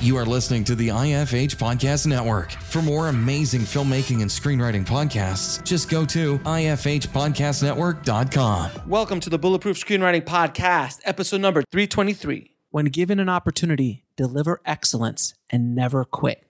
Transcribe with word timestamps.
You 0.00 0.16
are 0.16 0.24
listening 0.24 0.62
to 0.64 0.74
the 0.76 0.88
IFH 0.90 1.56
Podcast 1.56 2.06
Network. 2.06 2.52
For 2.52 2.80
more 2.80 3.08
amazing 3.08 3.62
filmmaking 3.62 4.22
and 4.22 4.30
screenwriting 4.30 4.86
podcasts, 4.86 5.60
just 5.64 5.90
go 5.90 6.06
to 6.06 6.38
ifhpodcastnetwork.com. 6.38 8.70
Welcome 8.86 9.18
to 9.18 9.28
the 9.28 9.40
Bulletproof 9.40 9.76
Screenwriting 9.76 10.22
Podcast, 10.22 11.00
episode 11.04 11.40
number 11.40 11.64
323. 11.72 12.54
When 12.70 12.84
given 12.84 13.18
an 13.18 13.28
opportunity, 13.28 14.04
deliver 14.14 14.60
excellence 14.64 15.34
and 15.50 15.74
never 15.74 16.04
quit. 16.04 16.48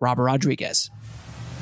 Robert 0.00 0.24
Rodriguez. 0.24 0.90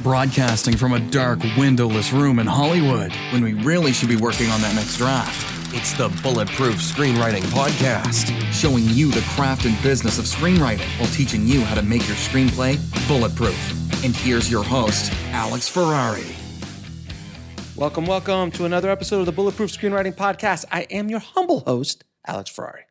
Broadcasting 0.03 0.79
from 0.79 0.95
a 0.95 1.01
dark, 1.01 1.41
windowless 1.59 2.15
room 2.15 2.39
in 2.39 2.47
Hollywood 2.47 3.13
when 3.31 3.45
we 3.45 3.53
really 3.53 3.93
should 3.93 4.09
be 4.09 4.17
working 4.17 4.49
on 4.49 4.63
that 4.63 4.75
next 4.75 4.97
draft. 4.97 5.66
It's 5.79 5.93
the 5.93 6.09
Bulletproof 6.23 6.77
Screenwriting 6.77 7.43
Podcast, 7.53 8.33
showing 8.51 8.85
you 8.97 9.11
the 9.11 9.21
craft 9.35 9.67
and 9.67 9.81
business 9.83 10.19
of 10.19 10.25
screenwriting 10.25 10.89
while 10.99 11.11
teaching 11.11 11.47
you 11.47 11.61
how 11.61 11.75
to 11.75 11.83
make 11.83 12.09
your 12.09 12.17
screenplay 12.17 12.79
bulletproof. 13.07 14.03
And 14.03 14.17
here's 14.17 14.51
your 14.51 14.65
host, 14.65 15.13
Alex 15.33 15.69
Ferrari. 15.69 16.25
Welcome, 17.77 18.07
welcome 18.07 18.51
to 18.53 18.65
another 18.65 18.89
episode 18.91 19.21
of 19.21 19.27
the 19.27 19.33
Bulletproof 19.33 19.71
Screenwriting 19.71 20.15
Podcast. 20.15 20.65
I 20.73 20.85
am 20.85 21.11
your 21.11 21.21
humble 21.21 21.61
host, 21.61 22.05
Alex 22.27 22.49
Ferrari. 22.49 22.85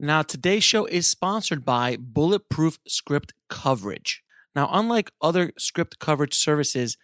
Now, 0.00 0.22
today's 0.22 0.64
show 0.64 0.86
is 0.86 1.06
sponsored 1.06 1.62
by 1.62 1.98
Bulletproof 2.00 2.78
Script 2.88 3.34
Coverage. 3.50 4.22
Now, 4.56 4.70
unlike 4.72 5.10
other 5.20 5.52
script 5.58 5.98
coverage 5.98 6.34
services, 6.34 6.96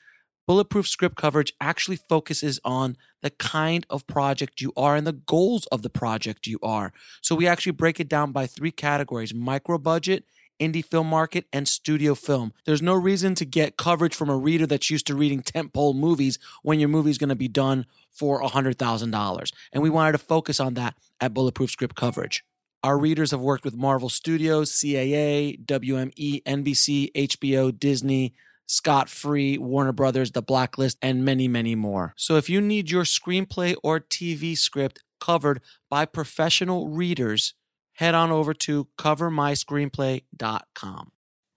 Bulletproof 0.51 0.89
Script 0.89 1.15
Coverage 1.15 1.53
actually 1.61 1.95
focuses 1.95 2.59
on 2.65 2.97
the 3.23 3.31
kind 3.31 3.87
of 3.89 4.05
project 4.09 4.61
you 4.61 4.73
are 4.77 4.97
and 4.97 5.07
the 5.07 5.13
goals 5.13 5.65
of 5.67 5.83
the 5.83 5.89
project 5.89 6.49
you 6.49 6.59
are. 6.61 6.93
So 7.21 7.37
we 7.37 7.47
actually 7.47 7.71
break 7.71 8.01
it 8.01 8.09
down 8.09 8.33
by 8.33 8.49
three 8.49 8.73
categories 8.73 9.33
micro 9.33 9.79
budget, 9.79 10.25
indie 10.59 10.85
film 10.85 11.07
market, 11.07 11.47
and 11.53 11.69
studio 11.69 12.17
film. 12.17 12.53
There's 12.65 12.83
no 12.83 12.95
reason 12.95 13.37
to 13.37 13.45
get 13.45 13.77
coverage 13.77 14.13
from 14.13 14.29
a 14.29 14.37
reader 14.37 14.67
that's 14.67 14.91
used 14.91 15.07
to 15.07 15.15
reading 15.15 15.41
tentpole 15.41 15.95
movies 15.95 16.37
when 16.65 16.81
your 16.81 16.89
movie's 16.89 17.17
going 17.17 17.29
to 17.29 17.37
be 17.37 17.47
done 17.47 17.87
for 18.11 18.43
$100,000. 18.43 19.53
And 19.73 19.83
we 19.85 19.89
wanted 19.89 20.13
to 20.13 20.19
focus 20.19 20.59
on 20.59 20.75
that 20.75 20.97
at 21.21 21.33
Bulletproof 21.33 21.71
Script 21.71 21.95
Coverage. 21.95 22.45
Our 22.83 22.99
readers 22.99 23.31
have 23.31 23.41
worked 23.41 23.65
with 23.65 23.77
Marvel 23.77 24.09
Studios, 24.09 24.73
CAA, 24.73 25.65
WME, 25.65 26.43
NBC, 26.43 27.13
HBO, 27.13 27.79
Disney, 27.79 28.35
Scott 28.71 29.09
Free, 29.09 29.59
Warner 29.59 29.91
Brothers, 29.91 30.31
The 30.31 30.43
Blacklist, 30.43 30.97
and 31.03 31.25
many, 31.25 31.49
many 31.49 31.75
more. 31.75 32.15
So 32.17 32.37
if 32.37 32.49
you 32.49 32.61
need 32.61 32.89
your 32.89 33.03
screenplay 33.03 33.75
or 33.83 33.99
TV 33.99 34.57
script 34.57 35.03
covered 35.21 35.61
by 35.89 36.07
professional 36.07 36.89
readers, 36.89 37.55
head 37.95 38.15
on 38.15 38.31
over 38.31 38.55
to 38.55 38.87
covermyscreenplay.com. 38.97 41.11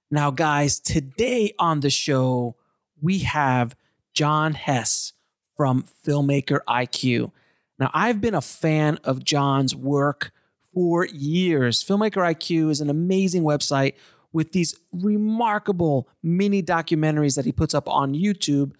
Now, 0.09 0.31
guys, 0.31 0.79
today 0.79 1.53
on 1.59 1.81
the 1.81 1.91
show, 1.91 2.55
we 2.99 3.19
have 3.19 3.75
John 4.13 4.55
Hess 4.55 5.13
from 5.55 5.85
Filmmaker 6.03 6.61
IQ. 6.67 7.31
Now, 7.77 7.91
I've 7.93 8.21
been 8.21 8.33
a 8.33 8.41
fan 8.41 8.97
of 9.03 9.23
John's 9.23 9.75
work 9.75 10.31
for 10.73 11.05
years. 11.05 11.83
Filmmaker 11.83 12.23
IQ 12.23 12.71
is 12.71 12.81
an 12.81 12.89
amazing 12.89 13.43
website 13.43 13.93
with 14.33 14.51
these 14.51 14.75
remarkable 14.91 16.09
mini 16.21 16.61
documentaries 16.61 17.35
that 17.35 17.45
he 17.45 17.51
puts 17.51 17.73
up 17.73 17.87
on 17.87 18.13
YouTube. 18.13 18.73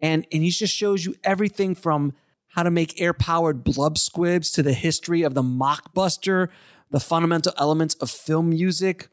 And, 0.00 0.26
and 0.32 0.42
he 0.42 0.50
just 0.50 0.74
shows 0.74 1.04
you 1.04 1.14
everything 1.22 1.74
from 1.74 2.14
how 2.48 2.62
to 2.62 2.70
make 2.70 3.00
air 3.00 3.12
powered 3.12 3.62
blood 3.62 3.98
squibs 3.98 4.50
to 4.52 4.62
the 4.62 4.72
history 4.72 5.22
of 5.22 5.34
the 5.34 5.42
mockbuster, 5.42 6.48
the 6.90 7.00
fundamental 7.00 7.52
elements 7.58 7.94
of 7.96 8.10
film 8.10 8.50
music, 8.50 9.08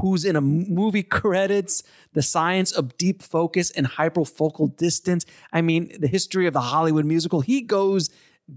who's 0.00 0.24
in 0.24 0.36
a 0.36 0.40
movie 0.40 1.02
credits, 1.02 1.82
the 2.12 2.22
science 2.22 2.72
of 2.72 2.96
deep 2.96 3.22
focus 3.22 3.70
and 3.70 3.86
hyperfocal 3.86 4.76
distance. 4.76 5.24
I 5.52 5.62
mean, 5.62 5.92
the 6.00 6.08
history 6.08 6.46
of 6.46 6.54
the 6.54 6.60
Hollywood 6.60 7.04
musical. 7.04 7.40
He 7.40 7.62
goes 7.62 8.10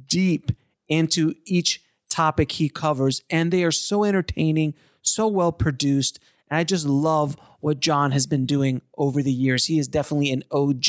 deep 0.07 0.51
into 0.87 1.35
each 1.45 1.81
topic 2.09 2.53
he 2.53 2.69
covers, 2.69 3.21
and 3.29 3.51
they 3.51 3.63
are 3.63 3.71
so 3.71 4.03
entertaining, 4.03 4.73
so 5.01 5.27
well 5.27 5.51
produced. 5.51 6.19
And 6.51 6.59
I 6.59 6.65
just 6.65 6.85
love 6.85 7.37
what 7.61 7.79
John 7.79 8.11
has 8.11 8.27
been 8.27 8.45
doing 8.45 8.81
over 8.97 9.23
the 9.23 9.31
years. 9.31 9.65
He 9.65 9.79
is 9.79 9.87
definitely 9.87 10.31
an 10.31 10.43
OG 10.51 10.85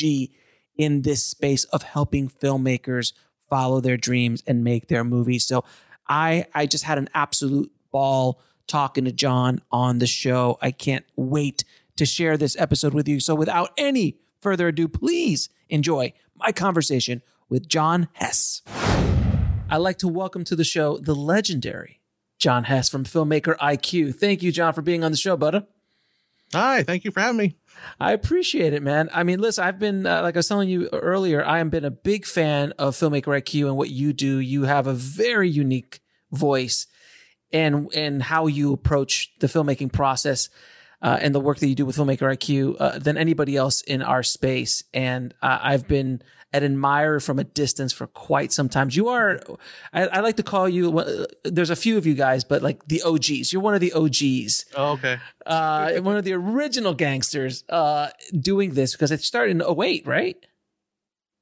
in 0.77 1.03
this 1.03 1.25
space 1.25 1.63
of 1.65 1.83
helping 1.83 2.27
filmmakers 2.27 3.13
follow 3.49 3.79
their 3.79 3.95
dreams 3.95 4.43
and 4.45 4.63
make 4.63 4.89
their 4.89 5.05
movies. 5.05 5.45
So 5.45 5.63
I 6.07 6.47
I 6.53 6.65
just 6.65 6.83
had 6.83 6.97
an 6.97 7.07
absolute 7.13 7.71
ball 7.91 8.41
talking 8.67 9.05
to 9.05 9.11
John 9.13 9.61
on 9.71 9.99
the 9.99 10.07
show. 10.07 10.57
I 10.61 10.71
can't 10.71 11.05
wait 11.15 11.63
to 11.95 12.05
share 12.05 12.35
this 12.35 12.57
episode 12.59 12.93
with 12.93 13.07
you. 13.07 13.21
So 13.21 13.33
without 13.33 13.71
any 13.77 14.17
further 14.41 14.67
ado, 14.67 14.89
please 14.89 15.47
enjoy 15.69 16.11
my 16.35 16.51
conversation 16.51 17.21
with 17.47 17.69
John 17.69 18.09
Hess. 18.13 18.63
I'd 19.69 19.77
like 19.77 19.99
to 19.99 20.07
welcome 20.09 20.43
to 20.45 20.55
the 20.57 20.65
show 20.65 20.97
the 20.97 21.15
legendary 21.15 22.01
John 22.43 22.65
Hess 22.65 22.89
from 22.89 23.05
Filmmaker 23.05 23.57
IQ. 23.57 24.15
Thank 24.15 24.43
you, 24.43 24.51
John, 24.51 24.73
for 24.73 24.81
being 24.81 25.01
on 25.05 25.11
the 25.11 25.17
show, 25.17 25.37
buddy. 25.37 25.61
Hi, 26.51 26.83
thank 26.83 27.05
you 27.05 27.11
for 27.11 27.21
having 27.21 27.37
me. 27.37 27.55
I 28.01 28.11
appreciate 28.11 28.73
it, 28.73 28.83
man. 28.83 29.09
I 29.13 29.23
mean, 29.23 29.39
listen, 29.39 29.63
I've 29.63 29.79
been, 29.79 30.05
uh, 30.05 30.21
like 30.23 30.35
I 30.35 30.39
was 30.39 30.49
telling 30.49 30.67
you 30.67 30.89
earlier, 30.91 31.41
I 31.45 31.59
have 31.59 31.71
been 31.71 31.85
a 31.85 31.89
big 31.89 32.25
fan 32.25 32.73
of 32.77 32.97
Filmmaker 32.97 33.27
IQ 33.41 33.67
and 33.67 33.77
what 33.77 33.91
you 33.91 34.11
do. 34.11 34.39
You 34.39 34.63
have 34.63 34.87
a 34.87 34.93
very 34.93 35.49
unique 35.49 36.01
voice 36.33 36.85
and, 37.53 37.89
and 37.95 38.21
how 38.21 38.47
you 38.47 38.73
approach 38.73 39.31
the 39.39 39.47
filmmaking 39.47 39.93
process. 39.93 40.49
Uh, 41.01 41.17
and 41.21 41.35
the 41.35 41.39
work 41.39 41.59
that 41.59 41.67
you 41.67 41.75
do 41.75 41.85
with 41.85 41.97
Filmmaker 41.97 42.33
IQ 42.33 42.77
uh, 42.79 42.97
than 42.97 43.17
anybody 43.17 43.57
else 43.57 43.81
in 43.81 44.01
our 44.01 44.23
space. 44.23 44.85
And 44.93 45.33
uh, 45.41 45.59
I've 45.61 45.85
been 45.85 46.21
an 46.53 46.63
admirer 46.63 47.19
from 47.19 47.39
a 47.39 47.43
distance 47.43 47.91
for 47.91 48.07
quite 48.07 48.51
some 48.51 48.69
time. 48.69 48.89
You 48.91 49.09
are, 49.09 49.39
I, 49.91 50.05
I, 50.07 50.19
like 50.19 50.37
to 50.37 50.43
call 50.43 50.69
you, 50.69 51.25
there's 51.43 51.71
a 51.71 51.75
few 51.75 51.97
of 51.97 52.05
you 52.05 52.13
guys, 52.13 52.43
but 52.43 52.61
like 52.61 52.85
the 52.87 53.01
OGs. 53.01 53.51
You're 53.51 53.61
one 53.61 53.73
of 53.73 53.81
the 53.81 53.91
OGs. 53.93 54.65
Oh, 54.77 54.91
okay. 54.93 55.17
Uh, 55.45 55.95
one 56.01 56.15
of 56.15 56.23
the 56.23 56.33
original 56.33 56.93
gangsters 56.93 57.63
uh, 57.69 58.09
doing 58.39 58.75
this 58.75 58.91
because 58.91 59.11
it 59.11 59.21
started 59.21 59.61
in 59.61 59.81
08, 59.81 60.05
right? 60.05 60.37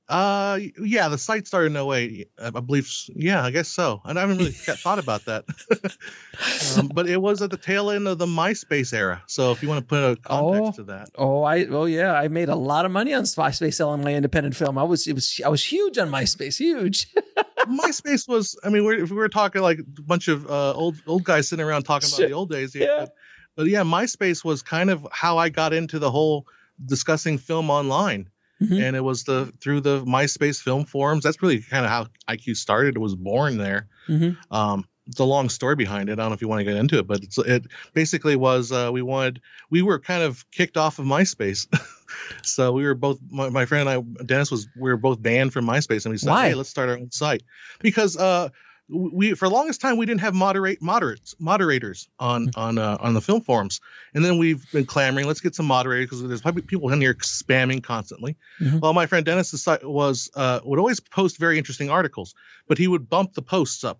Uh, 0.09 0.59
yeah, 0.83 1.07
the 1.07 1.17
site 1.17 1.47
started 1.47 1.73
in 1.73 1.77
08, 1.77 2.29
I 2.37 2.49
believe. 2.49 2.91
Yeah, 3.15 3.43
I 3.43 3.51
guess 3.51 3.69
so. 3.69 4.01
And 4.03 4.17
I 4.17 4.21
haven't 4.21 4.39
really 4.39 4.51
thought 4.51 4.99
about 4.99 5.23
that. 5.25 5.45
um, 6.77 6.89
but 6.93 7.07
it 7.07 7.21
was 7.21 7.41
at 7.41 7.49
the 7.49 7.57
tail 7.57 7.89
end 7.89 8.07
of 8.09 8.17
the 8.17 8.25
MySpace 8.25 8.93
era. 8.93 9.23
So 9.27 9.51
if 9.51 9.63
you 9.63 9.69
want 9.69 9.79
to 9.79 9.87
put 9.87 10.03
a 10.03 10.15
context 10.17 10.79
oh, 10.79 10.81
to 10.81 10.83
that. 10.91 11.09
Oh, 11.15 11.43
I, 11.43 11.65
oh 11.65 11.85
yeah, 11.85 12.13
I 12.13 12.27
made 12.27 12.49
a 12.49 12.55
lot 12.55 12.85
of 12.85 12.91
money 12.91 13.13
on 13.13 13.23
MySpace 13.23 13.75
selling 13.75 14.03
my 14.03 14.13
independent 14.13 14.55
film. 14.55 14.77
I 14.77 14.83
was, 14.83 15.07
it 15.07 15.13
was, 15.13 15.39
I 15.45 15.49
was 15.49 15.63
huge 15.63 15.97
on 15.97 16.09
MySpace, 16.09 16.57
huge. 16.57 17.07
MySpace 17.59 18.27
was, 18.27 18.59
I 18.65 18.69
mean, 18.69 18.83
we're, 18.83 19.01
if 19.03 19.11
we 19.11 19.15
were 19.15 19.29
talking 19.29 19.61
like 19.61 19.79
a 19.79 20.01
bunch 20.01 20.27
of 20.27 20.45
uh, 20.49 20.73
old, 20.73 21.01
old 21.07 21.23
guys 21.23 21.47
sitting 21.47 21.65
around 21.65 21.83
talking 21.83 22.09
about 22.09 22.27
the 22.27 22.33
old 22.33 22.49
days. 22.49 22.75
Yeah. 22.75 22.85
yeah. 22.85 22.99
But, 22.99 23.13
but 23.55 23.67
yeah, 23.67 23.83
MySpace 23.83 24.43
was 24.43 24.61
kind 24.61 24.89
of 24.89 25.07
how 25.11 25.37
I 25.37 25.47
got 25.47 25.71
into 25.71 25.99
the 25.99 26.11
whole 26.11 26.47
discussing 26.85 27.37
film 27.37 27.69
online 27.69 28.27
Mm-hmm. 28.61 28.81
And 28.81 28.95
it 28.95 29.01
was 29.01 29.23
the 29.23 29.51
through 29.59 29.81
the 29.81 30.03
MySpace 30.03 30.61
film 30.61 30.85
forums. 30.85 31.23
That's 31.23 31.41
really 31.41 31.61
kind 31.61 31.85
of 31.85 31.91
how 31.91 32.07
IQ 32.29 32.57
started. 32.57 32.95
It 32.95 32.99
was 32.99 33.15
born 33.15 33.57
there. 33.57 33.87
Mm-hmm. 34.07 34.53
Um, 34.53 34.85
it's 35.07 35.19
a 35.19 35.25
long 35.25 35.49
story 35.49 35.75
behind 35.75 36.09
it. 36.09 36.13
I 36.13 36.15
don't 36.15 36.29
know 36.29 36.35
if 36.35 36.41
you 36.41 36.47
want 36.47 36.59
to 36.59 36.63
get 36.63 36.75
into 36.75 36.99
it, 36.99 37.07
but 37.07 37.21
it 37.39 37.65
basically 37.93 38.35
was 38.35 38.71
uh, 38.71 38.91
we 38.93 39.01
wanted 39.01 39.41
we 39.69 39.81
were 39.81 39.99
kind 39.99 40.23
of 40.23 40.49
kicked 40.51 40.77
off 40.77 40.99
of 40.99 41.05
MySpace, 41.05 41.67
so 42.43 42.71
we 42.71 42.83
were 42.83 42.93
both 42.93 43.19
my, 43.29 43.49
my, 43.49 43.65
friend 43.65 43.89
and 43.89 44.17
I 44.19 44.23
Dennis 44.23 44.51
was 44.51 44.67
we 44.75 44.89
were 44.91 44.97
both 44.97 45.21
banned 45.21 45.53
from 45.53 45.65
MySpace, 45.65 46.05
and 46.05 46.11
we 46.11 46.17
said, 46.17 46.29
Why? 46.29 46.49
hey, 46.49 46.53
let's 46.53 46.69
start 46.69 46.89
our 46.89 46.97
own 46.97 47.11
site 47.11 47.43
because 47.79 48.15
uh, 48.15 48.49
we 48.89 49.33
for 49.33 49.47
the 49.47 49.53
longest 49.53 49.81
time 49.81 49.97
we 49.97 50.05
didn't 50.05 50.21
have 50.21 50.33
moderate 50.33 50.81
moderates 50.81 51.35
moderators 51.39 52.09
on 52.19 52.47
mm-hmm. 52.47 52.59
on 52.59 52.77
uh, 52.77 52.97
on 52.99 53.13
the 53.13 53.21
film 53.21 53.41
forums, 53.41 53.79
and 54.13 54.23
then 54.23 54.37
we've 54.37 54.69
been 54.71 54.85
clamoring, 54.85 55.27
let's 55.27 55.41
get 55.41 55.55
some 55.55 55.65
moderators 55.65 56.07
because 56.07 56.27
there's 56.27 56.41
probably 56.41 56.61
people 56.61 56.91
in 56.91 57.01
here 57.01 57.13
spamming 57.15 57.81
constantly. 57.81 58.37
Mm-hmm. 58.59 58.79
Well, 58.79 58.93
my 58.93 59.05
friend 59.05 59.25
Dennis 59.25 59.67
was 59.83 60.29
uh, 60.35 60.59
would 60.63 60.79
always 60.79 60.99
post 60.99 61.37
very 61.37 61.57
interesting 61.57 61.89
articles, 61.89 62.35
but 62.67 62.77
he 62.77 62.87
would 62.87 63.09
bump 63.09 63.33
the 63.33 63.41
posts 63.41 63.83
up 63.83 63.99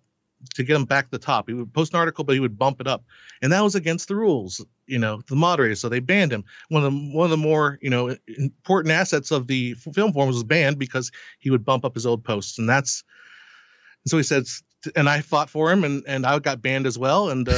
to 0.54 0.64
get 0.64 0.74
them 0.74 0.84
back 0.84 1.06
to 1.06 1.10
the 1.12 1.18
top. 1.18 1.48
He 1.48 1.54
would 1.54 1.72
post 1.72 1.94
an 1.94 2.00
article, 2.00 2.24
but 2.24 2.34
he 2.34 2.40
would 2.40 2.58
bump 2.58 2.80
it 2.80 2.86
up, 2.86 3.04
and 3.40 3.52
that 3.52 3.62
was 3.62 3.74
against 3.74 4.08
the 4.08 4.16
rules, 4.16 4.64
you 4.86 4.98
know, 4.98 5.22
the 5.28 5.36
moderators. 5.36 5.80
So 5.80 5.88
they 5.88 6.00
banned 6.00 6.32
him. 6.32 6.44
One 6.68 6.84
of 6.84 6.92
the 6.92 6.98
one 7.12 7.24
of 7.24 7.30
the 7.30 7.36
more 7.36 7.78
you 7.80 7.90
know 7.90 8.16
important 8.26 8.92
assets 8.92 9.30
of 9.30 9.46
the 9.46 9.74
film 9.74 10.12
forums 10.12 10.34
was 10.34 10.44
banned 10.44 10.78
because 10.78 11.12
he 11.38 11.50
would 11.50 11.64
bump 11.64 11.84
up 11.84 11.94
his 11.94 12.06
old 12.06 12.24
posts, 12.24 12.58
and 12.58 12.68
that's. 12.68 13.04
so 14.06 14.16
he 14.16 14.22
said, 14.22 14.44
and 14.96 15.08
I 15.08 15.20
fought 15.20 15.50
for 15.50 15.70
him, 15.70 15.84
and, 15.84 16.02
and 16.06 16.24
I 16.26 16.38
got 16.38 16.60
banned 16.62 16.86
as 16.86 16.98
well. 16.98 17.28
And 17.30 17.48
uh, 17.48 17.52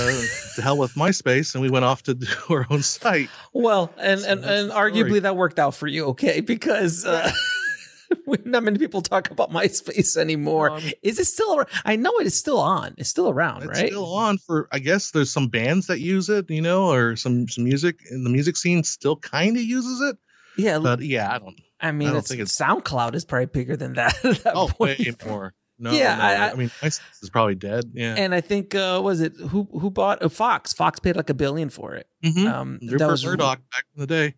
to 0.56 0.62
hell 0.62 0.78
with 0.78 0.94
MySpace, 0.94 1.54
and 1.54 1.62
we 1.62 1.70
went 1.70 1.84
off 1.84 2.02
to 2.04 2.14
do 2.14 2.26
our 2.50 2.66
own 2.70 2.82
site. 2.82 3.28
Well, 3.52 3.92
and 3.98 4.20
so 4.20 4.30
and, 4.32 4.44
and 4.44 4.70
arguably 4.70 5.22
that 5.22 5.36
worked 5.36 5.58
out 5.58 5.74
for 5.74 5.86
you, 5.86 6.06
okay? 6.06 6.40
Because 6.40 7.04
uh, 7.04 7.30
Not 8.44 8.62
many 8.62 8.78
people 8.78 9.02
talk 9.02 9.30
about 9.30 9.50
MySpace 9.50 10.16
anymore. 10.16 10.70
Um, 10.70 10.82
is 11.02 11.18
it 11.18 11.24
still? 11.26 11.52
ar- 11.54 11.68
I 11.84 11.96
know 11.96 12.12
it 12.20 12.26
is 12.26 12.36
still 12.38 12.60
on. 12.60 12.94
It's 12.96 13.08
still 13.08 13.28
around, 13.28 13.64
It's 13.64 13.78
right? 13.80 13.88
still 13.88 14.14
on 14.14 14.38
for 14.38 14.68
I 14.70 14.78
guess 14.78 15.10
there's 15.10 15.32
some 15.32 15.48
bands 15.48 15.88
that 15.88 16.00
use 16.00 16.28
it, 16.28 16.48
you 16.50 16.62
know, 16.62 16.90
or 16.92 17.16
some 17.16 17.48
some 17.48 17.64
music 17.64 18.00
in 18.10 18.22
the 18.24 18.30
music 18.30 18.56
scene 18.56 18.84
still 18.84 19.16
kind 19.16 19.56
of 19.56 19.62
uses 19.62 20.00
it. 20.02 20.16
yeah, 20.56 20.78
But 20.78 21.00
yeah, 21.00 21.32
I 21.34 21.38
don't. 21.38 21.58
I 21.80 21.90
mean, 21.92 22.08
I 22.08 22.10
don't 22.12 22.20
it's, 22.20 22.28
think 22.28 22.40
it's- 22.40 22.56
SoundCloud 22.56 23.14
is 23.14 23.24
probably 23.24 23.46
bigger 23.46 23.76
than 23.76 23.94
that. 23.94 24.14
at 24.24 24.44
that 24.44 24.52
Oh, 24.54 24.68
point. 24.68 24.98
way 25.00 25.12
more. 25.26 25.52
No, 25.78 25.90
Yeah, 25.92 26.14
no, 26.16 26.22
I- 26.22 26.32
I, 26.34 26.50
I- 26.50 26.54
mean, 26.54 26.68
MySpace 26.68 27.00
is 27.22 27.30
probably 27.30 27.54
dead. 27.56 27.90
Yeah. 27.94 28.14
And 28.16 28.34
I 28.34 28.40
think 28.40 28.74
uh 28.74 29.00
was 29.02 29.20
it 29.20 29.32
who 29.36 29.68
who 29.72 29.90
bought 29.90 30.22
uh, 30.22 30.28
Fox? 30.28 30.72
Fox 30.72 31.00
paid 31.00 31.16
like 31.16 31.30
a 31.30 31.34
billion 31.34 31.68
for 31.70 31.94
it. 31.94 32.06
Mhm. 32.24 32.46
Um, 32.52 32.78
that 32.82 32.92
Rupert 32.92 33.10
was 33.10 33.24
Murdoch 33.26 33.58
back 33.72 33.84
in 33.94 34.00
the 34.00 34.06
day. 34.06 34.34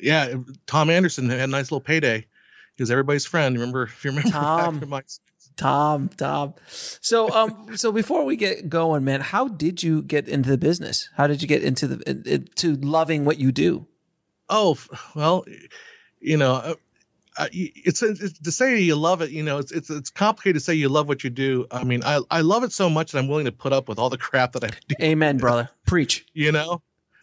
Yeah, 0.00 0.34
Tom 0.66 0.90
Anderson 0.90 1.28
had 1.30 1.40
a 1.40 1.46
nice 1.46 1.66
little 1.70 1.80
payday. 1.80 2.26
He 2.76 2.82
was 2.82 2.90
everybody's 2.90 3.26
friend. 3.26 3.54
Remember 3.56 3.84
if 3.84 4.04
you 4.04 4.10
remember 4.10 4.30
Tom. 4.30 4.80
Tom, 5.56 6.08
Tom. 6.16 6.54
So, 6.66 7.30
um, 7.30 7.76
so 7.76 7.92
before 7.92 8.24
we 8.24 8.36
get 8.36 8.70
going, 8.70 9.04
man, 9.04 9.20
how 9.20 9.48
did 9.48 9.82
you 9.82 10.00
get 10.02 10.26
into 10.26 10.48
the 10.48 10.56
business? 10.56 11.10
How 11.14 11.26
did 11.26 11.42
you 11.42 11.46
get 11.48 11.62
into 11.62 11.86
the 11.86 12.22
into 12.26 12.74
loving 12.76 13.24
what 13.26 13.38
you 13.38 13.52
do? 13.52 13.86
Oh 14.48 14.78
well, 15.14 15.44
you 16.20 16.38
know, 16.38 16.76
uh, 17.36 17.48
it's, 17.52 18.02
it's 18.02 18.38
to 18.40 18.52
say 18.52 18.80
you 18.80 18.96
love 18.96 19.22
it. 19.22 19.30
You 19.30 19.42
know, 19.42 19.58
it's 19.58 19.72
it's 19.72 19.90
it's 19.90 20.10
complicated 20.10 20.56
to 20.56 20.60
say 20.60 20.74
you 20.74 20.88
love 20.88 21.08
what 21.08 21.24
you 21.24 21.30
do. 21.30 21.66
I 21.70 21.84
mean, 21.84 22.02
I 22.04 22.20
I 22.30 22.40
love 22.42 22.62
it 22.64 22.72
so 22.72 22.90
much 22.90 23.12
that 23.12 23.18
I'm 23.18 23.28
willing 23.28 23.46
to 23.46 23.52
put 23.52 23.72
up 23.72 23.88
with 23.88 23.98
all 23.98 24.10
the 24.10 24.18
crap 24.28 24.52
that 24.52 24.64
I 24.64 24.70
do. 24.88 24.94
Amen, 25.00 25.38
brother. 25.38 25.70
Preach. 25.86 26.26
You 26.34 26.52
know, 26.52 26.82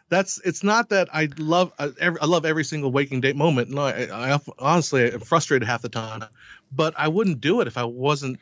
that's 0.10 0.40
it's 0.44 0.64
not 0.64 0.90
that 0.90 1.10
I 1.14 1.30
love 1.38 1.72
I, 1.78 1.92
every, 2.00 2.20
I 2.20 2.26
love 2.26 2.46
every 2.46 2.64
single 2.64 2.92
waking 2.92 3.22
day 3.22 3.34
moment. 3.34 3.70
No, 3.70 3.82
I, 3.82 4.34
I 4.34 4.40
honestly 4.58 5.12
am 5.12 5.20
frustrated 5.20 5.68
half 5.68 5.82
the 5.82 5.90
time, 5.90 6.24
but 6.72 6.96
I 6.98 7.08
wouldn't 7.08 7.42
do 7.42 7.62
it 7.62 7.68
if 7.68 7.78
I 7.78 7.86
wasn't 7.86 8.40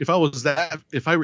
if 0.00 0.08
I 0.08 0.16
was 0.16 0.44
that 0.44 0.80
if 0.92 1.08
I 1.08 1.16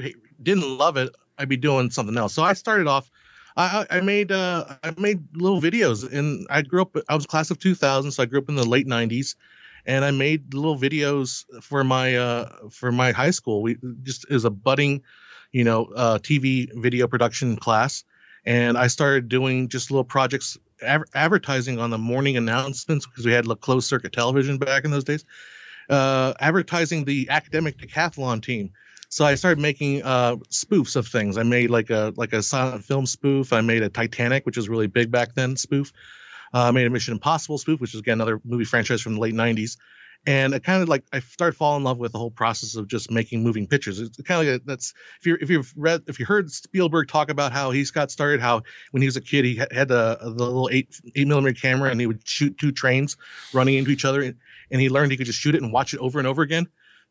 didn't 0.42 0.78
love 0.78 0.96
it, 0.98 1.14
I'd 1.38 1.48
be 1.48 1.56
doing 1.56 1.90
something 1.90 2.16
else. 2.16 2.34
So 2.34 2.42
I 2.42 2.52
started 2.52 2.86
off. 2.86 3.10
I, 3.56 3.86
I 3.90 3.98
I 3.98 4.00
made 4.02 4.30
uh, 4.30 4.66
I 4.82 4.92
made 4.98 5.34
little 5.34 5.60
videos, 5.60 6.10
and 6.10 6.46
I 6.50 6.62
grew 6.62 6.82
up. 6.82 6.96
I 7.08 7.14
was 7.14 7.26
class 7.26 7.50
of 7.50 7.58
2000, 7.58 8.10
so 8.12 8.22
I 8.22 8.26
grew 8.26 8.40
up 8.40 8.48
in 8.48 8.54
the 8.54 8.68
late 8.68 8.86
90s, 8.86 9.34
and 9.88 10.04
I 10.04 10.10
made 10.10 10.52
little 10.52 10.78
videos 10.78 11.44
for 11.62 11.82
my 11.82 12.16
uh, 12.16 12.68
for 12.70 12.92
my 12.92 13.12
high 13.12 13.30
school. 13.30 13.62
We 13.62 13.78
just 14.02 14.30
as 14.30 14.44
a 14.44 14.50
budding, 14.50 15.02
you 15.50 15.64
know, 15.64 15.86
uh, 15.86 16.18
TV 16.18 16.68
video 16.72 17.08
production 17.08 17.56
class, 17.56 18.04
and 18.44 18.76
I 18.76 18.88
started 18.88 19.30
doing 19.30 19.68
just 19.68 19.90
little 19.90 20.04
projects, 20.04 20.58
adver- 20.82 21.08
advertising 21.14 21.80
on 21.80 21.88
the 21.88 21.98
morning 21.98 22.36
announcements 22.36 23.06
because 23.06 23.24
we 23.24 23.32
had 23.32 23.46
like, 23.46 23.62
closed 23.62 23.88
circuit 23.88 24.12
television 24.12 24.58
back 24.58 24.84
in 24.84 24.90
those 24.90 25.04
days. 25.04 25.24
Uh, 25.88 26.34
advertising 26.38 27.06
the 27.06 27.30
academic 27.30 27.78
decathlon 27.78 28.42
team. 28.42 28.72
So 29.08 29.24
I 29.24 29.36
started 29.36 29.58
making 29.58 30.02
uh, 30.02 30.36
spoofs 30.50 30.96
of 30.96 31.08
things. 31.08 31.38
I 31.38 31.44
made 31.44 31.70
like 31.70 31.88
a 31.88 32.12
like 32.14 32.34
a 32.34 32.42
silent 32.42 32.84
film 32.84 33.06
spoof. 33.06 33.54
I 33.54 33.62
made 33.62 33.82
a 33.82 33.88
Titanic, 33.88 34.44
which 34.44 34.58
was 34.58 34.68
really 34.68 34.86
big 34.86 35.10
back 35.10 35.34
then, 35.34 35.56
spoof. 35.56 35.94
Uh, 36.52 36.72
made 36.72 36.86
a 36.86 36.90
Mission 36.90 37.12
Impossible 37.12 37.58
spoof, 37.58 37.80
which 37.80 37.94
is 37.94 38.00
again 38.00 38.14
another 38.14 38.40
movie 38.44 38.64
franchise 38.64 39.00
from 39.00 39.14
the 39.14 39.20
late 39.20 39.34
'90s. 39.34 39.76
And 40.26 40.54
I 40.54 40.58
kind 40.58 40.82
of 40.82 40.88
like 40.88 41.04
I 41.12 41.20
started 41.20 41.56
falling 41.56 41.78
in 41.80 41.84
love 41.84 41.98
with 41.98 42.12
the 42.12 42.18
whole 42.18 42.30
process 42.30 42.74
of 42.74 42.88
just 42.88 43.10
making 43.10 43.42
moving 43.42 43.66
pictures. 43.66 44.00
It's 44.00 44.20
kind 44.22 44.40
of 44.40 44.52
like 44.52 44.60
a, 44.60 44.64
that's 44.64 44.92
if 45.20 45.26
you 45.26 45.38
if 45.40 45.48
you've 45.48 45.72
read 45.76 46.02
if 46.06 46.18
you 46.18 46.26
heard 46.26 46.50
Spielberg 46.50 47.08
talk 47.08 47.30
about 47.30 47.52
how 47.52 47.70
he 47.70 47.84
got 47.84 48.10
started, 48.10 48.40
how 48.40 48.62
when 48.90 49.00
he 49.00 49.06
was 49.06 49.16
a 49.16 49.20
kid 49.20 49.44
he 49.44 49.56
had, 49.56 49.72
had 49.72 49.88
the, 49.88 50.18
the 50.20 50.28
little 50.28 50.68
eight 50.72 51.00
eight 51.14 51.28
millimeter 51.28 51.58
camera 51.58 51.90
and 51.90 52.00
he 52.00 52.06
would 52.06 52.26
shoot 52.26 52.58
two 52.58 52.72
trains 52.72 53.16
running 53.52 53.76
into 53.76 53.90
each 53.90 54.04
other, 54.04 54.22
and, 54.22 54.36
and 54.70 54.80
he 54.80 54.88
learned 54.88 55.12
he 55.12 55.16
could 55.16 55.26
just 55.26 55.38
shoot 55.38 55.54
it 55.54 55.62
and 55.62 55.72
watch 55.72 55.94
it 55.94 56.00
over 56.00 56.18
and 56.18 56.26
over 56.26 56.42
again 56.42 56.66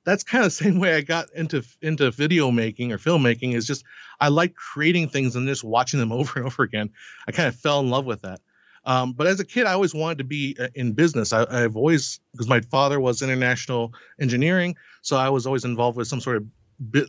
that's 0.07 0.23
kind 0.23 0.45
of 0.45 0.51
the 0.51 0.55
same 0.63 0.79
way 0.79 0.95
I 0.95 1.01
got 1.01 1.31
into 1.35 1.63
into 1.81 2.09
video 2.11 2.49
making 2.49 2.91
or 2.91 2.97
filmmaking 2.97 3.53
is 3.53 3.67
just 3.67 3.83
I 4.19 4.29
like 4.29 4.55
creating 4.55 5.09
things 5.09 5.35
and 5.35 5.47
just 5.47 5.63
watching 5.63 5.99
them 5.99 6.11
over 6.13 6.39
and 6.39 6.45
over 6.47 6.63
again. 6.63 6.91
I 7.27 7.31
kind 7.31 7.47
of 7.47 7.55
fell 7.55 7.81
in 7.81 7.89
love 7.89 8.05
with 8.05 8.21
that. 8.21 8.39
Um, 8.87 9.11
but 9.11 9.27
as 9.27 9.41
a 9.41 9.45
kid, 9.45 9.65
I 9.65 9.73
always 9.73 9.93
wanted 9.93 10.19
to 10.19 10.23
be 10.23 10.55
uh, 10.57 10.69
in 10.73 10.93
business. 10.93 11.33
I, 11.33 11.45
I've 11.49 11.75
always 11.75 12.21
because 12.31 12.47
my 12.47 12.61
father 12.61 12.97
was 12.97 13.21
international 13.21 13.93
engineering, 14.17 14.77
so 15.01 15.17
I 15.17 15.29
was 15.29 15.45
always 15.45 15.65
involved 15.65 15.97
with 15.97 16.07
some 16.07 16.21
sort 16.21 16.37
of. 16.37 16.45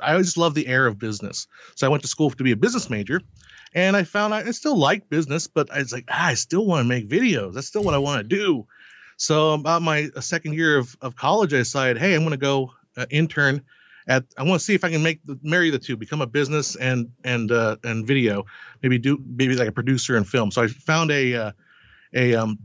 I 0.01 0.13
always 0.13 0.37
loved 0.37 0.57
the 0.57 0.67
air 0.67 0.87
of 0.87 0.99
business, 0.99 1.47
so 1.77 1.87
I 1.87 1.91
went 1.91 2.03
to 2.03 2.09
school 2.09 2.31
to 2.31 2.43
be 2.43 2.51
a 2.51 2.57
business 2.57 2.91
major, 2.91 3.21
and 3.75 3.97
I 3.97 4.03
found 4.03 4.35
I, 4.35 4.41
I 4.41 4.51
still 4.51 4.77
like 4.77 5.09
business, 5.09 5.47
but 5.47 5.71
I 5.71 5.79
was 5.79 5.93
like, 5.93 6.07
ah, 6.11 6.27
I 6.27 6.35
still 6.35 6.67
want 6.67 6.85
to 6.85 6.89
make 6.89 7.09
videos. 7.09 7.55
That's 7.55 7.69
still 7.69 7.85
what 7.85 7.95
I 7.95 7.99
want 7.99 8.29
to 8.29 8.37
do. 8.37 8.67
So 9.17 9.53
about 9.53 9.81
my 9.81 10.11
uh, 10.17 10.21
second 10.21 10.55
year 10.55 10.79
of, 10.79 10.97
of 11.01 11.15
college, 11.15 11.55
I 11.55 11.59
decided, 11.59 11.99
hey, 11.99 12.15
I'm 12.15 12.23
going 12.23 12.33
to 12.33 12.39
go 12.39 12.73
uh, 12.97 13.07
intern 13.09 13.63
at. 14.09 14.25
I 14.37 14.43
want 14.43 14.59
to 14.61 14.65
see 14.65 14.75
if 14.75 14.83
I 14.83 14.91
can 14.91 15.05
make 15.05 15.21
the, 15.25 15.39
marry 15.45 15.71
the 15.71 15.79
two, 15.79 15.97
become 15.97 16.23
a 16.23 16.27
business 16.27 16.75
and 16.75 17.13
and 17.23 17.53
uh, 17.53 17.77
and 17.85 18.05
video, 18.05 18.47
maybe 18.83 18.99
do 18.99 19.17
maybe 19.25 19.55
like 19.55 19.69
a 19.69 19.73
producer 19.73 20.17
in 20.17 20.25
film. 20.25 20.51
So 20.51 20.65
I 20.65 20.67
found 20.67 21.13
a 21.13 21.35
uh, 21.35 21.53
a 22.15 22.35
um 22.35 22.59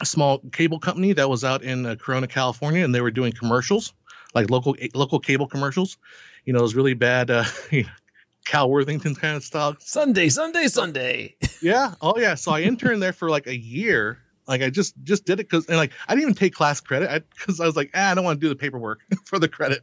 a 0.00 0.06
small 0.06 0.38
cable 0.52 0.78
company 0.78 1.12
that 1.12 1.28
was 1.28 1.44
out 1.44 1.62
in 1.62 1.86
uh, 1.86 1.96
Corona, 1.96 2.26
California, 2.26 2.84
and 2.84 2.94
they 2.94 3.00
were 3.00 3.10
doing 3.10 3.32
commercials, 3.32 3.92
like 4.34 4.50
local 4.50 4.76
local 4.94 5.18
cable 5.18 5.46
commercials. 5.46 5.96
You 6.44 6.52
know, 6.52 6.60
those 6.60 6.74
really 6.74 6.94
bad, 6.94 7.30
uh, 7.30 7.44
Cal 8.44 8.70
Worthington 8.70 9.14
kind 9.14 9.36
of 9.36 9.44
style 9.44 9.76
Sunday, 9.80 10.28
Sunday, 10.28 10.68
Sunday. 10.68 11.36
yeah. 11.62 11.94
Oh 12.00 12.18
yeah. 12.18 12.34
So 12.34 12.52
I 12.52 12.60
interned 12.60 13.02
there 13.02 13.12
for 13.12 13.28
like 13.28 13.46
a 13.46 13.56
year. 13.56 14.18
Like 14.46 14.62
I 14.62 14.70
just 14.70 14.94
just 15.04 15.26
did 15.26 15.40
it 15.40 15.48
because 15.50 15.66
and 15.66 15.76
like 15.76 15.92
I 16.06 16.14
didn't 16.14 16.22
even 16.22 16.34
take 16.34 16.54
class 16.54 16.80
credit 16.80 17.24
because 17.36 17.60
I, 17.60 17.66
was 17.66 17.76
like 17.76 17.90
ah, 17.94 18.10
I 18.10 18.14
don't 18.14 18.24
want 18.24 18.40
to 18.40 18.44
do 18.44 18.48
the 18.48 18.56
paperwork 18.56 19.00
for 19.26 19.38
the 19.38 19.48
credit. 19.48 19.82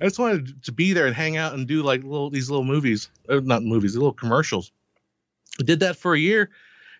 I 0.00 0.04
just 0.04 0.18
wanted 0.18 0.64
to 0.64 0.72
be 0.72 0.92
there 0.92 1.06
and 1.06 1.14
hang 1.14 1.36
out 1.36 1.54
and 1.54 1.68
do 1.68 1.82
like 1.82 2.02
little 2.02 2.30
these 2.30 2.50
little 2.50 2.64
movies, 2.64 3.10
not 3.28 3.62
movies, 3.62 3.94
little 3.94 4.12
commercials. 4.12 4.72
I 5.60 5.62
did 5.62 5.80
that 5.80 5.96
for 5.96 6.14
a 6.14 6.18
year, 6.18 6.50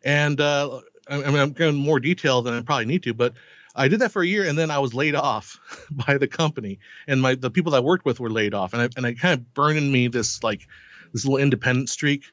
and 0.05 0.41
uh, 0.41 0.81
I, 1.10 1.30
mean 1.30 1.36
I'm 1.36 1.52
going 1.52 1.74
more 1.74 2.00
detail 2.00 2.42
than 2.42 2.54
I 2.54 2.62
probably 2.62 2.86
need 2.86 3.02
to, 3.04 3.14
but 3.14 3.34
I 3.74 3.88
did 3.88 4.00
that 4.00 4.12
for 4.12 4.22
a 4.22 4.26
year 4.26 4.46
and 4.46 4.58
then 4.58 4.70
I 4.70 4.78
was 4.78 4.94
laid 4.94 5.14
off 5.14 5.58
by 5.90 6.18
the 6.18 6.28
company. 6.28 6.78
And 7.06 7.20
my 7.20 7.34
the 7.34 7.50
people 7.50 7.72
that 7.72 7.78
I 7.78 7.80
worked 7.80 8.04
with 8.04 8.20
were 8.20 8.30
laid 8.30 8.54
off. 8.54 8.72
And 8.72 8.82
I 8.82 8.88
and 8.96 9.06
I 9.06 9.14
kind 9.14 9.34
of 9.34 9.54
burned 9.54 9.78
in 9.78 9.90
me 9.90 10.08
this 10.08 10.42
like 10.42 10.66
this 11.12 11.24
little 11.24 11.38
independent 11.38 11.88
streak. 11.88 12.24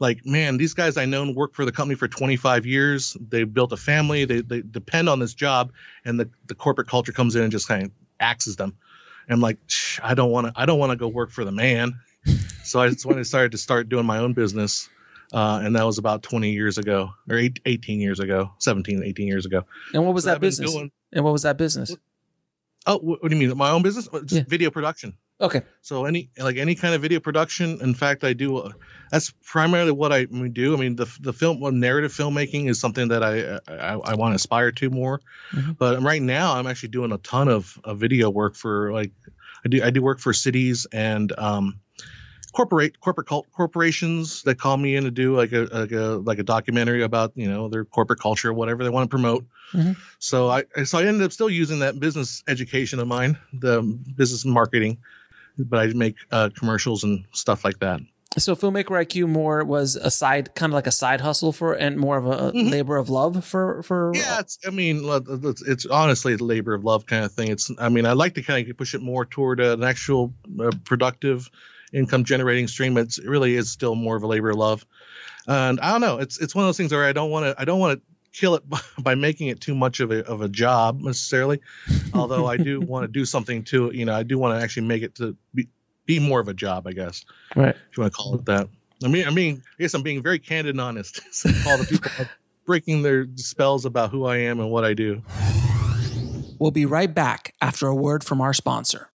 Like 0.00 0.26
man 0.26 0.56
these 0.56 0.74
guys 0.74 0.96
i 0.96 1.04
know 1.04 1.30
work 1.30 1.54
for 1.54 1.64
the 1.64 1.72
company 1.72 1.94
for 1.96 2.08
25 2.08 2.66
years. 2.66 3.16
They 3.20 3.44
built 3.44 3.72
a 3.72 3.76
family. 3.76 4.24
They, 4.24 4.40
they 4.40 4.60
depend 4.60 5.08
on 5.08 5.18
this 5.20 5.34
job. 5.34 5.72
And 6.04 6.18
the, 6.18 6.30
the 6.46 6.54
corporate 6.54 6.88
culture 6.88 7.12
comes 7.12 7.36
in 7.36 7.42
and 7.42 7.52
just 7.52 7.68
kind 7.68 7.84
of 7.84 7.90
axes 8.18 8.56
them. 8.56 8.76
And 9.28 9.34
i'm 9.34 9.40
like 9.40 9.58
i 10.02 10.14
don't 10.14 10.30
want 10.30 10.48
to 10.48 10.52
i 10.56 10.66
don't 10.66 10.78
want 10.78 10.90
to 10.90 10.96
go 10.96 11.08
work 11.08 11.30
for 11.30 11.44
the 11.44 11.52
man. 11.52 12.00
So 12.64 12.80
I, 12.80 12.88
that's 12.88 13.04
when 13.04 13.18
i 13.18 13.22
started 13.24 13.52
to 13.52 13.58
start 13.58 13.90
doing 13.90 14.06
my 14.06 14.20
own 14.20 14.32
business 14.32 14.88
uh, 15.34 15.60
and 15.64 15.74
that 15.76 15.84
was 15.84 15.98
about 15.98 16.22
20 16.22 16.52
years 16.52 16.78
ago 16.78 17.10
or 17.28 17.36
eight, 17.36 17.58
18 17.66 18.00
years 18.00 18.20
ago 18.20 18.52
17 18.58 19.02
18 19.02 19.26
years 19.26 19.44
ago 19.46 19.64
And 19.92 20.04
what 20.06 20.14
was 20.14 20.24
So 20.24 20.30
that 20.30 20.36
I've 20.36 20.40
business? 20.40 20.72
doing- 20.72 20.90
and 21.12 21.24
what 21.24 21.32
was 21.32 21.42
that 21.42 21.58
business? 21.58 21.94
oh 22.86 22.98
what, 22.98 23.22
do 23.22 23.36
you 23.36 23.40
mean 23.48 23.56
my 23.58 23.70
own 23.70 23.82
business 23.82 24.08
just 24.24 24.32
Yeah. 24.32 24.44
video 24.48 24.70
production 24.70 25.14
Okay. 25.40 25.62
So 25.82 26.04
any 26.04 26.30
like 26.38 26.56
any 26.58 26.76
kind 26.76 26.94
of 26.94 27.02
video 27.02 27.18
production. 27.18 27.80
In 27.82 27.94
fact, 27.94 28.22
I 28.22 28.34
do. 28.34 28.58
Uh, 28.58 28.70
that's 29.10 29.32
primarily 29.44 29.90
what 29.90 30.12
I 30.12 30.26
do. 30.26 30.76
I 30.76 30.78
mean, 30.78 30.94
the 30.94 31.06
the 31.20 31.32
film 31.32 31.58
well, 31.58 31.72
narrative 31.72 32.12
filmmaking 32.12 32.68
is 32.70 32.78
something 32.78 33.08
that 33.08 33.24
I 33.24 33.58
I, 33.66 33.92
I 34.12 34.14
want 34.14 34.30
to 34.32 34.36
aspire 34.36 34.70
to 34.70 34.90
more. 34.90 35.20
Mhm. 35.52 35.76
But 35.76 36.00
right 36.02 36.22
now, 36.22 36.54
I'm 36.54 36.68
actually 36.68 36.90
doing 36.90 37.10
a 37.10 37.18
ton 37.18 37.48
of, 37.48 37.76
of 37.82 37.98
video 37.98 38.30
work 38.30 38.54
for 38.54 38.92
like 38.92 39.10
I 39.66 39.68
do 39.70 39.82
I 39.82 39.90
do 39.90 40.02
work 40.02 40.20
for 40.20 40.32
cities 40.32 40.86
and 40.92 41.32
um, 41.36 41.80
corporate 42.54 43.00
corporate 43.00 43.26
cult, 43.26 43.46
corporations 43.52 44.42
that 44.44 44.58
call 44.58 44.76
me 44.76 44.96
in 44.96 45.04
to 45.04 45.10
do 45.10 45.36
like 45.36 45.52
a, 45.52 45.68
like 45.72 45.92
a 45.92 46.22
like 46.24 46.38
a 46.38 46.42
documentary 46.42 47.02
about 47.02 47.32
you 47.34 47.48
know 47.48 47.68
their 47.68 47.84
corporate 47.84 48.20
culture, 48.20 48.52
whatever 48.52 48.84
they 48.84 48.90
want 48.90 49.10
to 49.10 49.14
promote. 49.14 49.44
Mhm. 49.72 49.96
So 50.18 50.48
I 50.48 50.64
so 50.84 50.98
I 50.98 51.04
ended 51.04 51.22
up 51.22 51.32
still 51.32 51.50
using 51.50 51.80
that 51.80 51.98
business 52.00 52.42
education 52.48 53.00
of 53.00 53.08
mine, 53.08 53.36
the 53.52 53.82
business 53.82 54.44
marketing, 54.44 54.98
but 55.58 55.78
I 55.80 55.86
make 55.92 56.16
uh, 56.30 56.50
commercials 56.56 57.04
and 57.04 57.24
stuff 57.32 57.64
like 57.64 57.80
that. 57.80 58.00
So 58.36 58.56
filmmaker 58.56 58.90
IQ 59.04 59.28
more 59.28 59.64
was 59.64 59.94
a 59.94 60.10
side, 60.10 60.56
kind 60.56 60.72
of 60.72 60.74
like 60.74 60.88
a 60.88 60.92
side 60.92 61.20
hustle 61.20 61.52
for, 61.52 61.72
and 61.74 61.96
more 61.96 62.16
of 62.16 62.26
a 62.26 62.50
Mhm. 62.52 62.68
labor 62.70 62.96
of 62.96 63.08
love 63.08 63.44
for 63.44 63.82
for. 63.84 64.12
Yeah, 64.14 64.40
it's 64.40 64.58
I 64.66 64.70
mean 64.70 65.02
it's, 65.04 65.62
it's 65.62 65.86
honestly 65.86 66.34
the 66.36 66.44
labor 66.44 66.74
of 66.74 66.84
love 66.84 67.06
kind 67.06 67.24
of 67.24 67.32
thing. 67.32 67.48
It's 67.48 67.70
I 67.78 67.88
mean 67.88 68.06
I 68.06 68.12
like 68.12 68.34
to 68.34 68.42
kind 68.42 68.68
of 68.68 68.76
push 68.76 68.94
it 68.94 69.02
more 69.02 69.24
toward 69.24 69.60
an 69.60 69.84
actual 69.84 70.32
uh, 70.60 70.70
productive 70.84 71.48
income 71.94 72.24
generating 72.24 72.68
stream. 72.68 72.96
It's, 72.98 73.18
it 73.18 73.26
really 73.26 73.54
is 73.54 73.70
still 73.70 73.94
more 73.94 74.16
of 74.16 74.22
a 74.22 74.26
labor 74.26 74.50
of 74.50 74.56
love, 74.56 74.84
and 75.46 75.80
I 75.80 75.92
don't 75.92 76.00
know. 76.00 76.18
It's 76.18 76.38
it's 76.38 76.54
one 76.54 76.64
of 76.64 76.68
those 76.68 76.76
things 76.76 76.92
where 76.92 77.04
I 77.04 77.12
don't 77.12 77.30
want 77.30 77.46
to 77.46 77.60
I 77.60 77.64
don't 77.64 77.78
want 77.78 77.98
to 78.00 78.38
kill 78.38 78.56
it 78.56 78.68
by, 78.68 78.80
by 79.00 79.14
making 79.14 79.48
it 79.48 79.60
too 79.60 79.74
much 79.74 80.00
of 80.00 80.10
a 80.10 80.24
of 80.26 80.40
a 80.42 80.48
job 80.48 81.00
necessarily. 81.00 81.60
Although 82.14 82.46
I 82.46 82.56
do 82.56 82.80
want 82.80 83.04
to 83.04 83.08
do 83.08 83.24
something 83.24 83.62
to 83.64 83.90
you 83.94 84.04
know 84.04 84.14
I 84.14 84.22
do 84.24 84.38
want 84.38 84.58
to 84.58 84.62
actually 84.62 84.86
make 84.88 85.02
it 85.02 85.14
to 85.16 85.36
be 85.54 85.68
be 86.06 86.18
more 86.18 86.40
of 86.40 86.48
a 86.48 86.54
job 86.54 86.86
I 86.86 86.92
guess 86.92 87.24
Right. 87.56 87.74
if 87.90 87.96
you 87.96 88.02
want 88.02 88.12
to 88.12 88.16
call 88.16 88.34
it 88.34 88.44
that. 88.46 88.68
I 89.02 89.08
mean, 89.08 89.26
I 89.26 89.30
mean, 89.30 89.62
I 89.78 89.82
guess 89.82 89.94
I'm 89.94 90.02
being 90.02 90.22
very 90.22 90.38
candid 90.38 90.74
and 90.74 90.80
honest. 90.80 91.20
All 91.66 91.78
the 91.78 91.86
people 91.88 92.10
breaking 92.64 93.02
their 93.02 93.26
spells 93.36 93.84
about 93.84 94.10
who 94.10 94.24
I 94.24 94.38
am 94.38 94.60
and 94.60 94.70
what 94.70 94.84
I 94.84 94.94
do. 94.94 95.22
We'll 96.58 96.70
be 96.70 96.86
right 96.86 97.12
back 97.12 97.54
after 97.60 97.86
a 97.88 97.94
word 97.94 98.24
from 98.24 98.40
our 98.40 98.54
sponsor. 98.54 99.10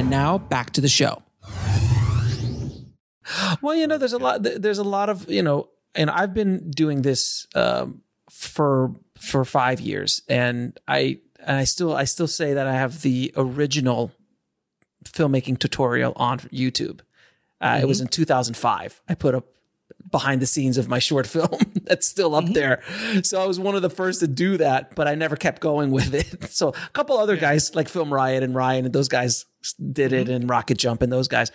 And 0.00 0.08
now 0.08 0.38
back 0.38 0.70
to 0.70 0.80
the 0.80 0.88
show. 0.88 1.22
Well, 3.60 3.74
you 3.74 3.86
know, 3.86 3.98
there's 3.98 4.14
a 4.14 4.18
lot. 4.18 4.42
There's 4.42 4.78
a 4.78 4.82
lot 4.82 5.10
of 5.10 5.30
you 5.30 5.42
know, 5.42 5.68
and 5.94 6.08
I've 6.08 6.32
been 6.32 6.70
doing 6.70 7.02
this 7.02 7.46
um, 7.54 8.00
for 8.30 8.96
for 9.18 9.44
five 9.44 9.78
years, 9.78 10.22
and 10.26 10.80
I 10.88 11.18
and 11.38 11.58
I 11.58 11.64
still 11.64 11.94
I 11.94 12.04
still 12.04 12.26
say 12.26 12.54
that 12.54 12.66
I 12.66 12.72
have 12.72 13.02
the 13.02 13.30
original 13.36 14.10
filmmaking 15.04 15.58
tutorial 15.58 16.14
on 16.16 16.38
YouTube. 16.38 17.00
Uh, 17.60 17.74
mm-hmm. 17.74 17.82
It 17.82 17.86
was 17.86 18.00
in 18.00 18.06
2005. 18.06 19.02
I 19.06 19.14
put 19.14 19.34
up 19.34 19.48
behind 20.10 20.40
the 20.40 20.46
scenes 20.46 20.78
of 20.78 20.88
my 20.88 20.98
short 20.98 21.26
film 21.26 21.60
that's 21.82 22.08
still 22.08 22.34
up 22.34 22.44
mm-hmm. 22.44 22.54
there. 22.54 22.82
So 23.22 23.38
I 23.38 23.46
was 23.46 23.60
one 23.60 23.74
of 23.74 23.82
the 23.82 23.90
first 23.90 24.20
to 24.20 24.26
do 24.26 24.56
that, 24.56 24.94
but 24.94 25.06
I 25.06 25.14
never 25.14 25.36
kept 25.36 25.60
going 25.60 25.90
with 25.90 26.14
it. 26.14 26.38
So 26.50 26.70
a 26.70 26.90
couple 26.94 27.18
other 27.18 27.34
yeah. 27.34 27.40
guys 27.42 27.74
like 27.74 27.88
Film 27.88 28.12
Riot 28.12 28.42
and 28.42 28.54
Ryan 28.54 28.86
and 28.86 28.94
those 28.94 29.08
guys 29.08 29.44
did 29.92 30.12
it 30.12 30.26
mm-hmm. 30.26 30.34
and 30.34 30.50
Rocket 30.50 30.78
Jump 30.78 31.02
and 31.02 31.12
those 31.12 31.28
guys. 31.28 31.50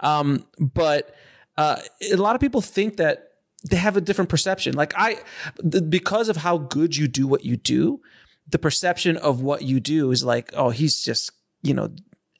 Um, 0.00 0.46
but 0.58 1.14
uh, 1.56 1.80
a 2.12 2.16
lot 2.16 2.34
of 2.34 2.40
people 2.40 2.60
think 2.60 2.96
that 2.98 3.32
they 3.68 3.76
have 3.76 3.96
a 3.96 4.00
different 4.00 4.30
perception. 4.30 4.74
Like 4.74 4.94
I, 4.96 5.18
the, 5.58 5.82
because 5.82 6.28
of 6.28 6.38
how 6.38 6.58
good 6.58 6.96
you 6.96 7.08
do 7.08 7.26
what 7.26 7.44
you 7.44 7.56
do, 7.56 8.00
the 8.48 8.58
perception 8.58 9.16
of 9.16 9.40
what 9.40 9.62
you 9.62 9.80
do 9.80 10.10
is 10.10 10.24
like, 10.24 10.50
oh, 10.54 10.70
he's 10.70 11.02
just, 11.02 11.30
you 11.62 11.74
know, 11.74 11.90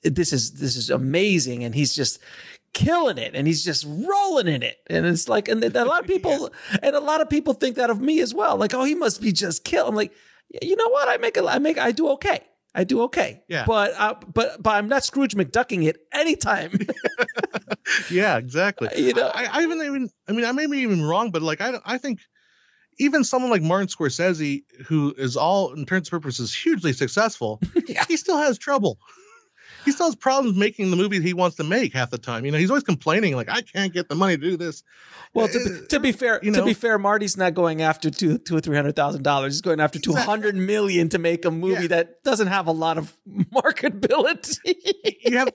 this 0.02 0.32
is 0.32 0.52
this 0.54 0.76
is 0.76 0.88
amazing, 0.88 1.64
and 1.64 1.74
he's 1.74 1.94
just 1.94 2.20
killing 2.72 3.18
it, 3.18 3.34
and 3.34 3.46
he's 3.46 3.64
just 3.64 3.84
rolling 3.84 4.46
in 4.46 4.62
it, 4.62 4.78
and 4.88 5.04
it's 5.04 5.28
like, 5.28 5.48
and 5.48 5.64
a 5.64 5.84
lot 5.84 6.00
of 6.00 6.06
people, 6.06 6.50
yeah. 6.70 6.78
and 6.82 6.94
a 6.94 7.00
lot 7.00 7.20
of 7.20 7.28
people 7.28 7.54
think 7.54 7.74
that 7.76 7.90
of 7.90 8.00
me 8.00 8.20
as 8.20 8.32
well. 8.32 8.56
Like, 8.56 8.72
oh, 8.72 8.84
he 8.84 8.94
must 8.94 9.20
be 9.20 9.32
just 9.32 9.64
kill. 9.64 9.88
I'm 9.88 9.96
like, 9.96 10.12
you 10.62 10.76
know 10.76 10.88
what? 10.90 11.08
I 11.08 11.16
make 11.16 11.36
a, 11.36 11.44
I 11.44 11.58
make, 11.58 11.78
I 11.78 11.90
do 11.90 12.08
okay. 12.10 12.40
I 12.76 12.84
do 12.84 13.02
okay. 13.04 13.42
Yeah. 13.48 13.64
But 13.66 13.94
uh, 13.96 14.14
but 14.32 14.62
but 14.62 14.70
I'm 14.70 14.86
not 14.86 15.02
Scrooge 15.02 15.34
McDucking 15.34 15.86
it 15.86 15.96
anytime. 16.12 16.78
yeah, 18.10 18.36
exactly. 18.36 18.90
You 18.96 19.14
know, 19.14 19.30
I, 19.34 19.46
I 19.50 19.62
even 19.62 19.80
even 19.80 20.10
I 20.28 20.32
mean 20.32 20.44
I 20.44 20.52
may 20.52 20.66
be 20.66 20.78
even 20.78 21.02
wrong, 21.02 21.30
but 21.30 21.40
like 21.40 21.62
I 21.62 21.80
I 21.86 21.96
think 21.96 22.20
even 22.98 23.24
someone 23.24 23.50
like 23.50 23.62
Martin 23.62 23.88
Scorsese, 23.88 24.64
who 24.86 25.14
is 25.16 25.38
all 25.38 25.72
in 25.72 25.86
terms 25.86 26.08
of 26.08 26.10
purposes 26.10 26.54
hugely 26.54 26.92
successful, 26.92 27.60
yeah. 27.88 28.04
he 28.06 28.18
still 28.18 28.36
has 28.36 28.58
trouble. 28.58 28.98
He 29.86 29.92
still 29.92 30.06
has 30.06 30.16
problems 30.16 30.58
making 30.58 30.90
the 30.90 30.96
movie 30.96 31.20
he 31.22 31.32
wants 31.32 31.56
to 31.56 31.64
make 31.64 31.94
half 31.94 32.10
the 32.10 32.18
time. 32.18 32.44
You 32.44 32.50
know, 32.50 32.58
he's 32.58 32.70
always 32.70 32.82
complaining 32.82 33.34
like, 33.34 33.48
"I 33.48 33.62
can't 33.62 33.92
get 33.92 34.08
the 34.08 34.14
money 34.14 34.36
to 34.36 34.42
do 34.42 34.56
this." 34.56 34.82
Well, 35.32 35.48
to, 35.48 35.58
be, 35.58 35.64
uh, 35.64 35.86
to 35.88 36.00
be 36.00 36.12
fair, 36.12 36.40
you 36.42 36.50
know, 36.50 36.58
to 36.58 36.64
be 36.64 36.74
fair, 36.74 36.98
Marty's 36.98 37.36
not 37.36 37.54
going 37.54 37.82
after 37.82 38.10
two, 38.10 38.38
two 38.38 38.56
or 38.56 38.60
three 38.60 38.76
hundred 38.76 38.96
thousand 38.96 39.22
dollars. 39.22 39.54
He's 39.54 39.60
going 39.62 39.80
after 39.80 39.98
two 39.98 40.14
hundred 40.14 40.56
million 40.56 41.08
to 41.10 41.18
make 41.18 41.44
a 41.44 41.50
movie 41.50 41.82
yeah. 41.82 41.88
that 41.88 42.24
doesn't 42.24 42.48
have 42.48 42.66
a 42.66 42.72
lot 42.72 42.98
of 42.98 43.16
marketability. 43.28 44.58
you 45.24 45.38
have 45.38 45.50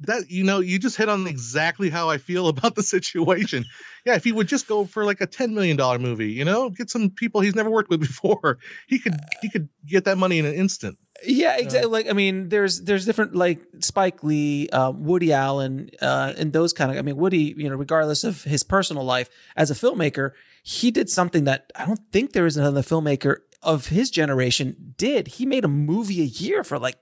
that 0.00 0.30
you 0.30 0.44
know 0.44 0.60
you 0.60 0.78
just 0.78 0.96
hit 0.96 1.08
on 1.08 1.26
exactly 1.26 1.90
how 1.90 2.10
i 2.10 2.18
feel 2.18 2.48
about 2.54 2.74
the 2.74 2.82
situation. 2.82 3.64
Yeah 4.04 4.16
if 4.16 4.24
he 4.24 4.32
would 4.32 4.48
just 4.48 4.68
go 4.68 4.84
for 4.84 5.04
like 5.04 5.20
a 5.20 5.26
10 5.26 5.54
million 5.54 5.76
dollar 5.76 5.98
movie 5.98 6.32
you 6.32 6.44
know 6.44 6.70
get 6.70 6.90
some 6.90 7.10
people 7.10 7.40
he's 7.40 7.54
never 7.54 7.70
worked 7.70 7.90
with 7.90 8.00
before 8.00 8.58
he 8.88 8.98
could 8.98 9.14
he 9.40 9.48
could 9.48 9.68
get 9.86 10.04
that 10.04 10.18
money 10.18 10.38
in 10.38 10.46
an 10.46 10.54
instant. 10.54 10.98
Yeah 11.24 11.56
exactly 11.56 11.88
uh, 11.88 11.88
like 11.88 12.10
i 12.10 12.12
mean 12.12 12.48
there's 12.48 12.82
there's 12.82 13.06
different 13.06 13.34
like 13.34 13.60
spike 13.80 14.22
lee 14.22 14.68
uh, 14.70 14.90
woody 14.90 15.32
allen 15.32 15.90
uh, 16.02 16.32
and 16.36 16.52
those 16.52 16.72
kind 16.72 16.90
of 16.90 16.98
i 16.98 17.02
mean 17.02 17.16
woody 17.16 17.54
you 17.56 17.68
know 17.68 17.76
regardless 17.76 18.24
of 18.24 18.42
his 18.44 18.62
personal 18.62 19.04
life 19.04 19.30
as 19.56 19.70
a 19.70 19.74
filmmaker 19.74 20.32
he 20.62 20.90
did 20.90 21.08
something 21.08 21.44
that 21.44 21.70
i 21.76 21.86
don't 21.86 22.00
think 22.12 22.32
there 22.32 22.46
is 22.46 22.56
another 22.56 22.82
filmmaker 22.82 23.38
of 23.64 23.88
his 23.88 24.10
generation 24.10 24.94
did. 24.96 25.26
He 25.26 25.46
made 25.46 25.64
a 25.64 25.68
movie 25.68 26.20
a 26.20 26.24
year 26.24 26.62
for 26.62 26.78
like 26.78 26.96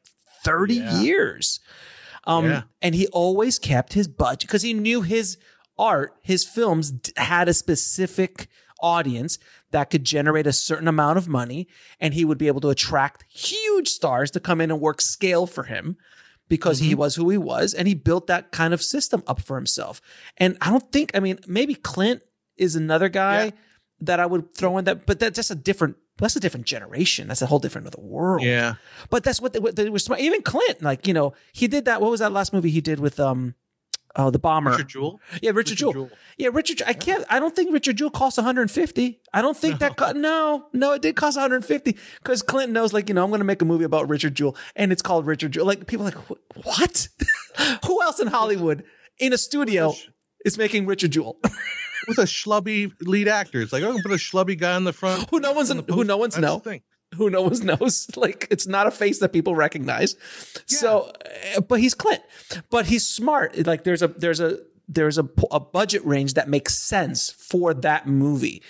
30 0.44 0.76
yeah. 0.76 1.00
years 1.00 1.60
um, 2.24 2.46
yeah. 2.46 2.62
And 2.80 2.94
he 2.94 3.06
always 3.08 3.58
kept 3.58 3.94
his 3.94 4.08
budget 4.08 4.48
because 4.48 4.62
he 4.62 4.74
knew 4.74 5.02
his 5.02 5.38
art, 5.78 6.14
his 6.22 6.44
films 6.44 6.92
had 7.16 7.48
a 7.48 7.54
specific 7.54 8.48
audience 8.80 9.38
that 9.70 9.90
could 9.90 10.04
generate 10.04 10.46
a 10.46 10.52
certain 10.52 10.88
amount 10.88 11.18
of 11.18 11.28
money 11.28 11.68
and 12.00 12.14
he 12.14 12.24
would 12.24 12.38
be 12.38 12.48
able 12.48 12.60
to 12.60 12.68
attract 12.68 13.24
huge 13.28 13.88
stars 13.88 14.30
to 14.30 14.40
come 14.40 14.60
in 14.60 14.70
and 14.70 14.80
work 14.80 15.00
scale 15.00 15.46
for 15.46 15.64
him 15.64 15.96
because 16.48 16.78
mm-hmm. 16.78 16.88
he 16.88 16.94
was 16.94 17.14
who 17.14 17.30
he 17.30 17.38
was 17.38 17.72
and 17.72 17.88
he 17.88 17.94
built 17.94 18.26
that 18.26 18.50
kind 18.50 18.74
of 18.74 18.82
system 18.82 19.22
up 19.26 19.40
for 19.40 19.56
himself. 19.56 20.00
And 20.36 20.58
I 20.60 20.70
don't 20.70 20.90
think 20.92 21.12
I 21.14 21.20
mean 21.20 21.38
maybe 21.46 21.74
Clint 21.74 22.22
is 22.56 22.76
another 22.76 23.08
guy 23.08 23.44
yeah. 23.44 23.50
That 24.02 24.20
I 24.20 24.26
would 24.26 24.54
throw 24.54 24.78
in 24.78 24.84
that 24.84 25.06
but 25.06 25.18
that's 25.18 25.36
just 25.36 25.50
a 25.50 25.54
different 25.54 25.96
that's 26.18 26.36
a 26.36 26.40
different 26.40 26.66
generation. 26.66 27.28
That's 27.28 27.42
a 27.42 27.46
whole 27.46 27.58
different 27.58 27.86
other 27.86 28.00
world. 28.00 28.42
Yeah. 28.42 28.74
But 29.10 29.24
that's 29.24 29.40
what 29.40 29.52
they, 29.52 29.58
what 29.58 29.76
they 29.76 29.88
were 29.88 29.98
smart. 29.98 30.20
Even 30.20 30.42
Clint, 30.42 30.82
like, 30.82 31.06
you 31.06 31.14
know, 31.14 31.34
he 31.52 31.68
did 31.68 31.84
that. 31.86 32.00
What 32.00 32.10
was 32.10 32.20
that 32.20 32.32
last 32.32 32.52
movie 32.52 32.70
he 32.70 32.80
did 32.80 33.00
with, 33.00 33.18
um, 33.18 33.54
oh, 34.14 34.30
the 34.30 34.38
bomber? 34.38 34.70
Richard 34.70 34.88
Jewell? 34.88 35.20
Yeah, 35.40 35.50
Richard, 35.50 35.56
Richard 35.56 35.78
Jewell. 35.78 35.92
Jewell. 35.92 36.10
Yeah, 36.36 36.50
Richard, 36.52 36.82
I 36.86 36.92
can't, 36.92 37.24
I 37.28 37.40
don't 37.40 37.56
think 37.56 37.72
Richard 37.72 37.96
Jewell 37.96 38.10
cost 38.10 38.36
150. 38.36 39.20
I 39.32 39.42
don't 39.42 39.56
think 39.56 39.74
no. 39.74 39.78
that, 39.78 39.96
co- 39.96 40.12
no, 40.12 40.66
no, 40.72 40.92
it 40.92 41.02
did 41.02 41.16
cost 41.16 41.36
150 41.36 41.96
because 42.22 42.42
Clinton 42.42 42.72
knows, 42.72 42.92
like, 42.92 43.08
you 43.08 43.14
know, 43.14 43.24
I'm 43.24 43.30
going 43.30 43.40
to 43.40 43.44
make 43.44 43.62
a 43.62 43.64
movie 43.66 43.84
about 43.84 44.08
Richard 44.08 44.34
Jewell 44.34 44.56
and 44.76 44.92
it's 44.92 45.02
called 45.02 45.26
Richard 45.26 45.52
Jewell. 45.52 45.66
Like, 45.66 45.86
people 45.86 46.04
like, 46.04 46.14
what? 46.64 47.08
Who 47.86 48.02
else 48.02 48.20
in 48.20 48.28
Hollywood 48.28 48.84
in 49.18 49.32
a 49.32 49.38
studio 49.38 49.94
is 50.44 50.58
making 50.58 50.86
Richard 50.86 51.12
Jewell? 51.12 51.38
with 52.08 52.18
a 52.18 52.24
schlubby 52.24 52.92
lead 53.00 53.28
actor. 53.28 53.60
It's 53.60 53.72
like, 53.72 53.82
oh, 53.82 53.98
put 54.02 54.12
a 54.12 54.16
schlubby 54.16 54.58
guy 54.58 54.76
in 54.76 54.84
the 54.84 54.92
front. 54.92 55.28
Who 55.30 55.40
no 55.40 55.52
one's 55.52 55.70
who 55.70 56.04
no 56.04 56.16
one's 56.16 56.38
know. 56.38 56.62
Who 57.16 57.28
no 57.28 57.42
one 57.42 57.66
knows. 57.66 58.08
Like 58.16 58.46
it's 58.50 58.66
not 58.66 58.86
a 58.86 58.90
face 58.90 59.18
that 59.20 59.32
people 59.32 59.54
recognize. 59.54 60.16
Yeah. 60.68 60.78
So, 60.78 61.12
eh, 61.24 61.60
but 61.60 61.80
he's 61.80 61.94
Clint. 61.94 62.22
But 62.70 62.86
he's 62.86 63.06
smart. 63.06 63.66
Like 63.66 63.84
there's 63.84 64.02
a 64.02 64.08
there's 64.08 64.40
a 64.40 64.60
there's 64.88 65.18
a, 65.18 65.28
a 65.50 65.60
budget 65.60 66.04
range 66.04 66.34
that 66.34 66.48
makes 66.48 66.76
sense 66.76 67.30
for 67.30 67.74
that 67.74 68.06
movie. 68.06 68.62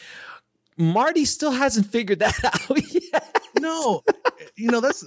Marty 0.76 1.24
still 1.24 1.52
hasn't 1.52 1.86
figured 1.86 2.18
that 2.20 2.44
out 2.70 2.92
yet. 2.92 3.42
No, 3.60 4.02
you 4.56 4.70
know 4.70 4.80
that's 4.80 5.04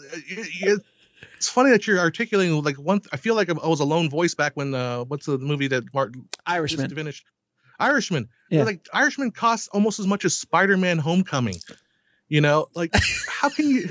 it's 1.35 1.49
funny 1.49 1.71
that 1.71 1.87
you're 1.87 1.99
articulating 1.99 2.61
like 2.63 2.77
one. 2.77 3.01
I 3.11 3.17
feel 3.17 3.35
like 3.35 3.49
I 3.49 3.67
was 3.67 3.79
a 3.79 3.85
lone 3.85 4.09
voice 4.09 4.35
back 4.35 4.53
when 4.55 4.73
uh, 4.73 5.03
what's 5.03 5.25
the 5.25 5.37
movie 5.37 5.67
that 5.67 5.93
Martin 5.93 6.27
Irishman 6.45 6.93
finished. 6.93 7.25
Irishman. 7.79 8.29
Yeah. 8.49 8.63
Like 8.63 8.87
Irishman 8.93 9.31
costs 9.31 9.67
almost 9.67 9.99
as 9.99 10.07
much 10.07 10.25
as 10.25 10.35
Spider-Man 10.35 10.97
Homecoming. 10.97 11.55
You 12.27 12.41
know, 12.41 12.67
like 12.73 12.93
how 13.27 13.49
can 13.49 13.69
you? 13.69 13.89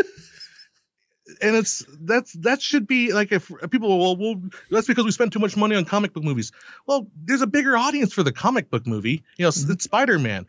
And 1.40 1.56
it's 1.56 1.84
that's 2.00 2.32
that 2.34 2.62
should 2.62 2.86
be 2.86 3.12
like 3.12 3.32
if 3.32 3.50
people 3.70 3.98
well, 3.98 4.16
well 4.16 4.42
that's 4.70 4.86
because 4.86 5.04
we 5.04 5.10
spend 5.10 5.32
too 5.32 5.38
much 5.38 5.56
money 5.56 5.74
on 5.74 5.84
comic 5.84 6.12
book 6.12 6.24
movies. 6.24 6.52
Well, 6.86 7.08
there's 7.16 7.42
a 7.42 7.46
bigger 7.46 7.76
audience 7.76 8.12
for 8.12 8.22
the 8.22 8.32
comic 8.32 8.70
book 8.70 8.86
movie. 8.86 9.24
You 9.36 9.44
know, 9.44 9.48
mm-hmm. 9.48 9.72
it's 9.72 9.84
Spider-Man. 9.84 10.46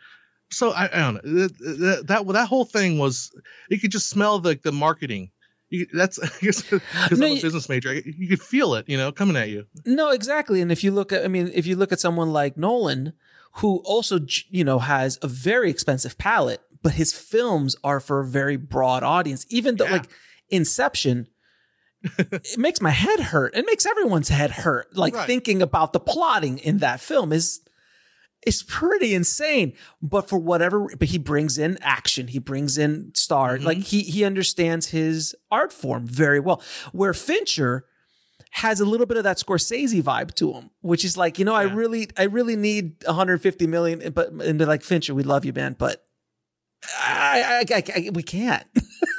So 0.52 0.72
I, 0.72 0.86
I 0.86 1.00
don't 1.00 1.16
know 1.16 1.48
that, 1.48 2.04
that 2.08 2.28
that 2.28 2.48
whole 2.48 2.66
thing 2.66 2.98
was 3.00 3.32
you 3.70 3.80
could 3.80 3.92
just 3.92 4.10
smell 4.10 4.40
the 4.40 4.60
the 4.62 4.72
marketing 4.72 5.32
you, 5.70 5.88
that's 5.92 6.20
because 6.40 6.72
no, 6.72 6.80
I'm 7.28 7.38
a 7.38 7.42
business 7.42 7.70
major. 7.70 7.94
You 7.94 8.28
could 8.28 8.42
feel 8.42 8.76
it, 8.76 8.88
you 8.88 8.98
know, 8.98 9.12
coming 9.12 9.36
at 9.36 9.50
you. 9.50 9.66
No, 9.86 10.10
exactly. 10.10 10.62
And 10.62 10.72
if 10.72 10.84
you 10.84 10.92
look 10.92 11.12
at, 11.12 11.24
I 11.24 11.28
mean, 11.28 11.52
if 11.54 11.66
you 11.66 11.76
look 11.76 11.92
at 11.92 12.00
someone 12.00 12.32
like 12.32 12.58
Nolan, 12.58 13.14
who 13.58 13.78
also, 13.86 14.20
you 14.50 14.64
know, 14.64 14.80
has 14.80 15.18
a 15.22 15.28
very 15.28 15.70
expensive 15.70 16.18
palette, 16.18 16.62
but 16.82 16.94
his 16.94 17.14
films 17.14 17.76
are 17.84 18.00
for 18.00 18.20
a 18.20 18.26
very 18.26 18.58
broad 18.58 19.04
audience. 19.04 19.46
Even 19.50 19.78
though, 19.78 19.86
yeah. 19.86 19.92
like 19.92 20.10
Inception, 20.50 21.28
it 22.04 22.58
makes 22.58 22.82
my 22.82 22.92
head 22.92 23.20
hurt. 23.20 23.56
It 23.56 23.66
makes 23.66 23.86
everyone's 23.86 24.30
head 24.30 24.52
hurt. 24.52 24.96
Like 24.96 25.16
right. 25.16 25.26
thinking 25.26 25.62
about 25.62 25.94
the 25.94 26.00
plotting 26.00 26.60
in 26.60 26.80
that 26.80 27.00
film 27.00 27.32
is 27.32 27.62
is 28.46 28.62
pretty 28.62 29.16
insane. 29.16 29.74
But 30.02 30.30
for 30.30 30.38
whatever, 30.38 30.88
but 31.00 31.08
he 31.08 31.18
brings 31.18 31.58
in 31.58 31.80
action. 31.82 32.28
He 32.28 32.40
brings 32.40 32.78
in 32.78 33.12
star. 33.16 33.56
Mm-hmm. 33.56 33.66
Like 33.66 33.78
he 33.80 34.02
he 34.02 34.24
understands 34.24 34.90
his 34.90 35.34
art 35.50 35.74
form 35.74 36.06
very 36.06 36.40
well. 36.40 36.62
Where 36.92 37.14
Fincher 37.14 37.86
has 38.56 38.80
a 38.80 38.86
little 38.86 39.06
bit 39.06 39.18
of 39.18 39.26
that 39.26 39.36
Scorsese 39.36 40.02
vibe 40.02 40.34
to 40.36 40.54
him, 40.54 40.70
which 40.80 41.04
is 41.04 41.18
like, 41.18 41.38
you 41.38 41.44
know, 41.44 41.52
yeah. 41.52 41.60
I 41.60 41.64
really, 41.64 42.08
I 42.18 42.24
really 42.24 42.56
need 42.56 42.96
150 43.06 43.68
million, 43.68 44.14
but 44.14 44.30
and 44.30 44.58
they're 44.58 44.66
like 44.66 44.82
Fincher, 44.82 45.14
we 45.14 45.24
love 45.24 45.44
you, 45.44 45.52
man, 45.52 45.76
but 45.78 46.06
I, 46.98 47.66
I, 47.70 47.76
I, 47.76 47.84
I 47.94 48.10
we 48.14 48.24
can't. 48.24 48.66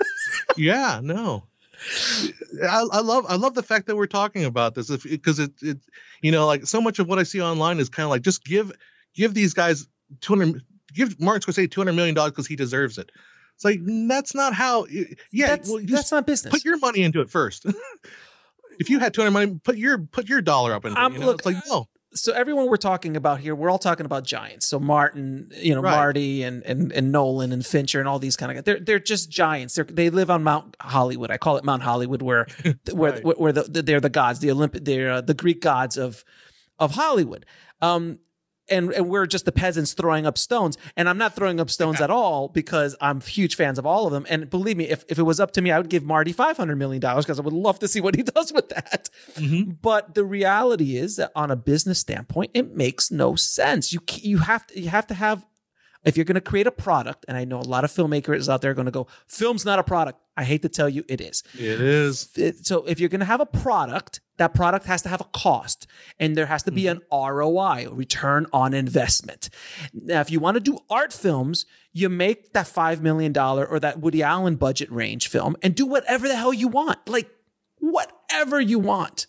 yeah, 0.57 1.01
no. 1.03 1.45
I, 2.63 2.87
I, 2.91 3.01
love 3.01 3.27
I 3.29 3.37
love 3.37 3.53
the 3.53 3.63
fact 3.63 3.89
that 3.89 3.97
we're 3.97 4.07
talking 4.07 4.47
about 4.47 4.75
this 4.75 4.89
because 5.05 5.39
it, 5.39 5.53
it 5.61 5.79
you 6.23 6.33
know 6.33 6.47
like 6.47 6.67
so 6.67 6.81
much 6.81 6.99
of 6.99 7.07
what 7.07 7.19
I 7.19 7.25
see 7.25 7.43
online 7.43 7.79
is 7.79 7.91
kind 7.91 8.05
of 8.05 8.11
like 8.11 8.23
just 8.23 8.43
give 8.43 8.73
give 9.15 9.35
these 9.35 9.53
guys 9.53 9.87
200 10.23 10.63
give 10.95 11.21
Martin 11.21 11.43
Scorsese 11.43 11.71
200 11.71 11.93
million 11.93 12.15
dollars 12.15 12.33
because 12.33 12.47
he 12.47 12.57
deserves 12.57 12.97
it. 12.97 13.13
It's 13.55 13.67
like 13.67 13.81
that's 14.09 14.35
not 14.35 14.55
how. 14.55 14.87
Yeah, 15.31 15.49
that's, 15.49 15.69
well, 15.69 15.83
that's 15.85 16.11
not 16.11 16.27
business. 16.27 16.53
Put 16.53 16.65
your 16.65 16.79
money 16.79 17.03
into 17.03 17.21
it 17.21 17.29
first. 17.29 17.67
if 18.79 18.91
you 18.91 18.99
had 18.99 19.15
200 19.15 19.31
money, 19.31 19.61
put 19.63 19.77
your 19.77 19.99
put 19.99 20.29
your 20.29 20.41
dollar 20.43 20.73
up 20.75 20.85
into 20.85 21.01
um. 21.01 21.15
You 21.15 21.19
know? 21.21 21.27
Look, 21.27 21.39
it's 21.41 21.47
like 21.47 21.57
no. 21.69 21.89
so 22.15 22.33
everyone 22.33 22.69
we're 22.69 22.77
talking 22.77 23.17
about 23.17 23.41
here, 23.41 23.55
we're 23.55 23.71
all 23.71 23.79
talking 23.79 24.07
about 24.07 24.25
giants. 24.25 24.67
So 24.69 24.79
Martin, 24.79 25.51
you 25.57 25.75
know, 25.75 25.81
Right. 25.83 25.97
Marty 25.97 26.43
and, 26.43 26.63
and 26.65 26.93
and 26.93 27.13
Nolan 27.13 27.53
and 27.53 27.65
Fincher 27.65 28.01
and 28.01 28.09
all 28.09 28.19
these 28.19 28.37
kind 28.37 28.51
of 28.51 28.57
guys. 28.57 28.65
They're 28.65 28.81
they're 28.81 28.99
just 28.99 29.31
giants. 29.31 29.75
They're, 29.75 29.85
they 29.85 30.11
live 30.11 30.31
on 30.31 30.43
Mount 30.43 30.77
Hollywood. 30.81 31.31
I 31.31 31.37
call 31.37 31.57
it 31.57 31.65
Mount 31.65 31.83
Hollywood, 31.83 32.23
where 32.23 32.47
where 32.93 33.13
Right. 33.13 33.25
where, 33.25 33.35
where 33.37 33.53
the, 33.53 33.63
they're 33.83 34.01
the 34.01 34.09
gods, 34.09 34.39
the 34.41 34.51
Olympic, 34.51 34.85
they're 34.85 35.11
uh, 35.13 35.21
the 35.21 35.35
Greek 35.35 35.61
gods 35.61 35.97
of 35.97 36.25
of 36.79 36.93
Hollywood. 36.93 37.45
Um, 37.83 38.19
and 38.69 38.93
and 38.93 39.09
we're 39.09 39.27
just 39.27 39.45
the 39.45 39.53
peasants 39.53 39.93
throwing 39.95 40.27
up 40.27 40.37
stones. 40.39 40.77
And 40.97 41.09
I'm 41.09 41.19
not 41.19 41.35
throwing 41.35 41.61
up 41.61 41.71
stones 41.71 42.01
at 42.01 42.11
all 42.11 42.49
because 42.49 42.97
I'm 43.01 43.21
huge 43.21 43.55
fans 43.57 43.79
of 43.79 43.87
all 43.87 44.07
of 44.07 44.13
them. 44.13 44.27
And 44.29 44.49
believe 44.51 44.77
me, 44.77 44.89
if, 44.89 45.05
if 45.09 45.19
it 45.19 45.23
was 45.23 45.41
up 45.41 45.53
to 45.53 45.63
me, 45.63 45.71
I 45.71 45.79
would 45.79 45.89
give 45.89 46.05
Marty 46.05 46.33
five 46.33 46.57
hundred 46.57 46.77
million 46.77 47.01
dollars 47.01 47.25
because 47.25 47.39
I 47.39 47.43
would 47.43 47.53
love 47.53 47.79
to 47.81 47.89
see 47.89 48.01
what 48.01 48.15
he 48.17 48.23
does 48.35 48.53
with 48.53 48.69
that. 48.71 49.09
Mhm. 49.35 49.77
But 49.81 50.15
the 50.15 50.25
reality 50.25 50.97
is 50.97 51.17
that 51.17 51.33
on 51.35 51.51
a 51.51 51.57
business 51.57 51.99
standpoint, 52.01 52.51
it 52.55 52.75
makes 52.75 53.11
no 53.11 53.35
sense. 53.37 53.93
You 53.93 54.01
you 54.17 54.39
have 54.39 54.67
to 54.69 54.81
you 54.81 54.89
have 54.89 55.07
to 55.09 55.15
have 55.15 55.45
if 56.05 56.17
you're 56.17 56.25
going 56.25 56.35
to 56.35 56.41
create 56.41 56.67
a 56.67 56.73
product, 56.73 57.25
and 57.29 57.37
I 57.37 57.45
know 57.45 57.59
a 57.59 57.63
lot 57.63 57.85
of 57.85 57.91
filmmakers 57.91 58.49
out 58.49 58.63
there 58.63 58.71
are 58.71 58.75
going 58.75 58.87
to 58.87 58.93
go, 58.93 59.07
"Film's 59.27 59.65
not 59.65 59.79
a 59.79 59.85
product." 59.85 60.21
I 60.37 60.45
hate 60.45 60.63
to 60.63 60.69
tell 60.69 60.89
you, 60.89 61.05
it 61.09 61.21
is 61.21 61.43
is. 61.55 62.31
it- 62.37 62.67
so 62.67 62.85
if 62.85 63.01
you're 63.01 63.09
going 63.09 63.21
to 63.21 63.27
have 63.27 63.41
a 63.41 63.47
product, 63.47 64.21
that 64.37 64.53
product 64.55 64.87
has 64.87 65.03
to 65.03 65.09
have 65.09 65.21
a 65.21 65.29
cost 65.33 65.87
and 66.19 66.37
there 66.37 66.47
has 66.47 66.63
to 66.65 66.71
be 66.71 66.85
mm-hmm. 66.85 66.99
an 66.99 67.35
ROI, 67.35 67.87
a 67.89 67.95
return 67.95 68.47
on 68.53 68.75
investment. 68.75 69.49
Now, 69.95 70.21
if 70.21 70.31
you 70.31 70.41
want 70.41 70.57
to 70.57 70.61
do 70.61 70.79
art 70.91 71.13
films, 71.13 71.65
you 71.93 72.09
make 72.09 72.53
that 72.53 72.67
$5 72.67 73.01
million 73.01 73.37
or 73.39 73.81
that 73.81 74.01
Woody 74.01 74.23
Allen 74.23 74.57
budget 74.57 74.93
range 74.93 75.29
film 75.29 75.57
and 75.63 75.75
do 75.75 75.87
whatever 75.87 76.29
the 76.29 76.37
hell 76.37 76.53
you 76.53 76.69
want. 76.69 76.99
Like 77.09 77.31
whatever 77.79 78.61
you 78.61 78.79
want 78.79 79.27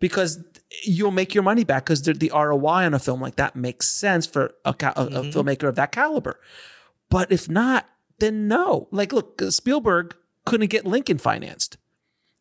because 0.00 0.42
you'll 0.84 1.10
make 1.10 1.34
your 1.34 1.44
money 1.44 1.64
back 1.64 1.84
because 1.84 2.02
the, 2.02 2.12
the 2.12 2.30
ROI 2.34 2.84
on 2.84 2.94
a 2.94 2.98
film 2.98 3.20
like 3.20 3.36
that 3.36 3.56
makes 3.56 3.88
sense 3.88 4.26
for 4.26 4.54
a, 4.64 4.74
ca- 4.74 4.92
a, 4.96 5.02
a 5.02 5.08
mm-hmm. 5.08 5.38
filmmaker 5.38 5.68
of 5.68 5.76
that 5.76 5.92
caliber. 5.92 6.40
But 7.08 7.30
if 7.30 7.48
not, 7.48 7.88
then 8.18 8.48
no. 8.48 8.88
Like, 8.90 9.12
look, 9.12 9.40
uh, 9.40 9.50
Spielberg 9.50 10.16
couldn't 10.44 10.70
get 10.70 10.86
Lincoln 10.86 11.18
financed. 11.18 11.76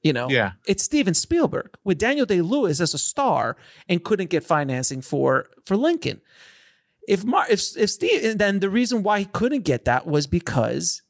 You 0.01 0.13
know, 0.13 0.29
Yeah. 0.29 0.51
it's 0.67 0.84
Steven 0.84 1.15
Spielberg 1.15 1.77
with 1.84 1.98
Daniel 1.98 2.27
Day 2.27 2.41
Lewis 2.41 2.79
as 2.79 2.94
a 2.94 3.00
star 3.00 3.58
and 3.89 4.03
couldn't 4.03 4.29
get 4.29 4.44
financing 4.44 5.01
for 5.01 5.50
for 5.65 5.75
Lincoln. 5.75 6.22
If 7.08 7.24
Mar- 7.24 7.48
if 7.50 7.75
if 7.75 7.89
Steve, 7.89 8.38
then 8.38 8.60
the 8.60 8.70
reason 8.70 9.01
why 9.01 9.20
he 9.20 9.25
couldn't 9.25 9.63
get 9.63 9.86
that 9.86 10.05
was 10.05 10.27
because 10.27 11.01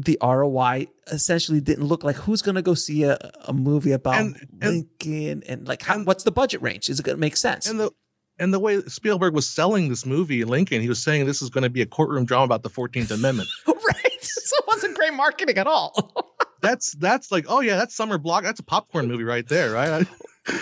the 0.00 0.16
ROI 0.22 0.86
essentially 1.08 1.60
didn't 1.60 1.84
look 1.84 2.04
like 2.04 2.14
who's 2.14 2.40
going 2.40 2.54
to 2.54 2.62
go 2.62 2.74
see 2.74 3.02
a, 3.02 3.18
a 3.46 3.52
movie 3.52 3.90
about 3.92 4.14
And- 4.14 4.36
and- 4.60 4.70
Lincoln 5.00 5.42
and 5.48 5.66
like 5.66 5.82
how, 5.82 5.94
and- 5.96 6.06
what's 6.06 6.22
the 6.22 6.30
budget 6.30 6.62
range? 6.62 6.88
Is 6.88 7.00
it 7.00 7.02
going 7.02 7.16
to 7.16 7.20
make 7.20 7.36
sense? 7.36 7.68
And 7.68 7.80
the 7.80 7.90
and 8.38 8.54
the 8.54 8.60
way 8.60 8.80
Spielberg 8.82 9.34
was 9.34 9.48
selling 9.48 9.88
this 9.88 10.06
movie, 10.06 10.44
Lincoln, 10.44 10.80
he 10.80 10.88
was 10.88 11.02
saying 11.02 11.26
this 11.26 11.42
is 11.42 11.50
going 11.50 11.64
to 11.64 11.70
be 11.70 11.82
a 11.82 11.86
courtroom 11.86 12.24
drama 12.24 12.44
about 12.44 12.62
the 12.62 12.70
Fourteenth 12.70 13.10
Amendment. 13.10 13.48
right, 13.66 13.76
so 14.22 14.56
it 14.58 14.64
wasn't 14.68 14.96
great 14.96 15.12
marketing 15.14 15.58
at 15.58 15.66
all. 15.66 16.14
that's 16.62 16.92
that's 16.94 17.32
like, 17.32 17.46
oh 17.48 17.58
yeah, 17.60 17.74
that's 17.76 17.96
summer 17.96 18.18
block. 18.18 18.44
That's 18.44 18.60
a 18.60 18.64
popcorn 18.64 19.08
movie 19.08 19.24
right 19.24 19.46
there, 19.48 19.72
right? 19.72 20.06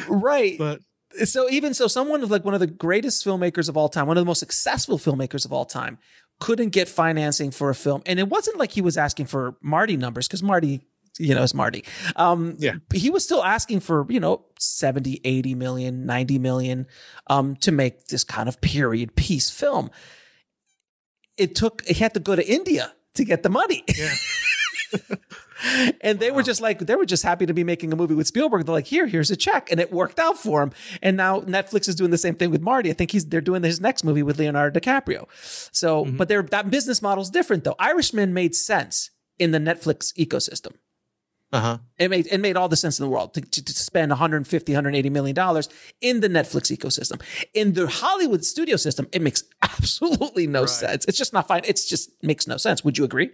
right. 0.09 0.57
But 0.59 0.81
so 1.25 1.49
even 1.51 1.75
so 1.75 1.87
someone 1.87 2.23
of 2.23 2.31
like 2.31 2.45
one 2.45 2.55
of 2.55 2.61
the 2.61 2.67
greatest 2.67 3.25
filmmakers 3.25 3.69
of 3.69 3.77
all 3.77 3.89
time 3.89 4.07
one 4.07 4.17
of 4.19 4.21
the 4.21 4.27
most 4.27 4.41
successful 4.41 4.99
filmmakers 4.99 5.45
of 5.47 5.53
all 5.53 5.65
time 5.65 5.99
couldn't 6.41 6.71
get 6.71 6.89
financing 6.89 7.51
for 7.51 7.71
a 7.71 7.75
film. 7.75 8.03
And 8.07 8.19
it 8.19 8.29
wasn't 8.29 8.59
like 8.59 8.73
he 8.73 8.81
was 8.83 8.97
asking 8.97 9.27
for 9.27 9.57
marty 9.63 9.97
numbers 9.97 10.29
because 10.29 10.43
marty 10.43 10.83
you 11.19 11.35
know 11.35 11.43
is 11.43 11.55
marty. 11.55 11.83
Um 12.17 12.57
Yeah. 12.59 12.75
he 12.93 13.09
was 13.11 13.25
still 13.25 13.43
asking 13.43 13.81
for 13.81 14.05
you 14.11 14.21
know 14.21 14.45
70 14.59 15.21
80 15.25 15.55
million 15.55 16.05
90 16.07 16.39
million 16.39 16.87
um 17.29 17.57
to 17.57 17.73
make 17.73 18.09
this 18.09 18.23
kind 18.25 18.49
of 18.49 18.61
period 18.61 19.17
piece 19.17 19.49
film. 19.51 19.91
It 21.39 21.55
took 21.55 21.85
he 21.87 21.95
had 21.95 22.15
to 22.15 22.21
go 22.21 22.37
to 22.37 22.47
india 22.47 22.93
to 23.15 23.25
get 23.25 23.43
the 23.43 23.49
money. 23.49 23.83
Yeah, 23.97 24.15
and 26.01 26.21
they 26.21 26.31
were 26.31 26.43
just 26.43 26.61
like 26.61 26.81
they 26.81 26.95
were 26.97 27.07
just 27.07 27.23
happy 27.23 27.47
to 27.47 27.55
be 27.55 27.65
making 27.65 27.93
a 27.93 27.97
movie 27.97 28.15
with 28.15 28.27
Spielberg. 28.27 28.67
They're 28.67 28.75
like, 28.75 28.87
here, 28.87 29.07
here's 29.07 29.31
a 29.31 29.37
check, 29.37 29.71
and 29.71 29.81
it 29.81 29.93
worked 29.93 30.19
out 30.19 30.39
for 30.39 30.63
him. 30.63 30.73
And 31.03 31.17
now 31.17 31.41
Netflix 31.41 31.89
is 31.89 31.95
doing 31.95 32.11
the 32.11 32.19
same 32.19 32.35
thing 32.35 32.51
with 32.51 32.61
Marty. 32.63 32.91
I 32.91 32.93
think 32.95 33.11
he's 33.13 33.27
they're 33.27 33.41
doing 33.41 33.63
his 33.63 33.81
next 33.81 34.05
movie 34.05 34.23
with 34.23 34.39
Leonardo 34.39 34.79
DiCaprio. 34.79 35.27
So, 35.73 36.05
Mhm. 36.05 36.17
but 36.17 36.29
their 36.29 36.43
that 36.43 36.71
business 36.71 37.01
model's 37.03 37.31
different 37.31 37.65
though. 37.65 37.77
Irishman 37.79 38.35
made 38.35 38.55
sense 38.55 39.11
in 39.39 39.51
the 39.53 39.59
Netflix 39.59 40.13
ecosystem. 40.19 40.75
uh 41.53 41.61
huh. 41.61 41.79
It 41.99 42.11
made 42.11 42.27
it 42.31 42.39
made 42.39 42.57
all 42.57 42.69
the 42.69 42.77
sense 42.77 42.99
in 42.99 43.05
the 43.05 43.11
world 43.11 43.33
to, 43.35 43.41
to, 43.41 43.65
to 43.65 43.73
spend 43.73 44.11
150 44.11 44.73
180 44.73 45.11
million 45.11 45.35
dollars 45.35 45.69
in 46.01 46.21
the 46.21 46.29
Netflix 46.29 46.77
ecosystem. 46.77 47.21
In 47.55 47.73
the 47.75 47.87
Hollywood 47.87 48.45
studio 48.45 48.77
system, 48.77 49.07
it 49.13 49.23
makes 49.23 49.45
absolutely 49.63 50.47
no 50.47 50.61
Right. 50.63 50.69
sense. 50.71 51.05
It's 51.07 51.17
just 51.19 51.33
not 51.33 51.47
fine. 51.49 51.63
It's 51.65 51.87
just 51.87 52.11
makes 52.23 52.47
no 52.49 52.57
sense. 52.57 52.85
Would 52.85 52.99
you 52.99 53.05
agree? 53.05 53.31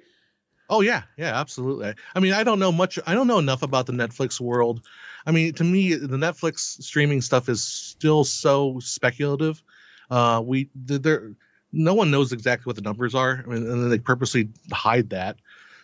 Oh 0.72 0.80
yeah, 0.80 1.02
yeah, 1.18 1.38
absolutely. 1.38 1.92
I 2.14 2.20
mean, 2.20 2.32
I 2.32 2.44
don't 2.44 2.58
know 2.58 2.72
much. 2.72 2.98
I 3.06 3.12
don't 3.12 3.26
know 3.26 3.38
enough 3.38 3.62
about 3.62 3.84
the 3.84 3.92
Netflix 3.92 4.40
world. 4.40 4.80
I 5.26 5.30
mean, 5.30 5.52
to 5.54 5.64
me, 5.64 5.94
the 5.94 6.16
Netflix 6.16 6.82
streaming 6.82 7.20
stuff 7.20 7.50
is 7.50 7.62
still 7.62 8.24
so 8.24 8.78
speculative. 8.80 9.62
Uh, 10.10 10.42
we 10.42 10.70
there, 10.74 11.32
no 11.72 11.92
one 11.92 12.10
knows 12.10 12.32
exactly 12.32 12.70
what 12.70 12.76
the 12.76 12.82
numbers 12.82 13.14
are. 13.14 13.44
I 13.46 13.50
mean, 13.50 13.66
and 13.68 13.82
then 13.82 13.90
they 13.90 13.98
purposely 13.98 14.48
hide 14.72 15.10
that. 15.10 15.36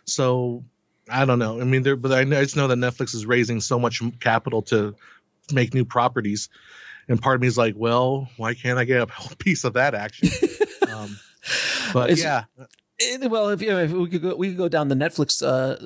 So 0.06 0.64
I 1.06 1.26
don't 1.26 1.38
know. 1.38 1.60
I 1.60 1.64
mean, 1.64 1.82
there, 1.82 1.96
but 1.96 2.10
I, 2.10 2.20
I 2.20 2.24
just 2.24 2.56
know 2.56 2.68
that 2.68 2.78
Netflix 2.78 3.14
is 3.14 3.26
raising 3.26 3.60
so 3.60 3.78
much 3.78 4.00
capital 4.20 4.62
to 4.62 4.94
make 5.52 5.74
new 5.74 5.84
properties, 5.84 6.48
and 7.08 7.20
part 7.20 7.34
of 7.34 7.42
me 7.42 7.46
is 7.46 7.58
like, 7.58 7.74
well, 7.76 8.30
why 8.38 8.54
can't 8.54 8.78
I 8.78 8.84
get 8.84 9.02
a 9.02 9.36
piece 9.38 9.64
of 9.64 9.74
that 9.74 9.94
action? 9.94 10.30
um, 10.90 11.18
but 11.92 12.08
It's- 12.08 12.20
yeah, 12.20 12.44
Well, 13.28 13.50
if, 13.50 13.62
you 13.62 13.68
know, 13.70 13.78
if 13.78 13.92
we 13.92 14.08
could 14.08 14.22
go, 14.22 14.34
we 14.36 14.48
could 14.48 14.56
go 14.58 14.68
down 14.68 14.88
the 14.88 14.94
Netflix 14.96 15.40
uh, 15.42 15.76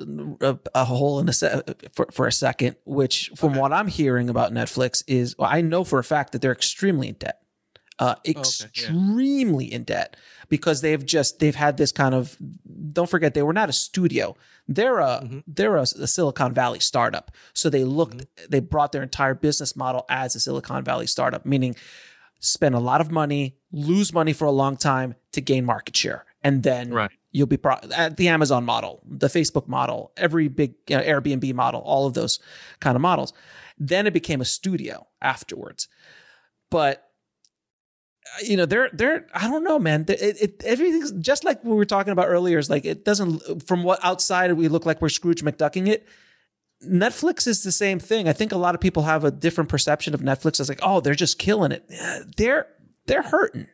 a, 0.41 0.57
a 0.73 0.85
hole 0.85 1.19
in 1.19 1.29
a 1.29 1.33
se- 1.33 1.61
for 1.93 2.07
for 2.11 2.25
a 2.27 2.31
second. 2.31 2.75
Which, 2.85 3.31
from 3.35 3.51
Okay. 3.51 3.59
what 3.59 3.71
I'm 3.71 3.87
hearing 3.87 4.29
about 4.29 4.51
Netflix, 4.51 5.03
is 5.07 5.37
well, 5.37 5.49
I 5.51 5.61
know 5.61 5.83
for 5.83 5.99
a 5.99 6.03
fact 6.03 6.31
that 6.31 6.41
they're 6.41 6.51
extremely 6.51 7.09
in 7.09 7.15
debt, 7.15 7.39
uh, 7.99 8.15
yeah. 8.25 8.31
extremely 8.31 9.71
in 9.71 9.83
debt 9.83 10.15
because 10.49 10.81
they've 10.81 11.05
just 11.05 11.39
they've 11.39 11.55
had 11.55 11.77
this 11.77 11.91
kind 11.91 12.15
of. 12.15 12.35
Don't 12.91 13.09
forget, 13.09 13.33
they 13.33 13.43
were 13.43 13.53
not 13.53 13.69
a 13.69 13.73
studio. 13.73 14.35
They're 14.67 14.99
a 14.99 15.21
Mhm. 15.23 15.43
they're 15.45 15.77
a, 15.77 15.81
a 15.81 16.07
Silicon 16.07 16.53
Valley 16.53 16.79
startup. 16.79 17.31
So 17.53 17.69
they 17.69 17.83
looked 17.83 18.17
Mm-hmm. 18.17 18.45
they 18.49 18.59
brought 18.59 18.91
their 18.91 19.03
entire 19.03 19.35
business 19.35 19.75
model 19.75 20.05
as 20.09 20.35
a 20.35 20.39
Silicon 20.39 20.83
Valley 20.83 21.05
startup, 21.07 21.45
meaning 21.45 21.75
spend 22.39 22.73
a 22.75 22.79
lot 22.79 23.01
of 23.01 23.11
money, 23.11 23.55
lose 23.71 24.11
money 24.13 24.33
for 24.33 24.45
a 24.45 24.51
long 24.51 24.77
time 24.77 25.15
to 25.31 25.41
gain 25.41 25.63
market 25.65 25.95
share, 25.95 26.25
and 26.43 26.63
then 26.63 26.91
right. 26.91 27.11
you'll 27.31 27.47
be 27.47 27.57
pro- 27.57 27.79
at 27.95 28.17
the 28.17 28.27
Amazon 28.27 28.65
model, 28.65 29.01
the 29.05 29.27
Facebook 29.27 29.67
model, 29.67 30.11
every 30.17 30.47
big 30.47 30.75
you 30.87 30.97
know, 30.97 31.03
Airbnb 31.03 31.53
model, 31.53 31.81
all 31.81 32.05
of 32.05 32.13
those 32.13 32.39
kind 32.79 32.95
of 32.95 33.01
models. 33.01 33.33
Then 33.77 34.05
it 34.05 34.13
became 34.13 34.41
a 34.41 34.45
studio 34.45 35.07
afterwards. 35.21 35.87
But 36.69 37.07
uh, 38.25 38.45
you 38.45 38.57
know, 38.57 38.65
they're 38.65 38.89
they're 38.93 39.27
I 39.33 39.47
don't 39.47 39.63
know, 39.63 39.79
man. 39.79 40.05
It, 40.07 40.41
it 40.41 40.63
everything's 40.63 41.11
just 41.13 41.43
like 41.43 41.63
we 41.63 41.75
were 41.75 41.85
talking 41.85 42.11
about 42.11 42.27
earlier. 42.27 42.57
Is 42.57 42.69
like 42.69 42.85
it 42.85 43.05
doesn't 43.05 43.67
from 43.67 43.83
what 43.83 43.99
outside 44.03 44.53
we 44.53 44.67
look 44.67 44.85
like 44.85 45.01
we're 45.01 45.09
Scrooge 45.09 45.43
McDucking 45.43 45.87
it. 45.87 46.07
Netflix 46.85 47.47
is 47.47 47.63
the 47.63 47.71
same 47.71 47.99
thing. 47.99 48.27
I 48.27 48.33
think 48.33 48.51
a 48.51 48.57
lot 48.57 48.75
of 48.75 48.81
people 48.81 49.03
have 49.03 49.23
a 49.23 49.31
different 49.31 49.69
perception 49.69 50.13
of 50.13 50.19
Netflix 50.19 50.59
as 50.59 50.67
like, 50.67 50.81
oh, 50.81 50.99
they're 50.99 51.15
just 51.15 51.39
killing 51.39 51.71
it. 51.71 51.89
They're 52.37 52.67
they're 53.05 53.23
hurting. 53.23 53.67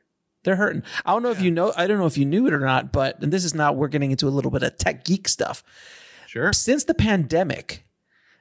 They're 0.50 0.56
hurting. 0.56 0.82
I 1.06 1.12
don't 1.12 1.22
know 1.22 1.30
if 1.30 1.44
you 1.44 1.52
know. 1.52 1.72
I 1.78 1.86
don't 1.86 2.00
know 2.00 2.08
if 2.08 2.18
you 2.18 2.26
knew 2.26 2.48
it 2.48 2.54
or 2.54 2.60
not, 2.60 2.92
but 2.92 3.22
and 3.22 3.32
this 3.32 3.46
is 3.46 3.54
now 3.54 3.72
we're 3.72 3.88
getting 3.88 4.10
into 4.10 4.28
a 4.28 4.34
little 4.34 4.50
bit 4.50 4.64
of 4.64 4.76
tech 4.80 5.06
geek 5.06 5.28
stuff. 5.28 5.64
Sure. 6.26 6.52
Since 6.54 6.86
the 6.86 6.96
pandemic, 6.96 7.86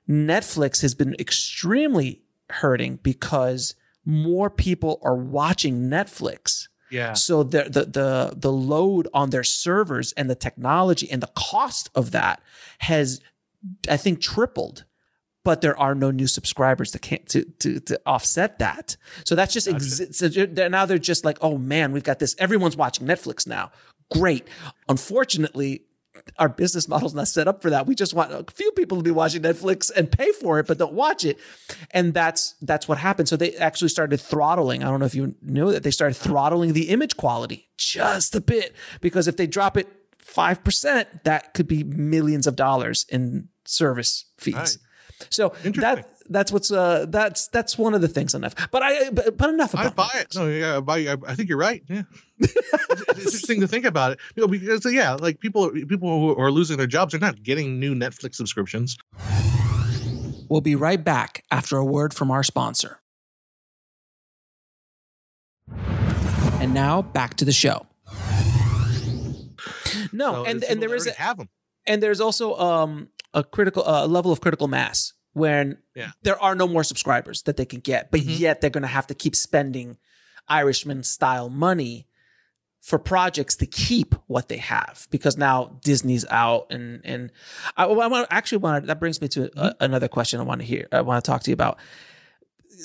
Netflix 0.09 0.81
has 0.81 0.95
been 0.95 1.15
extremely 1.19 2.23
hurting 2.49 2.99
because 3.03 3.75
more 4.07 4.49
people 4.49 5.01
are 5.03 5.17
watching 5.17 5.91
Netflix. 5.91 6.69
Yeah. 6.89 7.13
So 7.13 7.43
the, 7.43 7.65
the 7.65 7.85
the 7.85 8.33
the 8.35 8.53
load 8.53 9.07
on 9.13 9.29
their 9.29 9.45
servers 9.45 10.13
and 10.13 10.31
the 10.31 10.35
technology 10.35 11.11
and 11.11 11.23
the 11.23 11.31
cost 11.37 11.91
of 11.95 12.13
that 12.13 12.41
has, 12.79 13.21
I 13.87 13.99
think, 13.99 14.23
tripled. 14.23 14.87
But 15.49 15.63
there 15.63 15.79
are 15.81 15.95
no 15.95 16.11
new 16.11 16.27
subscribers 16.27 16.91
to 16.91 16.99
can't 16.99 17.27
to 17.31 17.43
to, 17.61 17.81
to 17.81 17.99
offset 18.05 18.59
that. 18.59 18.99
So 19.25 19.35
that's 19.35 19.55
just 19.55 19.67
Gotcha. 19.67 20.13
so 20.13 20.29
they're, 20.29 20.69
now 20.69 20.85
they're 20.85 20.99
just 20.99 21.25
like, 21.25 21.39
oh 21.41 21.57
man, 21.57 21.93
we've 21.93 22.05
got 22.05 22.19
this. 22.19 22.37
Everyone's 22.39 22.77
watching 22.77 23.07
Netflix 23.07 23.47
now. 23.47 23.71
Great. 24.13 24.47
Unfortunately, 24.91 25.85
our 26.39 26.51
business 26.51 26.87
model's 26.87 27.15
not 27.15 27.29
set 27.29 27.49
up 27.49 27.63
for 27.63 27.71
that. 27.71 27.87
We 27.87 27.95
just 27.95 28.13
want 28.13 28.31
a 28.31 28.45
few 28.53 28.71
people 28.73 28.99
to 28.99 29.03
be 29.03 29.11
watching 29.11 29.41
Netflix 29.41 29.91
and 29.97 30.13
pay 30.13 30.33
for 30.33 30.59
it, 30.59 30.67
but 30.67 30.77
don't 30.77 30.93
watch 30.93 31.25
it. 31.25 31.39
And 31.93 32.13
that's 32.13 32.55
that's 32.61 32.87
what 32.87 32.99
happened. 32.99 33.31
So 33.31 33.39
they 33.39 33.57
actually 33.57 33.89
started 33.89 34.21
throttling. 34.21 34.85
I 34.85 34.91
don't 34.91 35.01
know 35.01 35.07
if 35.07 35.15
you 35.15 35.35
knew 35.41 35.73
that 35.73 35.83
they 35.83 35.91
started 35.91 36.17
throttling 36.17 36.75
the 36.75 36.91
image 36.91 37.17
quality 37.17 37.71
just 37.79 38.35
a 38.35 38.43
bit 38.43 38.77
because 39.01 39.27
if 39.29 39.39
they 39.39 39.47
drop 39.47 39.79
it 39.79 39.89
five 40.19 40.63
percent, 40.63 41.25
that 41.25 41.55
could 41.55 41.69
be 41.69 41.85
millions 41.85 42.47
of 42.47 42.55
dollars 42.55 43.07
in 43.09 43.49
service 43.65 44.27
fees. 44.37 44.55
Right. 44.55 44.77
So 45.31 45.53
that 45.63 46.09
that's 46.29 46.53
what's 46.53 46.71
uh 46.71 47.07
that's 47.09 47.49
that's 47.49 47.77
one 47.77 47.95
of 47.95 48.01
the 48.01 48.09
things 48.09 48.35
on 48.35 48.43
Netflix. 48.43 48.71
But 48.71 48.83
I 48.83 49.11
but, 49.11 49.37
but 49.37 49.51
enough 49.51 49.75
about 49.75 49.87
I 49.87 49.91
buy 49.91 50.11
it. 50.15 50.35
No, 50.35 50.49
yeah, 50.49 50.77
I 50.77 50.81
buy. 50.81 50.99
I, 50.99 51.17
I 51.27 51.35
think 51.35 51.49
you're 51.49 51.59
right. 51.59 51.83
Yeah, 51.89 52.03
it's, 52.39 52.55
it's 52.55 53.19
interesting 53.19 53.61
to 53.61 53.69
think 53.69 53.85
about 53.85 54.13
it. 54.13 54.21
You 54.37 54.43
know, 54.43 54.49
because 54.49 54.87
uh, 54.87 54.91
yeah, 54.91 55.15
like 55.15 55.41
people 55.41 55.71
people 55.71 56.35
who 56.35 56.41
are 56.41 56.51
losing 56.51 56.77
their 56.77 56.87
jobs 56.87 57.15
are 57.15 57.19
not 57.19 57.43
getting 57.43 57.81
new 57.81 57.95
Netflix 57.95 58.37
subscriptions. 58.37 58.97
We'll 60.49 60.61
be 60.61 60.77
right 60.77 61.03
back 61.03 61.45
after 61.51 61.77
a 61.77 61.85
word 61.85 62.15
from 62.15 62.31
our 62.31 62.43
sponsor. 62.43 63.01
And 66.61 66.75
now 66.75 67.03
back 67.03 67.35
to 67.35 67.45
the 67.45 67.53
show. 67.53 67.87
No, 70.13 70.45
So 70.45 70.45
and 70.45 70.65
and 70.65 70.83
there 70.83 70.89
a, 70.95 71.13
have 71.13 71.37
them. 71.37 71.49
And 71.89 72.03
there's 72.03 72.21
also 72.21 72.55
um 72.57 73.09
a 73.35 73.43
critical 73.43 73.83
uh, 73.87 74.07
level 74.07 74.31
of 74.33 74.41
critical 74.41 74.69
mass 74.69 75.13
when 75.33 75.79
Yeah. 75.95 76.11
there 76.23 76.41
are 76.43 76.55
no 76.55 76.67
more 76.67 76.83
subscribers 76.83 77.43
that 77.43 77.57
they 77.57 77.67
can 77.67 77.81
get, 77.81 78.11
but 78.11 78.21
Mhm. 78.21 78.39
yet 78.39 78.61
they're 78.61 78.71
going 78.71 78.83
to 78.83 78.89
have 78.89 79.07
to 79.09 79.15
keep 79.15 79.37
spending 79.37 79.99
Irishman 80.49 81.03
style 81.03 81.51
money 81.51 82.07
for 82.81 82.99
projects 82.99 83.55
to 83.57 83.67
keep 83.67 84.15
what 84.29 84.49
they 84.49 84.57
have 84.57 85.07
because 85.11 85.37
now 85.37 85.79
Disney's 85.85 86.25
out 86.31 86.67
and 86.71 87.01
and 87.05 87.31
I, 87.77 87.85
I 87.85 88.07
want 88.07 88.27
actually 88.31 88.59
want 88.59 88.87
that 88.87 88.99
brings 88.99 89.21
me 89.21 89.29
to 89.29 89.51
a, 89.61 89.75
another 89.81 90.09
question 90.09 90.41
I 90.41 90.45
want 90.45 90.61
to 90.63 90.67
hear 90.67 90.87
I 90.91 91.03
want 91.03 91.23
to 91.23 91.29
talk 91.31 91.43
to 91.43 91.51
you 91.51 91.55
about 91.55 91.77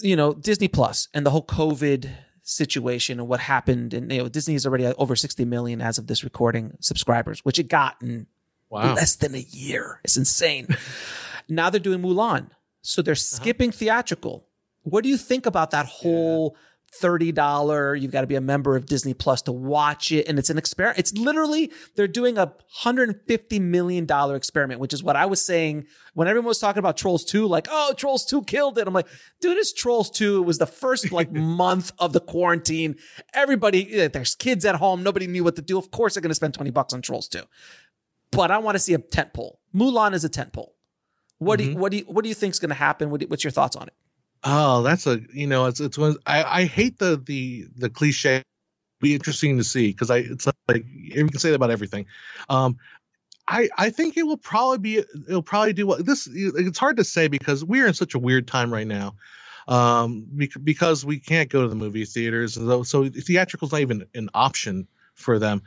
you 0.02 0.16
know 0.16 0.34
Disney 0.34 0.68
Plus 0.68 1.08
and 1.14 1.26
the 1.26 1.30
whole 1.30 1.46
COVID 1.46 2.10
situation 2.42 3.20
and 3.20 3.30
what 3.30 3.40
happened 3.40 3.94
and 3.94 4.12
you 4.12 4.18
know 4.18 4.28
Disney 4.28 4.56
is 4.56 4.66
already 4.66 4.86
over 4.86 5.16
60 5.16 5.46
million 5.46 5.80
as 5.82 5.98
of 5.98 6.08
this 6.08 6.24
recording 6.24 6.76
subscribers 6.82 7.40
which 7.46 7.58
it 7.60 7.70
got 7.70 7.96
in 8.02 8.28
Wow. 8.74 8.96
less 8.96 9.16
than 9.16 9.36
a 9.36 9.46
year. 9.50 10.02
It's 10.04 10.18
insane. 10.18 10.68
now 11.50 11.70
they're 11.70 11.80
doing 11.80 12.02
Mulan. 12.02 12.50
So 12.82 13.02
they're 13.02 13.14
Uh-huh. 13.14 13.38
skipping 13.42 13.72
theatrical. 13.72 14.48
What 14.82 15.04
do 15.04 15.10
you 15.10 15.18
think 15.18 15.46
about 15.46 15.72
that 15.72 15.86
whole 15.86 16.58
$30 17.02 18.00
you've 18.00 18.12
got 18.12 18.22
to 18.22 18.28
be 18.28 18.36
a 18.36 18.42
member 18.42 18.76
of 18.76 18.86
Disney 18.86 19.16
Plus 19.16 19.42
to 19.44 19.52
watch 19.52 20.12
it 20.12 20.28
and 20.28 20.38
it's 20.38 20.52
an 20.52 20.60
experiment. 20.60 21.00
It's 21.00 21.14
literally 21.14 21.72
they're 21.96 22.08
doing 22.08 22.38
a 22.38 22.46
150 22.46 23.60
million 23.60 24.06
dollar 24.06 24.36
experiment, 24.36 24.80
which 24.80 24.94
is 24.94 25.02
what 25.04 25.16
I 25.16 25.26
was 25.26 25.44
saying 25.44 25.86
when 26.14 26.28
everyone 26.28 26.50
was 26.50 26.60
talking 26.60 26.78
about 26.80 26.96
Trolls 26.98 27.26
2 27.26 27.48
like, 27.48 27.68
"Oh, 27.72 27.94
Trolls 27.98 28.26
2 28.26 28.44
killed 28.44 28.78
it." 28.78 28.88
I'm 28.88 28.94
like, 28.94 29.08
"Dude, 29.42 29.58
it's 29.58 29.74
Trolls 29.74 30.12
2. 30.12 30.44
It 30.44 30.46
was 30.46 30.60
the 30.60 30.68
first 30.68 31.12
like 31.12 31.32
month 31.64 31.92
of 31.98 32.14
the 32.14 32.20
quarantine. 32.22 32.96
Everybody 33.34 34.08
there's 34.08 34.36
kids 34.36 34.64
at 34.66 34.76
home, 34.76 35.02
nobody 35.04 35.26
knew 35.28 35.44
what 35.44 35.56
to 35.56 35.62
do. 35.62 35.78
Of 35.80 35.90
course 35.92 36.14
they're 36.14 36.22
going 36.22 36.30
to 36.30 36.36
spend 36.36 36.54
20 36.54 36.70
bucks 36.72 36.94
on 36.94 37.02
Trolls 37.02 37.28
2." 37.28 37.42
But 38.36 38.52
I 38.52 38.58
want 38.60 38.76
to 38.76 38.80
see 38.80 38.94
a 38.94 39.00
tent 39.00 39.34
pole. 39.34 39.60
Mulan 39.76 40.14
is 40.14 40.24
a 40.24 40.30
tent 40.30 40.54
pole. 40.54 40.76
What 41.40 41.60
do 41.60 41.66
you, 41.66 41.78
what 41.78 41.92
do 41.92 41.98
you, 41.98 42.04
what 42.06 42.24
do 42.24 42.30
you 42.30 42.36
think 42.36 42.54
is 42.54 42.60
going 42.60 42.70
to 42.70 42.76
happen? 42.76 43.10
What 43.10 43.20
do, 43.20 43.28
what's 43.28 43.44
your 43.44 43.52
thoughts 43.52 43.76
on 43.76 43.88
it? 43.88 43.94
Oh, 44.44 44.82
that's 44.84 45.08
a 45.08 45.22
you 45.34 45.48
know 45.48 45.68
it's 45.68 45.80
it's 45.80 45.98
one 45.98 46.18
I 46.26 46.44
I 46.44 46.66
hate 46.66 47.00
the 47.00 47.22
the 47.24 47.68
the 47.76 47.90
cliche. 47.90 48.44
Be 49.00 49.14
interesting 49.14 49.58
to 49.58 49.64
see 49.64 49.88
because 49.88 50.10
I 50.10 50.18
it's 50.18 50.48
like 50.68 50.86
you 50.88 51.28
can 51.28 51.40
say 51.40 51.50
that 51.50 51.56
about 51.56 51.72
everything. 51.72 52.06
Um, 52.50 52.78
I 53.48 53.70
I 53.78 53.90
think 53.90 54.18
it 54.18 54.24
will 54.24 54.38
probably 54.38 54.78
be 54.80 54.98
it'll 55.28 55.44
probably 55.44 55.74
do 55.74 55.88
well. 55.88 56.02
This 56.02 56.28
it's 56.32 56.78
hard 56.78 56.98
to 56.98 57.04
say 57.04 57.28
because 57.28 57.64
we're 57.64 57.88
in 57.88 57.94
such 57.94 58.16
a 58.16 58.20
weird 58.20 58.48
time 58.48 58.72
right 58.72 58.88
now. 58.88 59.16
Um, 59.66 60.26
bec- 60.30 60.62
because 60.62 61.06
we 61.06 61.20
can't 61.20 61.50
go 61.50 61.62
to 61.62 61.70
the 61.70 61.76
movie 61.76 62.04
theaters, 62.04 62.56
so, 62.56 62.84
so 62.84 63.08
theatrical 63.08 63.68
is 63.68 63.72
not 63.72 63.80
even 63.80 64.06
an 64.14 64.30
option 64.34 64.90
for 65.14 65.40
them. 65.40 65.62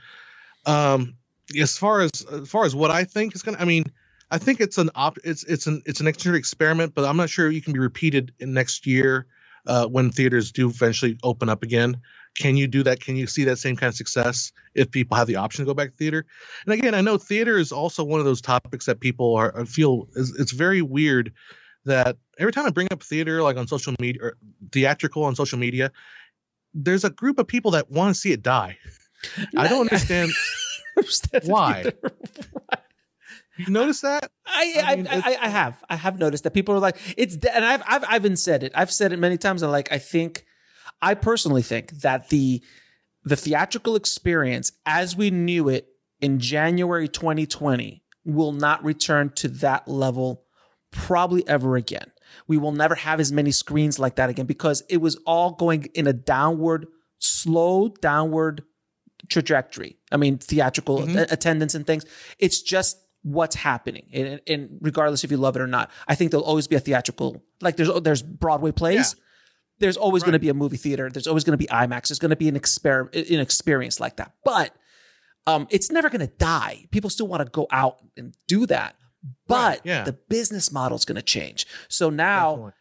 Um, 0.66 1.16
as 1.58 1.76
far 1.76 2.00
as 2.00 2.10
as 2.30 2.48
far 2.48 2.64
as 2.64 2.74
what 2.74 2.90
I 2.90 3.04
think 3.04 3.34
is 3.34 3.42
gonna, 3.42 3.58
I 3.58 3.64
mean, 3.64 3.84
I 4.30 4.38
think 4.38 4.60
it's 4.60 4.78
an 4.78 4.90
op, 4.94 5.18
it's 5.24 5.44
it's 5.44 5.66
an 5.66 5.82
it's 5.86 6.00
an 6.00 6.08
extra 6.08 6.34
experiment, 6.34 6.94
but 6.94 7.04
I'm 7.04 7.16
not 7.16 7.30
sure 7.30 7.50
you 7.50 7.62
can 7.62 7.72
be 7.72 7.78
repeated 7.78 8.32
in 8.40 8.52
next 8.52 8.86
year 8.86 9.26
uh, 9.66 9.86
when 9.86 10.10
theaters 10.10 10.52
do 10.52 10.68
eventually 10.68 11.18
open 11.22 11.48
up 11.48 11.62
again. 11.62 12.00
Can 12.36 12.56
you 12.56 12.66
do 12.66 12.82
that? 12.82 13.00
Can 13.00 13.16
you 13.16 13.26
see 13.26 13.44
that 13.44 13.58
same 13.58 13.76
kind 13.76 13.88
of 13.88 13.94
success 13.94 14.52
if 14.74 14.90
people 14.90 15.16
have 15.16 15.26
the 15.26 15.36
option 15.36 15.64
to 15.64 15.66
go 15.66 15.74
back 15.74 15.90
to 15.90 15.96
theater? 15.96 16.26
And 16.64 16.74
again, 16.74 16.94
I 16.94 17.00
know 17.00 17.16
theater 17.16 17.56
is 17.56 17.72
also 17.72 18.04
one 18.04 18.20
of 18.20 18.26
those 18.26 18.40
topics 18.40 18.86
that 18.86 19.00
people 19.00 19.36
are 19.36 19.64
feel 19.64 20.08
is 20.14 20.36
it's 20.38 20.52
very 20.52 20.82
weird 20.82 21.32
that 21.86 22.16
every 22.38 22.52
time 22.52 22.66
I 22.66 22.70
bring 22.70 22.88
up 22.90 23.02
theater, 23.02 23.42
like 23.42 23.56
on 23.56 23.68
social 23.68 23.94
media 24.00 24.22
or 24.22 24.36
theatrical 24.72 25.24
on 25.24 25.34
social 25.34 25.58
media, 25.58 25.92
there's 26.74 27.04
a 27.04 27.10
group 27.10 27.38
of 27.38 27.46
people 27.46 27.70
that 27.72 27.90
want 27.90 28.14
to 28.14 28.20
see 28.20 28.32
it 28.32 28.42
die. 28.42 28.76
I 29.56 29.68
don't 29.68 29.80
understand. 29.92 30.32
Why? 31.44 31.92
You 33.58 33.72
notice 33.72 34.02
that? 34.02 34.30
I 34.46 34.74
I 34.76 34.92
I, 34.92 34.96
mean, 34.96 35.06
I, 35.06 35.18
it's- 35.18 35.36
I, 35.40 35.48
have 35.48 35.84
I 35.88 35.96
have 35.96 36.18
noticed 36.18 36.44
that 36.44 36.52
people 36.52 36.74
are 36.74 36.78
like 36.78 36.98
it's 37.16 37.36
and 37.46 37.64
I've 37.64 37.82
I've 37.86 38.04
I've 38.06 38.24
even 38.24 38.36
said 38.36 38.62
it 38.62 38.72
I've 38.74 38.92
said 38.92 39.12
it 39.12 39.18
many 39.18 39.38
times 39.38 39.62
and 39.62 39.72
like 39.72 39.90
I 39.90 39.98
think 39.98 40.44
I 41.00 41.14
personally 41.14 41.62
think 41.62 41.90
that 42.02 42.28
the 42.28 42.62
the 43.24 43.36
theatrical 43.36 43.96
experience 43.96 44.72
as 44.84 45.16
we 45.16 45.30
knew 45.30 45.68
it 45.68 45.88
in 46.20 46.38
January 46.38 47.08
2020 47.08 48.02
will 48.24 48.52
not 48.52 48.84
return 48.84 49.30
to 49.36 49.48
that 49.48 49.88
level 49.88 50.44
probably 50.90 51.46
ever 51.48 51.76
again. 51.76 52.10
We 52.46 52.58
will 52.58 52.72
never 52.72 52.94
have 52.94 53.20
as 53.20 53.32
many 53.32 53.52
screens 53.52 53.98
like 53.98 54.16
that 54.16 54.30
again 54.30 54.46
because 54.46 54.82
it 54.88 54.98
was 54.98 55.16
all 55.26 55.52
going 55.52 55.86
in 55.94 56.06
a 56.06 56.12
downward, 56.12 56.86
slow 57.18 57.88
downward 57.88 58.62
trajectory. 59.28 59.96
I 60.12 60.16
mean, 60.16 60.38
theatrical 60.38 61.00
Mhm. 61.00 61.16
a- 61.16 61.32
attendance 61.32 61.74
and 61.74 61.86
things. 61.86 62.04
It's 62.38 62.60
just 62.62 62.98
what's 63.22 63.56
happening, 63.56 64.06
and, 64.12 64.40
and 64.46 64.78
regardless 64.80 65.24
if 65.24 65.30
you 65.30 65.36
love 65.36 65.56
it 65.56 65.60
or 65.62 65.66
not, 65.66 65.90
I 66.06 66.14
think 66.14 66.30
there'll 66.30 66.46
always 66.46 66.66
be 66.68 66.76
a 66.76 66.80
theatrical. 66.80 67.42
Like 67.60 67.76
there's 67.76 67.90
there's 68.02 68.22
Broadway 68.22 68.72
plays. 68.72 69.16
There's 69.78 69.96
always 69.98 70.22
going 70.22 70.32
to 70.32 70.38
be 70.38 70.48
a 70.48 70.54
movie 70.54 70.78
theater. 70.78 71.10
There's 71.10 71.26
always 71.26 71.44
going 71.44 71.52
to 71.52 71.58
be 71.58 71.66
IMAX. 71.66 72.08
There's 72.08 72.18
going 72.18 72.30
to 72.30 72.36
be 72.36 72.48
an 72.48 72.58
exper- 72.58 73.12
an 73.14 73.40
experience 73.40 74.00
like 74.00 74.16
that. 74.16 74.32
But 74.44 74.74
um, 75.46 75.66
it's 75.70 75.90
never 75.92 76.08
going 76.08 76.26
to 76.26 76.32
die. 76.38 76.86
People 76.92 77.10
still 77.10 77.26
want 77.28 77.44
to 77.44 77.50
go 77.50 77.66
out 77.70 77.98
and 78.16 78.34
do 78.48 78.64
that. 78.66 78.96
But 79.46 79.54
Right, 79.54 79.80
yeah. 79.84 80.04
the 80.04 80.12
business 80.12 80.72
model 80.72 80.96
is 80.96 81.04
going 81.04 81.16
to 81.16 81.22
change. 81.22 81.66
So 81.88 82.08
now 82.10 82.50
Definitely. 82.50 82.72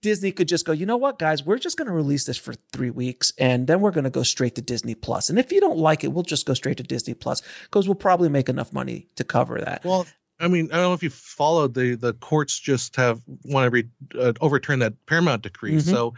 Disney 0.00 0.30
could 0.30 0.48
just 0.48 0.64
go, 0.64 0.72
you 0.72 0.86
know 0.86 0.96
what, 0.96 1.18
guys, 1.18 1.44
we're 1.44 1.58
just 1.58 1.76
going 1.76 1.88
to 1.88 1.94
release 1.94 2.24
this 2.24 2.36
for 2.36 2.54
three 2.72 2.90
weeks 2.90 3.32
and 3.38 3.66
then 3.66 3.80
we're 3.80 3.90
going 3.90 4.04
to 4.04 4.10
go 4.10 4.22
straight 4.22 4.54
to 4.54 4.62
Disney 4.62 4.94
Plus. 4.94 5.28
And 5.28 5.38
if 5.38 5.50
you 5.50 5.60
don't 5.60 5.78
like 5.78 6.04
it, 6.04 6.08
we'll 6.08 6.22
just 6.22 6.46
go 6.46 6.54
straight 6.54 6.76
to 6.76 6.82
Disney 6.82 7.14
Plus 7.14 7.42
because 7.64 7.88
we'll 7.88 7.96
probably 7.96 8.28
make 8.28 8.48
enough 8.48 8.72
money 8.72 9.08
to 9.16 9.24
cover 9.24 9.60
that. 9.60 9.84
Well, 9.84 10.06
I 10.40 10.48
mean, 10.48 10.68
I 10.72 10.76
don't 10.76 10.84
know 10.84 10.92
if 10.92 11.02
you 11.02 11.10
followed 11.10 11.74
the 11.74 11.96
the 11.96 12.12
courts 12.14 12.58
just 12.58 12.94
have 12.96 13.20
want 13.44 13.66
to 13.66 13.70
re, 13.70 13.84
uh, 14.16 14.32
overturn 14.40 14.78
that 14.80 14.94
Paramount 15.06 15.42
decree. 15.42 15.76
Mhm. 15.76 15.82
So, 15.82 16.14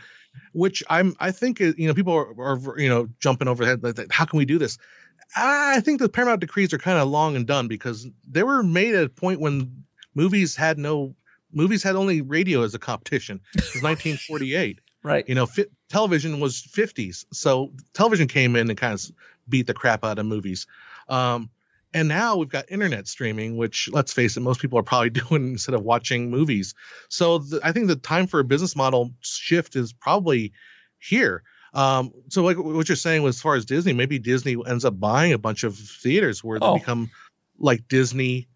which 0.53 0.83
I'm 0.90 1.16
I 1.19 1.31
think 1.31 1.61
uh, 1.61 1.73
you 1.77 1.88
know 1.88 1.95
people 1.95 2.12
are, 2.12 2.35
are 2.38 2.79
you 2.79 2.90
know 2.90 3.09
jumping 3.19 3.49
over 3.49 3.64
head 3.64 3.83
like, 3.83 4.12
how 4.12 4.27
can 4.27 4.37
we 4.37 4.45
do 4.45 4.59
this? 4.59 4.77
I 5.35 5.81
think 5.81 6.01
the 6.01 6.09
Paramount 6.09 6.40
decrees 6.40 6.75
are 6.75 6.79
kind 6.79 6.99
of 6.99 7.09
long 7.09 7.37
and 7.37 7.47
done 7.47 7.69
because 7.69 8.07
they 8.29 8.43
were 8.43 8.62
made 8.62 8.95
at 8.95 9.05
a 9.05 9.09
point 9.09 9.40
when 9.40 9.85
movies 10.14 10.57
had 10.57 10.77
no 10.77 11.14
movies 11.52 11.82
had 11.82 11.96
only 11.96 12.20
radio 12.22 12.62
as 12.62 12.74
a 12.74 12.78
competition. 12.78 13.40
It 13.54 13.60
was 13.74 13.82
1948 13.82 14.80
right. 15.02 15.28
you 15.28 15.34
know, 15.34 15.46
fi- 15.46 15.66
television 15.88 16.40
was 16.40 16.60
50s. 16.62 17.24
So 17.32 17.72
television 17.94 18.28
came 18.28 18.56
in 18.56 18.68
and 18.68 18.78
kind 18.78 18.94
of 18.94 19.02
beat 19.48 19.66
the 19.66 19.74
crap 19.74 20.04
out 20.04 20.18
of 20.18 20.26
movies. 20.26 20.66
Um, 21.08 21.50
and 21.92 22.06
now 22.06 22.36
we've 22.36 22.48
got 22.48 22.70
internet 22.70 23.08
streaming, 23.08 23.56
which 23.56 23.88
let's 23.92 24.12
face 24.12 24.36
it, 24.36 24.40
most 24.40 24.60
people 24.60 24.78
are 24.78 24.82
probably 24.84 25.10
doing 25.28 25.50
instead 25.52 25.74
of 25.74 25.82
watching 25.82 26.30
movies. 26.30 26.74
So 27.08 27.38
the, 27.38 27.60
I 27.64 27.72
think 27.72 27.88
the 27.88 27.96
time 27.96 28.26
for 28.28 28.38
a 28.40 28.44
business 28.44 28.76
model 28.76 29.10
shift 29.20 29.74
is 29.74 29.92
probably 29.92 30.52
here. 31.00 31.42
Um, 31.72 32.12
so 32.28 32.42
like 32.44 32.58
what 32.58 32.88
you're 32.88 32.96
saying 32.96 33.24
as 33.26 33.40
far 33.40 33.54
as 33.54 33.64
Disney, 33.64 33.92
maybe 33.92 34.18
Disney 34.18 34.56
ends 34.66 34.84
up 34.84 34.98
buying 35.00 35.32
a 35.32 35.38
bunch 35.38 35.64
of 35.64 35.76
theaters 35.76 36.44
where 36.44 36.58
they 36.60 36.66
Oh. 36.66 36.78
become 36.78 37.10
like 37.58 37.88
Disney, 37.88 38.48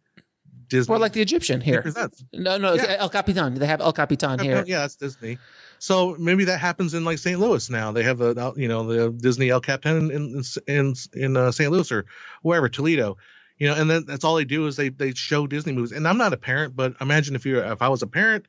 Disney. 0.68 0.94
Or 0.94 0.98
like 0.98 1.12
the 1.12 1.20
Egyptian 1.22 1.60
here. 1.60 1.84
No, 2.32 2.56
no, 2.58 2.74
Yeah. 2.74 2.96
El 2.98 3.08
Capitan. 3.08 3.54
They 3.54 3.66
have 3.66 3.80
El 3.80 3.92
Capitan 3.92 4.38
here. 4.38 4.64
Yeah, 4.66 4.80
that's 4.80 4.96
Disney. 4.96 5.38
So 5.78 6.16
maybe 6.18 6.44
that 6.46 6.60
happens 6.60 6.94
in 6.94 7.04
like 7.04 7.18
St. 7.18 7.38
Louis 7.38 7.68
now. 7.70 7.92
They 7.92 8.04
have 8.04 8.20
a 8.20 8.52
you 8.56 8.68
know 8.68 8.86
the 8.86 9.10
Disney 9.10 9.50
El 9.50 9.60
Capitan 9.60 10.10
in 10.10 10.42
in 10.66 10.94
in 11.14 11.36
uh, 11.36 11.52
St. 11.52 11.70
Louis 11.70 11.90
or 11.92 12.06
wherever 12.42 12.68
Toledo, 12.68 13.16
you 13.58 13.68
know, 13.68 13.74
and 13.74 13.90
then 13.90 14.04
that's 14.06 14.24
all 14.24 14.36
they 14.36 14.44
do 14.44 14.66
is 14.66 14.76
they 14.76 14.88
they 14.88 15.12
show 15.12 15.46
Disney 15.46 15.72
movies. 15.72 15.92
And 15.92 16.08
I'm 16.08 16.18
not 16.18 16.32
a 16.32 16.36
parent, 16.38 16.74
but 16.74 16.94
imagine 17.00 17.34
if 17.34 17.44
you 17.44 17.58
if 17.60 17.82
I 17.82 17.88
was 17.88 18.02
a 18.02 18.06
parent, 18.06 18.46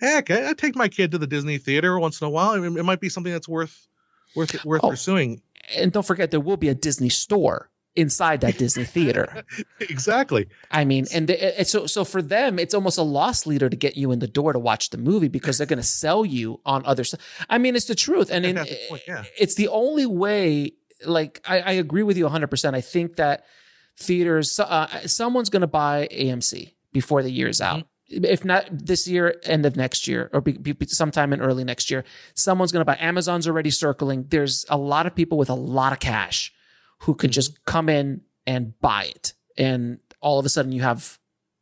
heck, 0.00 0.30
I, 0.30 0.48
I'd 0.50 0.58
take 0.58 0.74
my 0.74 0.88
kid 0.88 1.12
to 1.12 1.18
the 1.18 1.26
Disney 1.26 1.58
theater 1.58 1.98
once 1.98 2.20
in 2.20 2.26
a 2.26 2.30
while. 2.30 2.50
I 2.50 2.58
mean, 2.58 2.76
it 2.76 2.84
might 2.84 3.00
be 3.00 3.08
something 3.08 3.32
that's 3.32 3.48
worth 3.48 3.86
worth 4.34 4.64
worth 4.64 4.80
Oh. 4.82 4.90
pursuing. 4.90 5.42
And 5.76 5.92
don't 5.92 6.04
forget, 6.06 6.30
there 6.32 6.40
will 6.40 6.56
be 6.56 6.68
a 6.68 6.74
Disney 6.74 7.08
store 7.10 7.70
inside 7.94 8.40
that 8.40 8.58
Disney 8.58 8.84
theater. 8.84 9.44
exactly. 9.80 10.48
I 10.70 10.84
mean, 10.84 11.06
and 11.12 11.28
the, 11.28 11.60
it- 11.60 11.68
so 11.68 11.86
so 11.86 12.04
for 12.04 12.22
them, 12.22 12.58
it's 12.58 12.74
almost 12.74 12.98
a 12.98 13.02
loss 13.02 13.46
leader 13.46 13.68
to 13.68 13.76
get 13.76 13.96
you 13.96 14.12
in 14.12 14.18
the 14.18 14.26
door 14.26 14.52
to 14.52 14.58
watch 14.58 14.90
the 14.90 14.98
movie 14.98 15.28
because 15.28 15.58
they're 15.58 15.66
going 15.66 15.78
to 15.78 15.82
sell 15.82 16.24
you 16.24 16.60
on 16.64 16.84
other 16.86 17.04
stuff. 17.04 17.20
I 17.48 17.58
mean, 17.58 17.76
it's 17.76 17.86
the 17.86 17.94
truth, 17.94 18.30
and 18.30 18.44
in, 18.44 18.56
the 18.56 18.78
point, 18.88 19.02
yeah. 19.06 19.24
it's 19.38 19.54
the 19.54 19.68
only 19.68 20.06
way. 20.06 20.72
Like, 21.04 21.40
I, 21.46 21.60
I 21.60 21.72
agree 21.72 22.04
with 22.04 22.16
you 22.16 22.24
100. 22.24 22.46
percent 22.48 22.76
I 22.76 22.80
think 22.80 23.16
that 23.16 23.44
theaters, 23.96 24.58
uh, 24.60 24.86
someone's 25.06 25.50
going 25.50 25.62
to 25.62 25.66
buy 25.66 26.08
AMC 26.12 26.72
before 26.92 27.22
the 27.22 27.30
year's 27.30 27.60
out. 27.60 27.86
if 28.08 28.44
not 28.44 28.66
this 28.70 29.08
year, 29.08 29.36
end 29.44 29.66
of 29.66 29.76
next 29.76 30.06
year, 30.06 30.30
or 30.32 30.40
be, 30.40 30.52
be, 30.52 30.76
sometime 30.86 31.32
in 31.32 31.40
early 31.40 31.64
next 31.64 31.90
year, 31.90 32.04
someone's 32.34 32.70
going 32.72 32.80
to 32.80 32.84
buy. 32.84 32.96
Amazon's 33.00 33.48
already 33.48 33.70
circling. 33.70 34.26
There's 34.28 34.64
a 34.68 34.76
lot 34.76 35.06
of 35.06 35.14
people 35.14 35.38
with 35.38 35.50
a 35.50 35.54
lot 35.54 35.92
of 35.92 35.98
cash 35.98 36.52
who 37.02 37.14
could 37.14 37.30
just 37.30 37.64
come 37.64 37.88
in 37.88 38.22
and 38.46 38.78
buy 38.80 39.04
it, 39.04 39.34
and 39.56 39.98
all 40.20 40.38
of 40.38 40.46
a 40.46 40.48
sudden 40.48 40.72
you 40.72 40.82
have 40.82 41.18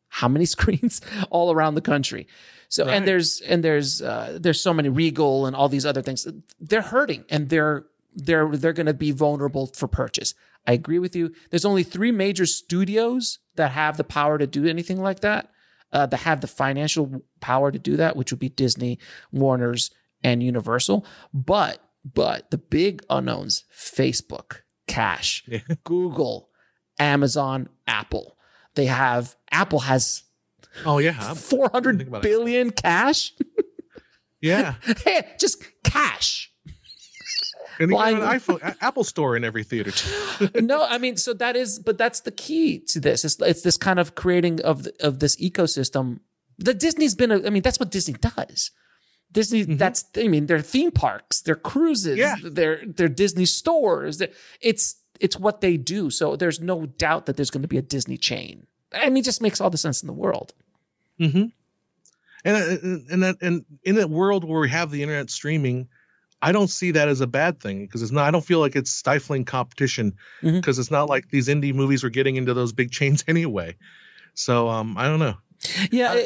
how 0.08 0.28
many 0.28 0.44
screens 0.56 1.00
all 1.30 1.52
around 1.52 1.74
the 1.74 1.80
country. 1.80 2.26
So 2.68 2.86
Right. 2.86 2.94
and 2.96 3.06
there's 3.08 3.40
and 3.40 3.64
there's 3.64 4.00
uh, 4.00 4.38
there's 4.40 4.60
so 4.60 4.72
many 4.72 4.88
Regal 4.88 5.46
and 5.46 5.56
all 5.56 5.68
these 5.68 5.86
other 5.86 6.02
things. 6.02 6.26
They're 6.60 6.82
hurting 6.82 7.24
and 7.28 7.48
they're 7.48 7.86
they're 8.14 8.48
they're 8.48 8.72
going 8.72 8.86
to 8.86 8.94
be 8.94 9.10
vulnerable 9.12 9.66
for 9.66 9.88
purchase. 9.88 10.34
I 10.66 10.72
agree 10.74 10.98
with 10.98 11.16
you. 11.16 11.32
There's 11.50 11.64
only 11.64 11.82
three 11.82 12.12
major 12.12 12.46
studios 12.46 13.38
that 13.56 13.72
have 13.72 13.96
the 13.96 14.04
power 14.04 14.38
to 14.38 14.46
do 14.46 14.66
anything 14.66 15.00
like 15.00 15.20
that. 15.20 15.50
Uh, 15.92 16.06
that 16.06 16.18
have 16.18 16.40
the 16.40 16.46
financial 16.46 17.22
power 17.40 17.72
to 17.72 17.78
do 17.78 17.96
that, 17.96 18.14
which 18.14 18.30
would 18.30 18.38
be 18.38 18.48
Disney, 18.48 19.00
Warner's, 19.32 19.90
and 20.22 20.40
Universal. 20.40 21.04
But 21.34 21.82
but 22.04 22.50
the 22.52 22.58
big 22.58 23.02
unknowns: 23.10 23.64
Facebook, 23.76 24.58
Cash, 24.90 25.44
Yeah. 25.46 25.60
Google, 25.84 26.48
Amazon, 26.98 27.68
Apple. 27.86 28.36
They 28.74 28.86
have 28.86 29.36
Apple 29.50 29.80
has 29.80 30.22
Oh 30.84 30.98
yeah, 30.98 31.34
four 31.34 31.68
hundred 31.72 32.00
about 32.02 32.24
it. 32.24 32.76
cash. 32.76 33.32
yeah. 34.40 34.74
hey, 35.04 35.26
just 35.38 35.64
cash. 35.82 36.52
And 37.78 37.90
got 37.90 38.12
an 38.12 38.20
iPhone, 38.20 38.76
Apple 38.82 39.04
Store 39.04 39.36
in 39.36 39.42
every 39.44 39.64
theater. 39.64 39.90
no, 40.60 40.84
I 40.84 40.98
mean, 40.98 41.16
so 41.16 41.32
that 41.34 41.56
is, 41.56 41.78
but 41.78 41.96
that's 41.96 42.20
the 42.20 42.30
key 42.30 42.78
to 42.88 43.00
this. 43.00 43.24
It's, 43.24 43.40
it's 43.40 43.62
this 43.62 43.78
kind 43.78 43.98
of 43.98 44.14
creating 44.14 44.60
of 44.60 44.86
of 45.00 45.18
this 45.20 45.36
ecosystem. 45.36 46.20
The 46.58 46.74
Disney's 46.74 47.14
been, 47.14 47.30
a, 47.32 47.46
I 47.46 47.50
mean, 47.50 47.62
that's 47.62 47.80
what 47.80 47.90
Disney 47.90 48.14
does. 48.14 48.70
Disney, 49.32 49.62
that's, 49.62 50.04
I 50.16 50.26
mean, 50.28 50.46
they're 50.46 50.60
theme 50.60 50.90
parks, 50.90 51.40
they're 51.40 51.54
cruises, 51.54 52.18
Yeah. 52.18 52.36
their 52.42 52.82
their 52.86 53.08
Disney 53.08 53.46
stores. 53.46 54.18
their- 54.18 54.30
It's 54.60 54.96
it's 55.20 55.38
what 55.38 55.60
they 55.60 55.76
do. 55.76 56.10
So 56.10 56.34
there's 56.36 56.60
no 56.60 56.86
doubt 56.86 57.26
that 57.26 57.36
there's 57.36 57.50
going 57.50 57.62
to 57.62 57.68
be 57.68 57.76
a 57.78 57.82
Disney 57.82 58.16
chain. 58.16 58.66
I 58.92 59.08
mean, 59.10 59.18
it 59.18 59.24
just 59.24 59.42
makes 59.42 59.60
all 59.60 59.70
the 59.70 59.78
sense 59.78 60.02
in 60.02 60.06
the 60.06 60.12
world. 60.14 60.54
hmm 61.18 61.44
And 62.44 62.56
and 62.56 63.10
and 63.10 63.22
that 63.22 63.36
and 63.42 63.64
in 63.84 63.98
a 63.98 64.06
world 64.06 64.44
where 64.44 64.60
we 64.60 64.70
have 64.70 64.90
the 64.90 65.02
internet 65.02 65.30
streaming, 65.30 65.88
I 66.42 66.52
don't 66.52 66.68
see 66.70 66.92
that 66.92 67.08
as 67.08 67.20
a 67.20 67.26
bad 67.26 67.60
thing 67.60 67.84
because 67.86 68.00
it's 68.02 68.12
not. 68.12 68.24
I 68.26 68.30
don't 68.30 68.44
feel 68.44 68.60
like 68.60 68.74
it's 68.76 68.90
stifling 68.90 69.44
competition 69.44 70.14
because 70.42 70.78
it's 70.78 70.90
not 70.90 71.08
like 71.10 71.28
these 71.30 71.48
indie 71.48 71.74
movies 71.74 72.02
are 72.02 72.10
getting 72.10 72.36
into 72.36 72.54
those 72.54 72.72
big 72.72 72.90
chains 72.90 73.22
anyway. 73.28 73.76
So 74.34 74.68
um, 74.70 74.96
I 74.96 75.04
don't 75.06 75.18
know. 75.20 75.34
Yeah, 75.90 76.12
Uh, 76.12 76.22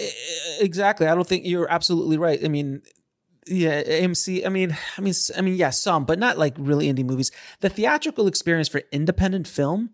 exactly. 0.60 1.06
I 1.06 1.14
don't 1.14 1.26
think 1.26 1.44
you're 1.46 1.70
absolutely 1.70 2.16
right. 2.18 2.38
I 2.44 2.48
mean, 2.48 2.82
yeah, 3.46 3.82
AMC. 3.82 4.46
I 4.46 4.48
mean, 4.48 4.76
I 4.96 5.00
mean, 5.00 5.14
I 5.36 5.40
mean, 5.40 5.54
yeah, 5.56 5.70
some, 5.70 6.04
but 6.04 6.18
not 6.18 6.38
like 6.38 6.54
really 6.58 6.86
indie 6.92 7.04
movies. 7.04 7.30
The 7.60 7.68
theatrical 7.68 8.26
experience 8.26 8.68
for 8.68 8.82
independent 8.92 9.46
film 9.48 9.90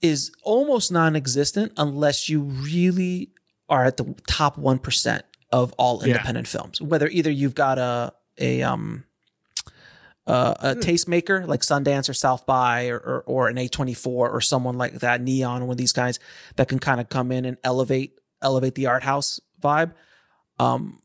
is 0.00 0.32
almost 0.42 0.90
non-existent 0.90 1.72
unless 1.76 2.28
you 2.28 2.42
really 2.42 3.30
are 3.68 3.84
at 3.84 3.96
the 3.96 4.14
top 4.26 4.58
one 4.58 4.78
percent 4.78 5.24
of 5.50 5.72
all 5.74 6.00
Yeah. 6.00 6.08
independent 6.14 6.48
films. 6.48 6.80
Whether 6.80 7.08
either 7.08 7.30
you've 7.30 7.54
got 7.54 7.78
a 7.78 8.12
a 8.38 8.62
um 8.62 9.04
uh, 10.26 10.54
a 10.60 10.74
tastemaker 10.76 11.46
like 11.46 11.60
Sundance 11.60 12.08
or 12.08 12.14
South 12.14 12.46
by 12.46 12.88
or, 12.88 12.98
or, 12.98 13.22
or 13.26 13.48
an 13.48 13.56
A24 13.56 14.06
or 14.06 14.40
someone 14.40 14.78
like 14.78 14.94
that, 15.00 15.20
Neon, 15.20 15.62
one 15.62 15.70
of 15.72 15.76
these 15.78 15.92
guys 15.92 16.18
that 16.56 16.68
can 16.68 16.78
kind 16.78 17.00
of 17.00 17.08
come 17.08 17.32
in 17.32 17.44
and 17.44 17.56
elevate 17.64 18.18
elevate 18.40 18.74
the 18.74 18.86
art 18.86 19.02
house 19.02 19.40
vibe. 19.60 19.92
Um, 20.58 21.00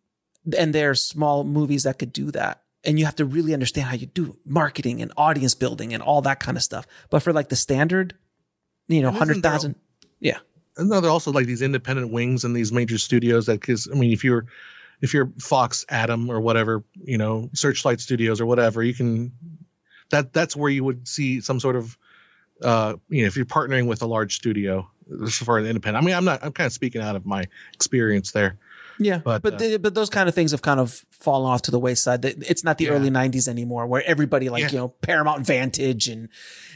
and 0.57 0.73
there's 0.73 1.01
small 1.03 1.43
movies 1.43 1.83
that 1.83 1.99
could 1.99 2.13
do 2.13 2.31
that. 2.31 2.61
And 2.83 2.97
you 2.99 3.05
have 3.05 3.15
to 3.15 3.25
really 3.25 3.53
understand 3.53 3.87
how 3.87 3.95
you 3.95 4.05
do 4.05 4.37
marketing 4.45 5.01
and 5.01 5.11
audience 5.17 5.55
building 5.55 5.93
and 5.93 6.01
all 6.01 6.21
that 6.21 6.39
kind 6.39 6.55
of 6.57 6.63
stuff. 6.63 6.85
But 7.09 7.21
for 7.21 7.33
like 7.33 7.49
the 7.49 7.55
standard, 7.55 8.15
you 8.87 9.01
know, 9.01 9.07
And 9.09 9.17
isn't 9.17 9.27
hundred 9.27 9.43
there- 9.43 9.51
yeah, 10.19 10.37
And 10.77 10.91
there 10.91 11.03
are 11.03 11.09
also 11.09 11.31
like 11.31 11.47
these 11.47 11.61
independent 11.61 12.11
wings 12.11 12.43
and 12.43 12.55
these 12.55 12.71
major 12.71 12.97
studios 12.97 13.47
that 13.47 13.59
because 13.59 13.89
I 13.91 13.95
mean 13.95 14.11
if 14.13 14.23
you're 14.23 14.45
if 15.01 15.13
you're 15.13 15.31
Fox 15.39 15.85
Adam 15.89 16.29
or 16.29 16.39
whatever 16.41 16.83
you 16.95 17.17
know 17.17 17.49
Searchlight 17.53 17.99
Studios 17.99 18.41
or 18.41 18.45
whatever 18.45 18.81
you 18.83 18.93
can 18.93 19.31
that 20.09 20.33
that's 20.33 20.55
where 20.55 20.69
you 20.71 20.83
would 20.83 21.07
see 21.07 21.41
some 21.41 21.59
sort 21.59 21.75
of 21.75 21.97
uh 22.63 22.95
you 23.09 23.21
know 23.21 23.27
if 23.27 23.35
you're 23.35 23.45
partnering 23.45 23.87
with 23.87 24.01
a 24.01 24.07
large 24.07 24.35
studio 24.35 24.89
for 25.31 25.57
an 25.57 25.65
independent. 25.65 26.03
I 26.03 26.05
mean 26.05 26.15
I'm 26.15 26.25
not 26.25 26.43
I'm 26.43 26.51
kind 26.51 26.65
of 26.67 26.73
speaking 26.73 27.01
out 27.01 27.15
of 27.15 27.25
my 27.25 27.45
experience 27.73 28.31
there. 28.31 28.57
yeah. 28.99 29.19
But, 29.19 29.43
But 29.43 29.53
uh, 29.53 29.57
the, 29.57 29.77
but 29.79 29.93
those 29.93 30.09
kind 30.09 30.27
of 30.27 30.35
things 30.35 30.51
have 30.51 30.61
kind 30.61 30.79
of 30.79 31.05
fallen 31.11 31.49
off 31.51 31.61
to 31.63 31.71
the 31.71 31.79
wayside. 31.79 32.25
It's 32.25 32.63
not 32.63 32.77
the 32.77 32.85
Yeah. 32.85 32.91
early 32.91 33.09
'90s 33.11 33.47
anymore, 33.47 33.85
where 33.87 34.03
everybody 34.05 34.49
like 34.49 34.63
Yeah. 34.63 34.71
you 34.71 34.77
know 34.79 34.87
Paramount 34.89 35.45
Vantage 35.45 36.07
and 36.09 36.29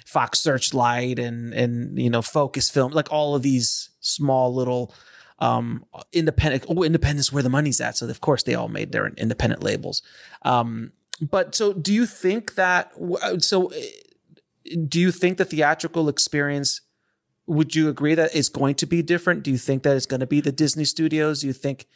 Fox 0.06 0.40
Searchlight 0.40 1.18
and 1.20 1.54
and 1.54 1.98
you 2.00 2.10
know 2.10 2.22
Focus 2.22 2.70
Film, 2.70 2.92
like 2.92 3.12
all 3.12 3.34
of 3.36 3.42
these 3.42 3.90
small 4.02 4.54
little 4.54 4.94
um 5.42 5.84
independent 6.14 6.64
oh 6.70 6.84
independence 6.84 7.34
where 7.34 7.44
the 7.44 7.50
money's 7.50 7.82
at. 7.82 7.98
So 7.98 8.08
of 8.08 8.22
course 8.22 8.44
they 8.44 8.56
all 8.56 8.70
made 8.70 8.94
their 8.94 9.08
independent 9.08 9.62
labels. 9.62 10.02
Um 10.44 10.94
but 11.20 11.54
so 11.54 11.74
do 11.74 11.94
you 11.94 12.06
think 12.06 12.56
that 12.56 12.94
so 13.40 13.72
uh, 13.72 13.76
do 14.88 15.00
you 15.00 15.12
think 15.12 15.38
the 15.38 15.46
theatrical 15.46 16.08
experience 16.08 16.82
would 17.48 17.76
you 17.76 17.90
agree 17.90 18.16
that 18.16 18.34
it's 18.36 18.50
going 18.50 18.76
to 18.76 18.86
be 18.86 19.02
different? 19.02 19.44
Do 19.44 19.52
you 19.52 19.58
think 19.58 19.84
that 19.84 19.98
it's 19.98 20.06
going 20.06 20.22
to 20.22 20.28
be 20.28 20.40
the 20.40 20.52
disney 20.52 20.86
studios? 20.86 21.42
Do 21.42 21.48
you 21.48 21.54
think 21.54 21.88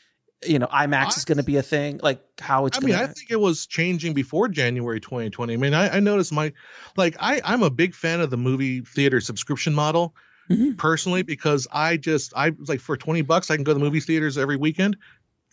you 0.44 0.60
know 0.60 0.68
imax 0.68 1.06
I- 1.06 1.18
is 1.18 1.26
going 1.26 1.38
to 1.38 1.44
be 1.44 1.58
a 1.58 1.64
thing? 1.64 2.00
Like 2.02 2.22
how 2.40 2.66
it's 2.66 2.78
I 2.78 2.82
mean, 2.82 2.96
I 2.96 3.06
think 3.06 3.30
it 3.30 3.40
was 3.40 3.68
changing 3.68 4.16
before 4.16 4.48
January 4.48 5.00
2020. 5.00 5.54
I 5.54 5.58
mean, 5.58 5.74
I, 5.74 5.98
I 5.98 6.00
noticed 6.00 6.34
my, 6.34 6.52
like, 6.98 7.16
I, 7.20 7.42
I'm 7.44 7.64
a 7.64 7.70
big 7.70 7.94
fan 7.94 8.22
of 8.22 8.32
the 8.32 8.38
movie 8.38 8.82
theater 8.82 9.22
subscription 9.22 9.74
model 9.74 10.16
Mhm. 10.50 10.78
personally 10.78 11.24
because 11.24 11.68
I 11.72 11.98
just, 11.98 12.34
I 12.36 12.50
was 12.52 12.70
like, 12.70 12.80
for 12.80 12.98
20 12.98 13.22
bucks, 13.24 13.50
I 13.50 13.56
can 13.56 13.64
go 13.64 13.74
to 13.74 13.80
the 13.80 13.84
movie 13.86 14.00
theaters 14.00 14.38
every 14.38 14.58
weekend. 14.58 14.98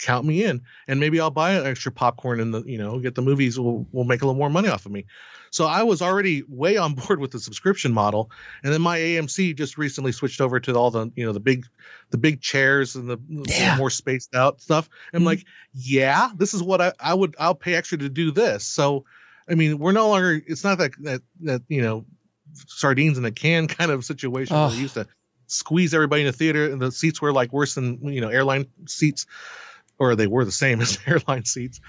Count 0.01 0.27
me 0.27 0.43
in, 0.43 0.63
and 0.89 0.99
maybe 0.99 1.21
I'll 1.21 1.31
buy 1.31 1.53
an 1.53 1.65
extra 1.65 1.93
popcorn 1.93 2.41
and 2.41 2.53
the, 2.53 2.63
you 2.65 2.77
know, 2.77 2.99
get 2.99 3.15
the 3.15 3.23
movies. 3.23 3.57
We'll 3.61 3.87
we'll 3.93 4.05
make 4.05 4.23
a 4.23 4.27
little 4.27 4.39
more 4.39 4.51
money 4.51 4.69
off 4.69 4.85
of 4.85 4.91
me. 4.91 5.05
So 5.51 5.65
I 5.67 5.85
was 5.85 6.03
already 6.03 6.43
way 6.49 6.77
on 6.77 6.95
board 6.97 7.21
with 7.21 7.31
the 7.31 7.39
subscription 7.39 7.93
model, 7.93 8.29
and 8.65 8.73
then 8.73 8.83
my 8.83 8.99
AMC 8.99 9.55
just 9.57 9.79
recently 9.79 10.11
switched 10.11 10.41
over 10.41 10.59
to 10.59 10.75
all 10.75 10.91
the, 10.91 11.13
you 11.15 11.25
know, 11.25 11.33
the 11.33 11.39
big, 11.41 11.67
the 12.11 12.19
big 12.19 12.41
chairs 12.41 12.97
and 12.97 13.09
the 13.09 13.19
Yeah. 13.29 13.77
more 13.77 13.91
spaced 13.91 14.35
out 14.35 14.61
stuff. 14.61 14.89
I'm 15.15 15.23
Mhm. 15.23 15.27
like, 15.27 15.45
yeah, 15.73 16.31
this 16.37 16.53
is 16.53 16.65
what 16.65 16.81
I, 16.81 16.93
I 16.99 17.15
would 17.15 17.37
I'll 17.39 17.55
pay 17.55 17.75
extra 17.75 17.99
to 17.99 18.09
do 18.09 18.33
this. 18.33 18.65
So 18.65 19.05
I 19.49 19.55
mean, 19.55 19.79
we're 19.79 19.93
no 19.93 20.09
longer 20.09 20.43
it's 20.45 20.65
not 20.65 20.79
that 20.79 20.93
that 21.03 21.23
that 21.43 21.63
you 21.69 21.83
know 21.83 22.07
sardines 22.67 23.19
in 23.19 23.25
a 23.25 23.31
can 23.31 23.69
kind 23.69 23.91
of 23.91 24.05
situation 24.05 24.57
where 24.57 24.67
Ugh. 24.67 24.73
they 24.73 24.79
used 24.79 24.95
to 24.95 25.07
squeeze 25.47 25.93
everybody 25.93 26.23
in 26.23 26.27
the 26.27 26.33
theater 26.33 26.71
and 26.71 26.81
the 26.81 26.91
seats 26.91 27.21
were 27.21 27.33
like 27.33 27.53
worse 27.53 27.75
than 27.75 28.13
you 28.13 28.21
know 28.21 28.29
airline 28.29 28.67
seats 28.87 29.27
or 29.99 30.17
they 30.17 30.27
were 30.27 30.45
the 30.45 30.53
same 30.53 30.81
as 30.83 30.99
airline 31.07 31.45
seats. 31.45 31.81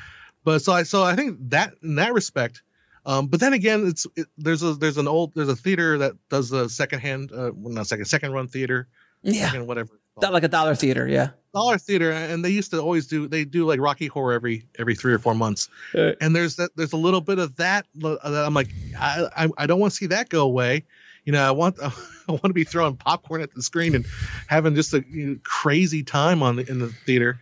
But 0.43 0.59
so 0.59 0.73
I 0.73 0.83
so 0.83 1.03
I 1.03 1.15
think 1.15 1.49
that 1.49 1.75
in 1.81 1.95
that 1.95 2.13
respect 2.13 2.61
um, 3.05 3.27
but 3.27 3.39
then 3.39 3.53
again, 3.53 3.87
it's 3.87 4.07
it, 4.15 4.27
there's 4.37 4.63
a 4.63 4.73
there's 4.75 4.97
an 4.97 5.07
old 5.07 5.33
there's 5.35 5.49
a 5.49 5.55
theater 5.55 5.99
that 5.99 6.13
does 6.29 6.49
the 6.49 6.69
secondhand 6.69 7.31
uh, 7.31 7.51
well, 7.53 7.73
not 7.73 7.87
second 7.87 8.05
second 8.05 8.31
run 8.31 8.47
theater 8.47 8.87
yeah 9.23 9.47
second 9.47 9.67
whatever 9.67 9.99
it's 10.17 10.21
That- 10.21 10.33
like 10.33 10.43
a 10.43 10.47
dollar 10.47 10.75
theater 10.75 11.07
yeah. 11.07 11.29
Dollar 11.53 11.77
theater 11.77 12.11
and 12.11 12.43
they 12.43 12.49
used 12.49 12.71
to 12.71 12.79
always 12.81 13.05
do 13.05 13.27
they 13.27 13.45
do 13.45 13.65
like 13.65 13.79
rocky 13.79 14.07
horror 14.07 14.33
every 14.33 14.65
every 14.79 14.95
three 14.95 15.13
or 15.13 15.19
four 15.19 15.35
months. 15.35 15.69
Uh. 15.93 16.13
and 16.19 16.35
there's 16.35 16.55
that 16.55 16.71
there's 16.75 16.93
a 16.93 16.97
little 16.97 17.21
bit 17.21 17.37
of 17.37 17.55
that 17.57 17.85
uh, 18.03 18.17
that 18.27 18.43
i'm 18.45 18.55
like 18.55 18.69
i 18.99 19.27
i, 19.37 19.49
I 19.57 19.67
don't 19.67 19.79
want 19.79 19.91
to 19.93 19.97
see 19.97 20.07
that 20.07 20.29
go 20.29 20.41
away. 20.43 20.85
You 21.25 21.33
know 21.33 21.43
i 21.47 21.51
want 21.51 21.77
i 21.81 21.91
want 22.27 22.43
to 22.45 22.53
be 22.53 22.63
throwing 22.63 22.95
popcorn 22.95 23.41
at 23.41 23.53
the 23.53 23.61
screen 23.61 23.93
and 23.95 24.05
having 24.47 24.73
just 24.73 24.93
a 24.95 25.03
you 25.07 25.25
know, 25.27 25.35
crazy 25.43 26.01
time 26.03 26.41
on 26.41 26.55
the 26.55 26.67
in 26.69 26.79
the 26.79 26.87
theater. 26.89 27.39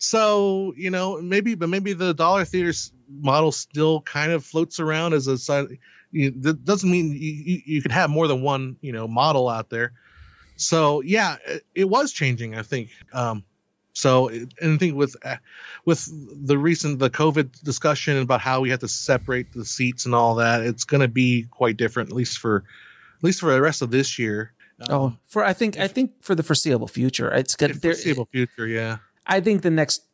So 0.00 0.74
you 0.76 0.90
know 0.90 1.20
maybe 1.22 1.54
but 1.54 1.68
maybe 1.68 1.92
the 1.92 2.14
dollar 2.14 2.44
theater 2.44 2.72
model 3.08 3.52
still 3.52 4.00
kind 4.00 4.32
of 4.32 4.44
floats 4.44 4.80
around 4.80 5.12
as 5.12 5.28
a 5.28 5.38
side 5.38 5.78
you, 6.10 6.30
that 6.42 6.64
doesn't 6.64 6.90
mean 6.90 7.12
you, 7.12 7.18
you, 7.18 7.62
you 7.64 7.82
can 7.82 7.90
have 7.92 8.10
more 8.10 8.26
than 8.26 8.42
one 8.42 8.76
you 8.80 8.90
know 8.92 9.06
model 9.06 9.48
out 9.48 9.70
there 9.70 9.92
so 10.62 11.00
yeah 11.02 11.36
it, 11.46 11.64
it 11.74 11.84
was 11.88 12.12
changing 12.12 12.54
i 12.54 12.62
think 12.62 12.90
um 13.12 13.44
so 13.94 14.28
and 14.30 14.50
I 14.62 14.76
think 14.78 14.94
with 14.96 15.16
uh, 15.22 15.36
with 15.84 16.08
the 16.46 16.56
recent 16.56 16.98
the 16.98 17.10
COVID 17.10 17.62
discussion 17.62 18.16
about 18.16 18.40
how 18.40 18.62
we 18.62 18.70
have 18.70 18.80
to 18.80 18.88
separate 18.88 19.52
the 19.52 19.66
seats 19.66 20.06
and 20.06 20.14
all 20.14 20.36
that, 20.36 20.62
it's 20.62 20.84
going 20.84 21.02
to 21.02 21.08
be 21.08 21.42
quite 21.50 21.76
different, 21.76 22.08
at 22.08 22.16
least 22.16 22.38
for 22.38 22.64
at 23.18 23.22
least 23.22 23.40
for 23.40 23.52
the 23.52 23.60
rest 23.60 23.82
of 23.82 23.90
this 23.90 24.18
year. 24.18 24.54
oh 24.88 25.04
Um, 25.04 25.18
for 25.26 25.44
i 25.44 25.52
think 25.52 25.78
i 25.78 25.88
think 25.88 26.12
for 26.22 26.34
the 26.34 26.42
foreseeable 26.42 26.88
future 26.88 27.30
it's 27.34 27.54
good 27.54 27.78
foreseeable 27.82 28.28
future, 28.32 28.66
yeah. 28.66 28.96
I 29.26 29.40
think 29.42 29.60
the 29.60 29.68
next 29.70 30.04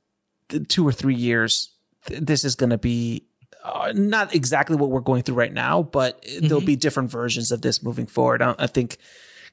two 0.67 0.85
or 0.85 0.91
three 0.93 1.15
years, 1.15 1.71
th- 2.07 2.21
this 2.21 2.43
is 2.45 2.57
going 2.57 2.71
to 2.71 2.79
be 2.79 3.27
uh, 3.63 3.93
not 3.95 4.35
exactly 4.35 4.75
what 4.75 4.91
we're 4.91 5.07
going 5.07 5.23
through 5.23 5.37
right 5.37 5.53
now, 5.55 5.85
but 5.85 6.21
there'll 6.41 6.61
Mhm. 6.63 6.67
be 6.67 6.77
different 6.77 7.13
versions 7.13 7.53
of 7.53 7.63
this 7.63 7.81
moving 7.81 8.07
forward. 8.09 8.43
I, 8.43 8.57
I 8.59 8.67
think 8.67 8.99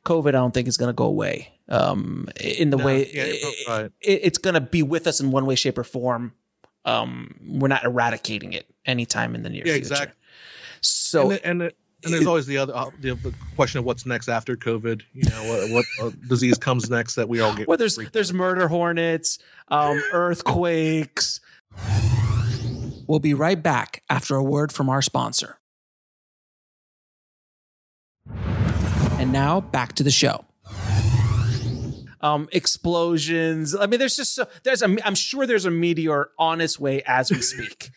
COVID, 0.05 0.29
I 0.29 0.31
don't 0.31 0.53
think 0.53 0.67
is 0.67 0.77
going 0.77 0.89
to 0.89 0.93
go 0.93 1.05
away. 1.05 1.51
Um, 1.67 2.27
in 2.39 2.69
the 2.69 2.77
No, 2.77 2.85
way 2.85 2.99
yeah, 3.11 3.23
it- 3.25 3.67
right. 3.67 3.91
it- 4.01 4.19
it's 4.23 4.37
going 4.37 4.53
to 4.53 4.61
be 4.61 4.83
with 4.83 5.07
us 5.07 5.19
in 5.19 5.31
one 5.31 5.45
way, 5.45 5.55
shape, 5.55 5.77
or 5.77 5.83
form. 5.83 6.33
Um, 6.85 7.35
we're 7.47 7.67
not 7.67 7.83
eradicating 7.83 8.53
it 8.53 8.67
anytime 8.85 9.33
in 9.35 9.41
the 9.43 9.49
near 9.49 9.63
Yeah, 9.65 9.73
future. 9.73 9.77
exactly. 9.77 10.15
So 10.81 11.31
and, 11.31 11.41
and, 11.43 11.61
and 11.63 11.73
there's 12.13 12.27
always 12.27 12.45
the 12.45 12.59
other 12.59 12.75
uh, 12.75 12.91
the, 13.01 13.15
the 13.15 13.33
question 13.55 13.79
of 13.79 13.85
what's 13.85 14.05
next 14.05 14.27
after 14.29 14.55
COVID. 14.55 15.01
You 15.13 15.27
know, 15.29 15.65
what 15.71 15.85
what 15.99 16.07
uh, 16.07 16.15
disease 16.29 16.59
comes 16.59 16.87
next 16.91 17.15
that 17.15 17.27
we 17.27 17.39
all 17.41 17.55
get. 17.55 17.67
well, 17.67 17.77
there's 17.79 17.97
there's 18.13 18.31
murder 18.31 18.67
hornets, 18.67 19.39
um, 19.69 19.99
earthquakes. 20.13 21.39
We'll 23.07 23.19
be 23.19 23.33
right 23.33 23.61
back 23.61 24.03
after 24.11 24.35
a 24.35 24.43
word 24.43 24.71
from 24.71 24.87
our 24.89 25.01
sponsor. 25.01 25.57
And 29.35 29.43
now 29.43 29.59
back 29.59 29.93
to 29.95 30.03
the 30.03 30.11
show. 30.11 30.45
Um, 32.21 32.47
explosions. 32.53 33.75
I 33.75 33.85
mean, 33.85 33.99
there's 33.99 34.15
just 34.15 34.33
so, 34.33 34.47
there's 34.63 34.81
a. 34.81 34.95
I'm 35.05 35.13
sure 35.13 35.45
there's 35.45 35.65
a 35.65 35.71
meteor 35.71 36.29
on 36.39 36.61
its 36.61 36.79
way 36.79 37.03
as 37.05 37.29
we 37.29 37.41
speak. 37.41 37.89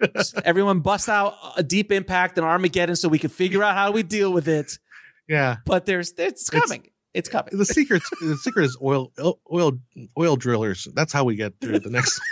Everyone 0.44 0.80
bust 0.80 1.08
out 1.08 1.34
a 1.56 1.62
deep 1.62 1.92
impact 1.92 2.36
and 2.38 2.44
Armageddon 2.46 2.96
so 2.96 3.08
we 3.08 3.18
can 3.20 3.30
figure 3.30 3.62
out 3.62 3.74
how 3.76 3.92
we 3.92 4.02
deal 4.02 4.32
with 4.32 4.48
it. 4.48 4.78
Yeah, 5.28 5.58
But 5.64 5.86
there's, 5.86 6.12
it's 6.18 6.50
coming. 6.50 6.88
It's 7.14 7.28
coming. 7.28 7.56
the 7.56 7.64
secret 7.64 8.02
the 8.20 8.36
secret 8.36 8.64
is 8.64 8.76
oil 8.82 9.12
oil 9.52 9.78
oil 10.18 10.36
drillers. 10.36 10.88
That's 10.92 11.12
how 11.12 11.22
we 11.24 11.36
get 11.36 11.54
through 11.60 11.78
the 11.80 11.90
next. 11.90 12.20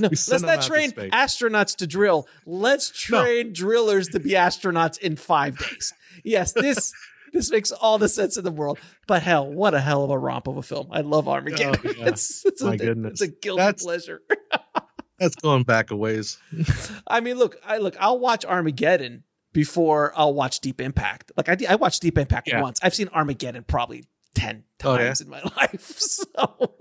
No, 0.00 0.08
let's 0.08 0.42
not 0.42 0.62
train 0.62 0.90
astronauts 0.90 1.76
to 1.76 1.86
drill. 1.86 2.26
Let's 2.44 3.08
No. 3.10 3.22
train 3.22 3.52
drillers 3.52 4.08
to 4.08 4.18
be 4.18 4.30
astronauts 4.32 4.98
in 4.98 5.14
five 5.14 5.56
days. 5.56 5.94
Yes, 6.24 6.52
this 6.52 6.92
this 7.32 7.50
makes 7.50 7.70
all 7.72 7.98
the 7.98 8.08
sense 8.08 8.36
in 8.36 8.44
the 8.44 8.50
world. 8.50 8.78
But 9.06 9.22
hell, 9.22 9.50
what 9.50 9.74
a 9.74 9.80
hell 9.80 10.04
of 10.04 10.10
a 10.10 10.18
romp 10.18 10.46
of 10.46 10.56
a 10.56 10.62
film! 10.62 10.88
I 10.90 11.00
love 11.02 11.28
Armageddon. 11.28 11.80
Oh, 11.84 11.92
yeah. 11.98 12.04
It's 12.08 12.44
it's 12.44 12.62
a, 12.62 12.66
My 12.66 12.76
goodness. 12.76 13.12
it's 13.12 13.20
a 13.22 13.28
guilty 13.28 13.58
That's- 13.60 13.82
pleasure. 13.84 14.22
That's 15.18 15.34
going 15.34 15.64
back 15.64 15.90
a 15.90 15.96
ways. 15.96 16.38
I 17.08 17.18
mean, 17.20 17.38
look, 17.38 17.56
I 17.66 17.78
look. 17.78 17.96
I'll 17.98 18.20
watch 18.20 18.44
Armageddon 18.44 19.24
before 19.52 20.12
I'll 20.16 20.32
watch 20.32 20.60
Deep 20.60 20.80
Impact. 20.80 21.32
Like 21.36 21.48
I, 21.48 21.56
I 21.70 21.74
watched 21.74 22.02
Deep 22.02 22.18
Impact 22.18 22.46
Yeah. 22.48 22.62
once. 22.62 22.78
I've 22.84 22.94
seen 22.94 23.08
Armageddon 23.08 23.64
probably 23.64 24.04
10 24.36 24.62
times 24.78 25.20
yeah? 25.20 25.24
in 25.24 25.30
my 25.30 25.42
life. 25.56 25.98
So. 25.98 26.76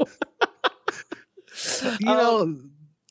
You 1.99 2.05
know, 2.05 2.55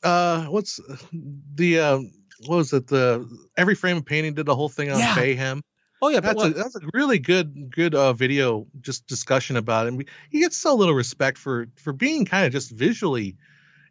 uh, 0.03 0.45
what's 0.45 0.79
the 1.11 1.79
um, 1.81 2.11
what 2.45 2.57
was 2.57 2.71
it? 2.71 2.87
The 2.87 3.27
every 3.57 3.75
frame 3.75 3.97
of 3.97 4.05
painting 4.05 4.35
did 4.35 4.45
the 4.45 4.55
whole 4.55 4.69
thing 4.69 4.89
on 4.91 4.99
Yeah. 4.99 5.13
Bayhem. 5.15 5.61
Oh 6.01 6.09
yeah, 6.09 6.19
but 6.19 6.37
That's 6.37 6.43
a 6.43 6.49
that's 6.49 6.75
a 6.75 6.79
really 6.93 7.19
good 7.19 7.71
good 7.73 7.95
uh, 7.95 8.13
video 8.13 8.67
just 8.81 9.07
discussion 9.07 9.57
about 9.57 9.85
it. 9.85 9.89
And 9.89 9.97
we, 9.97 10.05
he 10.29 10.39
gets 10.39 10.57
so 10.57 10.75
little 10.75 10.93
respect 10.95 11.37
for 11.37 11.67
for 11.75 11.93
being 11.93 12.25
kind 12.25 12.45
of 12.45 12.51
just 12.51 12.71
visually 12.71 13.35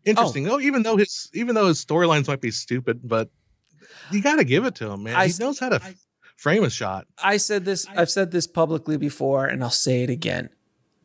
interesting. 0.04 0.48
Oh, 0.48 0.60
even 0.60 0.82
though 0.82 0.96
his 0.96 1.30
even 1.34 1.54
though 1.54 1.68
his 1.68 1.84
storylines 1.84 2.28
might 2.28 2.40
be 2.40 2.50
stupid, 2.50 3.00
but 3.02 3.30
you 4.10 4.22
got 4.22 4.36
to 4.36 4.44
give 4.44 4.64
it 4.64 4.76
to 4.76 4.90
him, 4.90 5.04
man. 5.04 5.16
I 5.16 5.28
he 5.28 5.34
knows 5.38 5.58
how 5.58 5.70
to 5.70 5.76
f- 5.76 5.94
frame 6.36 6.64
a 6.64 6.70
shot. 6.70 7.06
I 7.22 7.36
said 7.38 7.64
this, 7.64 7.86
I've 7.88 8.10
said 8.10 8.30
this 8.30 8.46
publicly 8.46 8.96
before, 8.96 9.46
and 9.46 9.62
I'll 9.62 9.70
say 9.70 10.02
it 10.02 10.10
again. 10.10 10.50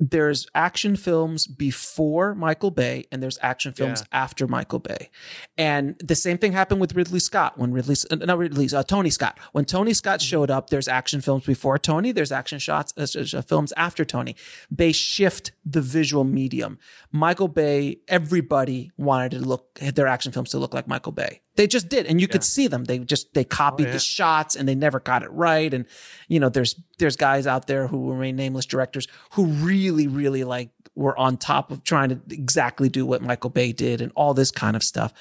There's 0.03 0.47
action 0.55 0.95
films 0.95 1.45
before 1.45 2.33
Michael 2.33 2.71
Bay, 2.71 3.05
and 3.11 3.21
there's 3.21 3.37
action 3.43 3.71
films 3.71 4.03
after 4.11 4.47
Michael 4.47 4.79
Bay. 4.79 5.11
And 5.59 5.95
the 5.99 6.15
same 6.15 6.39
thing 6.39 6.53
happened 6.53 6.81
with 6.81 6.95
Ridley 6.95 7.19
Scott 7.19 7.59
when 7.59 7.71
Ridley, 7.71 7.95
uh, 8.09 8.15
not 8.15 8.39
Ridley, 8.39 8.67
uh, 8.73 8.81
Tony 8.81 9.11
Scott. 9.11 9.37
When 9.51 9.63
Tony 9.63 9.93
Scott 9.93 10.19
showed 10.19 10.49
up, 10.49 10.71
there's 10.71 10.87
action 10.87 11.21
films 11.21 11.45
before 11.45 11.77
Tony, 11.77 12.11
there's 12.11 12.31
action 12.31 12.57
shots, 12.57 12.91
uh, 12.97 13.05
uh, 13.37 13.41
films 13.43 13.73
after 13.77 14.03
Tony. 14.03 14.35
They 14.71 14.91
shift 14.91 15.51
the 15.63 15.81
visual 15.81 16.23
medium. 16.23 16.79
Michael 17.11 17.47
Bay, 17.47 17.99
everybody 18.07 18.89
wanted 18.97 19.31
to 19.33 19.39
look, 19.39 19.75
their 19.75 20.07
action 20.07 20.31
films 20.31 20.49
to 20.49 20.57
look 20.57 20.73
like 20.73 20.87
Michael 20.87 21.11
Bay. 21.11 21.41
They 21.57 21.67
just 21.67 21.89
did. 21.89 22.07
And 22.07 22.19
you 22.19 22.27
could 22.27 22.45
see 22.45 22.67
them. 22.67 22.85
They 22.85 22.97
just, 22.99 23.33
they 23.33 23.43
copied 23.43 23.87
yeah. 23.87 23.93
the 23.93 23.99
shots 23.99 24.55
and 24.55 24.67
they 24.67 24.73
never 24.73 24.99
got 24.99 25.21
it 25.21 25.29
right. 25.31 25.71
And, 25.71 25.85
you 26.27 26.39
know, 26.39 26.49
there's, 26.49 26.79
there's 27.01 27.17
guys 27.17 27.45
out 27.45 27.67
there 27.67 27.87
who 27.87 28.11
remain 28.11 28.37
nameless 28.37 28.65
directors 28.65 29.07
who 29.31 29.45
really, 29.47 30.07
really 30.07 30.45
like 30.45 30.69
were 30.95 31.17
on 31.17 31.35
top 31.37 31.71
of 31.71 31.83
trying 31.83 32.09
to 32.09 32.21
exactly 32.29 32.87
do 32.89 33.05
what 33.05 33.21
Michael 33.21 33.49
Bay 33.49 33.73
did 33.73 33.99
and 34.01 34.11
all 34.15 34.33
this 34.33 34.51
kind 34.51 34.75
of 34.77 34.83
stuff. 34.83 35.13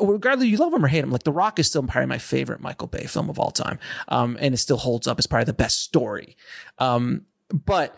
Regardless, 0.00 0.48
you 0.48 0.56
love 0.56 0.72
him 0.72 0.84
or 0.84 0.88
hate 0.88 1.04
him. 1.04 1.10
Like 1.10 1.22
The 1.24 1.32
Rock 1.32 1.58
is 1.58 1.66
still 1.68 1.82
probably 1.82 2.06
my 2.06 2.18
favorite 2.18 2.60
Michael 2.60 2.88
Bay 2.88 3.04
film 3.06 3.28
of 3.30 3.38
all 3.38 3.50
time. 3.50 3.78
Um, 4.08 4.36
and 4.40 4.54
it 4.54 4.58
still 4.58 4.78
holds 4.78 5.06
up. 5.06 5.18
It's 5.18 5.26
probably 5.26 5.44
the 5.44 5.52
best 5.52 5.80
story. 5.82 6.36
Um, 6.78 7.26
but 7.52 7.96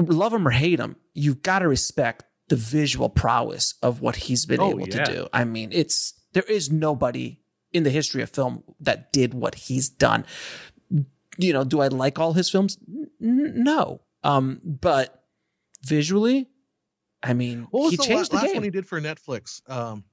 love 0.00 0.32
him 0.32 0.46
or 0.46 0.50
hate 0.52 0.78
him, 0.80 0.96
you've 1.14 1.42
got 1.42 1.58
to 1.60 1.68
respect 1.68 2.24
the 2.48 2.56
visual 2.56 3.08
prowess 3.10 3.74
of 3.82 4.00
what 4.00 4.16
he's 4.16 4.46
been 4.46 4.60
Oh, 4.60 4.70
able 4.70 4.88
yeah. 4.88 5.04
to 5.04 5.12
do. 5.12 5.28
I 5.32 5.44
mean, 5.44 5.70
it's 5.72 6.14
there 6.32 6.44
is 6.44 6.70
nobody 6.70 7.40
in 7.72 7.82
the 7.82 7.90
history 7.90 8.22
of 8.22 8.30
film 8.30 8.62
that 8.80 9.12
did 9.12 9.34
what 9.34 9.54
he's 9.54 9.88
done. 9.90 10.24
You 11.38 11.52
know, 11.52 11.64
do 11.64 11.80
I 11.80 11.88
like 11.88 12.18
all 12.18 12.32
his 12.34 12.50
films? 12.50 12.76
N- 13.22 13.52
no. 13.62 14.00
Um, 14.24 14.60
but 14.64 15.22
visually, 15.84 16.48
I 17.22 17.32
mean, 17.32 17.66
What 17.70 17.84
was 17.84 17.90
he 17.92 17.96
the 17.96 18.02
changed 18.02 18.32
la- 18.32 18.40
the 18.40 18.42
last 18.44 18.46
game. 18.46 18.54
one 18.56 18.64
he 18.64 18.70
did 18.70 18.86
for 18.86 19.00
Netflix? 19.00 19.62
Um, 19.70 20.04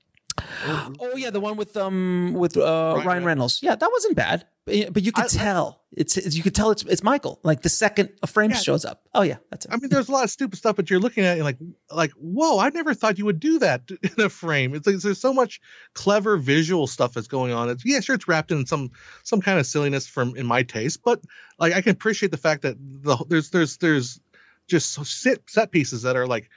Oh 0.67 1.13
yeah, 1.15 1.29
the 1.29 1.39
one 1.39 1.55
with 1.57 1.77
um 1.77 2.33
with 2.33 2.57
uh, 2.57 2.93
Ryan, 2.97 3.07
Ryan 3.07 3.25
Reynolds. 3.25 3.59
Yeah, 3.63 3.75
that 3.75 3.89
wasn't 3.91 4.15
bad. 4.15 4.45
But, 4.65 4.93
but 4.93 5.03
you 5.03 5.11
could 5.11 5.25
I- 5.25 5.27
tell 5.27 5.81
it's, 5.95 6.17
it's 6.17 6.35
you 6.35 6.43
could 6.43 6.53
tell 6.55 6.71
it's 6.71 6.83
it's 6.83 7.03
Michael. 7.03 7.39
Like 7.43 7.61
the 7.61 7.69
second 7.69 8.09
a 8.21 8.27
frame 8.27 8.49
Yeah. 8.51 8.57
shows 8.57 8.83
up. 8.83 9.03
Oh 9.13 9.21
yeah, 9.21 9.37
that's 9.49 9.65
it. 9.65 9.71
I 9.71 9.77
mean, 9.77 9.89
there's 9.89 10.09
a 10.09 10.11
lot 10.11 10.23
of 10.23 10.29
stupid 10.29 10.57
stuff, 10.57 10.75
but 10.75 10.89
you're 10.89 10.99
looking 10.99 11.23
at 11.23 11.37
it 11.37 11.43
like, 11.43 11.57
like, 11.89 12.11
whoa! 12.13 12.59
I 12.59 12.69
never 12.69 12.93
thought 12.93 13.17
you 13.17 13.25
would 13.25 13.39
do 13.39 13.59
that 13.59 13.83
in 14.17 14.25
a 14.25 14.29
frame. 14.29 14.75
It's 14.75 14.85
like 14.87 14.97
there's 14.97 15.21
so 15.21 15.33
much 15.33 15.61
clever 15.93 16.35
visual 16.37 16.87
stuff 16.87 17.13
that's 17.13 17.27
going 17.27 17.53
on. 17.53 17.69
It's 17.69 17.85
yeah, 17.85 17.99
sure, 18.01 18.15
it's 18.15 18.27
wrapped 18.27 18.51
in 18.51 18.65
some 18.65 18.91
some 19.23 19.41
kind 19.41 19.59
of 19.59 19.65
silliness 19.65 20.07
from 20.07 20.35
in 20.35 20.45
my 20.45 20.63
taste, 20.63 21.01
but 21.03 21.21
like 21.59 21.73
I 21.73 21.81
can 21.81 21.91
appreciate 21.91 22.31
the 22.31 22.37
fact 22.37 22.63
that 22.63 22.75
the 22.79 23.23
there's 23.29 23.51
there's 23.51 23.77
there's 23.77 24.19
just 24.67 24.93
set 25.05 25.39
set 25.47 25.71
pieces 25.71 26.01
that 26.01 26.15
are 26.17 26.27
like, 26.27 26.49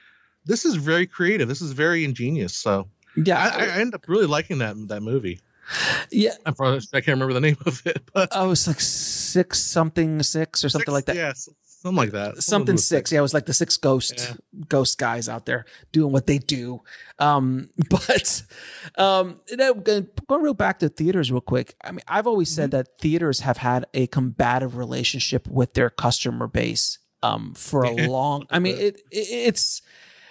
this 0.45 0.65
is 0.65 0.75
very 0.75 1.05
creative. 1.07 1.47
This 1.47 1.61
is 1.61 1.71
very 1.71 2.03
ingenious. 2.03 2.55
So 2.55 2.89
yeah, 3.15 3.37
I, 3.55 3.65
I 3.65 3.79
end 3.79 3.93
up 3.95 4.05
really 4.07 4.25
liking 4.27 4.59
that 4.59 4.75
that 4.89 5.01
movie. 5.01 5.39
yeah. 6.09 6.31
I'm 6.45 6.53
probably, 6.55 6.79
I 6.93 7.01
can't 7.01 7.19
remember 7.19 7.33
the 7.33 7.41
name 7.41 7.57
of 7.65 7.81
it, 7.85 8.01
but 8.13 8.29
Oh, 8.31 8.51
it's 8.51 8.67
like 8.67 8.79
six 8.81 9.59
something 9.59 10.21
six 10.23 10.63
or 10.63 10.69
something 10.69 10.85
six- 10.87 10.93
like 10.93 11.05
that. 11.05 11.15
Yeah, 11.15 11.33
something 11.33 11.95
like 11.95 12.11
that. 12.11 12.41
Something 12.41 12.77
six. 12.77 13.11
Yeah, 13.11 13.19
it 13.19 13.21
was 13.21 13.33
like 13.35 13.45
the 13.45 13.53
six 13.53 13.77
ghost 13.77 14.13
Yeah. 14.17 14.63
ghost 14.67 14.97
guys 14.97 15.29
out 15.29 15.45
there 15.45 15.65
doing 15.91 16.11
what 16.11 16.25
they 16.25 16.39
do. 16.39 16.81
Um, 17.19 17.69
but 17.89 18.41
um, 18.97 19.39
going 19.55 20.07
real 20.41 20.55
back 20.55 20.79
to 20.79 20.89
theaters 20.89 21.31
real 21.31 21.39
quick. 21.41 21.75
I 21.83 21.91
mean, 21.91 22.01
I've 22.07 22.25
always 22.25 22.49
said 22.49 22.71
that 22.71 22.97
theaters 22.99 23.41
have 23.41 23.57
had 23.57 23.85
a 23.93 24.07
combative 24.07 24.75
relationship 24.75 25.47
with 25.47 25.73
their 25.75 25.91
customer 25.91 26.47
base 26.47 26.97
um, 27.21 27.53
for 27.53 27.83
a 27.83 27.91
long. 28.07 28.47
I 28.49 28.57
mean, 28.57 28.75
it, 28.75 28.95
it 29.11 29.27
it's 29.29 29.83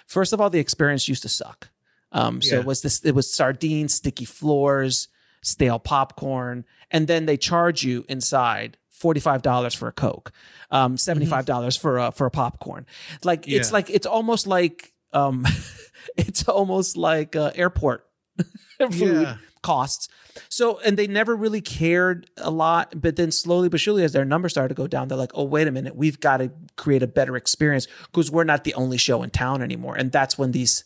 first 0.05 0.33
of 0.33 0.41
all 0.41 0.49
the 0.49 0.59
experience 0.59 1.07
used 1.07 1.21
to 1.21 1.29
suck. 1.29 1.69
Um, 2.11 2.41
so 2.41 2.55
Yeah. 2.55 2.61
it 2.61 2.65
was 2.65 2.81
this. 2.81 3.03
It 3.05 3.13
was 3.13 3.31
sardines, 3.31 3.93
sticky 3.95 4.25
floors, 4.25 5.07
stale 5.41 5.79
popcorn, 5.79 6.65
and 6.91 7.07
then 7.07 7.25
they 7.25 7.37
charge 7.37 7.83
you 7.83 8.05
inside 8.09 8.77
forty 8.89 9.19
five 9.19 9.41
dollars 9.41 9.73
for 9.73 9.87
a 9.87 9.91
coke, 9.93 10.31
um, 10.71 10.97
seventy 10.97 11.25
five 11.25 11.45
dollars 11.45 11.75
for 11.77 11.97
a 11.97 12.11
for 12.11 12.25
a 12.25 12.31
popcorn. 12.31 12.85
Like 13.23 13.47
it's 13.47 13.71
like 13.71 13.89
it's 13.89 14.07
almost 14.07 14.47
like 14.47 14.93
um, 15.13 15.45
it's 16.17 16.47
almost 16.49 16.97
like 16.97 17.35
uh, 17.35 17.51
airport 17.55 18.05
food 18.79 19.27
Yeah. 19.27 19.37
costs. 19.61 20.07
So, 20.47 20.79
and 20.79 20.97
they 20.97 21.05
never 21.07 21.35
really 21.35 21.61
cared 21.61 22.29
a 22.37 22.49
lot, 22.49 22.93
but 23.01 23.15
then 23.17 23.31
slowly 23.31 23.67
but 23.69 23.79
surely, 23.79 24.03
as 24.03 24.13
their 24.13 24.25
numbers 24.25 24.53
started 24.53 24.69
to 24.69 24.75
go 24.75 24.87
down, 24.87 25.07
they're 25.09 25.17
like, 25.17 25.31
"Oh, 25.33 25.43
wait 25.43 25.67
a 25.67 25.71
minute, 25.71 25.95
we've 25.95 26.19
got 26.19 26.37
to 26.37 26.51
create 26.75 27.03
a 27.03 27.07
better 27.07 27.35
experience 27.35 27.87
because 28.05 28.31
we're 28.31 28.45
not 28.45 28.63
the 28.63 28.73
only 28.73 28.97
show 28.97 29.21
in 29.21 29.29
town 29.29 29.61
anymore." 29.61 29.95
And 29.95 30.11
that's 30.11 30.37
when 30.37 30.51
these 30.51 30.83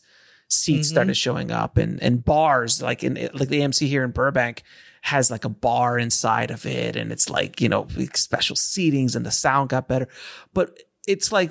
seats 0.48 0.88
mm-hmm. 0.88 0.94
started 0.94 1.16
showing 1.16 1.50
up, 1.50 1.76
and 1.76 2.02
and 2.02 2.24
bars 2.24 2.82
like 2.82 3.02
in 3.04 3.14
like 3.34 3.48
the 3.48 3.60
AMC 3.60 3.86
here 3.88 4.04
in 4.04 4.10
Burbank 4.10 4.62
has 5.02 5.30
like 5.30 5.44
a 5.44 5.48
bar 5.50 5.98
inside 5.98 6.50
of 6.50 6.64
it, 6.66 6.96
and 6.96 7.12
it's 7.12 7.28
like 7.28 7.60
you 7.60 7.68
know 7.68 7.86
special 8.14 8.56
seatings, 8.56 9.14
and 9.16 9.24
the 9.26 9.30
sound 9.30 9.70
got 9.70 9.88
better, 9.88 10.08
but 10.52 10.78
it's 11.06 11.30
like 11.32 11.50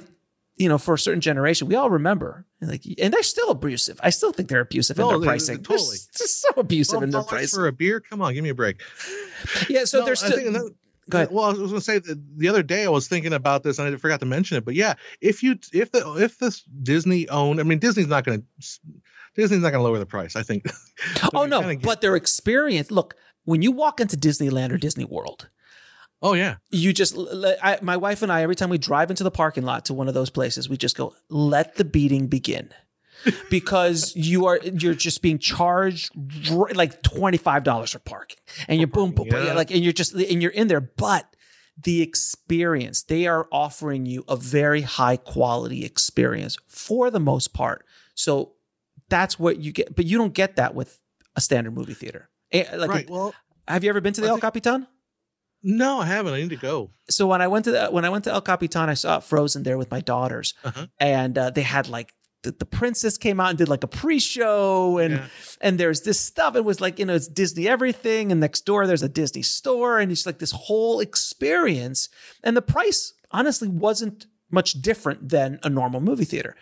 you 0.55 0.69
know, 0.69 0.77
for 0.77 0.93
a 0.93 0.99
certain 0.99 1.19
generation, 1.21 1.67
we 1.67 1.73
all 1.73 1.89
remember, 1.89 2.45
like, 2.61 2.83
and 3.01 3.11
they're 3.11 3.23
still 3.23 3.49
abusive. 3.49 3.99
I 4.03 4.11
still 4.11 4.31
think 4.31 4.49
they're 4.49 4.61
abusive 4.61 4.99
in 4.99 5.01
No, 5.03 5.09
their 5.09 5.17
they- 5.17 5.23
they- 5.23 5.27
pricing. 5.29 5.55
They're 5.55 5.77
totally. 5.77 5.95
s- 5.95 6.07
just 6.15 6.41
so 6.41 6.49
abusive 6.57 7.01
in 7.01 7.09
their 7.09 7.21
$12 7.21 7.27
pricing. 7.27 7.59
for 7.59 7.67
a 7.67 7.71
beer. 7.71 7.99
Come 7.99 8.21
on, 8.21 8.35
give 8.35 8.43
me 8.43 8.49
a 8.49 8.55
break. 8.55 8.79
Yeah, 9.67 9.85
so 9.85 9.99
No, 9.99 10.05
there's 10.05 10.19
still. 10.19 10.69
Go. 11.09 11.27
Well, 11.31 11.45
I 11.45 11.49
was 11.49 11.57
going 11.59 11.73
to 11.73 11.81
say 11.81 11.99
that 11.99 12.37
the 12.37 12.47
other 12.47 12.63
day 12.63 12.85
I 12.85 12.89
was 12.89 13.07
thinking 13.07 13.33
about 13.33 13.63
this 13.63 13.79
and 13.79 13.93
I 13.93 13.97
forgot 13.97 14.19
to 14.21 14.25
mention 14.25 14.57
it, 14.57 14.65
but 14.65 14.75
yeah, 14.75 14.95
if 15.21 15.43
you 15.43 15.57
if 15.73 15.91
the 15.91 16.15
if 16.17 16.37
this 16.39 16.61
Disney 16.61 17.27
owned, 17.29 17.59
I 17.59 17.63
mean 17.63 17.79
Disney's 17.79 18.07
not 18.07 18.25
going 18.25 18.41
to 18.41 18.67
Disney's 19.35 19.61
not 19.61 19.71
going 19.71 19.79
to 19.79 19.83
lower 19.83 19.99
the 19.99 20.05
price. 20.05 20.35
I 20.35 20.43
think. 20.43 20.65
oh 21.33 21.45
no, 21.45 21.61
get- 21.61 21.81
but 21.81 22.01
their 22.01 22.15
experience. 22.15 22.91
Look, 22.91 23.15
when 23.45 23.61
you 23.61 23.71
walk 23.71 23.99
into 23.99 24.17
Disneyland 24.17 24.71
or 24.71 24.77
Disney 24.77 25.05
World, 25.05 25.49
Oh 26.23 26.33
yeah. 26.33 26.55
You 26.71 26.93
just, 26.93 27.17
I, 27.61 27.79
my 27.81 27.97
wife 27.97 28.21
and 28.21 28.31
I, 28.31 28.43
every 28.43 28.55
time 28.55 28.69
we 28.69 28.77
drive 28.77 29.09
into 29.09 29.25
the 29.25 29.29
parking 29.29 29.63
lot 29.65 29.83
to 29.85 29.93
one 29.93 30.07
of 30.07 30.13
those 30.13 30.29
places, 30.29 30.69
we 30.69 30.77
just 30.77 30.95
go, 30.95 31.13
let 31.27 31.75
the 31.75 31.83
beating 31.83 32.27
begin. 32.27 32.69
Because 33.49 34.15
you 34.15 34.45
are 34.45 34.59
you're 34.63 34.93
just 34.93 35.21
being 35.21 35.37
charged 35.39 36.11
like 36.49 37.01
twenty 37.03 37.37
five 37.37 37.63
dollars 37.63 37.91
for 37.91 37.99
parking, 37.99 38.37
and 38.67 38.79
you're 38.79 38.87
boom, 38.87 39.11
boom, 39.11 39.27
yeah. 39.27 39.53
like, 39.53 39.71
and 39.71 39.83
you're 39.83 39.93
just 39.93 40.13
and 40.13 40.41
you're 40.41 40.51
in 40.51 40.67
there. 40.67 40.81
But 40.81 41.35
the 41.81 42.01
experience 42.01 43.03
they 43.03 43.25
are 43.25 43.47
offering 43.51 44.05
you 44.05 44.23
a 44.27 44.35
very 44.35 44.81
high 44.81 45.17
quality 45.17 45.85
experience 45.85 46.57
for 46.67 47.09
the 47.09 47.19
most 47.19 47.53
part. 47.53 47.85
So 48.15 48.53
that's 49.09 49.39
what 49.39 49.59
you 49.59 49.71
get, 49.71 49.95
but 49.95 50.05
you 50.05 50.17
don't 50.17 50.33
get 50.33 50.55
that 50.57 50.75
with 50.75 50.99
a 51.35 51.41
standard 51.41 51.73
movie 51.73 51.93
theater. 51.93 52.29
Eh, 52.51 52.65
like, 52.75 52.89
right. 52.89 53.09
Well, 53.09 53.33
have 53.67 53.83
you 53.83 53.89
ever 53.89 54.01
been 54.01 54.13
to 54.13 54.21
the 54.21 54.27
El 54.27 54.39
Capitan? 54.39 54.87
No, 55.63 56.01
I 56.01 56.05
haven't. 56.05 56.33
I 56.33 56.41
need 56.41 56.49
to 56.49 56.57
go. 56.57 56.91
So 57.09 57.25
when 57.25 57.41
I 57.41 57.47
went 57.47 57.65
to 57.65 57.71
the, 57.71 57.87
when 57.87 58.03
I 58.03 58.09
went 58.09 58.25
to 58.25 58.31
El 58.31 58.41
Capitan, 58.41 58.89
I 58.89 58.95
saw 58.95 59.19
Frozen 59.19 59.63
there 59.63 59.77
with 59.77 59.89
my 59.89 60.01
daughters, 60.01 60.53
uh-huh. 60.63 60.87
and 60.99 61.37
uh, 61.37 61.49
they 61.51 61.61
had 61.61 61.87
like 61.87 62.13
the, 62.51 62.65
princess 62.65 63.17
came 63.17 63.39
out 63.39 63.49
and 63.49 63.57
did 63.57 63.69
like 63.69 63.83
a 63.83 63.87
pre-show, 63.87 64.97
and 64.97 65.15
yeah. 65.15 65.27
and 65.61 65.79
there's 65.79 66.01
this 66.01 66.19
stuff. 66.19 66.55
It 66.55 66.65
was 66.65 66.81
like 66.81 66.99
you 66.99 67.05
know 67.05 67.15
it's 67.15 67.27
Disney 67.27 67.67
everything, 67.67 68.31
and 68.31 68.39
next 68.41 68.61
door 68.61 68.85
there's 68.85 69.03
a 69.03 69.09
Disney 69.09 69.41
store, 69.41 69.99
and 69.99 70.11
it's 70.11 70.25
like 70.25 70.39
this 70.39 70.51
whole 70.51 70.99
experience. 70.99 72.09
And 72.43 72.55
the 72.55 72.61
price 72.61 73.13
honestly 73.31 73.67
wasn't 73.67 74.27
much 74.51 74.73
different 74.73 75.29
than 75.29 75.59
a 75.63 75.69
normal 75.69 75.99
movie 75.99 76.25
theater. 76.25 76.55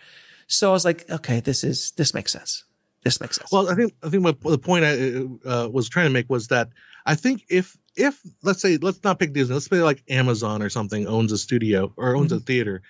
So 0.46 0.70
I 0.70 0.72
was 0.72 0.84
like, 0.84 1.08
okay, 1.10 1.40
this 1.40 1.64
is 1.64 1.92
this 1.92 2.14
makes 2.14 2.32
sense. 2.32 2.64
This 3.04 3.20
makes 3.20 3.36
sense. 3.36 3.50
Well, 3.50 3.68
I 3.68 3.74
think 3.74 3.94
I 4.02 4.08
think 4.08 4.24
what 4.24 4.40
the 4.40 4.58
point 4.58 4.84
I 4.84 5.48
uh, 5.48 5.68
was 5.68 5.88
trying 5.88 6.06
to 6.06 6.12
make 6.12 6.30
was 6.30 6.48
that 6.48 6.68
I 7.04 7.14
think 7.14 7.44
if 7.48 7.76
if 7.96 8.20
let's 8.42 8.60
say 8.60 8.76
let's 8.78 9.02
not 9.02 9.18
pick 9.18 9.32
Disney, 9.32 9.54
let's 9.54 9.66
say 9.66 9.82
like 9.82 10.02
Amazon 10.08 10.62
or 10.62 10.68
something 10.68 11.06
owns 11.06 11.32
a 11.32 11.38
studio 11.38 11.92
or 11.96 12.16
owns 12.16 12.32
mm-hmm. 12.32 12.38
a 12.38 12.40
theater, 12.40 12.82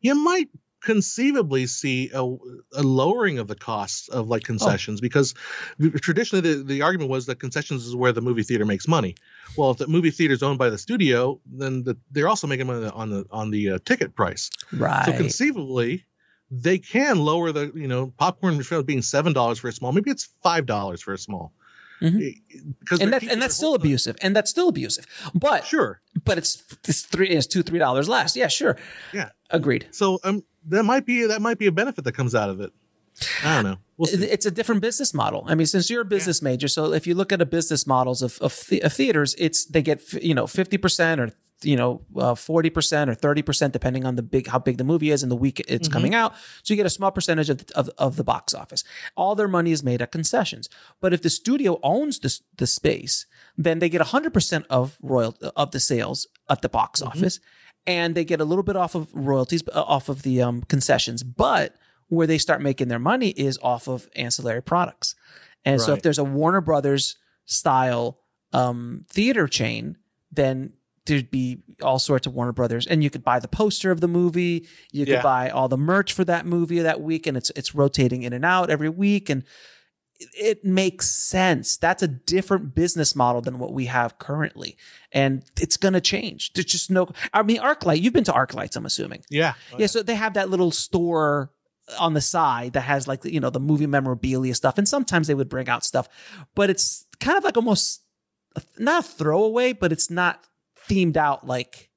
you 0.00 0.14
might 0.14 0.48
conceivably 0.80 1.66
see 1.66 2.10
a, 2.12 2.22
a, 2.22 2.82
lowering 2.82 3.38
of 3.38 3.48
the 3.48 3.54
costs 3.54 4.08
of 4.08 4.28
like 4.28 4.42
oh. 4.44 4.46
concessions 4.46 5.00
oh. 5.00 5.02
because 5.02 5.34
traditionally 5.96 6.40
the, 6.40 6.62
the 6.62 6.82
argument 6.82 7.10
was 7.10 7.26
that 7.26 7.40
concessions 7.40 7.86
is 7.86 7.94
where 7.94 8.12
the 8.12 8.20
movie 8.20 8.42
theater 8.42 8.64
makes 8.64 8.86
money. 8.86 9.16
Well, 9.56 9.70
if 9.72 9.78
the 9.78 9.88
movie 9.88 10.10
theater 10.10 10.34
is 10.34 10.42
owned 10.42 10.58
by 10.58 10.70
the 10.70 10.78
studio, 10.78 11.40
then 11.46 11.82
the, 11.82 11.96
they're 12.10 12.28
also 12.28 12.46
making 12.46 12.66
money 12.66 12.86
on 12.86 13.10
the 13.10 13.26
on 13.30 13.50
the 13.50 13.70
uh, 13.70 13.78
ticket 13.84 14.14
price. 14.14 14.50
Right. 14.72 15.06
So 15.06 15.12
conceivably, 15.12 16.04
they 16.50 16.78
can 16.78 17.18
lower 17.18 17.52
the 17.52 17.72
you 17.74 17.88
know 17.88 18.12
popcorn 18.16 18.60
being 18.84 19.02
seven 19.02 19.32
dollars 19.32 19.58
for 19.58 19.68
a 19.68 19.72
small, 19.72 19.92
maybe 19.92 20.10
it's 20.10 20.28
five 20.42 20.66
dollars 20.66 21.02
for 21.02 21.12
a 21.12 21.18
small. 21.18 21.52
Mm-hmm. 22.00 22.70
Because 22.80 23.00
and, 23.00 23.12
that, 23.12 23.22
and 23.24 23.42
that's 23.42 23.56
still 23.56 23.74
abusive, 23.74 24.16
and 24.22 24.34
that's 24.34 24.50
still 24.50 24.68
abusive. 24.68 25.06
But 25.34 25.64
sure, 25.64 26.00
but 26.24 26.38
it's 26.38 26.62
it's 26.86 27.02
three 27.02 27.28
it's 27.30 27.46
two 27.46 27.62
three 27.62 27.78
dollars 27.78 28.08
less. 28.08 28.36
Yeah, 28.36 28.48
sure. 28.48 28.76
Yeah, 29.12 29.30
agreed. 29.50 29.88
So 29.90 30.20
um, 30.22 30.44
that 30.66 30.84
might 30.84 31.06
be 31.06 31.26
that 31.26 31.42
might 31.42 31.58
be 31.58 31.66
a 31.66 31.72
benefit 31.72 32.04
that 32.04 32.12
comes 32.12 32.34
out 32.34 32.50
of 32.50 32.60
it. 32.60 32.72
I 33.44 33.56
don't 33.56 33.64
know. 33.64 33.78
We'll 33.96 34.22
it's 34.22 34.46
a 34.46 34.50
different 34.50 34.80
business 34.80 35.12
model. 35.12 35.44
I 35.48 35.56
mean, 35.56 35.66
since 35.66 35.90
you're 35.90 36.02
a 36.02 36.04
business 36.04 36.40
yeah. 36.40 36.50
major, 36.50 36.68
so 36.68 36.92
if 36.92 37.06
you 37.06 37.14
look 37.14 37.32
at 37.32 37.40
the 37.40 37.46
business 37.46 37.86
models 37.86 38.22
of, 38.22 38.38
of, 38.40 38.56
of 38.82 38.92
theaters, 38.92 39.34
it's 39.38 39.64
they 39.64 39.82
get 39.82 40.12
you 40.12 40.34
know 40.34 40.46
fifty 40.46 40.78
percent 40.78 41.20
or 41.20 41.32
you 41.62 41.76
know, 41.76 42.02
uh, 42.16 42.34
forty 42.34 42.70
uh, 42.70 42.74
percent 42.74 43.10
or 43.10 43.14
thirty 43.14 43.42
percent, 43.42 43.72
depending 43.72 44.04
on 44.04 44.16
the 44.16 44.22
big 44.22 44.46
how 44.46 44.58
big 44.58 44.78
the 44.78 44.84
movie 44.84 45.10
is 45.10 45.22
and 45.22 45.32
the 45.32 45.36
week 45.36 45.60
it's 45.60 45.88
mm-hmm. 45.88 45.92
coming 45.92 46.14
out. 46.14 46.34
So 46.62 46.72
you 46.72 46.76
get 46.76 46.86
a 46.86 46.90
small 46.90 47.10
percentage 47.10 47.50
of, 47.50 47.64
of, 47.74 47.90
of 47.98 48.16
the 48.16 48.24
box 48.24 48.54
office. 48.54 48.84
All 49.16 49.34
their 49.34 49.48
money 49.48 49.72
is 49.72 49.82
made 49.82 50.00
at 50.02 50.12
concessions. 50.12 50.68
But 51.00 51.12
if 51.12 51.22
the 51.22 51.30
studio 51.30 51.80
owns 51.82 52.18
the 52.18 52.38
the 52.56 52.66
space, 52.66 53.26
then 53.56 53.78
they 53.78 53.88
get 53.88 54.00
hundred 54.00 54.32
percent 54.32 54.66
of 54.70 54.96
royal 55.02 55.36
of 55.56 55.70
the 55.70 55.80
sales 55.80 56.26
at 56.48 56.62
the 56.62 56.68
box 56.68 57.00
mm-hmm. 57.00 57.08
office, 57.08 57.40
and 57.86 58.14
they 58.14 58.24
get 58.24 58.40
a 58.40 58.44
little 58.44 58.64
bit 58.64 58.76
off 58.76 58.94
of 58.94 59.08
royalties 59.12 59.62
uh, 59.74 59.82
off 59.82 60.08
of 60.08 60.22
the 60.22 60.42
um, 60.42 60.62
concessions. 60.62 61.22
But 61.22 61.74
where 62.08 62.26
they 62.26 62.38
start 62.38 62.62
making 62.62 62.88
their 62.88 62.98
money 62.98 63.28
is 63.30 63.58
off 63.62 63.88
of 63.88 64.08
ancillary 64.16 64.62
products. 64.62 65.14
And 65.64 65.78
right. 65.78 65.86
so 65.86 65.92
if 65.92 66.02
there's 66.02 66.18
a 66.18 66.24
Warner 66.24 66.60
Brothers 66.60 67.16
style 67.44 68.18
um, 68.52 69.04
theater 69.10 69.46
chain, 69.46 69.98
then 70.32 70.72
there'd 71.08 71.30
be 71.30 71.58
all 71.82 71.98
sorts 71.98 72.26
of 72.26 72.34
Warner 72.34 72.52
Brothers, 72.52 72.86
and 72.86 73.02
you 73.02 73.10
could 73.10 73.24
buy 73.24 73.40
the 73.40 73.48
poster 73.48 73.90
of 73.90 74.00
the 74.00 74.08
movie. 74.08 74.68
You 74.92 75.04
could 75.04 75.14
yeah. 75.14 75.22
buy 75.22 75.50
all 75.50 75.68
the 75.68 75.78
merch 75.78 76.12
for 76.12 76.24
that 76.24 76.46
movie 76.46 76.80
that 76.80 77.00
week, 77.00 77.26
and 77.26 77.36
it's 77.36 77.50
it's 77.56 77.74
rotating 77.74 78.22
in 78.22 78.32
and 78.32 78.44
out 78.44 78.70
every 78.70 78.88
week, 78.88 79.28
and 79.28 79.42
it, 80.18 80.64
makes 80.64 81.10
sense. 81.10 81.76
That's 81.76 82.02
a 82.02 82.08
different 82.08 82.74
business 82.74 83.16
model 83.16 83.40
than 83.40 83.58
what 83.58 83.72
we 83.72 83.86
have 83.86 84.18
currently, 84.18 84.76
and 85.10 85.44
it's 85.60 85.76
going 85.76 85.94
to 85.94 86.00
change. 86.00 86.52
There's 86.52 86.66
just 86.66 86.90
no. 86.90 87.08
I 87.32 87.42
mean, 87.42 87.58
ArcLight. 87.58 88.00
You've 88.00 88.12
been 88.12 88.24
to 88.24 88.32
ArcLights, 88.32 88.76
I'm 88.76 88.86
assuming. 88.86 89.24
Yeah. 89.30 89.54
Oh, 89.72 89.76
yeah. 89.78 89.86
So 89.86 90.02
they 90.02 90.14
have 90.14 90.34
that 90.34 90.50
little 90.50 90.70
store 90.70 91.50
on 91.98 92.12
the 92.12 92.20
side 92.20 92.74
that 92.74 92.82
has 92.82 93.08
like 93.08 93.24
you 93.24 93.40
know 93.40 93.50
the 93.50 93.60
movie 93.60 93.86
memorabilia 93.86 94.54
stuff, 94.54 94.76
and 94.76 94.88
sometimes 94.88 95.26
they 95.26 95.34
would 95.34 95.48
bring 95.48 95.68
out 95.68 95.84
stuff, 95.84 96.08
but 96.54 96.68
it's 96.68 97.06
kind 97.18 97.38
of 97.38 97.44
like 97.44 97.56
almost 97.56 98.02
not 98.78 99.04
a 99.04 99.08
throwaway, 99.08 99.72
but 99.72 99.92
it's 99.92 100.10
not 100.10 100.44
themed 100.88 101.16
out 101.16 101.46
like 101.46 101.90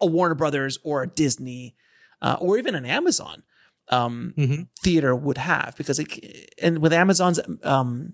a 0.00 0.06
Warner 0.06 0.34
Brothers 0.34 0.78
or 0.82 1.02
a 1.02 1.06
Disney 1.06 1.76
uh, 2.22 2.36
or 2.40 2.58
even 2.58 2.74
an 2.74 2.84
Amazon 2.84 3.42
um, 3.88 4.34
mm-hmm. 4.36 4.62
theater 4.82 5.14
would 5.14 5.38
have 5.38 5.74
because 5.76 5.98
it, 5.98 6.54
and 6.60 6.78
with 6.78 6.92
Amazon's 6.92 7.40
um, 7.62 8.12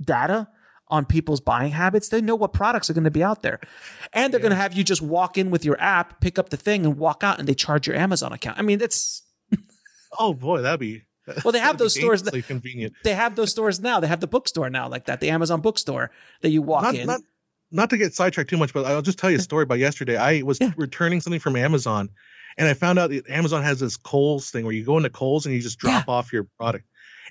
data 0.00 0.48
on 0.88 1.04
people's 1.06 1.40
buying 1.40 1.72
habits, 1.72 2.08
they 2.08 2.20
know 2.20 2.34
what 2.34 2.52
products 2.52 2.90
are 2.90 2.92
going 2.92 3.04
to 3.04 3.10
be 3.10 3.22
out 3.22 3.42
there. 3.42 3.60
And 4.12 4.32
they're 4.32 4.40
yeah. 4.40 4.42
going 4.42 4.50
to 4.50 4.56
have 4.56 4.74
you 4.74 4.84
just 4.84 5.00
walk 5.00 5.38
in 5.38 5.50
with 5.50 5.64
your 5.64 5.80
app, 5.80 6.20
pick 6.20 6.38
up 6.38 6.50
the 6.50 6.56
thing 6.56 6.84
and 6.84 6.98
walk 6.98 7.24
out 7.24 7.38
and 7.38 7.48
they 7.48 7.54
charge 7.54 7.86
your 7.86 7.96
Amazon 7.96 8.32
account. 8.32 8.58
I 8.58 8.62
mean, 8.62 8.78
that's 8.78 9.22
Oh 10.18 10.34
boy, 10.34 10.60
that'd 10.60 10.80
be 10.80 11.02
well, 11.44 11.52
they 11.52 11.60
have 11.60 11.78
those 11.78 11.94
stores. 11.94 12.22
Convenient. 12.22 12.94
They 13.04 13.14
have 13.14 13.36
those 13.36 13.50
stores 13.50 13.80
now. 13.80 14.00
They 14.00 14.08
have 14.08 14.20
the 14.20 14.26
bookstore 14.26 14.70
now, 14.70 14.88
like 14.88 15.04
that, 15.04 15.20
the 15.20 15.30
Amazon 15.30 15.60
bookstore 15.60 16.10
that 16.40 16.50
you 16.50 16.62
walk 16.62 16.82
not, 16.82 16.94
in. 16.94 17.06
Not, 17.06 17.20
not 17.72 17.90
to 17.90 17.96
get 17.96 18.14
sidetracked 18.14 18.50
too 18.50 18.56
much, 18.56 18.72
but 18.72 18.84
I'll 18.84 19.02
just 19.02 19.18
tell 19.18 19.30
you 19.30 19.38
a 19.38 19.40
story 19.40 19.62
about 19.64 19.78
yesterday. 19.78 20.16
I 20.16 20.42
was 20.42 20.58
yeah. 20.60 20.72
returning 20.76 21.20
something 21.20 21.40
from 21.40 21.56
Amazon, 21.56 22.10
and 22.56 22.68
I 22.68 22.74
found 22.74 22.98
out 22.98 23.10
that 23.10 23.28
Amazon 23.28 23.62
has 23.62 23.80
this 23.80 23.96
Kohl's 23.96 24.50
thing 24.50 24.64
where 24.64 24.74
you 24.74 24.84
go 24.84 24.96
into 24.96 25.10
Kohl's 25.10 25.46
and 25.46 25.54
you 25.54 25.60
just 25.60 25.78
drop 25.78 26.06
yeah. 26.06 26.12
off 26.12 26.32
your 26.32 26.44
product. 26.58 26.86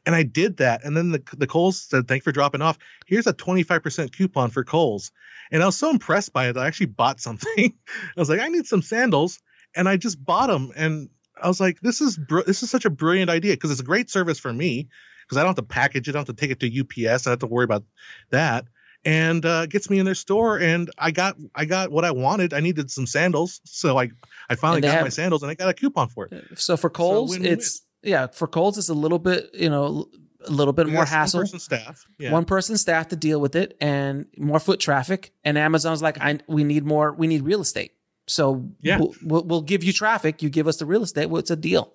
And 0.06 0.16
I 0.16 0.24
did 0.24 0.58
that, 0.58 0.84
and 0.84 0.98
then 0.98 1.12
the 1.12 1.24
the 1.38 1.46
Kohl's 1.46 1.80
said, 1.80 2.08
"Thanks 2.08 2.24
for 2.24 2.32
dropping 2.32 2.62
off. 2.62 2.80
Here's 3.06 3.28
a 3.28 3.34
25% 3.34 4.12
coupon 4.12 4.50
for 4.50 4.64
Kohl's." 4.64 5.12
And 5.52 5.62
I 5.62 5.66
was 5.68 5.78
so 5.78 5.92
impressed 5.92 6.34
by 6.34 6.48
it 6.48 6.54
that 6.54 6.62
I 6.62 6.68
actually 6.68 6.88
bought 6.88 7.20
something. 7.20 7.74
I 8.18 8.20
was 8.20 8.30
like, 8.30 8.40
"I 8.40 8.48
need 8.48 8.66
some 8.66 8.82
sandals," 8.82 9.40
and 9.76 9.88
I 9.88 9.98
just 9.98 10.24
bought 10.24 10.48
them. 10.48 10.72
And 10.76 11.10
I 11.40 11.48
was 11.48 11.60
like, 11.60 11.80
"This 11.82 12.02
is 12.02 12.18
br- 12.18 12.42
this 12.42 12.64
is 12.64 12.72
such 12.72 12.86
a 12.86 12.90
brilliant 12.90 13.30
idea 13.30 13.54
because 13.54 13.70
it's 13.70 13.82
a 13.82 13.86
great 13.86 14.10
service 14.10 14.40
for 14.40 14.52
me 14.52 14.90
because 15.24 15.38
I 15.38 15.42
don't 15.42 15.50
have 15.50 15.68
to 15.68 15.74
package 15.74 16.08
it, 16.08 16.12
I 16.12 16.14
don't 16.14 16.28
have 16.28 16.36
to 16.36 16.42
take 16.42 16.52
it 16.52 16.60
to 16.62 16.80
UPS, 16.80 17.28
I 17.28 17.30
don't 17.30 17.34
have 17.34 17.48
to 17.50 17.54
worry 17.54 17.66
about 17.66 17.84
that." 18.32 18.66
And 19.04 19.46
uh, 19.46 19.66
gets 19.66 19.90
me 19.90 20.00
in 20.00 20.06
their 20.06 20.16
store 20.16 20.60
and 20.60 20.90
I 20.98 21.12
got 21.12 21.38
I 21.56 21.66
got 21.66 21.92
what 21.92 22.06
I 22.06 22.12
wanted. 22.12 22.54
I 22.54 22.60
needed 22.60 22.92
some 22.92 23.08
sandals, 23.08 23.62
so 23.66 23.98
I 23.98 24.12
I 24.50 24.56
finally 24.56 24.82
got 24.82 24.94
have, 24.94 25.04
my 25.04 25.10
sandals 25.10 25.44
and 25.44 25.52
I 25.52 25.56
got 25.56 25.70
a 25.70 25.74
coupon 25.74 26.10
for 26.10 26.28
it. 26.32 26.60
So 26.60 26.78
for 26.78 26.90
Kohl's, 26.90 27.36
so 27.36 27.42
it's 27.42 27.82
yeah 28.04 28.28
for 28.28 28.48
Kohl's 28.48 28.78
it's 28.78 28.90
a 28.90 28.94
little 28.94 29.20
bit 29.20 29.50
you 29.54 29.70
know 29.70 30.08
a 30.46 30.52
little 30.52 30.74
bit 30.74 30.88
we 30.88 30.94
more 30.94 31.06
hassle. 31.06 31.40
One 31.40 31.46
person 31.46 31.60
staff, 31.60 32.06
yeah. 32.18 32.32
one 32.32 32.46
person 32.46 32.78
staff 32.78 33.10
to 33.10 33.16
deal 33.16 33.40
with 33.40 33.56
it, 33.56 33.78
and 33.80 34.26
more 34.38 34.60
foot 34.60 34.80
traffic. 34.80 35.34
And 35.44 35.58
Amazon's 35.58 36.02
like, 36.02 36.20
I 36.20 36.40
we 36.48 36.64
need 36.64 36.86
more. 36.86 37.14
We 37.14 37.28
need 37.28 37.44
real 37.44 37.62
estate. 37.62 37.94
So 38.28 38.70
yeah, 38.82 38.98
we'll, 39.00 39.16
we'll, 39.24 39.44
we'll 39.44 39.62
give 39.62 39.84
you 39.84 39.94
traffic. 39.94 40.42
You 40.42 40.50
give 40.50 40.68
us 40.68 40.78
the 40.78 40.86
real 40.86 41.04
estate. 41.04 41.28
Well, 41.28 41.40
it's 41.40 41.52
a 41.52 41.56
deal. 41.56 41.94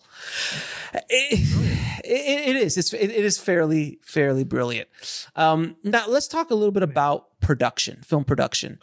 It, 1.08 1.95
it, 2.06 2.48
it 2.48 2.56
is. 2.56 2.76
It's 2.76 2.92
it, 2.92 3.10
it 3.10 3.24
is 3.24 3.38
fairly 3.38 3.98
fairly 4.02 4.44
brilliant. 4.44 4.88
Um, 5.34 5.76
now 5.82 6.06
let's 6.08 6.28
talk 6.28 6.50
a 6.50 6.54
little 6.54 6.72
bit 6.72 6.82
about 6.82 7.38
production, 7.40 8.02
film 8.02 8.24
production. 8.24 8.78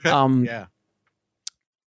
Okay. 0.00 0.10
Um, 0.10 0.44
yeah. 0.44 0.66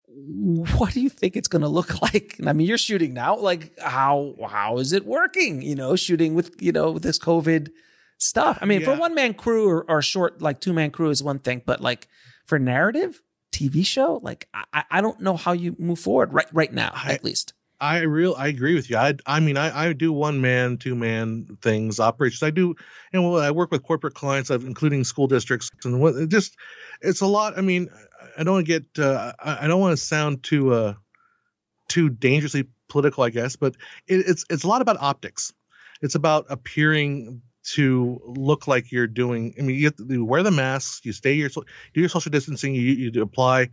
What 0.08 0.94
do 0.94 1.02
you 1.02 1.10
think 1.10 1.36
it's 1.36 1.48
going 1.48 1.62
to 1.62 1.68
look 1.68 2.02
like? 2.14 2.40
I 2.46 2.54
mean, 2.54 2.68
you're 2.68 2.78
shooting 2.78 3.14
now. 3.14 3.38
Like, 3.38 3.78
how 3.80 4.36
how 4.50 4.78
is 4.80 4.94
it 4.94 5.06
working? 5.06 5.62
You 5.62 5.76
know, 5.76 5.96
shooting 5.96 6.34
with 6.34 6.62
you 6.62 6.72
know 6.72 6.92
with 6.92 7.04
this 7.04 7.20
COVID 7.20 7.70
stuff. 8.18 8.58
I 8.62 8.66
mean, 8.66 8.82
yeah. 8.82 8.94
for 8.94 9.00
one 9.00 9.14
man 9.14 9.34
crew 9.34 9.70
or, 9.70 9.86
or 9.90 10.02
short 10.02 10.42
like 10.42 10.60
two 10.60 10.74
man 10.74 10.92
crew 10.92 11.10
is 11.10 11.24
one 11.24 11.40
thing, 11.40 11.62
but 11.66 11.82
like 11.82 12.08
for 12.46 12.58
narrative, 12.58 13.22
TV 13.52 13.86
show, 13.86 14.20
like 14.24 14.48
I, 14.54 14.84
I 14.90 15.02
don't 15.02 15.20
know 15.20 15.36
how 15.36 15.52
you 15.52 15.76
move 15.80 16.00
forward 16.00 16.34
right 16.34 16.48
right 16.52 16.74
now, 16.74 16.92
I, 16.94 17.14
at 17.14 17.24
least. 17.24 17.54
I 17.80 18.00
real 18.00 18.34
I 18.38 18.48
agree 18.48 18.74
with 18.76 18.90
you. 18.90 18.98
I 18.98 19.16
I 19.26 19.40
mean 19.40 19.58
I, 19.58 19.90
I 19.90 19.94
do 19.94 20.12
one 20.12 20.42
man, 20.42 20.78
two 20.78 20.96
man 20.96 21.58
things 21.62 22.00
operations. 22.00 22.44
I 22.44 22.50
do, 22.50 22.76
and 23.14 23.24
well, 23.24 23.42
I 23.42 23.52
work 23.52 23.72
with 23.72 23.84
corporate 23.84 24.16
clients, 24.16 24.50
of 24.50 24.66
including 24.66 25.04
school 25.04 25.28
districts, 25.28 25.70
and 25.84 26.02
what 26.02 26.16
it 26.16 26.30
just 26.30 26.56
it's 27.02 27.22
a 27.22 27.28
lot. 27.28 27.58
I 27.58 27.62
mean, 27.62 27.90
I 28.38 28.44
don't 28.44 28.64
get 28.64 28.86
uh, 28.98 29.34
I, 29.40 29.66
I 29.66 29.68
don't 29.68 29.80
want 29.80 29.98
to 29.98 30.04
sound 30.04 30.44
too 30.44 30.74
uh 30.74 30.94
too 31.88 32.10
dangerously 32.10 32.68
political, 32.90 33.24
I 33.24 33.30
guess, 33.30 33.56
but 33.56 33.76
it, 34.08 34.28
it's 34.28 34.46
it's 34.50 34.64
a 34.64 34.68
lot 34.68 34.82
about 34.82 34.98
optics. 35.00 35.54
It's 36.02 36.16
about 36.16 36.48
appearing 36.50 37.42
to 37.74 38.22
look 38.26 38.68
like 38.68 38.92
you're 38.92 39.08
doing. 39.08 39.54
I 39.60 39.62
mean, 39.62 39.78
you, 39.78 39.92
to, 39.92 40.06
you 40.08 40.26
wear 40.26 40.42
the 40.42 40.52
masks, 40.52 41.02
you 41.04 41.12
stay 41.12 41.34
your 41.34 41.50
do 41.50 42.00
your 42.00 42.10
social 42.10 42.32
distancing, 42.32 42.74
you, 42.74 42.82
you 42.82 43.22
apply 43.22 43.70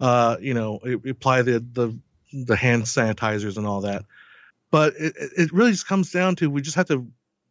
uh, 0.00 0.36
you 0.40 0.54
know, 0.54 0.80
apply 1.08 1.42
the 1.42 1.60
the 1.60 1.98
the 2.32 2.56
hand 2.56 2.84
sanitizers 2.84 3.56
and 3.56 3.66
all 3.66 3.82
that. 3.82 4.04
But 4.70 4.94
it, 4.98 5.14
it 5.36 5.52
really 5.52 5.72
just 5.72 5.86
comes 5.86 6.10
down 6.10 6.36
to 6.36 6.50
we 6.50 6.62
just 6.62 6.76
have 6.76 6.88
to 6.88 7.06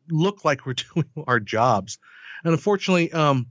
look 0.10 0.44
like 0.44 0.66
we're 0.66 0.74
doing 0.94 1.10
our 1.28 1.40
jobs. 1.40 2.00
And 2.44 2.54
unfortunately, 2.54 3.12
um, 3.12 3.48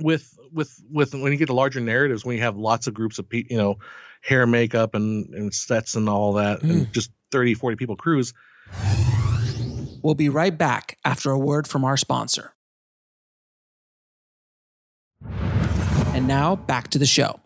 with 0.00 0.38
with 0.52 0.80
with 0.90 1.14
when 1.14 1.32
you 1.32 1.38
get 1.38 1.46
the 1.46 1.54
larger 1.54 1.80
narratives, 1.80 2.24
when 2.24 2.36
you 2.36 2.42
have 2.42 2.56
lots 2.56 2.86
of 2.86 2.94
groups 2.94 3.18
of 3.18 3.28
people, 3.28 3.52
you 3.52 3.58
know, 3.58 3.78
hair, 4.20 4.46
makeup, 4.46 4.94
and 4.94 5.34
and 5.34 5.52
sets 5.52 5.96
and 5.96 6.08
all 6.08 6.34
that, 6.34 6.60
mm. 6.60 6.70
and 6.70 6.92
just 6.92 7.10
30, 7.32 7.54
40 7.54 7.76
people 7.76 7.96
crews. 7.96 8.32
We'll 10.02 10.14
be 10.14 10.28
right 10.28 10.56
back 10.56 10.96
after 11.04 11.30
a 11.30 11.38
word 11.38 11.66
from 11.66 11.84
our 11.84 11.96
sponsor. 11.96 12.54
And 16.14 16.26
now 16.26 16.56
back 16.56 16.88
to 16.88 16.98
the 16.98 17.06
show. 17.06 17.40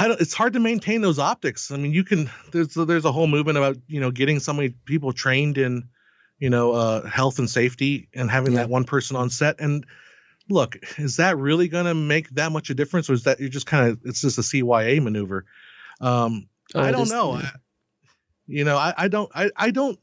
I 0.00 0.08
don't, 0.08 0.20
it's 0.20 0.32
hard 0.32 0.54
to 0.54 0.60
maintain 0.60 1.02
those 1.02 1.18
optics. 1.18 1.70
I 1.70 1.76
mean, 1.76 1.92
you 1.92 2.04
can. 2.04 2.30
There's 2.52 2.72
there's 2.72 3.04
a 3.04 3.12
whole 3.12 3.26
movement 3.26 3.58
about 3.58 3.76
you 3.86 4.00
know 4.00 4.10
getting 4.10 4.40
so 4.40 4.54
many 4.54 4.70
people 4.70 5.12
trained 5.12 5.58
in, 5.58 5.90
you 6.38 6.48
know, 6.48 6.72
uh, 6.72 7.06
health 7.06 7.38
and 7.38 7.50
safety 7.50 8.08
and 8.14 8.30
having 8.30 8.54
yeah. 8.54 8.60
that 8.60 8.70
one 8.70 8.84
person 8.84 9.16
on 9.16 9.28
set. 9.28 9.60
And 9.60 9.84
look, 10.48 10.78
is 10.96 11.18
that 11.18 11.36
really 11.36 11.68
going 11.68 11.84
to 11.84 11.94
make 11.94 12.30
that 12.30 12.50
much 12.50 12.70
of 12.70 12.74
a 12.74 12.76
difference, 12.78 13.10
or 13.10 13.12
is 13.12 13.24
that 13.24 13.40
you're 13.40 13.50
just 13.50 13.66
kind 13.66 13.90
of 13.90 14.00
it's 14.04 14.22
just 14.22 14.38
a 14.38 14.42
CYA 14.42 15.02
maneuver? 15.02 15.44
Um, 16.00 16.48
oh, 16.74 16.80
I 16.80 16.92
don't 16.92 17.02
is, 17.02 17.10
know. 17.10 17.38
Yeah. 17.38 17.42
I, 17.44 17.50
you 18.46 18.64
know, 18.64 18.78
I, 18.78 18.94
I 18.96 19.08
don't 19.08 19.30
I, 19.34 19.50
I 19.54 19.70
don't 19.70 19.98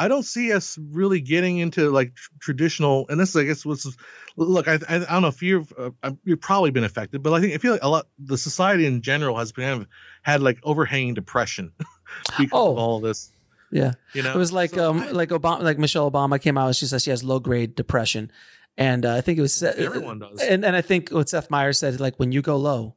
I 0.00 0.08
don't 0.08 0.22
see 0.22 0.50
us 0.50 0.78
really 0.78 1.20
getting 1.20 1.58
into 1.58 1.90
like 1.90 2.14
traditional. 2.40 3.04
And 3.10 3.20
this, 3.20 3.36
I 3.36 3.44
guess, 3.44 3.66
was 3.66 3.94
look. 4.34 4.66
I, 4.66 4.78
I, 4.88 4.96
I 4.96 4.98
don't 4.98 5.20
know 5.20 5.28
if 5.28 5.42
you've 5.42 5.70
uh, 5.76 6.12
you've 6.24 6.40
probably 6.40 6.70
been 6.70 6.84
affected, 6.84 7.22
but 7.22 7.34
I 7.34 7.40
think 7.42 7.52
I 7.52 7.58
feel 7.58 7.72
like 7.72 7.82
a 7.82 7.88
lot 7.88 8.06
the 8.18 8.38
society 8.38 8.86
in 8.86 9.02
general 9.02 9.36
has 9.36 9.52
been 9.52 9.86
had 10.22 10.40
like 10.40 10.58
overhanging 10.62 11.12
depression 11.12 11.72
because 12.38 12.48
oh. 12.52 12.72
of 12.72 12.78
all 12.78 13.00
this. 13.00 13.30
Yeah, 13.70 13.92
you 14.14 14.22
know, 14.22 14.32
it 14.32 14.38
was 14.38 14.54
like 14.54 14.70
so 14.70 14.90
um 14.90 15.00
I, 15.00 15.10
like 15.10 15.28
Obama, 15.28 15.60
like 15.60 15.78
Michelle 15.78 16.10
Obama 16.10 16.40
came 16.40 16.56
out 16.56 16.68
and 16.68 16.76
she 16.76 16.86
says 16.86 17.02
she 17.02 17.10
has 17.10 17.22
low 17.22 17.38
grade 17.38 17.74
depression, 17.74 18.32
and 18.78 19.04
uh, 19.04 19.14
I 19.14 19.20
think 19.20 19.38
it 19.38 19.42
was 19.42 19.62
everyone 19.62 20.18
does. 20.18 20.40
And 20.40 20.64
and 20.64 20.74
I 20.74 20.80
think 20.80 21.10
what 21.10 21.28
Seth 21.28 21.50
Meyers 21.50 21.78
said 21.78 22.00
like 22.00 22.16
when 22.16 22.32
you 22.32 22.40
go 22.40 22.56
low, 22.56 22.96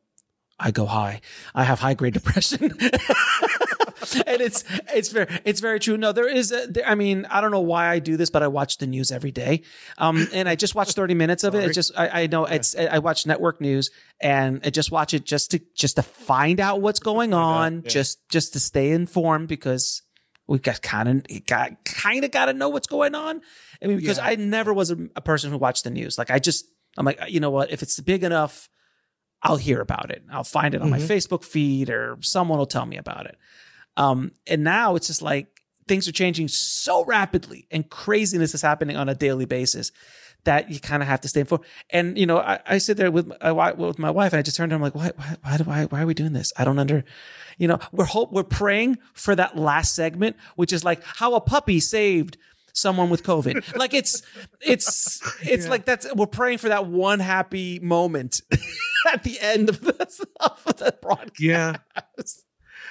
I 0.58 0.72
go 0.72 0.86
high. 0.86 1.20
I 1.54 1.66
have 1.66 1.80
high 1.80 1.96
grade 1.96 2.14
depression. 2.14 2.74
and 4.28 4.42
it's 4.42 4.64
it's 4.94 5.10
very 5.10 5.28
it's 5.46 5.60
very 5.60 5.80
true. 5.80 5.98
No, 5.98 6.12
there 6.12 6.28
is. 6.28 6.52
A, 6.52 6.68
there, 6.68 6.86
I 6.86 6.96
mean, 6.96 7.26
I 7.30 7.42
don't 7.42 7.52
know 7.52 7.62
why 7.62 7.90
I 7.90 8.00
do 8.00 8.18
this, 8.18 8.30
but 8.30 8.44
I 8.44 8.48
watch 8.48 8.78
the 8.78 8.88
news 8.88 9.12
every 9.12 9.32
day, 9.32 9.64
um, 9.98 10.28
and 10.34 10.50
I 10.50 10.56
just 10.56 10.76
watch 10.76 10.92
thirty 10.94 11.14
minutes 11.14 11.44
of 11.44 11.56
it. 11.56 11.64
It 11.64 11.74
just 11.74 11.92
I, 11.98 12.24
I 12.24 12.28
know 12.28 12.48
yeah. 12.48 12.56
it's 12.56 12.76
I 12.76 13.00
watch 13.00 13.26
network 13.26 13.62
news 13.62 13.92
and 14.20 14.62
I 14.64 14.70
just 14.70 14.92
watch 14.92 15.14
it 15.14 15.26
just 15.26 15.52
to 15.52 15.62
just 15.76 15.96
to 15.96 16.04
find 16.04 16.60
out 16.60 16.82
what's 16.82 17.00
going 17.00 17.34
on, 17.34 17.82
yeah. 17.84 17.90
just 17.90 18.28
just 18.30 18.54
to 18.54 18.60
stay 18.60 18.92
informed 18.92 19.48
because 19.48 20.02
we 20.48 20.60
got 20.60 20.82
kind 20.82 21.10
of 21.10 21.46
got 21.46 21.86
kind 21.86 22.24
of 22.24 22.32
got 22.32 22.46
to 22.46 22.54
know 22.54 22.70
what's 22.70 22.88
going 22.88 23.16
on. 23.16 23.42
I 23.82 23.88
mean, 23.88 23.98
because. 23.98 24.20
I 24.20 24.36
never 24.36 24.74
was 24.74 24.92
a, 24.92 24.98
a 25.16 25.22
person 25.22 25.52
who 25.52 25.58
watched 25.58 25.84
the 25.84 25.90
news. 25.90 26.18
Like 26.18 26.32
I 26.32 26.40
just 26.40 26.66
I'm 26.98 27.06
like, 27.06 27.20
you 27.28 27.40
know 27.40 27.52
what? 27.52 27.72
If 27.72 27.82
it's 27.82 28.00
big 28.00 28.24
enough. 28.24 28.70
I'll 29.46 29.58
hear 29.58 29.82
about 29.82 30.10
it. 30.10 30.24
I'll 30.32 30.46
find 30.46 30.74
it 30.74 30.82
on 30.82 30.90
mm-hmm. 30.90 31.02
my 31.02 31.06
Facebook 31.06 31.44
feed 31.44 31.90
or 31.90 32.18
someone 32.22 32.60
will 32.60 32.66
tell 32.66 32.86
me 32.86 32.96
about 32.96 33.26
it. 33.26 33.38
Um, 33.98 34.32
and 34.48 34.64
now 34.64 34.96
it's 34.96 35.08
just 35.08 35.22
like 35.22 35.48
things 35.88 36.08
are 36.08 36.14
changing 36.14 36.48
so 36.48 37.04
rapidly 37.06 37.68
and 37.72 37.90
craziness 37.90 38.54
is 38.54 38.62
happening 38.62 38.96
on 38.96 39.10
a 39.10 39.16
daily 39.16 39.46
basis 39.46 39.92
that 40.46 40.70
you 40.70 40.80
kind 40.80 41.02
of 41.02 41.08
have 41.08 41.22
to 41.22 41.28
stay 41.28 41.42
informed. 41.42 41.66
And 41.90 42.18
you 42.18 42.26
know, 42.26 42.40
I, 42.40 42.60
I 42.66 42.78
sit 42.78 42.98
there 42.98 43.12
with 43.12 43.28
my, 43.28 43.72
with 43.74 44.00
my 44.00 44.12
wife, 44.12 44.34
and 44.34 44.40
I 44.40 44.42
just 44.42 44.58
turned 44.58 44.72
to 44.72 44.74
her. 44.74 44.78
I'm 44.78 44.82
like, 44.82 44.96
why, 44.96 45.12
why, 45.16 45.38
why 45.42 45.58
do 45.58 45.70
I, 45.70 45.86
why 45.86 46.02
are 46.02 46.06
we 46.06 46.14
doing 46.14 46.34
this? 46.34 46.52
I 46.58 46.66
don't 46.66 46.80
under, 46.80 47.04
you 47.58 47.68
know, 47.68 47.80
we're 47.92 48.06
hope 48.06 48.32
we're 48.32 48.44
praying 48.44 48.98
for 49.14 49.36
that 49.36 49.58
last 49.58 49.96
segment, 49.96 50.36
which 50.56 50.74
is 50.74 50.84
like 50.84 51.02
how 51.04 51.36
a 51.36 51.42
puppy 51.42 51.80
saved 51.80 52.38
someone 52.74 53.10
with 53.10 53.24
COVID. 53.24 53.76
like 53.78 53.94
it's, 53.94 54.22
it's, 54.60 55.22
it's 55.42 55.66
yeah. 55.66 55.70
like 55.70 55.86
that's 55.86 56.14
we're 56.14 56.28
praying 56.28 56.58
for 56.58 56.70
that 56.70 56.88
one 56.88 57.20
happy 57.20 57.80
moment 57.80 58.42
at 59.14 59.24
the 59.24 59.40
end 59.40 59.70
of 59.70 59.82
the, 59.82 59.94
of 60.42 60.64
the 60.78 60.96
broadcast. 61.02 61.40
Yeah 61.40 61.78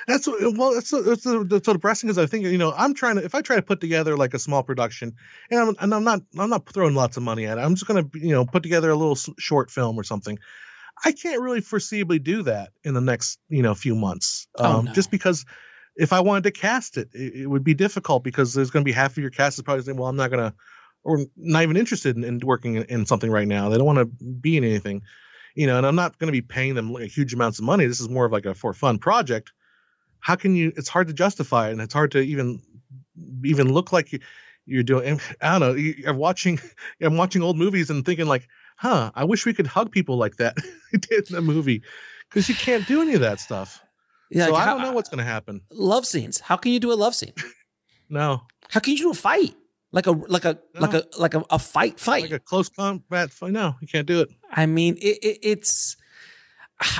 that's 0.06 0.26
well 0.26 0.74
that's 0.74 0.90
that's 0.90 1.24
the, 1.24 1.44
the, 1.44 1.60
so 1.62 1.72
depressing 1.72 2.08
because 2.08 2.18
I 2.18 2.26
think 2.26 2.46
you 2.46 2.58
know 2.58 2.72
I'm 2.76 2.94
trying 2.94 3.16
to 3.16 3.24
if 3.24 3.34
I 3.34 3.40
try 3.40 3.56
to 3.56 3.62
put 3.62 3.80
together 3.80 4.16
like 4.16 4.34
a 4.34 4.38
small 4.38 4.62
production 4.62 5.14
and 5.50 5.60
I'm 5.60 5.76
and 5.78 5.94
I'm 5.94 6.04
not 6.04 6.22
I'm 6.38 6.50
not 6.50 6.68
throwing 6.68 6.94
lots 6.94 7.16
of 7.16 7.22
money 7.22 7.46
at 7.46 7.58
it 7.58 7.60
I'm 7.60 7.74
just 7.74 7.86
gonna 7.86 8.08
you 8.14 8.32
know 8.32 8.44
put 8.44 8.62
together 8.62 8.90
a 8.90 8.96
little 8.96 9.16
short 9.38 9.70
film 9.70 9.98
or 9.98 10.04
something 10.04 10.38
I 11.04 11.12
can't 11.12 11.40
really 11.40 11.60
foreseeably 11.60 12.22
do 12.22 12.42
that 12.44 12.70
in 12.84 12.94
the 12.94 13.00
next 13.00 13.38
you 13.48 13.62
know 13.62 13.74
few 13.74 13.94
months 13.94 14.48
oh, 14.58 14.64
um, 14.64 14.76
oh, 14.76 14.80
no. 14.82 14.92
just 14.92 15.10
because 15.10 15.44
if 15.94 16.14
I 16.14 16.20
wanted 16.20 16.44
to 16.44 16.52
cast 16.52 16.96
it, 16.96 17.10
it, 17.12 17.34
it 17.42 17.46
would 17.46 17.64
be 17.64 17.74
difficult 17.74 18.24
because 18.24 18.54
there's 18.54 18.70
going 18.70 18.82
to 18.82 18.88
be 18.88 18.92
half 18.92 19.12
of 19.12 19.18
your 19.18 19.30
cast 19.30 19.58
is 19.58 19.62
probably 19.62 19.84
saying 19.84 19.96
well 19.96 20.08
I'm 20.08 20.16
not 20.16 20.30
gonna 20.30 20.54
or 21.04 21.18
not 21.36 21.62
even 21.62 21.76
interested 21.76 22.16
in, 22.16 22.24
in 22.24 22.40
working 22.42 22.76
in, 22.76 22.84
in, 22.84 23.06
something 23.06 23.30
right 23.30 23.48
now 23.48 23.68
they 23.68 23.76
don't 23.76 23.86
want 23.86 23.98
to 23.98 24.24
be 24.24 24.56
in 24.56 24.64
anything 24.64 25.02
you 25.54 25.66
know 25.66 25.78
and 25.78 25.86
I'm 25.86 25.96
not 25.96 26.18
going 26.18 26.28
to 26.28 26.32
be 26.32 26.42
paying 26.42 26.74
them 26.74 26.92
like 26.92 27.10
huge 27.10 27.34
amounts 27.34 27.58
of 27.58 27.64
money 27.64 27.86
this 27.86 28.00
is 28.00 28.08
more 28.08 28.24
of 28.24 28.32
like 28.32 28.46
a 28.46 28.54
for 28.54 28.72
fun 28.72 28.98
project 28.98 29.52
how 30.22 30.34
can 30.34 30.56
you 30.56 30.72
it's 30.76 30.88
hard 30.88 31.06
to 31.08 31.12
justify 31.12 31.68
it 31.68 31.72
and 31.72 31.82
it's 31.82 31.94
hard 31.94 32.10
to 32.12 32.20
even 32.20 32.60
even 33.44 33.72
look 33.72 33.92
like 33.92 34.12
you, 34.12 34.18
you're 34.64 34.82
doing 34.82 35.20
i 35.42 35.50
don't 35.50 35.60
know 35.60 35.74
you're 35.74 36.14
watching 36.14 36.58
i'm 37.02 37.18
watching 37.18 37.42
old 37.42 37.58
movies 37.58 37.90
and 37.90 38.06
thinking 38.06 38.26
like 38.26 38.48
huh 38.76 39.10
i 39.14 39.24
wish 39.24 39.44
we 39.44 39.52
could 39.52 39.66
hug 39.66 39.92
people 39.92 40.16
like 40.16 40.36
that 40.36 40.56
in 41.30 41.36
a 41.36 41.42
movie 41.42 41.82
because 42.32 42.48
you 42.48 42.54
can't 42.54 42.86
do 42.86 43.02
any 43.02 43.14
of 43.14 43.20
that 43.20 43.40
stuff. 43.40 43.82
Yeah 44.30 44.46
so 44.46 44.52
like 44.52 44.62
i 44.62 44.66
don't 44.66 44.80
know 44.80 44.92
what's 44.92 45.08
going 45.08 45.18
to 45.18 45.24
happen. 45.24 45.60
Love 45.70 46.06
scenes. 46.06 46.40
How 46.40 46.56
can 46.56 46.72
you 46.72 46.80
do 46.80 46.92
a 46.92 46.94
love 46.94 47.14
scene? 47.14 47.34
No. 48.08 48.42
how 48.68 48.80
can 48.80 48.92
you 48.92 48.98
do 48.98 49.10
a 49.10 49.14
fight? 49.14 49.54
Like 49.90 50.06
a 50.06 50.10
like 50.10 50.44
a 50.44 50.58
no. 50.74 50.80
like 50.82 50.92
a 50.92 51.04
like 51.18 51.32
a, 51.32 51.44
a 51.48 51.58
fight 51.58 51.98
fight. 51.98 52.24
Like 52.24 52.32
a 52.32 52.38
close 52.38 52.68
combat 52.68 53.30
fight. 53.30 53.52
No 53.52 53.74
you 53.80 53.86
can't 53.86 54.06
do 54.06 54.20
it. 54.20 54.28
I 54.50 54.66
mean 54.66 54.96
it, 54.96 55.18
it, 55.22 55.38
it's 55.42 55.96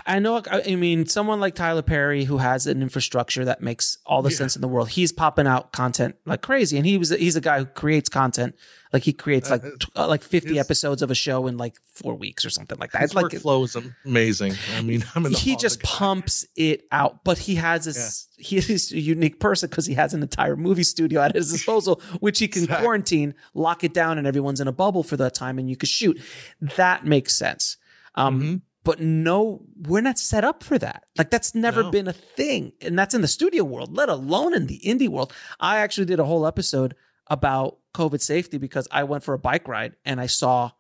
I 0.07 0.19
know. 0.19 0.43
I 0.51 0.77
mean, 0.77 1.07
someone 1.07 1.41
like 1.41 1.55
Tyler 1.55 1.83
Perry, 1.83 2.25
who 2.25 2.39
has 2.39 2.67
an 2.67 2.83
infrastructure 2.83 3.45
that 3.45 3.61
makes 3.61 3.99
all 4.07 4.23
the 4.23 4.31
yeah. 4.31 4.37
sense 4.37 4.57
in 4.57 4.63
the 4.63 4.69
world, 4.69 4.91
he's 4.91 5.13
popping 5.13 5.47
out 5.47 5.73
content 5.73 6.17
like 6.27 6.43
crazy, 6.43 6.77
and 6.77 6.87
he 6.87 6.99
was 6.99 7.11
he's 7.11 7.37
a 7.37 7.41
guy 7.41 7.61
who 7.61 7.67
creates 7.67 8.09
content. 8.09 8.55
Like 8.93 9.03
he 9.05 9.13
creates 9.13 9.51
like 9.51 9.63
uh, 9.97 10.07
like 10.07 10.23
fifty 10.23 10.59
episodes 10.59 11.01
of 11.01 11.11
a 11.11 11.15
show 11.15 11.47
in 11.47 11.57
like 11.57 11.77
four 11.85 12.15
weeks 12.15 12.45
or 12.45 12.51
something 12.51 12.79
like 12.79 12.93
that. 12.93 13.03
His 13.03 13.15
like 13.15 13.27
workflow 13.27 13.65
is 13.65 13.77
amazing. 14.05 14.55
I 14.77 14.83
mean, 14.83 15.03
he 15.35 15.57
just 15.57 15.83
pumps 15.83 16.47
it 16.57 16.85
out, 16.93 17.25
but 17.25 17.39
he 17.39 17.55
has 17.55 17.87
this. 17.87 18.29
Yeah. 18.37 18.45
He 18.45 18.57
is 18.59 18.93
a 18.93 19.01
unique 19.01 19.41
person 19.41 19.71
because 19.71 19.87
he 19.87 19.95
has 19.95 20.15
an 20.15 20.23
entire 20.23 20.57
movie 20.57 20.83
studio 20.83 21.23
at 21.23 21.35
his 21.35 21.51
disposal, 21.51 22.03
which 22.21 22.39
he 22.39 22.49
can 22.49 22.65
exactly. 22.65 22.85
quarantine, 22.85 23.35
lock 23.55 23.85
it 23.85 23.95
down, 23.95 24.19
and 24.19 24.27
everyone's 24.27 24.61
in 24.61 24.69
a 24.69 24.73
bubble 24.73 25.03
for 25.03 25.17
that 25.17 25.35
time, 25.35 25.59
and 25.59 25.71
you 25.71 25.77
can 25.77 25.87
shoot. 25.87 26.21
That 26.61 27.07
makes 27.07 27.35
sense. 27.35 27.79
Um, 28.15 28.41
mm-hmm 28.41 28.57
but 28.85 29.01
no, 29.01 29.63
we're 29.77 30.01
not 30.01 30.19
set 30.19 30.45
up 30.45 30.63
for 30.63 30.79
that. 30.79 31.05
Like 31.17 31.31
that's 31.31 31.55
never 31.55 31.85
no. 31.85 31.91
been 31.91 32.09
a 32.09 32.13
thing. 32.13 32.73
And 32.81 32.99
that's 32.99 33.15
in 33.15 33.23
the 33.23 33.29
studio 33.29 33.65
world, 33.65 33.97
let 33.97 34.09
alone 34.09 34.55
in 34.55 34.67
the 34.67 34.81
indie 34.85 35.09
world. 35.09 35.33
I 35.61 35.79
actually 35.79 36.07
did 36.07 36.19
a 36.19 36.25
whole 36.25 36.47
episode 36.47 36.95
about 37.29 37.79
COVID 37.95 38.21
safety 38.21 38.59
because 38.59 38.89
I 38.91 39.05
went 39.05 39.23
for 39.23 39.35
a 39.35 39.39
bike 39.39 39.69
ride 39.69 39.95
and 40.05 40.21
I 40.21 40.27
saw, 40.27 40.73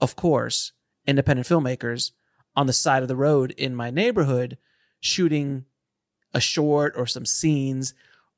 of 0.00 0.14
course, 0.14 0.72
independent 1.06 1.48
filmmakers 1.48 2.12
on 2.54 2.66
the 2.66 2.72
side 2.72 3.02
of 3.02 3.08
the 3.08 3.16
road 3.16 3.52
in 3.52 3.74
my 3.74 3.90
neighborhood 3.90 4.58
shooting 5.00 5.64
a 6.32 6.40
short 6.40 6.94
or 6.96 7.06
some 7.06 7.26
scenes 7.26 7.94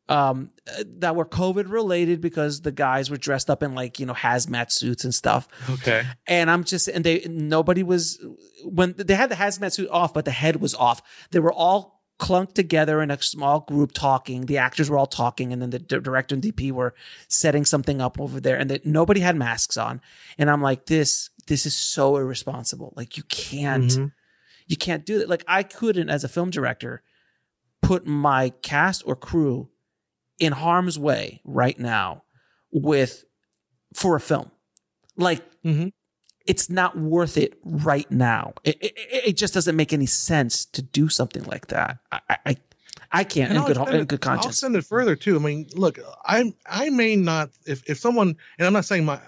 um, 0.09 0.51
that 0.85 1.17
were 1.17 1.27
COVID 1.27 1.71
related 1.71 2.21
because 2.21 2.63
the 2.63 2.73
guys 2.73 3.11
were 3.11 3.17
dressed 3.17 3.51
up 3.51 3.63
in 3.63 3.75
like 3.75 3.99
you 3.99 4.07
know 4.07 4.15
hazmat 4.15 4.73
suits 4.73 5.05
and 5.05 5.15
stuff. 5.15 5.49
Okay. 5.69 6.05
And 6.27 6.51
I'm 6.51 6.65
just 6.65 6.89
and 6.89 7.05
they 7.05 7.27
nobody 7.29 7.83
was 7.83 8.19
when 8.65 8.95
they 8.97 9.15
had 9.15 9.31
the 9.31 9.37
hazmat 9.37 9.73
suit 9.73 9.89
off, 9.91 10.15
but 10.15 10.25
the 10.25 10.31
head 10.31 10.57
was 10.57 10.75
off. 10.75 11.03
They 11.31 11.41
were 11.41 11.53
all 11.53 11.99
clunked 12.19 12.55
together 12.55 13.01
in 13.01 13.11
a 13.11 13.23
small 13.23 13.61
group 13.61 13.93
talking. 13.93 14.47
The 14.47 14.59
actors 14.59 14.91
were 14.91 14.99
all 14.99 15.07
talking, 15.07 15.53
and 15.53 15.63
then 15.63 15.71
the 15.71 15.79
director 15.79 16.35
and 16.35 16.43
DP 16.43 16.73
were 16.73 16.95
setting 17.29 17.65
something 17.65 18.01
up 18.01 18.21
over 18.21 18.41
there, 18.41 18.57
and 18.57 18.71
that 18.71 18.87
nobody 18.87 19.21
had 19.21 19.37
masks 19.37 19.77
on. 19.77 20.01
And 20.39 20.51
I'm 20.51 20.63
like, 20.63 20.87
this 20.87 21.31
this 21.47 21.67
is 21.67 21.75
so 21.75 22.17
irresponsible. 22.17 22.93
Like 22.97 23.17
you 23.17 23.23
can't 23.25 23.85
mm-hmm. 23.85 24.07
you 24.67 24.77
can't 24.77 25.05
do 25.05 25.19
that. 25.19 25.29
Like 25.29 25.45
I 25.47 25.63
couldn't 25.63 26.09
as 26.09 26.25
a 26.25 26.29
film 26.29 26.51
director 26.51 27.03
put 27.83 28.07
my 28.07 28.51
cast 28.63 29.03
or 29.07 29.15
crew 29.15 29.69
in 30.39 30.53
harm's 30.53 30.99
way 30.99 31.41
right 31.45 31.79
now 31.79 32.23
with 32.71 33.25
for 33.95 34.17
a 34.17 34.21
film. 34.21 34.51
Like 35.17 35.43
mm-hmm. 35.63 35.89
it's 36.47 36.71
not 36.71 36.97
worth 36.97 37.37
it 37.37 37.59
right 37.65 38.11
now. 38.11 38.55
It, 38.65 38.79
it, 38.81 38.95
it, 38.97 39.37
just 39.37 39.55
doesn't 39.55 39.77
make 39.77 39.93
any 39.93 40.07
sense 40.07 40.65
to 40.67 40.83
do 40.83 41.09
something 41.09 41.43
like 41.45 41.69
that. 41.69 41.99
I 42.13 42.21
I, 42.47 42.57
I 43.11 43.25
can't 43.25 43.53
in 43.53 43.65
good, 43.65 43.77
in 43.95 44.05
good 44.05 44.21
conscience. 44.21 44.47
I'll 44.47 44.53
send 44.53 44.77
it 44.77 44.85
further 44.85 45.17
too. 45.17 45.37
I 45.37 45.39
mean, 45.39 45.67
look, 45.75 45.99
I 46.25 46.53
I 46.67 46.91
may 46.91 47.17
not 47.17 47.51
if 47.67 47.89
if 47.89 47.99
someone 47.99 48.37
and 48.59 48.67
I'm 48.67 48.73
not 48.73 48.85
saying 48.85 49.05
my 49.05 49.19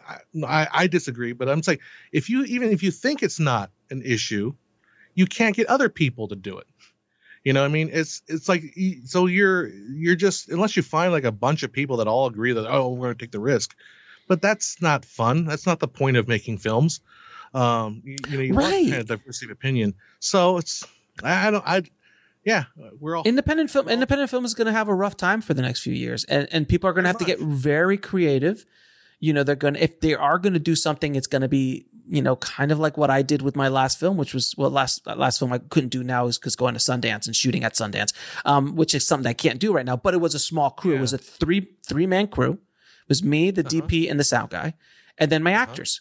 I, 0.47 0.69
I 0.73 0.87
disagree, 0.87 1.33
but 1.33 1.49
I'm 1.49 1.63
saying 1.63 1.79
if 2.13 2.29
you 2.29 2.45
even 2.45 2.71
if 2.71 2.83
you 2.83 2.91
think 2.91 3.23
it's 3.23 3.41
not 3.41 3.71
an 3.91 4.03
issue, 4.03 4.55
you 5.15 5.27
can't 5.27 5.57
get 5.57 5.67
other 5.67 5.89
people 5.89 6.29
to 6.29 6.37
do 6.37 6.59
it. 6.59 6.67
You 7.45 7.53
know, 7.55 7.65
I 7.65 7.69
mean, 7.69 7.89
it's 7.93 8.23
it's 8.29 8.49
like 8.49 8.63
so 9.07 9.27
you're 9.27 9.69
you're 9.69 10.17
just 10.17 10.49
unless 10.51 10.77
you 10.77 10.83
find 10.83 11.11
like 11.13 11.25
a 11.25 11.33
bunch 11.33 11.63
of 11.63 11.73
people 11.73 11.99
that 11.99 12.07
all 12.09 12.27
agree 12.27 12.53
that 12.53 12.67
oh 12.67 12.91
we're 12.91 13.07
going 13.09 13.17
to 13.17 13.25
take 13.25 13.33
the 13.33 13.41
risk, 13.41 13.75
but 14.29 14.43
that's 14.43 14.83
not 14.83 15.05
fun. 15.05 15.47
That's 15.47 15.67
not 15.67 15.81
the 15.81 15.89
point 15.89 16.17
of 16.19 16.29
making 16.29 16.59
films. 16.59 17.01
Um, 17.55 18.03
you, 18.05 18.17
you 18.29 18.37
know, 18.37 18.43
you 18.43 18.55
Right. 18.55 18.73
want 18.73 18.91
kind 18.91 19.01
of 19.01 19.07
diversity 19.07 19.47
of 19.47 19.53
opinion. 19.53 19.95
So 20.19 20.59
it's 20.59 20.85
I, 21.23 21.49
I 21.49 21.51
don't 21.51 21.65
I 21.67 21.83
yeah 22.45 22.65
we're 22.99 23.17
all 23.17 23.25
independent 23.25 23.71
film 23.71 23.89
independent 23.89 24.31
film 24.31 24.45
is 24.45 24.55
going 24.55 24.67
to 24.67 24.73
have 24.73 24.89
a 24.89 24.95
rough 24.95 25.17
time 25.17 25.41
for 25.41 25.53
the 25.53 25.61
next 25.63 25.81
few 25.83 25.93
years 25.93 26.25
and 26.25 26.49
and 26.51 26.67
people 26.69 26.89
are 26.89 26.93
going 26.95 27.05
to 27.05 27.09
have 27.09 27.19
to 27.19 27.25
get 27.25 27.39
very 27.39 27.99
creative 27.99 28.65
you 29.21 29.33
know 29.33 29.45
they're 29.45 29.55
going 29.55 29.75
to 29.75 29.83
if 29.83 30.01
they 30.01 30.15
are 30.15 30.39
going 30.39 30.55
to 30.55 30.59
do 30.59 30.75
something 30.75 31.15
it's 31.15 31.27
going 31.27 31.43
to 31.43 31.49
be 31.49 31.87
you 32.09 32.21
know 32.21 32.37
kind 32.37 32.73
of 32.73 32.79
like 32.79 32.97
what 32.97 33.11
i 33.11 33.23
did 33.23 33.43
with 33.43 33.55
my 33.55 33.69
last 33.69 34.01
film 34.01 34.17
which 34.17 34.35
was 34.35 34.55
well 34.57 34.71
last 34.71 35.07
last 35.07 35.39
film 35.39 35.53
i 35.53 35.59
couldn't 35.59 35.91
do 35.91 36.03
now 36.03 36.27
is 36.27 36.39
because 36.39 36.57
going 36.57 36.75
to 36.75 36.81
sundance 36.81 37.27
and 37.27 37.37
shooting 37.37 37.63
at 37.63 37.75
sundance 37.75 38.13
um 38.45 38.75
which 38.75 38.95
is 38.95 39.07
something 39.07 39.29
i 39.29 39.35
can't 39.35 39.61
do 39.61 39.73
right 39.73 39.87
now 39.87 39.97
but 39.97 40.15
it 40.15 40.21
was 40.21 40.35
a 40.35 40.39
small 40.39 40.71
crew. 40.71 40.97
It 40.97 41.01
was 41.01 41.13
a 41.13 41.19
three 41.19 41.69
three 41.87 42.07
man 42.07 42.27
crew. 42.27 42.53
It 42.53 43.09
was 43.09 43.23
me 43.23 43.51
the 43.51 43.63
dp 43.63 44.11
and 44.11 44.19
the 44.19 44.25
sound 44.25 44.51
guy 44.51 44.75
and 45.19 45.31
then 45.31 45.43
my 45.43 45.53
actors. 45.53 46.01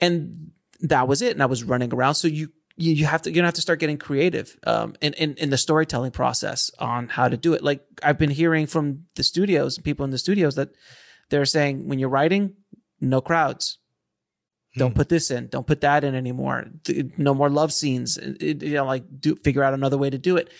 And 0.00 0.50
that 0.80 1.08
was 1.08 1.22
it 1.22 1.32
and 1.32 1.42
i 1.42 1.46
was 1.46 1.64
running 1.64 1.94
around. 1.94 2.16
So 2.16 2.28
you 2.28 2.50
you, 2.76 2.92
you 2.92 3.06
have 3.06 3.22
to 3.22 3.30
you're 3.30 3.36
gonna 3.36 3.46
have 3.46 3.54
to 3.54 3.62
start 3.62 3.80
getting 3.80 3.96
creative 3.96 4.58
um, 4.66 4.94
in, 5.00 5.14
in 5.14 5.34
in 5.36 5.50
the 5.50 5.56
storytelling 5.56 6.10
process 6.10 6.70
on 6.78 7.08
how 7.08 7.28
to 7.28 7.36
do 7.36 7.54
it. 7.54 7.62
Like 7.62 7.82
I've 8.02 8.18
been 8.18 8.30
hearing 8.30 8.66
from 8.66 9.06
the 9.14 9.22
studios 9.22 9.76
and 9.76 9.84
people 9.84 10.04
in 10.04 10.10
the 10.10 10.18
studios 10.18 10.56
that 10.56 10.70
they're 11.30 11.44
saying 11.44 11.88
when 11.88 11.98
you're 11.98 12.08
writing, 12.08 12.54
no 13.00 13.20
crowds. 13.20 13.78
Don't 14.76 14.90
hmm. 14.92 14.96
put 14.96 15.08
this 15.08 15.30
in. 15.30 15.48
Don't 15.48 15.66
put 15.66 15.80
that 15.80 16.04
in 16.04 16.14
anymore. 16.14 16.66
No 17.16 17.34
more 17.34 17.48
love 17.50 17.72
scenes. 17.72 18.18
It- 18.18 18.62
you 18.62 18.74
know, 18.74 18.84
like 18.84 19.04
do 19.20 19.36
figure 19.36 19.62
out 19.62 19.74
another 19.74 19.98
way 19.98 20.10
to 20.10 20.18
do 20.18 20.36
it. 20.36 20.52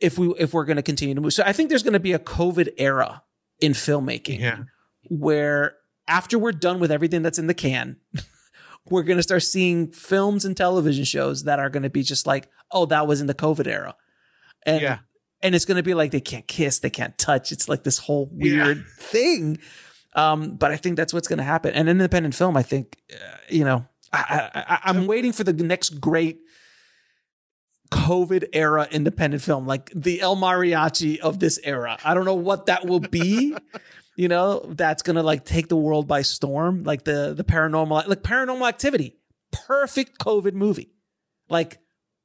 If 0.00 0.18
we 0.18 0.34
if 0.38 0.52
we're 0.52 0.64
going 0.64 0.76
to 0.76 0.82
continue 0.82 1.14
to 1.14 1.20
move, 1.20 1.32
so 1.32 1.44
I 1.46 1.52
think 1.52 1.68
there's 1.68 1.84
going 1.84 1.92
to 1.92 2.00
be 2.00 2.12
a 2.12 2.18
COVID 2.18 2.70
era 2.76 3.22
in 3.60 3.72
filmmaking 3.72 4.40
yeah 4.40 4.64
where 5.08 5.76
after 6.08 6.38
we're 6.38 6.52
done 6.52 6.80
with 6.80 6.90
everything 6.90 7.22
that's 7.22 7.38
in 7.38 7.46
the 7.46 7.54
can, 7.54 7.96
we're 8.88 9.02
going 9.02 9.18
to 9.18 9.22
start 9.22 9.42
seeing 9.42 9.90
films 9.92 10.44
and 10.44 10.56
television 10.56 11.04
shows 11.04 11.44
that 11.44 11.58
are 11.58 11.70
going 11.70 11.82
to 11.82 11.90
be 11.90 12.02
just 12.02 12.26
like, 12.26 12.48
oh, 12.70 12.86
that 12.86 13.06
was 13.06 13.20
in 13.20 13.26
the 13.26 13.34
COVID 13.34 13.66
era. 13.66 13.94
And, 14.66 14.80
Yeah. 14.80 14.98
and 15.42 15.54
it's 15.54 15.64
going 15.64 15.76
to 15.76 15.82
be 15.82 15.94
like 15.94 16.10
they 16.10 16.20
can't 16.20 16.46
kiss, 16.46 16.80
they 16.80 16.90
can't 16.90 17.16
touch. 17.18 17.52
It's 17.52 17.68
like 17.68 17.84
this 17.84 17.98
whole 17.98 18.30
Yeah. 18.34 18.64
weird 18.64 18.84
thing. 18.98 19.58
Um, 20.14 20.56
but 20.56 20.70
I 20.70 20.76
think 20.76 20.96
that's 20.96 21.14
what's 21.14 21.28
going 21.28 21.38
to 21.38 21.44
happen. 21.44 21.72
And 21.72 21.88
an 21.88 21.96
independent 21.96 22.34
film, 22.34 22.56
I 22.56 22.62
think, 22.62 22.98
uh, 23.12 23.36
you 23.48 23.64
know, 23.64 23.86
I, 24.12 24.78
I'm 24.84 25.06
waiting 25.06 25.32
for 25.32 25.42
the 25.42 25.52
next 25.54 26.00
great 26.00 26.40
COVID 27.90 28.48
era 28.52 28.88
independent 28.90 29.42
film, 29.42 29.66
like 29.66 29.90
the 29.94 30.20
El 30.20 30.36
Mariachi 30.36 31.18
of 31.18 31.38
this 31.38 31.58
era. 31.62 31.98
I 32.04 32.14
don't 32.14 32.24
know 32.24 32.34
what 32.34 32.66
that 32.66 32.86
will 32.86 33.00
be. 33.00 33.56
you 34.16 34.28
know, 34.28 34.64
that's 34.68 35.02
gonna 35.02 35.22
like 35.22 35.44
take 35.44 35.68
the 35.68 35.76
world 35.76 36.08
by 36.08 36.22
storm. 36.22 36.84
Like 36.84 37.04
the 37.04 37.34
the 37.34 37.44
paranormal, 37.44 38.08
like 38.08 38.22
Paranormal 38.22 38.66
Activity, 38.68 39.16
perfect 39.50 40.18
COVID 40.18 40.54
movie, 40.54 40.92
like 41.48 41.78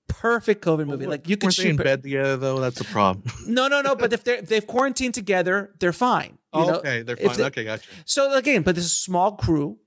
perfect 0.08 0.64
COVID 0.64 0.88
movie. 0.88 1.05
Like 1.08 1.28
you 1.30 1.38
can 1.38 1.49
they 1.55 1.70
in 1.70 1.78
shoot. 1.78 1.84
bed 1.84 2.03
together 2.03 2.38
though. 2.38 2.60
That's 2.60 2.82
a 2.82 2.86
problem. 2.86 3.24
No, 3.47 3.68
no, 3.68 3.82
no. 3.82 3.95
But 3.95 4.14
if 4.14 4.24
they're 4.24 4.36
if 4.38 4.47
they've 4.47 4.66
quarantined 4.66 5.14
together, 5.14 5.74
they're 5.80 5.93
fine. 5.93 6.38
You 6.53 6.62
oh, 6.62 6.68
know? 6.68 6.76
okay, 6.80 7.01
they're 7.03 7.18
fine. 7.18 7.38
they- 7.38 7.43
okay, 7.45 7.64
gotcha. 7.66 7.88
So 8.05 8.34
again, 8.34 8.62
but 8.64 8.76
this 8.76 8.86
is 8.86 8.91
a 8.91 8.95
small 8.95 9.34
crew, 9.36 9.78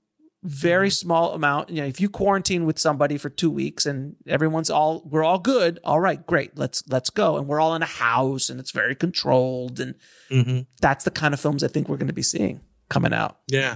very 0.43 0.87
Mm-hmm. 0.89 0.93
small 1.07 1.33
amount. 1.33 1.69
You 1.69 1.81
know, 1.81 1.87
if 1.87 1.99
you 2.01 2.09
quarantine 2.09 2.65
with 2.65 2.79
somebody 2.79 3.17
for 3.17 3.29
two 3.29 3.49
weeks 3.51 3.85
and 3.85 4.15
everyone's 4.27 4.69
all 4.69 5.03
we're 5.05 5.23
all 5.23 5.39
good, 5.39 5.79
all 5.83 5.99
right, 5.99 6.25
great, 6.25 6.57
let's 6.57 6.83
let's 6.89 7.09
go. 7.09 7.37
And 7.37 7.47
we're 7.47 7.59
all 7.59 7.75
in 7.75 7.81
a 7.81 7.85
house 7.87 8.49
and 8.49 8.59
it's 8.59 8.71
very 8.71 8.95
controlled, 8.95 9.79
and 9.79 9.95
hmm 10.29 10.61
that's 10.81 11.03
the 11.03 11.11
kind 11.11 11.33
of 11.33 11.39
films 11.39 11.63
I 11.63 11.67
think 11.67 11.87
we're 11.89 11.97
going 11.97 12.07
to 12.07 12.13
be 12.13 12.23
seeing 12.23 12.61
coming 12.89 13.13
out. 13.13 13.37
Yeah. 13.47 13.75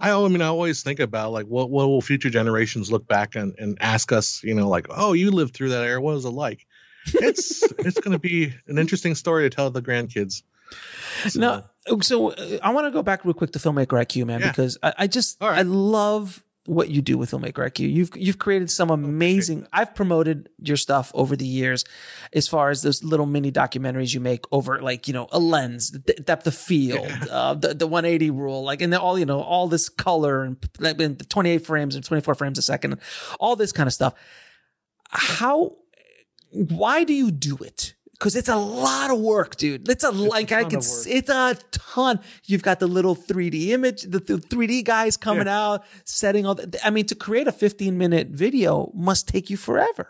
I, 0.00 0.10
I 0.12 0.28
mean, 0.28 0.42
I 0.42 0.46
always 0.46 0.82
think 0.82 1.00
about 1.00 1.32
like 1.32 1.46
what 1.46 1.70
what 1.70 1.86
will 1.88 2.00
future 2.00 2.30
generations 2.30 2.90
look 2.90 3.06
back 3.06 3.34
and, 3.36 3.54
and 3.58 3.78
ask 3.80 4.12
us, 4.12 4.42
you 4.42 4.54
know, 4.54 4.68
like, 4.68 4.86
oh, 4.90 5.12
you 5.12 5.30
lived 5.30 5.54
through 5.54 5.70
that 5.70 5.84
era. 5.84 6.00
What 6.00 6.14
was 6.14 6.24
it 6.24 6.30
like? 6.30 6.66
It's 7.14 7.62
it's 7.78 8.00
going 8.00 8.12
to 8.12 8.18
be 8.18 8.52
an 8.66 8.78
interesting 8.78 9.14
story 9.14 9.48
to 9.48 9.54
tell 9.54 9.70
the 9.70 9.82
grandkids. 9.82 10.42
So, 11.28 11.40
Now, 11.40 11.64
so 12.00 12.30
uh, 12.30 12.58
I 12.62 12.70
want 12.72 12.86
to 12.86 12.90
go 12.90 13.02
back 13.02 13.24
real 13.24 13.34
quick 13.34 13.52
to 13.52 13.58
filmmaker 13.58 14.00
IQ, 14.00 14.24
man, 14.26 14.40
Yeah. 14.40 14.48
because 14.48 14.78
I, 14.82 14.94
I 14.98 15.06
just 15.06 15.40
right. 15.40 15.58
I 15.58 15.62
love 15.62 16.42
what 16.66 16.90
you 16.90 17.02
do 17.02 17.18
with 17.18 17.30
filmmaker 17.30 17.68
IQ. 17.68 17.92
You've 17.92 18.10
you've 18.14 18.38
created 18.38 18.70
some 18.70 18.90
amazing. 18.90 19.66
I've 19.72 19.94
promoted 19.94 20.48
your 20.58 20.76
stuff 20.76 21.10
over 21.14 21.34
the 21.34 21.46
years, 21.46 21.84
as 22.32 22.46
far 22.46 22.70
as 22.70 22.82
those 22.82 23.02
little 23.02 23.26
mini 23.26 23.50
documentaries 23.50 24.14
you 24.14 24.20
make 24.20 24.44
over 24.52 24.80
like 24.80 25.08
you 25.08 25.14
know 25.14 25.28
a 25.32 25.38
lens, 25.38 25.90
the 25.90 25.98
depth 26.14 26.46
of 26.46 26.54
field, 26.54 27.10
uh, 27.30 27.54
the 27.54 27.74
the 27.74 27.86
180 27.86 28.30
rule, 28.30 28.62
like 28.62 28.80
and 28.80 28.92
then 28.92 29.00
all 29.00 29.18
you 29.18 29.26
know 29.26 29.40
all 29.40 29.66
this 29.68 29.88
color 29.88 30.44
and 30.44 30.56
and 30.80 31.28
28 31.28 31.66
frames 31.66 31.94
and 31.94 32.04
24 32.04 32.34
frames 32.34 32.58
a 32.58 32.62
second, 32.62 32.98
all 33.40 33.56
this 33.56 33.72
kind 33.72 33.86
of 33.86 33.92
stuff. 33.92 34.14
How? 35.10 35.76
Why 36.50 37.04
do 37.04 37.14
you 37.14 37.30
do 37.30 37.56
it? 37.56 37.94
Because 38.22 38.36
it's 38.36 38.48
a 38.48 38.56
lot 38.56 39.10
of 39.10 39.18
work, 39.18 39.56
dude. 39.56 39.88
It's 39.88 40.04
a 40.04 40.12
like 40.12 40.52
I 40.52 40.62
can. 40.62 40.78
It's 40.78 41.28
a 41.28 41.56
ton. 41.72 42.20
You've 42.44 42.62
got 42.62 42.78
the 42.78 42.86
little 42.86 43.16
3D 43.16 43.70
image, 43.70 44.02
the, 44.02 44.20
the 44.20 44.34
3D 44.36 44.84
guys 44.84 45.16
coming 45.16 45.48
out, 45.48 45.84
setting 46.04 46.46
all. 46.46 46.54
The, 46.54 46.78
I 46.84 46.90
mean, 46.90 47.06
to 47.06 47.16
create 47.16 47.48
a 47.48 47.52
15 47.52 47.98
minute 47.98 48.28
video 48.28 48.92
must 48.94 49.26
take 49.26 49.50
you 49.50 49.56
forever. 49.56 50.08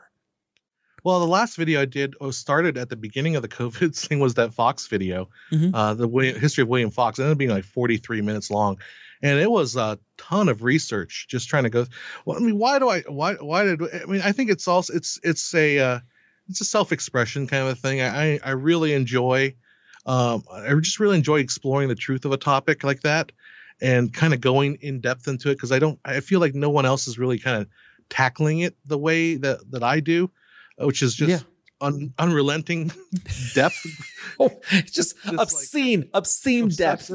Well, 1.02 1.20
the 1.20 1.26
last 1.26 1.56
video 1.56 1.80
I 1.80 1.86
did 1.86 2.14
was 2.20 2.36
started 2.36 2.76
at 2.76 2.90
the 2.90 2.96
beginning 2.96 3.34
of 3.36 3.40
the 3.42 3.48
COVID 3.48 3.96
thing 4.08 4.20
was 4.20 4.34
that 4.34 4.52
Fox 4.52 4.86
video, 4.88 5.30
Mhm. 5.50 5.70
uh, 5.72 5.94
the 5.94 6.06
William, 6.06 6.38
history 6.38 6.62
of 6.62 6.68
William 6.68 6.90
Fox. 6.90 7.18
It 7.18 7.22
ended 7.22 7.32
up 7.32 7.38
being 7.38 7.50
like 7.50 7.64
43 7.64 8.20
minutes 8.20 8.50
long, 8.50 8.78
and 9.22 9.38
it 9.40 9.50
was 9.50 9.74
a 9.76 9.98
ton 10.18 10.50
of 10.50 10.62
research 10.62 11.28
just 11.30 11.48
trying 11.48 11.64
to 11.64 11.70
go. 11.70 11.86
Well, 12.26 12.36
I 12.36 12.40
mean, 12.40 12.58
why 12.58 12.78
do 12.78 12.90
I? 12.90 13.00
Why? 13.08 13.36
Why 13.36 13.64
did? 13.64 13.80
I 13.82 14.04
mean, 14.04 14.20
I 14.22 14.32
think 14.32 14.50
it's 14.50 14.68
also 14.68 14.92
it's 14.92 15.18
it's 15.24 15.54
a 15.54 15.78
uh, 15.78 16.00
it's 16.52 16.60
a 16.60 16.64
self 16.66 16.92
expression 16.92 17.46
kind 17.46 17.62
of 17.62 17.68
a 17.70 17.74
thing. 17.74 18.00
I 18.02 18.38
I 18.44 18.50
really 18.50 18.92
enjoy. 18.92 19.54
Um, 20.04 20.42
I 20.52 20.74
just 20.80 21.00
really 21.00 21.16
enjoy 21.16 21.38
exploring 21.40 21.88
the 21.88 21.94
truth 21.94 22.24
of 22.24 22.32
a 22.32 22.36
topic 22.36 22.84
like 22.84 23.02
that, 23.02 23.32
and 23.80 24.12
kind 24.12 24.34
of 24.34 24.40
going 24.40 24.76
in 24.80 25.00
depth 25.00 25.28
into 25.28 25.48
it 25.50 25.54
because 25.54 25.72
I 25.72 25.78
don't. 25.78 25.98
I 26.04 26.20
feel 26.20 26.40
like 26.40 26.54
no 26.54 26.70
one 26.70 26.84
else 26.86 27.08
is 27.08 27.18
really 27.18 27.38
kind 27.38 27.62
of 27.62 27.68
tackling 28.10 28.60
it 28.60 28.76
the 28.84 28.98
way 28.98 29.36
that 29.36 29.70
that 29.70 29.82
I 29.82 30.00
do, 30.00 30.30
which 30.78 31.02
is 31.02 31.14
just 31.14 31.30
Yeah. 31.30 31.38
un, 31.80 32.12
unrelenting 32.18 32.92
depth. 33.54 33.86
Oh, 34.40 34.50
it's 34.70 34.92
just, 34.92 35.14
like, 35.26 35.40
obscene, 35.40 36.08
obscene 36.14 36.68
depth. 36.68 37.10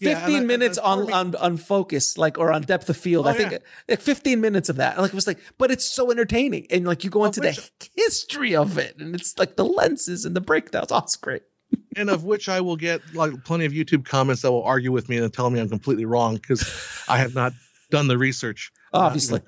Yeah, 0.00 0.14
15 0.20 0.36
and 0.36 0.46
minutes 0.46 0.78
and 0.78 0.86
on, 0.86 1.06
me- 1.06 1.12
on 1.12 1.34
on 1.36 1.56
focus, 1.56 2.18
like 2.18 2.38
or 2.38 2.52
on 2.52 2.62
depth 2.62 2.88
of 2.88 2.96
field. 2.96 3.26
Oh, 3.26 3.30
I 3.30 3.32
think 3.34 3.52
yeah. 3.52 3.58
like 3.88 4.00
15 4.00 4.40
minutes 4.40 4.68
of 4.68 4.76
that. 4.76 4.98
Like 4.98 5.10
it 5.10 5.14
was 5.14 5.26
like, 5.26 5.38
but 5.58 5.70
it's 5.70 5.84
so 5.84 6.10
entertaining, 6.10 6.66
and 6.70 6.86
like 6.86 7.04
you 7.04 7.10
go 7.10 7.24
into 7.24 7.40
the 7.40 7.70
history 7.94 8.54
of 8.56 8.78
it, 8.78 8.96
and 8.98 9.14
it's 9.14 9.38
like 9.38 9.56
the 9.56 9.64
lenses 9.64 10.24
and 10.24 10.34
the 10.34 10.40
breakdowns. 10.40 10.92
Oh, 10.92 10.98
it's 10.98 11.16
great. 11.16 11.42
and 11.96 12.10
of 12.10 12.24
which 12.24 12.48
I 12.48 12.60
will 12.60 12.76
get 12.76 13.00
like 13.14 13.44
plenty 13.44 13.64
of 13.64 13.72
YouTube 13.72 14.04
comments 14.04 14.42
that 14.42 14.52
will 14.52 14.64
argue 14.64 14.92
with 14.92 15.08
me 15.08 15.16
and 15.18 15.32
tell 15.32 15.50
me 15.50 15.60
I'm 15.60 15.68
completely 15.68 16.04
wrong 16.04 16.36
because 16.36 17.04
I 17.08 17.18
have 17.18 17.34
not 17.34 17.52
done 17.90 18.08
the 18.08 18.18
research. 18.18 18.72
uh, 18.92 18.98
you 18.98 19.00
know, 19.00 19.06
Obviously. 19.06 19.40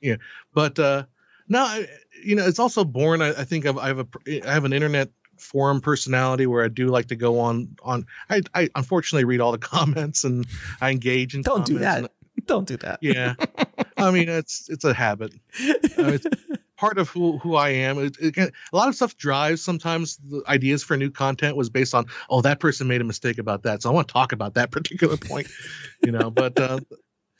yeah, 0.00 0.16
but 0.54 0.78
uh, 0.78 1.04
no, 1.48 1.60
I, 1.60 1.86
you 2.24 2.36
know, 2.36 2.46
it's 2.46 2.58
also 2.58 2.84
born. 2.84 3.22
I, 3.22 3.30
I 3.30 3.44
think 3.44 3.64
of, 3.64 3.78
I 3.78 3.88
have 3.88 4.00
a 4.00 4.06
I 4.48 4.52
have 4.52 4.64
an 4.64 4.72
internet 4.72 5.10
forum 5.38 5.80
personality 5.80 6.46
where 6.46 6.64
I 6.64 6.68
do 6.68 6.88
like 6.88 7.08
to 7.08 7.16
go 7.16 7.40
on 7.40 7.76
on. 7.82 8.06
I, 8.30 8.42
I 8.54 8.70
unfortunately 8.74 9.24
read 9.24 9.40
all 9.40 9.52
the 9.52 9.58
comments 9.76 10.24
and 10.24 10.46
I 10.80 10.90
engage 10.90 11.34
in. 11.34 11.42
Don't 11.42 11.66
do 11.66 11.78
that. 11.78 12.10
Don't 12.46 12.68
do 12.68 12.76
that. 12.78 12.98
yeah, 13.00 13.34
I 13.96 14.10
mean 14.10 14.28
it's 14.28 14.68
it's 14.68 14.84
a 14.84 14.94
habit. 14.94 15.32
Uh, 15.58 15.74
it's 15.98 16.26
part 16.76 16.98
of 16.98 17.08
who 17.08 17.38
who 17.38 17.56
I 17.56 17.70
am. 17.70 17.98
It, 17.98 18.16
it 18.20 18.36
a 18.38 18.76
lot 18.76 18.88
of 18.88 18.94
stuff 18.94 19.16
drives 19.16 19.62
sometimes 19.62 20.18
the 20.18 20.42
ideas 20.46 20.84
for 20.84 20.96
new 20.96 21.10
content 21.10 21.56
was 21.56 21.70
based 21.70 21.94
on 21.94 22.06
oh 22.28 22.42
that 22.42 22.60
person 22.60 22.86
made 22.86 23.00
a 23.00 23.04
mistake 23.04 23.38
about 23.38 23.62
that, 23.64 23.82
so 23.82 23.90
I 23.90 23.92
want 23.94 24.08
to 24.08 24.12
talk 24.12 24.32
about 24.32 24.54
that 24.54 24.70
particular 24.70 25.16
point, 25.16 25.48
you 26.04 26.12
know. 26.12 26.30
But 26.30 26.60
uh, 26.60 26.80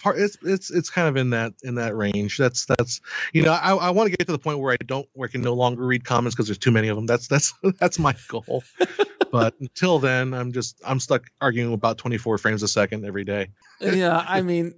part 0.07 0.21
it's 0.21 0.39
it's 0.43 0.71
it's 0.71 0.89
kind 0.89 1.09
of 1.09 1.17
in 1.17 1.31
that 1.31 1.55
in 1.63 1.75
that 1.77 1.97
range. 1.97 2.39
That's 2.39 2.67
that's 2.67 3.01
you 3.33 3.43
know 3.43 3.53
I 3.53 3.75
I 3.75 3.91
want 3.91 4.09
to 4.11 4.17
get 4.17 4.27
to 4.27 4.33
the 4.33 4.39
point 4.39 4.61
where 4.61 4.73
I 4.73 4.77
don't 4.77 5.09
where 5.15 5.29
I 5.29 5.33
can 5.33 5.43
no 5.43 5.55
longer 5.55 5.85
read 5.85 6.05
comments 6.05 6.37
because 6.37 6.47
there's 6.47 6.59
too 6.59 6.71
many 6.71 6.89
of 6.89 6.97
them. 6.97 7.07
That's 7.07 7.27
that's 7.27 7.53
that's 7.81 7.99
my 7.99 8.15
goal. 8.29 8.63
but 9.33 9.55
until 9.61 9.99
then, 9.99 10.33
I'm 10.33 10.53
just 10.53 10.81
I'm 10.85 11.01
stuck 11.01 11.27
arguing 11.41 11.73
about 11.73 11.99
24 11.99 12.39
frames 12.39 12.63
a 12.63 12.69
second 12.69 13.05
every 13.05 13.25
day. 13.25 13.49
yeah, 13.81 14.25
I 14.27 14.43
mean, 14.43 14.75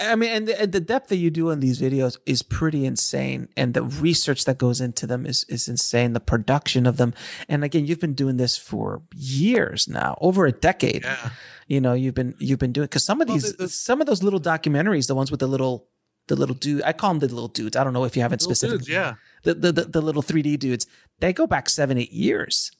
I 0.00 0.14
mean, 0.14 0.30
and 0.30 0.48
the, 0.48 0.66
the 0.66 0.80
depth 0.80 1.08
that 1.08 1.16
you 1.16 1.30
do 1.30 1.50
in 1.50 1.60
these 1.60 1.80
videos 1.80 2.18
is 2.26 2.42
pretty 2.42 2.84
insane, 2.84 3.48
and 3.56 3.72
the 3.74 3.82
research 3.82 4.44
that 4.44 4.58
goes 4.58 4.80
into 4.80 5.06
them 5.06 5.24
is 5.26 5.44
is 5.48 5.68
insane. 5.68 6.12
The 6.12 6.20
production 6.20 6.86
of 6.86 6.96
them, 6.98 7.14
and 7.48 7.64
again, 7.64 7.86
you've 7.86 8.00
been 8.00 8.14
doing 8.14 8.36
this 8.36 8.56
for 8.58 9.02
years 9.14 9.88
now, 9.88 10.18
over 10.20 10.44
a 10.46 10.52
decade. 10.52 11.04
Yeah. 11.04 11.30
You 11.66 11.80
know, 11.80 11.94
you've 11.94 12.14
been 12.14 12.34
you've 12.38 12.58
been 12.58 12.72
doing 12.72 12.84
because 12.86 13.04
some 13.04 13.20
of 13.20 13.28
Well, 13.28 13.36
these, 13.38 13.54
the- 13.56 13.68
some 13.68 14.00
of 14.00 14.06
those 14.06 14.22
little 14.22 14.40
documentaries, 14.40 15.06
the 15.06 15.14
ones 15.14 15.30
with 15.30 15.40
the 15.40 15.46
little 15.46 15.88
the 16.28 16.36
little 16.36 16.54
dude. 16.56 16.82
I 16.82 16.92
call 16.92 17.10
them 17.10 17.20
the 17.20 17.28
little 17.28 17.48
dudes. 17.48 17.76
I 17.76 17.84
don't 17.84 17.92
know 17.92 18.04
if 18.04 18.16
you 18.16 18.22
have 18.22 18.32
it 18.32 18.42
specifically, 18.42 18.78
dudes, 18.78 18.88
yeah. 18.88 19.14
The, 19.44 19.54
the 19.54 19.72
the 19.72 19.84
the 19.84 20.00
little 20.02 20.22
3D 20.22 20.58
dudes. 20.58 20.86
They 21.20 21.32
go 21.32 21.46
back 21.46 21.68
seven 21.68 21.96
eight 21.98 22.12
years. 22.12 22.70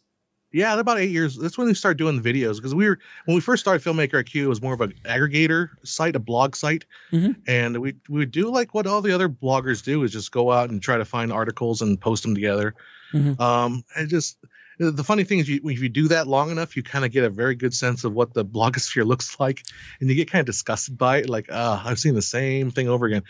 Yeah, 0.53 0.79
about 0.79 0.99
eight 0.99 1.11
years. 1.11 1.37
That's 1.37 1.59
when 1.59 1.67
we 1.67 1.75
started 1.75 1.99
doing 1.99 2.21
the 2.23 2.33
videos 2.33 2.57
because 2.57 2.75
we 2.75 2.89
were 2.89 2.99
when 3.27 3.35
we 3.35 3.41
first 3.41 3.63
started 3.63 3.83
Filmmaker 3.85 4.23
IQ. 4.25 4.43
It 4.45 4.47
was 4.49 4.63
more 4.63 4.75
of 4.75 4.81
an 4.81 4.95
aggregator 5.05 5.71
site, 5.85 6.17
a 6.17 6.21
blog 6.21 6.55
site, 6.57 6.85
Mhm. 7.13 7.37
and 7.47 7.79
we 7.79 7.97
we 8.09 8.21
would 8.21 8.31
do 8.31 8.51
like 8.51 8.73
what 8.73 8.87
all 8.87 9.03
the 9.03 9.13
other 9.13 9.29
bloggers 9.29 9.83
do 9.85 10.03
is 10.05 10.13
just 10.13 10.31
go 10.33 10.53
out 10.53 10.71
and 10.71 10.81
try 10.81 10.97
to 10.99 11.05
find 11.05 11.33
articles 11.33 11.83
and 11.83 12.01
post 12.01 12.23
them 12.23 12.35
together. 12.35 12.75
Mhm. 13.13 13.39
Um, 13.41 13.83
and 13.97 14.09
just 14.09 14.39
the 14.79 15.05
funny 15.05 15.25
thing 15.25 15.39
is, 15.41 15.49
you, 15.49 15.61
if 15.65 15.81
you 15.81 15.89
do 15.89 16.09
that 16.09 16.27
long 16.29 16.51
enough, 16.51 16.77
you 16.77 16.83
kind 16.83 17.05
of 17.05 17.11
get 17.11 17.25
a 17.25 17.31
very 17.31 17.55
good 17.55 17.75
sense 17.75 18.05
of 18.05 18.13
what 18.13 18.33
the 18.35 18.45
blogosphere 18.45 19.05
looks 19.07 19.39
like, 19.41 19.63
and 20.01 20.09
you 20.09 20.15
get 20.15 20.31
kind 20.31 20.41
of 20.41 20.47
disgusted 20.47 20.97
by 20.97 21.19
it. 21.19 21.29
Like, 21.29 21.49
ah, 21.51 21.83
I've 21.85 21.99
seen 21.99 22.15
the 22.15 22.23
same 22.23 22.71
thing 22.71 22.89
over 22.89 23.07
again. 23.07 23.23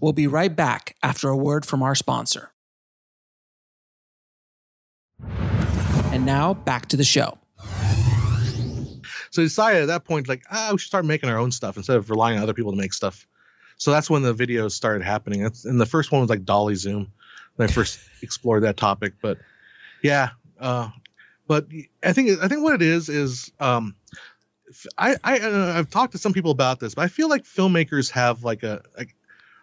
We'll 0.00 0.12
be 0.12 0.28
right 0.28 0.54
back 0.54 0.96
after 1.02 1.28
a 1.28 1.36
word 1.36 1.66
from 1.66 1.82
our 1.82 1.94
sponsor. 1.94 2.52
And 6.18 6.26
now 6.26 6.54
back 6.54 6.86
to 6.86 6.96
the 6.96 7.04
show. 7.04 7.38
So 9.30 9.40
decided 9.40 9.82
at 9.82 9.86
that 9.86 10.04
point, 10.04 10.28
like, 10.28 10.42
ah, 10.50 10.70
we 10.72 10.78
should 10.78 10.88
start 10.88 11.04
making 11.04 11.28
our 11.30 11.38
own 11.38 11.52
stuff 11.52 11.76
instead 11.76 11.96
of 11.96 12.10
relying 12.10 12.38
on 12.38 12.42
other 12.42 12.54
people 12.54 12.72
to 12.72 12.76
make 12.76 12.92
stuff. 12.92 13.24
So 13.76 13.92
that's 13.92 14.10
when 14.10 14.22
the 14.22 14.34
videos 14.34 14.72
started 14.72 15.04
happening. 15.04 15.44
That's, 15.44 15.64
and 15.64 15.80
the 15.80 15.86
first 15.86 16.10
one 16.10 16.20
was 16.20 16.28
like 16.28 16.44
Dolly 16.44 16.74
Zoom 16.74 17.12
when 17.54 17.68
I 17.68 17.72
first 17.72 18.00
explored 18.20 18.64
that 18.64 18.76
topic. 18.76 19.12
But 19.22 19.38
yeah, 20.02 20.30
uh, 20.58 20.88
but 21.46 21.68
I 22.02 22.12
think 22.12 22.42
I 22.42 22.48
think 22.48 22.64
what 22.64 22.74
it 22.74 22.82
is 22.82 23.08
is 23.08 23.52
um, 23.60 23.94
I 24.98 25.14
I 25.22 25.78
I've 25.78 25.88
talked 25.88 26.14
to 26.14 26.18
some 26.18 26.32
people 26.32 26.50
about 26.50 26.80
this, 26.80 26.96
but 26.96 27.02
I 27.02 27.06
feel 27.06 27.28
like 27.28 27.44
filmmakers 27.44 28.10
have 28.10 28.42
like 28.42 28.64
a 28.64 28.82
like 28.96 29.14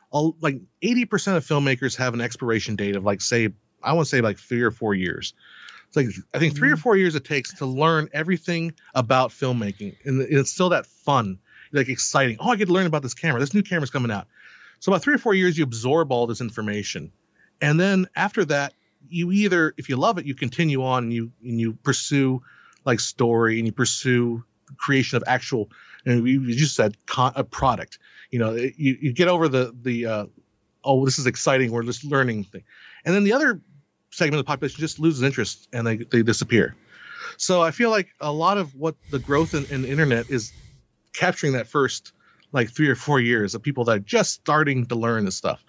all 0.09 0.37
like 0.39 0.61
eighty 0.81 1.03
percent 1.03 1.35
of 1.35 1.45
filmmakers 1.45 1.97
have 1.97 2.13
an 2.13 2.21
expiration 2.21 2.77
date 2.77 2.95
of 2.95 3.03
like 3.03 3.19
say 3.19 3.49
I 3.83 3.91
want 3.91 4.05
to 4.05 4.09
say 4.09 4.21
like 4.21 4.39
three 4.39 4.61
or 4.61 4.71
four 4.71 4.93
years. 4.93 5.33
It's 5.95 6.17
like 6.17 6.25
I 6.33 6.39
think 6.39 6.55
three 6.55 6.71
or 6.71 6.77
four 6.77 6.97
years 6.97 7.15
it 7.15 7.25
takes 7.25 7.55
to 7.55 7.65
learn 7.65 8.09
everything 8.13 8.73
about 8.93 9.31
filmmaking, 9.31 9.95
and 10.05 10.21
it's 10.21 10.51
still 10.51 10.69
that 10.69 10.85
fun, 10.85 11.39
like 11.71 11.89
exciting. 11.89 12.37
Oh, 12.39 12.49
I 12.49 12.55
get 12.55 12.67
to 12.67 12.73
learn 12.73 12.85
about 12.85 13.01
this 13.01 13.13
camera. 13.13 13.39
This 13.39 13.53
new 13.53 13.63
camera's 13.63 13.91
coming 13.91 14.11
out. 14.11 14.27
So 14.79 14.91
about 14.91 15.03
three 15.03 15.15
or 15.15 15.19
four 15.19 15.33
years, 15.33 15.57
you 15.57 15.63
absorb 15.63 16.11
all 16.11 16.27
this 16.27 16.41
information, 16.41 17.11
and 17.61 17.79
then 17.79 18.07
after 18.15 18.45
that, 18.45 18.73
you 19.09 19.31
either, 19.31 19.73
if 19.77 19.89
you 19.89 19.95
love 19.95 20.17
it, 20.17 20.25
you 20.25 20.35
continue 20.35 20.83
on 20.83 21.03
and 21.03 21.13
you 21.13 21.31
and 21.43 21.59
you 21.59 21.73
pursue 21.73 22.41
like 22.83 22.99
story 22.99 23.59
and 23.59 23.65
you 23.65 23.71
pursue 23.71 24.43
creation 24.77 25.17
of 25.17 25.23
actual, 25.27 25.69
and 26.05 26.27
you 26.27 26.41
you 26.41 26.55
just 26.55 26.75
said 26.75 26.97
con- 27.05 27.33
a 27.35 27.43
product. 27.43 27.99
You 28.31 28.39
know, 28.39 28.53
you 28.53 28.97
you 29.01 29.13
get 29.13 29.27
over 29.27 29.47
the 29.47 29.73
the 29.81 30.05
uh, 30.05 30.25
oh 30.83 31.05
this 31.05 31.19
is 31.19 31.25
exciting. 31.25 31.71
We're 31.71 31.83
just 31.83 32.03
learning 32.03 32.43
thing, 32.45 32.63
and 33.05 33.15
then 33.15 33.23
the 33.23 33.33
other 33.33 33.61
segment 34.15 34.39
of 34.39 34.45
the 34.45 34.47
population 34.47 34.79
just 34.79 34.99
loses 34.99 35.21
interest 35.21 35.67
and 35.73 35.85
they, 35.85 35.97
they 35.97 36.23
disappear. 36.23 36.75
So 37.37 37.61
I 37.61 37.71
feel 37.71 37.89
like 37.89 38.09
a 38.21 38.31
lot 38.31 38.57
of 38.57 38.75
what 38.75 38.95
the 39.09 39.19
growth 39.19 39.53
in, 39.53 39.65
in 39.65 39.81
the 39.81 39.89
internet 39.89 40.27
is 40.29 40.53
capturing 41.13 41.53
that 41.53 41.67
first 41.67 42.13
like 42.51 42.69
three 42.71 42.89
or 42.89 42.95
four 42.95 43.19
years 43.19 43.55
of 43.55 43.61
people 43.61 43.85
that 43.85 43.97
are 43.97 43.99
just 43.99 44.31
starting 44.31 44.85
to 44.87 44.95
learn 44.95 45.25
this 45.25 45.35
stuff. 45.35 45.63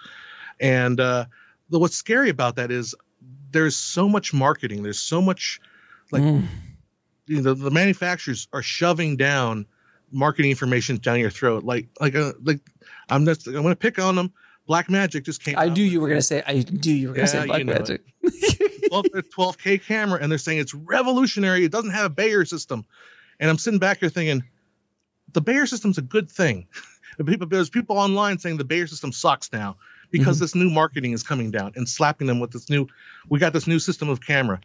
And 0.61 1.01
uh, 1.01 1.27
the, 1.71 1.79
what's 1.79 1.97
scary 1.97 2.31
about 2.31 2.57
that 2.57 2.71
is 2.71 2.95
there's 3.51 3.77
so 3.77 4.09
much 4.09 4.33
marketing. 4.33 4.83
There's 4.83 5.01
so 5.01 5.21
much 5.21 5.61
like 6.13 6.23
Mm. 6.23 6.47
you 7.27 7.43
know 7.43 7.55
the 7.55 7.71
manufacturers 7.71 8.47
are 8.53 8.63
shoving 8.63 9.17
down 9.17 9.67
marketing 10.13 10.53
information 10.53 10.99
down 10.99 11.19
your 11.19 11.31
throat. 11.31 11.65
Like 11.65 11.89
like 12.01 12.15
uh, 12.15 12.33
like 12.43 12.61
I'm 13.09 13.25
just 13.25 13.47
I'm 13.49 13.63
gonna 13.63 13.75
pick 13.75 13.99
on 13.99 14.15
them. 14.15 14.33
Blackmagic 14.69 15.25
just 15.25 15.43
came. 15.43 15.57
I 15.59 15.69
knew 15.69 15.85
you 15.85 16.01
were 16.01 16.09
gonna 16.09 16.23
say. 16.23 16.43
I 16.47 16.65
knew 16.71 16.93
you 16.93 17.09
were 17.09 17.15
gonna 17.15 17.27
Yeah, 17.27 17.33
say 17.43 17.47
Black 17.47 17.59
you 17.61 17.65
know. 17.65 17.73
Magic. 17.75 18.03
12, 18.89 19.07
12k 19.37 19.83
camera 19.83 20.19
and 20.23 20.31
they're 20.31 20.39
saying 20.39 20.59
it's 20.61 20.73
revolutionary 20.73 21.65
it 21.65 21.73
doesn't 21.73 21.91
have 21.91 22.05
a 22.05 22.09
bayer 22.09 22.45
system 22.45 22.85
and 23.41 23.51
i'm 23.51 23.59
sitting 23.59 23.81
back 23.81 23.99
here 23.99 24.09
thinking 24.09 24.45
the 25.33 25.41
bayer 25.41 25.67
system's 25.67 25.99
a 25.99 26.03
good 26.03 26.31
thing 26.31 26.69
people, 27.27 27.49
there's 27.49 27.69
people 27.69 27.99
online 27.99 28.39
saying 28.39 28.59
the 28.59 28.65
bayer 28.65 28.87
system 28.87 29.11
sucks 29.11 29.53
now 29.53 29.77
because 30.13 30.37
Mhm. 30.37 30.41
this 30.41 30.55
new 30.55 30.71
marketing 30.71 31.13
is 31.13 31.25
coming 31.25 31.51
down 31.51 31.73
and 31.75 31.89
slapping 31.89 32.29
them 32.29 32.39
with 32.39 32.53
this 32.53 32.71
new 32.71 32.87
we 33.29 33.41
got 33.41 33.53
this 33.53 33.67
new 33.67 33.81
system 33.81 34.09
of 34.09 34.21
camera 34.21 34.61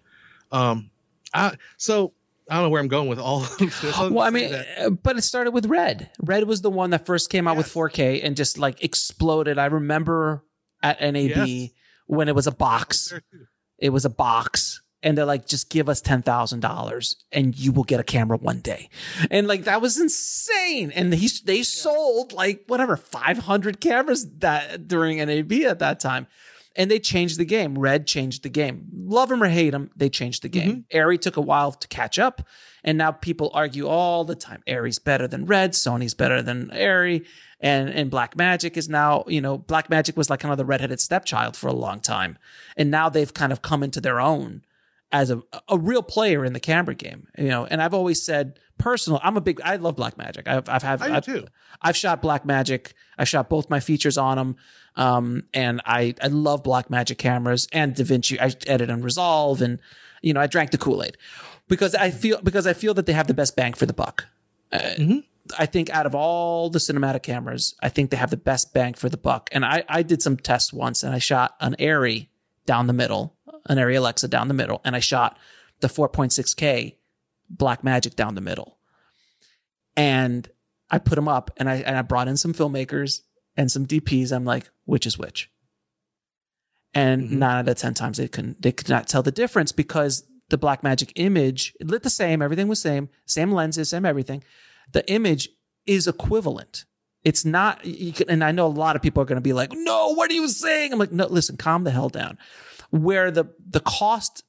um 0.51 0.91
I, 1.33 1.55
so 1.77 2.13
i 2.49 2.55
don't 2.55 2.63
know 2.63 2.69
where 2.69 2.81
i'm 2.81 2.87
going 2.87 3.07
with 3.07 3.19
all 3.19 3.43
of 3.43 3.57
this 3.57 3.81
well, 3.99 4.19
I 4.19 4.29
mean, 4.29 4.51
That- 4.51 4.67
uh, 4.79 4.89
but 4.89 5.17
it 5.17 5.21
started 5.21 5.51
with 5.51 5.65
Red. 5.67 6.09
Red 6.19 6.45
was 6.45 6.61
the 6.61 6.69
one 6.71 6.89
that 6.91 7.05
first 7.05 7.29
came 7.29 7.47
out 7.47 7.57
with 7.57 7.67
4K 7.67 8.21
and 8.23 8.35
just 8.35 8.57
like 8.57 8.83
exploded. 8.83 9.57
I 9.57 9.65
remember 9.65 10.43
at 10.83 10.99
NAB 11.01 11.47
Yes. 11.47 11.69
when 12.07 12.27
it 12.27 12.35
was 12.35 12.47
a 12.47 12.51
box. 12.51 13.13
It 13.77 13.89
was 13.89 14.05
a 14.05 14.09
box. 14.09 14.81
And 15.03 15.17
they're 15.17 15.25
like, 15.25 15.47
just 15.47 15.71
give 15.71 15.89
us 15.89 15.99
ten 15.99 16.21
thousand 16.21 16.59
dollars, 16.59 17.15
and 17.31 17.57
you 17.57 17.71
will 17.71 17.85
get 17.85 17.99
a 17.99 18.03
camera 18.03 18.37
one 18.37 18.59
day, 18.59 18.87
and 19.31 19.47
like 19.47 19.63
that 19.63 19.81
was 19.81 19.99
insane. 19.99 20.91
And 20.91 21.11
he 21.11 21.27
they 21.43 21.63
sold 21.63 22.33
like 22.33 22.65
whatever 22.67 22.95
five 22.95 23.39
hundred 23.39 23.81
cameras 23.81 24.29
that 24.37 24.87
during 24.87 25.17
NAB 25.17 25.53
at 25.65 25.79
that 25.79 25.99
time, 25.99 26.27
and 26.75 26.89
they 26.89 26.99
changed 26.99 27.37
the 27.37 27.45
game. 27.45 27.77
Red 27.77 28.07
changed 28.07 28.43
the 28.43 28.49
game. 28.49 28.87
Love 28.93 29.31
him 29.31 29.43
or 29.43 29.49
hate 29.49 29.73
him, 29.73 29.91
they 29.95 30.09
changed 30.09 30.41
the 30.41 30.49
game. 30.49 30.85
Mm-hmm. 30.91 30.97
ARRI 30.97 31.19
took 31.19 31.37
a 31.37 31.41
while 31.41 31.71
to 31.71 31.87
catch 31.87 32.17
up, 32.19 32.47
and 32.83 32.97
now 32.97 33.11
people 33.11 33.51
argue 33.53 33.87
all 33.87 34.23
the 34.23 34.35
time. 34.35 34.63
ARRI's 34.67 34.99
better 34.99 35.27
than 35.27 35.45
Red. 35.45 35.73
Sony's 35.73 36.13
better 36.13 36.41
than 36.41 36.69
ARRI, 36.71 37.25
and 37.59 37.89
and 37.89 38.11
Blackmagic 38.11 38.77
is 38.77 38.89
now 38.89 39.23
you 39.27 39.41
know 39.41 39.57
Blackmagic 39.57 40.15
was 40.15 40.29
like 40.29 40.39
kind 40.39 40.51
of 40.51 40.57
the 40.57 40.65
redheaded 40.65 40.99
stepchild 40.99 41.55
for 41.55 41.67
a 41.67 41.73
long 41.73 41.99
time, 41.99 42.37
and 42.77 42.89
now 42.89 43.09
they've 43.09 43.33
kind 43.33 43.51
of 43.51 43.61
come 43.61 43.83
into 43.83 44.01
their 44.01 44.19
own 44.19 44.63
as 45.11 45.29
a 45.29 45.41
a 45.67 45.77
real 45.77 46.03
player 46.03 46.45
in 46.45 46.53
the 46.53 46.59
camera 46.59 46.95
game. 46.95 47.27
You 47.37 47.49
know, 47.49 47.65
and 47.65 47.81
I've 47.81 47.93
always 47.93 48.23
said 48.23 48.59
personal. 48.77 49.19
I'm 49.23 49.37
a 49.37 49.41
big. 49.41 49.61
I 49.61 49.75
love 49.77 49.95
Blackmagic. 49.95 50.47
I've 50.47 50.67
I've 50.67 50.83
had 50.83 51.01
I 51.01 51.07
do 51.07 51.13
I've, 51.13 51.25
too. 51.25 51.47
I've 51.81 51.97
shot 51.97 52.21
Blackmagic. 52.21 52.93
I 53.17 53.23
shot 53.23 53.49
both 53.49 53.69
my 53.69 53.79
features 53.79 54.17
on 54.17 54.37
them. 54.37 54.55
Um, 54.95 55.43
and 55.53 55.81
I, 55.85 56.15
I 56.21 56.27
love 56.27 56.63
Blackmagic 56.63 57.17
cameras 57.17 57.67
and 57.71 57.95
DaVinci. 57.95 58.39
I 58.39 58.53
edit 58.69 58.89
and 58.89 59.03
resolve 59.03 59.61
and, 59.61 59.79
you 60.21 60.33
know, 60.33 60.41
I 60.41 60.47
drank 60.47 60.71
the 60.71 60.77
Kool-Aid 60.77 61.17
because 61.67 61.95
I 61.95 62.11
feel, 62.11 62.41
because 62.41 62.67
I 62.67 62.73
feel 62.73 62.93
that 62.95 63.05
they 63.05 63.13
have 63.13 63.27
the 63.27 63.33
best 63.33 63.55
bang 63.55 63.73
for 63.73 63.85
the 63.85 63.93
buck. 63.93 64.25
Uh, 64.71 64.79
Mhm. 64.97 65.23
I 65.57 65.65
think 65.65 65.89
out 65.89 66.05
of 66.05 66.13
all 66.13 66.69
the 66.69 66.77
cinematic 66.79 67.23
cameras, 67.23 67.73
I 67.81 67.89
think 67.89 68.11
they 68.11 68.17
have 68.17 68.29
the 68.29 68.37
best 68.37 68.73
bang 68.73 68.93
for 68.93 69.09
the 69.09 69.17
buck. 69.17 69.49
And 69.51 69.65
I, 69.65 69.83
I 69.89 70.03
did 70.03 70.21
some 70.21 70.37
tests 70.37 70.71
once 70.71 71.01
and 71.03 71.15
I 71.15 71.19
shot 71.19 71.55
an 71.59 71.75
ARRI 71.79 72.27
down 72.65 72.87
the 72.87 72.93
middle, 72.93 73.35
an 73.65 73.77
ARRI 73.79 73.95
Alexa 73.97 74.27
down 74.27 74.47
the 74.49 74.53
middle, 74.53 74.81
and 74.85 74.95
I 74.95 74.99
shot 74.99 75.37
the 75.79 75.87
4.6K 75.87 76.95
Blackmagic 77.53 78.15
down 78.15 78.35
the 78.35 78.41
middle. 78.41 78.77
And 79.97 80.47
I 80.89 80.99
put 80.99 81.15
them 81.15 81.27
up 81.27 81.51
and 81.57 81.69
I 81.69 81.75
and 81.77 81.97
I 81.97 82.01
brought 82.01 82.27
in 82.27 82.37
some 82.37 82.53
filmmakers 82.53 83.21
and 83.57 83.71
some 83.71 83.85
DPs. 83.85 84.31
I'm 84.31 84.45
like, 84.45 84.69
which 84.85 85.05
is 85.05 85.17
which? 85.17 85.49
And 86.93 87.29
Mhm. 87.29 87.31
nine 87.33 87.57
out 87.59 87.69
of 87.69 87.77
ten 87.77 87.93
times 87.93 88.17
they 88.17 88.27
couldn't 88.27 88.61
they 88.61 88.71
could 88.71 88.89
not 88.89 89.07
tell 89.07 89.23
the 89.23 89.31
difference 89.31 89.71
because 89.71 90.25
the 90.49 90.57
Blackmagic 90.57 91.11
image 91.15 91.73
it 91.79 91.87
lit 91.87 92.03
the 92.03 92.09
same, 92.09 92.41
everything 92.41 92.67
was 92.67 92.81
same, 92.81 93.09
same 93.25 93.51
lenses, 93.51 93.89
same 93.89 94.05
everything. 94.05 94.43
The 94.91 95.09
image 95.09 95.47
is 95.85 96.07
equivalent. 96.07 96.85
It's 97.23 97.45
not, 97.45 97.85
you 97.85 98.11
can, 98.13 98.29
and 98.29 98.43
I 98.43 98.51
know 98.51 98.65
a 98.65 98.67
lot 98.67 98.95
of 98.95 99.01
people 99.03 99.21
are 99.21 99.25
going 99.27 99.37
to 99.37 99.41
be 99.41 99.53
like, 99.53 99.71
"No, 99.73 100.13
what 100.15 100.29
are 100.31 100.33
you 100.33 100.47
saying?" 100.47 100.91
I'm 100.91 100.99
like, 100.99 101.11
"No, 101.11 101.27
listen, 101.27 101.55
calm 101.55 101.83
the 101.83 101.91
hell 101.91 102.09
down." 102.09 102.37
Where 102.89 103.31
the 103.31 103.45
the 103.65 103.79
cost, 103.79 104.43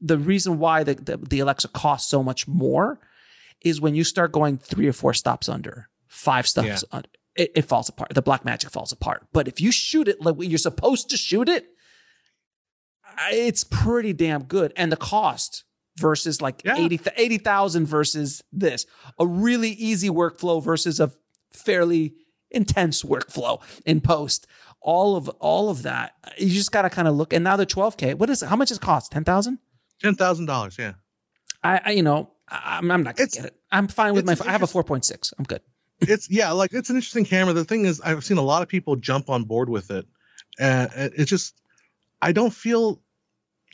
the 0.00 0.18
reason 0.18 0.58
why 0.58 0.84
the 0.84 0.94
the, 0.94 1.16
the 1.16 1.40
Alexa 1.40 1.68
costs 1.68 2.08
so 2.10 2.22
much 2.22 2.46
more 2.46 3.00
is 3.62 3.80
when 3.80 3.94
you 3.94 4.04
start 4.04 4.32
going 4.32 4.58
three 4.58 4.86
or 4.86 4.92
four 4.92 5.12
stops 5.14 5.48
under, 5.48 5.88
five 6.06 6.46
stops 6.46 6.66
Yeah. 6.68 6.78
under, 6.92 7.08
it, 7.36 7.52
it 7.54 7.62
falls 7.62 7.88
apart. 7.88 8.12
The 8.14 8.22
Blackmagic 8.22 8.70
falls 8.70 8.92
apart. 8.92 9.26
But 9.32 9.48
if 9.48 9.60
you 9.60 9.70
shoot 9.72 10.08
it 10.08 10.20
like 10.20 10.36
you're 10.38 10.58
supposed 10.58 11.10
to 11.10 11.16
shoot 11.16 11.48
it, 11.48 11.66
it's 13.30 13.64
pretty 13.64 14.12
damn 14.12 14.44
good. 14.44 14.72
And 14.76 14.90
the 14.92 14.96
cost 14.96 15.64
versus 15.98 16.40
like 16.40 16.62
Yeah. 16.64 16.76
80 16.76 17.00
80,000 17.16 17.86
versus 17.86 18.42
this, 18.52 18.86
a 19.18 19.26
really 19.26 19.70
easy 19.70 20.08
workflow 20.08 20.62
versus 20.62 21.00
a 21.00 21.12
fairly 21.52 22.14
intense 22.50 23.02
workflow 23.02 23.60
in 23.84 24.00
post. 24.00 24.46
All 24.82 25.14
of 25.16 25.28
all 25.40 25.68
of 25.68 25.82
that, 25.82 26.12
you 26.38 26.48
just 26.48 26.72
got 26.72 26.82
to 26.82 26.90
kind 26.90 27.06
of 27.06 27.14
look. 27.14 27.32
And 27.34 27.44
now 27.44 27.56
the 27.56 27.66
12K, 27.66 28.14
what 28.14 28.30
is 28.30 28.42
it? 28.42 28.46
How 28.48 28.56
much 28.56 28.68
does 28.68 28.78
it 28.78 28.82
cost? 28.82 29.12
10,000? 29.12 29.58
ten 30.00 30.14
thousand 30.14 30.46
dollars. 30.46 30.76
Yeah, 30.78 30.94
I, 31.62 31.80
I, 31.84 31.90
you 31.90 32.02
know, 32.02 32.30
I'm, 32.48 32.90
I'm 32.90 33.02
not 33.02 33.16
gonna 33.16 33.26
It's- 33.26 33.34
get 33.34 33.44
it. 33.44 33.54
I'm 33.70 33.86
fine 33.88 34.14
with 34.14 34.24
my. 34.24 34.34
I 34.46 34.50
have 34.52 34.62
a 34.62 34.66
4.6. 34.66 35.34
I'm 35.38 35.44
good. 35.44 35.60
It's 36.00 36.30
yeah, 36.30 36.52
like 36.52 36.72
it's 36.72 36.90
an 36.90 36.96
interesting 36.96 37.24
camera. 37.24 37.52
The 37.52 37.64
thing 37.64 37.84
is, 37.84 38.00
I've 38.00 38.24
seen 38.24 38.38
a 38.38 38.42
lot 38.42 38.62
of 38.62 38.68
people 38.68 38.96
jump 38.96 39.30
on 39.30 39.44
board 39.44 39.68
with 39.68 39.90
it, 39.90 40.06
and 40.58 40.90
it's 40.94 41.30
just 41.30 41.54
I 42.20 42.32
don't 42.32 42.52
feel 42.52 43.00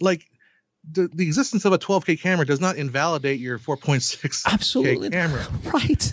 like 0.01 0.25
the, 0.89 1.09
the 1.13 1.27
existence 1.27 1.65
of 1.65 1.73
a 1.73 1.79
12k 1.79 2.21
camera 2.21 2.47
does 2.47 2.61
not 2.61 2.77
invalidate 2.77 3.41
your 3.41 3.59
4.6 3.59 4.43
Absolutely, 4.47 5.11
camera. 5.11 5.45
right. 5.73 6.13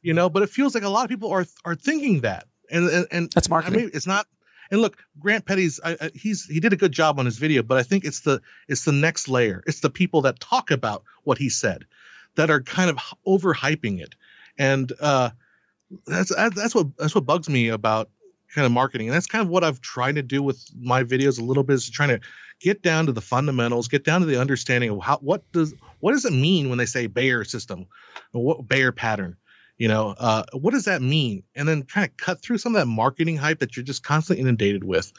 you 0.00 0.14
know 0.14 0.30
but 0.30 0.42
it 0.42 0.48
feels 0.48 0.74
like 0.74 0.84
a 0.84 0.88
lot 0.88 1.04
of 1.04 1.10
people 1.10 1.30
are 1.30 1.44
are 1.66 1.74
thinking 1.74 2.20
that 2.20 2.46
and 2.70 2.88
and, 2.88 3.06
and 3.10 3.32
That's 3.32 3.48
marketing. 3.48 3.78
I 3.78 3.82
mean, 3.84 3.90
it's 3.94 4.06
not. 4.06 4.26
And 4.70 4.80
look, 4.80 4.96
Grant 5.18 5.46
Petty's 5.46 5.80
I, 5.82 5.96
I, 6.00 6.10
he's 6.14 6.44
he 6.46 6.60
did 6.60 6.72
a 6.72 6.76
good 6.76 6.92
job 6.92 7.18
on 7.18 7.24
his 7.24 7.38
video, 7.38 7.62
but 7.62 7.78
I 7.78 7.82
think 7.82 8.04
it's 8.04 8.20
the 8.20 8.40
it's 8.68 8.84
the 8.84 8.92
next 8.92 9.28
layer. 9.28 9.62
It's 9.66 9.80
the 9.80 9.90
people 9.90 10.22
that 10.22 10.40
talk 10.40 10.70
about 10.70 11.04
what 11.24 11.38
he 11.38 11.48
said 11.48 11.84
that 12.34 12.50
are 12.50 12.60
kind 12.60 12.90
of 12.90 12.98
overhyping 13.26 14.00
it, 14.00 14.14
and 14.58 14.92
uh, 15.00 15.30
that's 16.06 16.34
that's 16.34 16.74
what 16.74 16.96
that's 16.96 17.14
what 17.14 17.26
bugs 17.26 17.48
me 17.48 17.68
about 17.68 18.10
kind 18.54 18.66
of 18.66 18.72
marketing, 18.72 19.08
and 19.08 19.14
that's 19.14 19.26
kind 19.26 19.42
of 19.42 19.48
what 19.48 19.64
I've 19.64 19.80
tried 19.80 20.16
to 20.16 20.22
do 20.22 20.42
with 20.42 20.64
my 20.78 21.04
videos 21.04 21.40
a 21.40 21.44
little 21.44 21.62
bit 21.62 21.74
is 21.74 21.90
trying 21.90 22.08
to 22.10 22.20
get 22.60 22.82
down 22.82 23.06
to 23.06 23.12
the 23.12 23.20
fundamentals, 23.20 23.88
get 23.88 24.04
down 24.04 24.20
to 24.20 24.26
the 24.26 24.40
understanding 24.40 24.90
of 24.90 25.02
how 25.02 25.18
what 25.18 25.50
does 25.52 25.74
what 26.00 26.12
does 26.12 26.24
it 26.24 26.32
mean 26.32 26.68
when 26.68 26.78
they 26.78 26.86
say 26.86 27.06
Bayer 27.06 27.44
system, 27.44 27.86
what 28.32 28.66
Bayer 28.68 28.92
pattern 28.92 29.36
you 29.78 29.88
know 29.88 30.14
uh, 30.18 30.44
what 30.52 30.72
does 30.72 30.84
that 30.84 31.02
mean? 31.02 31.42
And 31.54 31.68
then 31.68 31.82
kind 31.82 32.08
of 32.08 32.16
cut 32.16 32.42
through 32.42 32.58
some 32.58 32.74
of 32.74 32.80
that 32.80 32.86
marketing 32.86 33.36
hype 33.36 33.60
that 33.60 33.76
you're 33.76 33.84
just 33.84 34.02
constantly 34.02 34.42
inundated 34.42 34.84
with. 34.84 35.12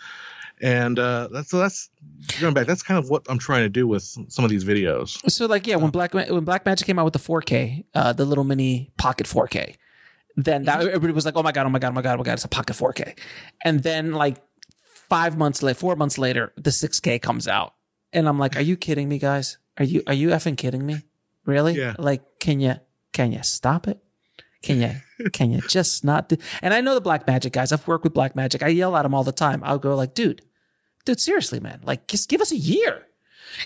And 0.60 0.98
uh, 0.98 1.30
that's 1.32 1.52
so 1.52 1.60
that's 1.60 1.90
going 2.40 2.56
back 2.56 2.66
that's 2.66 2.82
kind 2.82 2.98
of 2.98 3.12
what 3.12 3.28
i'm 3.30 3.38
trying 3.38 3.62
to 3.62 3.70
do 3.70 3.88
with 3.88 4.02
some 4.02 4.44
of 4.44 4.50
these 4.50 4.66
videos. 4.66 5.30
So 5.30 5.46
like 5.46 5.68
yeah, 5.68 5.76
when 5.76 5.92
Black 5.92 6.14
when 6.14 6.46
Blackmagic 6.46 6.86
came 6.86 6.98
out 6.98 7.06
with 7.06 7.14
the 7.14 7.20
4K, 7.20 7.86
uh, 7.94 8.14
the 8.14 8.26
little 8.26 8.44
mini 8.44 8.92
Pocket 8.98 9.28
4K, 9.28 9.76
then 10.38 10.64
that 10.64 10.82
everybody 10.82 11.14
was 11.14 11.26
like, 11.26 11.36
oh 11.36 11.44
my 11.44 11.52
god, 11.52 11.66
oh 11.66 11.70
my 11.70 11.80
god, 11.80 11.90
oh 11.90 11.94
my 11.94 12.02
god, 12.02 12.14
oh 12.14 12.18
my 12.18 12.24
god, 12.24 12.34
it's 12.34 12.46
a 12.46 12.48
Pocket 12.48 12.76
4K, 12.76 13.18
and 13.66 13.82
then 13.84 14.14
like 14.14 14.38
five 15.10 15.38
months 15.38 15.64
later, 15.64 15.78
four 15.78 15.96
months 15.96 16.18
later, 16.18 16.54
the 16.56 16.70
6K 16.70 17.22
comes 17.22 17.48
out, 17.48 17.74
and 18.14 18.30
I'm 18.30 18.40
like, 18.40 18.56
are 18.56 18.62
you 18.62 18.78
kidding 18.78 19.10
me, 19.10 19.18
guys? 19.18 19.58
Are 19.78 19.84
you 19.84 20.04
are 20.08 20.14
you 20.14 20.30
effing 20.30 20.58
kidding 20.58 20.86
me? 20.86 21.02
Really? 21.46 21.74
Yeah. 21.74 21.96
Like, 21.98 22.40
can 22.40 22.60
you 22.60 22.76
can 23.14 23.32
you 23.32 23.44
stop 23.44 23.88
it? 23.88 24.00
Can 24.62 24.82
you 24.82 25.30
can 25.32 25.52
you 25.52 25.62
just 25.62 26.04
not 26.04 26.30
do? 26.30 26.38
And 26.62 26.74
I 26.74 26.82
know 26.82 26.94
the 26.94 27.02
Blackmagic 27.02 27.52
guys. 27.52 27.72
I've 27.72 27.88
worked 27.88 28.04
with 28.04 28.14
Blackmagic. 28.14 28.64
I 28.64 28.70
yell 28.70 28.96
at 28.96 29.04
them 29.04 29.14
all 29.14 29.24
the 29.24 29.32
time. 29.32 29.62
I'll 29.64 29.80
go 29.80 29.96
like, 29.96 30.14
dude, 30.14 30.42
dude, 31.06 31.20
seriously, 31.20 31.60
man, 31.60 31.82
like 31.84 32.08
just 32.08 32.30
give 32.30 32.42
us 32.42 32.52
a 32.52 32.58
year. 32.58 33.04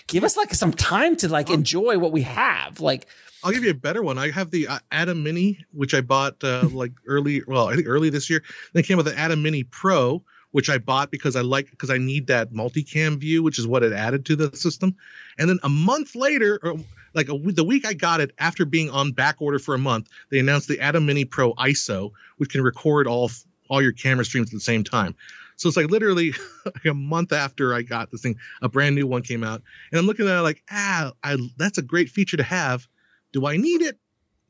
Give 0.06 0.24
us 0.24 0.36
like 0.36 0.54
some 0.54 0.72
time 0.72 1.16
to 1.16 1.28
like 1.28 1.50
enjoy 1.50 1.98
what 1.98 2.12
we 2.12 2.22
have. 2.22 2.80
Like, 2.80 3.06
i'll 3.44 3.50
give 3.50 3.64
you 3.64 3.70
a 3.70 3.74
better 3.74 4.04
one 4.04 4.18
i 4.18 4.30
have 4.30 4.52
the 4.52 4.68
uh, 4.68 4.78
ATEM 4.92 5.24
mini 5.24 5.64
which 5.72 5.94
i 5.94 6.00
bought 6.00 6.44
uh, 6.44 6.68
like 6.72 6.92
early 7.08 7.42
well 7.44 7.68
i 7.68 7.74
think 7.74 7.88
early 7.88 8.08
this 8.08 8.30
year 8.30 8.40
then 8.72 8.84
came 8.84 8.96
with 8.96 9.06
the 9.06 9.12
ATEM 9.12 9.42
mini 9.42 9.64
pro 9.64 10.22
which 10.52 10.70
i 10.70 10.78
bought 10.78 11.10
because 11.10 11.34
i 11.34 11.40
like 11.40 11.68
because 11.68 11.90
i 11.90 11.98
need 11.98 12.28
that 12.28 12.52
multicam 12.52 13.18
view 13.18 13.42
which 13.42 13.58
is 13.58 13.66
what 13.66 13.82
it 13.82 13.92
added 13.92 14.24
to 14.26 14.36
the 14.36 14.56
system 14.56 14.94
and 15.38 15.50
then 15.50 15.58
a 15.64 15.68
month 15.68 16.14
later 16.14 16.60
or 16.62 16.76
like 17.14 17.28
a, 17.28 17.38
the 17.38 17.64
week 17.64 17.86
I 17.86 17.94
got 17.94 18.20
it 18.20 18.32
after 18.38 18.64
being 18.64 18.90
on 18.90 19.12
back 19.12 19.36
order 19.40 19.58
for 19.58 19.74
a 19.74 19.78
month, 19.78 20.08
they 20.30 20.38
announced 20.38 20.68
the 20.68 20.78
ATEM 20.78 21.04
Mini 21.04 21.24
Pro 21.24 21.54
ISO, 21.54 22.12
which 22.38 22.50
can 22.50 22.62
record 22.62 23.06
all 23.06 23.30
all 23.68 23.82
your 23.82 23.92
camera 23.92 24.24
streams 24.24 24.48
at 24.48 24.52
the 24.52 24.60
same 24.60 24.84
time. 24.84 25.14
So 25.56 25.68
it's 25.68 25.76
like 25.76 25.90
literally 25.90 26.32
like 26.64 26.84
a 26.84 26.94
month 26.94 27.32
after 27.32 27.74
I 27.74 27.82
got 27.82 28.10
this 28.10 28.22
thing, 28.22 28.36
a 28.60 28.68
brand 28.68 28.94
new 28.94 29.06
one 29.06 29.22
came 29.22 29.44
out, 29.44 29.62
and 29.90 29.98
I'm 29.98 30.06
looking 30.06 30.28
at 30.28 30.38
it 30.38 30.42
like, 30.42 30.62
ah, 30.70 31.12
I, 31.22 31.36
that's 31.56 31.78
a 31.78 31.82
great 31.82 32.08
feature 32.08 32.36
to 32.36 32.42
have. 32.42 32.86
Do 33.32 33.46
I 33.46 33.56
need 33.56 33.82
it? 33.82 33.98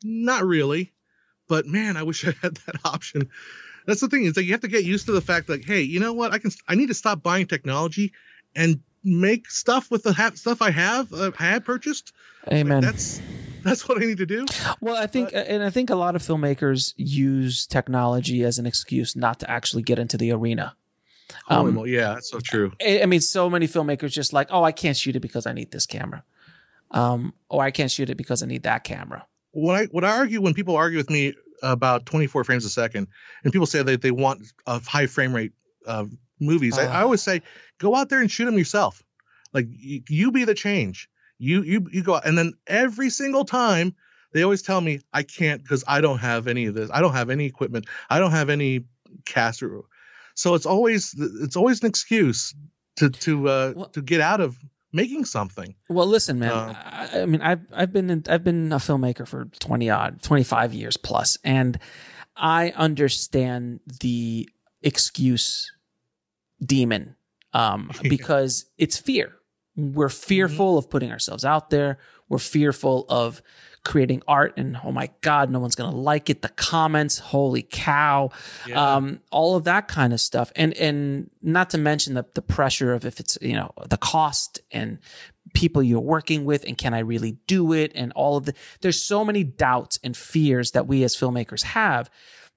Not 0.05 0.45
really, 0.45 0.93
but 1.49 1.67
man, 1.67 1.97
I 1.97 2.03
wish 2.03 2.27
I 2.27 2.35
had 2.43 2.57
that 2.67 2.77
option. 2.85 3.31
That's 3.87 4.01
the 4.01 4.09
thing 4.09 4.25
is 4.25 4.35
that 4.35 4.45
you 4.45 4.53
have 4.53 4.61
to 4.61 4.69
get 4.69 4.85
used 4.85 5.07
to 5.07 5.13
the 5.13 5.21
fact 5.21 5.49
like, 5.49 5.65
hey, 5.65 5.83
you 5.83 6.01
know 6.01 6.13
what? 6.13 6.33
I 6.33 6.39
can 6.39 6.51
I 6.69 6.75
need 6.75 6.89
to 6.89 6.95
stop 6.95 7.23
buying 7.23 7.47
technology 7.47 8.13
and 8.55 8.81
make 9.05 9.51
stuff 9.51 9.91
with 9.91 10.05
the 10.05 10.13
ha- 10.13 10.33
stuff 10.35 10.63
I 10.63 10.71
have 10.71 11.13
uh, 11.13 11.33
I 11.39 11.45
had 11.45 11.65
purchased. 11.65 12.13
amen. 12.51 12.83
That's 12.83 13.21
that's 13.63 13.89
what 13.89 14.03
I 14.03 14.07
need 14.07 14.19
to 14.19 14.27
do. 14.27 14.45
Well, 14.81 14.97
I 14.97 15.07
think, 15.07 15.31
and 15.33 15.63
I 15.63 15.71
think 15.71 15.91
a 15.91 15.95
lot 15.95 16.17
of 16.17 16.23
filmmakers 16.23 16.95
use 16.97 17.67
technology 17.67 18.43
as 18.43 18.59
an 18.59 18.67
excuse 18.67 19.15
not 19.15 19.39
to 19.41 19.51
actually 19.51 19.83
get 19.83 19.99
into 19.99 20.17
the 20.17 20.33
arena. 20.33 20.77
Um, 21.49 21.87
yeah, 21.87 22.15
that's 22.15 22.31
so 22.31 22.41
true. 22.41 22.73
I 22.81 23.03
I 23.03 23.07
mean, 23.07 23.21
so 23.21 23.51
many 23.51 23.67
filmmakers 23.67 24.13
just 24.13 24.33
like, 24.33 24.49
oh, 24.51 24.63
I 24.63 24.73
can't 24.73 24.97
shoot 24.97 25.17
it 25.17 25.21
because 25.21 25.47
I 25.47 25.53
need 25.53 25.71
this 25.71 25.87
camera, 25.87 26.25
um, 26.91 27.35
or 27.49 27.63
I 27.63 27.71
can't 27.71 27.91
shoot 27.91 28.11
it 28.11 28.17
because 28.17 28.43
I 28.43 28.47
need 28.47 28.63
that 28.65 28.85
camera. 28.85 29.27
What 29.53 29.77
I 29.77 29.85
what 29.87 30.05
I 30.05 30.17
argue 30.19 30.41
when 30.41 30.55
people 30.55 30.77
argue 30.77 30.99
with 30.99 31.11
me 31.11 31.35
about 31.63 32.07
24 32.07 32.45
frames 32.45 32.65
a 32.65 32.69
second, 32.71 33.09
and 33.45 33.53
people 33.53 33.67
say 33.67 33.83
that 33.83 34.03
they 34.03 34.11
want 34.11 34.43
a 34.67 34.81
high 34.81 35.07
frame 35.07 35.35
rate 35.35 35.53
uh, 35.87 36.05
movies, 36.41 36.79
I, 36.79 36.85
I 36.85 37.01
Ah. 37.01 37.03
always 37.03 37.23
say 37.23 37.43
go 37.79 37.95
out 37.95 38.09
there 38.09 38.21
and 38.21 38.31
shoot 38.31 38.47
them 38.47 38.59
yourself. 38.59 39.03
Like 39.53 39.67
you, 39.69 40.03
you 40.09 40.33
be 40.33 40.45
the 40.45 40.55
change. 40.55 41.09
You 41.39 41.63
you 41.63 41.87
you 41.93 42.03
go 42.03 42.15
out, 42.15 42.27
and 42.27 42.39
then 42.39 42.55
every 42.67 43.11
single 43.11 43.45
time 43.45 43.95
they 44.33 44.43
always 44.43 44.63
tell 44.63 44.81
me 44.81 45.01
I 45.13 45.25
can't 45.25 45.63
because 45.63 45.85
I 45.87 46.01
don't 46.01 46.19
have 46.19 46.47
any 46.47 46.67
of 46.67 46.75
this. 46.75 46.89
I 46.93 47.01
don't 47.01 47.13
have 47.13 47.29
any 47.31 47.47
equipment. 47.47 47.87
I 48.09 48.19
don't 48.19 48.31
have 48.31 48.49
any 48.49 48.85
cast. 49.27 49.63
or- 49.63 49.83
So 50.35 50.55
it's 50.55 50.67
always 50.67 51.15
it's 51.19 51.57
always 51.57 51.81
an 51.83 51.89
excuse 51.89 52.55
to 52.97 53.11
to 53.11 53.49
uh, 53.49 53.73
Well- 53.77 53.87
to 53.91 54.03
get 54.03 54.21
out 54.21 54.41
of 54.41 54.57
making 54.93 55.25
something. 55.25 55.75
Well, 55.89 56.07
listen, 56.07 56.39
man. 56.39 56.51
Uh, 56.53 57.09
I, 57.15 57.21
I 57.23 57.27
mean, 57.27 57.41
I've 57.41 57.61
I've 57.73 57.93
been 57.93 58.11
in, 58.11 58.25
I've 58.29 58.45
been 58.45 58.73
a 58.73 58.77
filmmaker 58.77 59.27
for 59.27 59.47
twenty 59.59 59.91
odd, 59.91 60.23
twenty 60.23 60.45
five 60.45 60.73
years 60.75 60.97
plus, 60.97 61.39
and 61.45 61.79
I 62.37 62.73
understand 62.77 63.81
the 64.01 64.49
excuse 64.83 65.73
demon 66.65 67.17
um, 67.53 67.91
because 68.03 68.67
it's 68.79 68.99
fear. 68.99 69.33
We're 69.77 70.11
fearful 70.11 70.77
of 70.77 70.91
putting 70.91 71.11
ourselves 71.11 71.45
out 71.45 71.71
there. 71.71 71.99
We're 72.29 72.39
fearful 72.39 73.07
of 73.09 73.41
creating 73.85 74.23
art, 74.29 74.55
and 74.57 74.79
oh 74.85 74.93
my 74.93 75.11
god, 75.23 75.51
no 75.51 75.59
one's 75.59 75.75
gonna 75.75 75.97
like 75.97 76.31
it. 76.31 76.43
The 76.43 76.49
comments, 76.51 77.19
holy 77.19 77.63
cow, 77.63 78.31
um, 78.75 79.21
all 79.31 79.57
of 79.57 79.65
that 79.65 79.89
kind 79.89 80.13
of 80.13 80.21
stuff, 80.21 80.53
and 80.57 80.73
and 80.75 81.31
not 81.43 81.71
to 81.71 81.79
mention 81.79 82.15
the 82.15 82.25
the 82.35 82.43
pressure 82.43 82.93
of 82.93 83.05
if 83.05 83.19
it's 83.21 83.37
you 83.41 83.55
know 83.55 83.73
the 83.89 83.97
cost 83.97 84.61
and 84.71 84.99
people 85.55 85.83
you're 85.83 86.01
working 86.01 86.45
with, 86.45 86.65
and 86.65 86.79
can 86.79 86.95
I 86.95 87.01
really 87.01 87.33
do 87.47 87.73
it, 87.73 87.93
and 87.95 88.13
all 88.15 88.37
of 88.37 88.47
the 88.47 88.55
there's 88.81 89.03
so 89.03 89.25
many 89.25 89.43
doubts 89.45 89.99
and 90.05 90.17
fears 90.17 90.71
that 90.73 90.87
we 90.87 91.03
as 91.05 91.17
filmmakers 91.17 91.63
have 91.63 92.09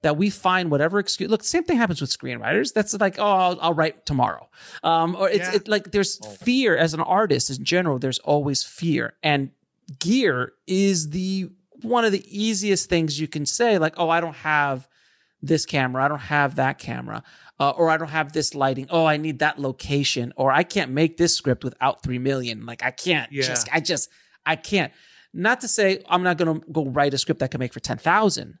that 0.02 0.16
we 0.16 0.28
find 0.30 0.70
whatever 0.70 0.98
excuse. 0.98 1.28
Look, 1.30 1.42
same 1.42 1.64
thing 1.64 1.78
happens 1.78 2.02
with 2.02 2.10
screenwriters. 2.10 2.72
That's 2.74 2.92
like, 3.00 3.18
oh, 3.18 3.24
I'll, 3.24 3.58
I'll 3.62 3.74
write 3.74 4.04
tomorrow. 4.04 4.48
Um, 4.84 5.16
or 5.16 5.28
it's 5.28 5.48
Yeah. 5.48 5.54
it, 5.56 5.68
like 5.68 5.90
there's 5.90 6.18
fear 6.36 6.76
as 6.76 6.92
an 6.94 7.00
artist 7.00 7.50
in 7.50 7.64
general. 7.64 7.98
There's 7.98 8.18
always 8.20 8.62
fear, 8.62 9.14
and 9.22 9.50
gear 9.98 10.52
is 10.66 11.10
the 11.10 11.48
one 11.82 12.04
of 12.04 12.12
the 12.12 12.24
easiest 12.26 12.88
things 12.88 13.20
you 13.20 13.28
can 13.28 13.46
say. 13.46 13.78
Like, 13.78 13.94
oh, 13.98 14.08
I 14.08 14.20
don't 14.20 14.36
have 14.36 14.88
this 15.42 15.66
camera. 15.66 16.04
I 16.04 16.08
don't 16.08 16.18
have 16.18 16.56
that 16.56 16.78
camera. 16.78 17.22
Uh, 17.58 17.70
or 17.70 17.88
I 17.88 17.96
don't 17.96 18.08
have 18.10 18.32
this 18.32 18.54
lighting. 18.54 18.86
Oh, 18.90 19.06
I 19.06 19.16
need 19.16 19.38
that 19.38 19.58
location. 19.58 20.32
Or 20.36 20.52
I 20.52 20.62
can't 20.62 20.90
make 20.90 21.16
this 21.16 21.34
script 21.34 21.64
without 21.64 22.02
three 22.02 22.18
million. 22.18 22.66
Like 22.66 22.82
I 22.82 22.90
can't 22.90 23.30
Yeah. 23.32 23.42
just, 23.42 23.68
I 23.72 23.80
just, 23.80 24.10
I 24.44 24.56
can't. 24.56 24.92
Not 25.32 25.60
to 25.62 25.68
say 25.68 26.02
I'm 26.08 26.22
not 26.22 26.36
going 26.38 26.60
to 26.60 26.66
go 26.70 26.86
write 26.86 27.14
a 27.14 27.18
script 27.18 27.40
that 27.40 27.50
can 27.50 27.58
make 27.58 27.72
for 27.72 27.80
10,000, 27.80 28.58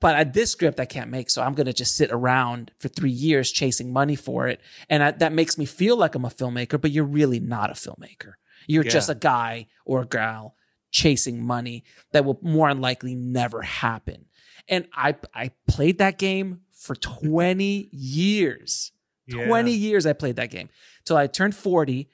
but 0.00 0.16
at 0.16 0.32
this 0.32 0.50
script 0.52 0.78
I 0.80 0.84
can't 0.86 1.10
make. 1.10 1.30
So 1.30 1.42
I'm 1.42 1.54
going 1.54 1.66
to 1.66 1.72
just 1.72 1.96
sit 1.96 2.10
around 2.12 2.70
for 2.78 2.88
three 2.88 3.10
years 3.10 3.50
chasing 3.52 3.92
money 3.92 4.16
for 4.16 4.48
it. 4.48 4.60
And 4.88 5.02
I, 5.02 5.10
that 5.12 5.32
makes 5.32 5.58
me 5.58 5.64
feel 5.64 5.96
like 5.96 6.14
I'm 6.14 6.24
a 6.24 6.28
filmmaker, 6.30 6.80
but 6.80 6.90
you're 6.92 7.04
really 7.04 7.40
not 7.40 7.70
a 7.70 7.74
filmmaker. 7.74 8.34
You're 8.66 8.84
Yeah. 8.84 8.90
just 8.90 9.08
a 9.10 9.14
guy 9.14 9.66
or 9.84 10.02
a 10.02 10.06
gal 10.06 10.54
chasing 10.90 11.42
money 11.42 11.84
that 12.12 12.24
will 12.24 12.38
more 12.42 12.68
than 12.68 12.80
likely 12.80 13.14
never 13.14 13.62
happen. 13.62 14.26
And 14.68 14.86
I, 14.92 15.16
I 15.34 15.52
played 15.68 15.98
that 15.98 16.18
game 16.18 16.60
for 16.72 16.94
20 16.94 17.88
years. 17.92 18.92
20 19.30 19.70
years 19.70 20.06
I 20.06 20.12
played 20.12 20.36
that 20.36 20.50
game 20.50 20.68
till 21.04 21.16
I 21.16 21.28
turned 21.28 21.54
40 21.54 22.10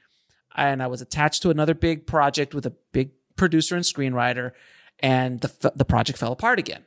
and 0.55 0.83
I 0.83 0.87
was 0.87 1.01
attached 1.01 1.43
to 1.43 1.51
another 1.51 1.75
big 1.75 2.07
project 2.07 2.55
with 2.55 2.67
a 2.67 2.75
big 2.93 3.11
producer 3.37 3.75
and 3.75 3.85
screenwriter 3.85 4.53
and 4.99 5.41
the 5.41 5.73
the 5.75 5.85
project 5.85 6.19
fell 6.19 6.33
apart 6.33 6.59
again. 6.59 6.85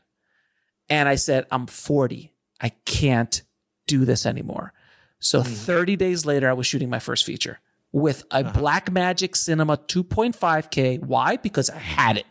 And 0.88 1.10
I 1.10 1.16
said 1.16 1.46
I'm 1.52 1.66
40. 1.68 2.34
I 2.62 2.70
can't 2.86 3.42
do 3.88 4.06
this 4.06 4.26
anymore. 4.26 4.74
So 5.20 5.42
hmm. 5.42 5.50
30 5.50 5.96
days 5.96 6.26
later 6.26 6.50
I 6.50 6.54
was 6.54 6.68
shooting 6.68 6.90
my 6.90 7.00
first 7.00 7.26
feature 7.26 7.60
with 7.92 8.24
a 8.32 8.38
uh-huh. 8.38 8.52
Blackmagic 8.54 9.36
Cinema 9.36 9.78
2.5K. 9.78 11.00
Why? 11.04 11.38
Because 11.38 11.70
I 11.70 11.78
had 11.78 12.18
it. 12.18 12.26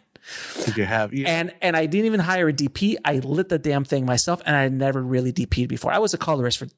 Did 0.64 0.76
you 0.76 0.84
have? 0.84 1.12
Yeah. 1.14 1.28
And 1.28 1.54
and 1.62 1.76
I 1.76 1.86
didn't 1.86 2.06
even 2.06 2.20
hire 2.20 2.48
a 2.48 2.52
DP. 2.52 2.96
I 3.04 3.14
lit 3.20 3.48
the 3.48 3.58
damn 3.58 3.84
thing 3.84 4.04
myself, 4.04 4.42
and 4.44 4.54
I 4.54 4.68
never 4.68 5.02
really 5.02 5.32
DP'd 5.32 5.68
before. 5.68 5.92
I 5.92 5.98
was 5.98 6.12
a 6.12 6.18
colorist 6.18 6.58
for 6.58 6.68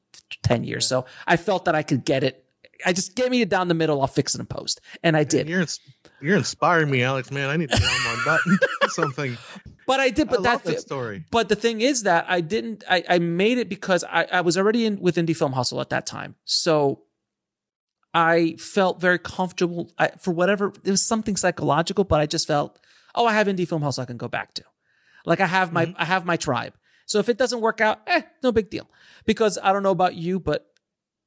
ten 0.41 0.63
years, 0.63 0.87
so 0.87 1.05
I 1.27 1.37
felt 1.37 1.65
that 1.65 1.75
I 1.75 1.83
could 1.83 2.05
get 2.05 2.23
it. 2.23 2.45
I 2.85 2.93
just 2.93 3.15
get 3.15 3.29
me 3.29 3.41
it 3.41 3.49
down 3.49 3.67
the 3.67 3.73
middle. 3.73 4.01
I'll 4.01 4.07
fix 4.07 4.35
it 4.35 4.39
in 4.39 4.45
post, 4.45 4.79
and 5.03 5.17
I 5.17 5.25
did. 5.25 5.49
You're 5.49 5.65
you're 6.21 6.37
inspiring 6.37 6.89
me, 6.89 7.03
Alex. 7.03 7.31
Man, 7.31 7.49
I 7.49 7.57
need 7.57 7.69
to 7.71 7.77
get 7.77 7.89
on 7.89 8.15
my 8.15 8.23
button. 8.23 8.59
Something. 8.89 9.37
But 9.85 9.99
I 9.99 10.09
did. 10.09 10.27
I 10.29 10.31
But 10.31 10.41
love 10.41 10.63
that, 10.63 10.71
that 10.71 10.81
story. 10.81 11.25
But 11.31 11.49
the 11.49 11.55
thing 11.55 11.81
is 11.81 12.03
that 12.03 12.25
I 12.29 12.41
didn't. 12.41 12.83
I, 12.89 13.03
I 13.09 13.19
made 13.19 13.57
it 13.57 13.67
because 13.67 14.03
I, 14.05 14.27
I 14.31 14.41
was 14.41 14.57
already 14.57 14.85
in 14.85 15.01
with 15.01 15.17
indie 15.17 15.35
film 15.35 15.51
hustle 15.51 15.81
at 15.81 15.89
that 15.89 16.05
time, 16.05 16.35
so 16.45 17.01
I 18.13 18.55
felt 18.57 18.99
very 18.99 19.19
comfortable. 19.19 19.91
I, 19.97 20.09
for 20.19 20.31
whatever 20.31 20.73
it 20.83 20.89
was 20.91 21.05
something 21.05 21.37
psychological, 21.37 22.03
but 22.03 22.19
I 22.19 22.25
just 22.25 22.47
felt, 22.47 22.79
oh, 23.15 23.25
I 23.25 23.33
have 23.33 23.47
indie 23.47 23.67
film 23.67 23.81
hustle 23.81 24.03
I 24.03 24.05
can 24.05 24.17
go 24.17 24.27
back 24.27 24.53
to. 24.55 24.63
Like 25.25 25.39
I 25.39 25.45
have 25.45 25.71
my 25.71 25.93
I 25.97 26.05
have 26.05 26.25
my 26.25 26.35
tribe. 26.37 26.73
So 27.05 27.19
if 27.19 27.29
it 27.29 27.37
doesn't 27.37 27.61
work 27.61 27.81
out, 27.81 28.01
eh, 28.07 28.21
no 28.43 28.51
big 28.51 28.69
deal. 28.69 28.89
Because 29.25 29.57
I 29.61 29.73
don't 29.73 29.83
know 29.83 29.91
about 29.91 30.15
you, 30.15 30.39
but 30.39 30.67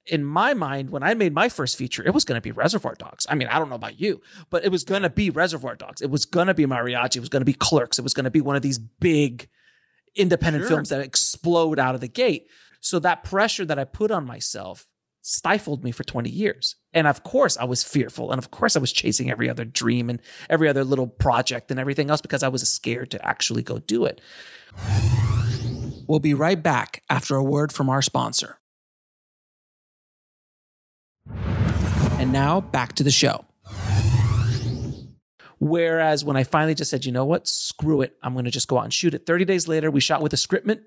in 0.07 0.25
my 0.25 0.53
mind, 0.53 0.91
when 0.91 1.03
I 1.03 1.15
made 1.15 1.33
my 1.33 1.49
first 1.49 1.77
feature, 1.77 2.03
it 2.07 2.13
was 2.13 2.25
going 2.25 2.37
to 2.37 2.43
be 2.43 2.53
Reservoir 2.53 2.95
Dogs. 2.95 3.27
I 3.29 3.35
mean, 3.35 3.49
I 3.49 3.59
don't 3.59 3.69
know 3.71 3.75
about 3.75 3.99
you, 4.01 4.21
but 4.51 4.65
it 4.65 4.71
was 4.71 4.85
going 4.85 5.03
to 5.03 5.11
be 5.11 5.31
Reservoir 5.31 5.77
Dogs. 5.77 6.03
It 6.03 6.11
was 6.11 6.25
going 6.27 6.49
to 6.49 6.55
be 6.55 6.67
Mariachi. 6.67 7.17
It 7.17 7.21
was 7.21 7.29
going 7.29 7.41
to 7.41 7.47
be 7.47 7.55
Clerks. 7.55 7.99
It 7.99 8.03
was 8.03 8.13
going 8.15 8.25
to 8.25 8.31
be 8.31 8.41
one 8.43 8.57
of 8.57 8.63
these 8.63 8.79
big 8.79 9.49
independent 10.15 10.63
Sure. 10.65 10.77
films 10.77 10.91
that 10.91 11.01
explode 11.01 11.79
out 11.79 11.95
of 11.95 12.01
the 12.01 12.09
gate. 12.09 12.49
So 12.81 12.99
that 12.99 13.25
pressure 13.25 13.65
that 13.65 13.79
I 13.79 13.85
put 13.85 14.11
on 14.11 14.27
myself 14.27 14.87
stifled 15.27 15.83
me 15.83 15.91
for 15.91 16.05
20 16.05 16.29
years. 16.29 16.77
And 16.93 17.07
of 17.07 17.23
course, 17.23 17.57
I 17.57 17.65
was 17.65 17.83
fearful. 17.83 18.31
And 18.31 18.39
of 18.39 18.51
course, 18.51 18.77
I 18.77 18.79
was 18.79 18.93
chasing 18.93 19.31
every 19.31 19.49
other 19.49 19.65
dream 19.65 20.11
and 20.11 20.21
every 20.51 20.69
other 20.69 20.85
little 20.85 21.07
project 21.07 21.71
and 21.71 21.81
everything 21.81 22.11
else 22.11 22.21
because 22.21 22.43
I 22.43 22.49
was 22.49 22.69
scared 22.69 23.11
to 23.13 23.27
actually 23.27 23.63
go 23.63 23.79
do 23.79 24.05
it. 24.05 24.21
We'll 26.07 26.19
be 26.19 26.35
right 26.35 26.63
back 26.63 27.03
after 27.09 27.37
a 27.37 27.43
word 27.43 27.73
from 27.73 27.89
our 27.89 28.03
sponsor. 28.03 28.59
And 31.33 32.31
now 32.31 32.61
back 32.61 32.93
to 32.97 33.03
the 33.03 33.11
show. 33.11 33.47
Whereas 35.59 36.23
when 36.23 36.37
I 36.37 36.45
finally 36.45 36.75
just 36.75 36.91
said, 36.91 37.07
you 37.07 37.13
know 37.13 37.25
what, 37.25 37.49
screw 37.49 38.03
it, 38.03 38.15
I'm 38.23 38.35
going 38.35 38.45
to 38.45 38.51
just 38.51 38.69
go 38.69 38.77
out 38.77 38.85
and 38.85 38.93
shoot 38.93 39.15
it. 39.15 39.25
30 39.25 39.47
days 39.47 39.69
later, 39.69 39.91
we 39.91 40.01
shot 40.01 40.21
with 40.21 40.35
a 40.35 40.37
scriptment, 40.37 40.81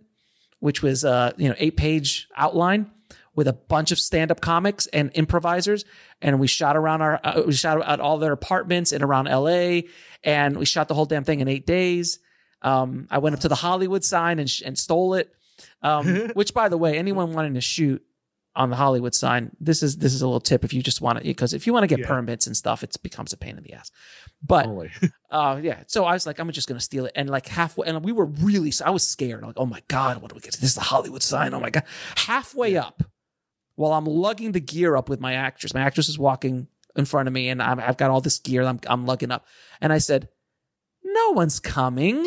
which 0.60 0.84
was 0.84 1.04
uh, 1.04 1.32
you 1.38 1.50
know 1.50 1.56
eight 1.58 1.76
page 1.76 2.28
outline 2.36 2.92
with 3.38 3.48
a 3.48 3.54
bunch 3.54 3.94
of 3.94 4.00
stand 4.00 4.32
up 4.32 4.42
comics 4.42 4.88
and 4.88 5.12
improvisers, 5.14 5.86
and 6.22 6.38
we 6.42 6.48
shot 6.48 6.76
around 6.76 7.02
our 7.02 7.22
uh, 7.24 7.44
we 7.46 7.54
shot 7.54 7.82
at 7.88 8.02
all 8.02 8.18
their 8.18 8.34
apartments 8.34 8.92
and 8.92 9.02
around 9.02 9.28
L.A. 9.28 9.88
and 10.26 10.58
we 10.58 10.66
shot 10.66 10.90
the 10.90 10.94
whole 10.96 11.06
damn 11.06 11.24
thing 11.24 11.40
in 11.40 11.48
eight 11.48 11.66
days. 11.66 12.20
Um, 12.64 13.08
I 13.10 13.20
went 13.20 13.36
up 13.36 13.40
to 13.42 13.48
the 13.48 13.56
Hollywood 13.56 14.04
sign 14.04 14.40
and, 14.40 14.50
sh- 14.50 14.64
and 14.66 14.78
stole 14.78 15.14
it. 15.14 15.32
Um, 15.82 16.30
which, 16.34 16.54
by 16.54 16.68
the 16.68 16.78
way, 16.78 16.98
anyone 16.98 17.32
wanting 17.34 17.54
to 17.54 17.62
shoot 17.62 18.04
on 18.56 18.72
the 18.72 18.76
Hollywood 18.76 19.14
sign, 19.14 19.52
this 19.60 19.84
is 19.84 19.98
this 19.98 20.16
is 20.16 20.24
a 20.24 20.26
little 20.28 20.40
tip 20.40 20.64
if 20.66 20.74
you 20.74 20.82
just 20.82 21.00
want 21.00 21.20
to 21.20 21.24
because 21.24 21.54
if 21.54 21.68
you 21.68 21.74
want 21.74 21.84
to 21.84 21.88
get 21.88 22.00
Yeah. 22.00 22.08
permits 22.08 22.48
and 22.48 22.58
stuff, 22.58 22.84
it 22.84 22.96
becomes 23.04 23.32
a 23.34 23.38
pain 23.38 23.56
in 23.56 23.64
the 23.64 23.74
ass. 23.74 23.92
But 24.42 24.68
uh, 25.32 25.60
yeah, 25.62 25.84
so 25.86 26.06
I 26.06 26.14
was 26.14 26.26
like, 26.26 26.40
I'm 26.40 26.50
just 26.52 26.68
gonna 26.68 26.80
steal 26.80 27.06
it, 27.06 27.12
and 27.16 27.30
like 27.30 27.46
halfway, 27.48 27.88
and 27.88 28.04
we 28.04 28.12
were 28.12 28.26
really, 28.26 28.74
I 28.84 28.90
was 28.90 29.08
scared. 29.08 29.44
like, 29.44 29.54
oh 29.58 29.68
my 29.68 29.84
god, 29.88 30.22
what 30.24 30.30
do 30.30 30.36
we 30.36 30.42
get? 30.42 30.54
This 30.54 30.72
is 30.72 30.76
the 30.76 30.82
Hollywood 30.82 31.22
sign. 31.22 31.54
Oh 31.54 31.60
my 31.60 31.70
god, 31.70 31.84
halfway 32.16 32.76
up, 32.78 33.04
while 33.78 33.94
I'm 33.94 34.06
lugging 34.06 34.52
the 34.52 34.60
gear 34.60 34.98
up 34.98 35.08
with 35.08 35.22
my 35.22 35.34
actress, 35.34 35.74
my 35.74 35.82
actress 35.82 36.10
is 36.10 36.20
walking 36.20 36.68
in 36.96 37.06
front 37.06 37.28
of 37.28 37.34
me, 37.34 37.48
and 37.48 37.62
I'm, 37.62 37.80
I've 37.80 37.96
got 37.96 38.12
all 38.12 38.22
this 38.22 38.40
gear. 38.40 38.64
I'm 38.64 38.80
I'm 38.88 39.06
lugging 39.06 39.32
up, 39.32 39.46
and 39.80 39.94
I 39.94 40.00
said, 40.00 40.28
no 41.04 41.32
one's 41.32 41.60
coming. 41.60 42.22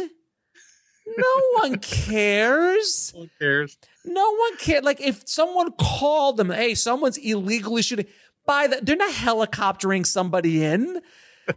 No 1.07 1.41
one 1.55 1.79
cares. 1.79 3.13
Who 3.15 3.29
cares? 3.39 3.77
No 4.05 4.35
one 4.35 4.57
cares. 4.57 4.85
Like 4.85 5.01
if 5.01 5.29
someone 5.29 5.73
called 5.73 6.37
them, 6.37 6.51
hey, 6.51 6.75
someone's 6.75 7.19
illegally 7.19 7.83
shooting. 7.83 8.07
By 8.47 8.69
the, 8.69 8.81
they're 8.83 8.97
not 8.97 9.13
helicoptering 9.13 10.07
somebody 10.07 10.65
in. 10.65 11.01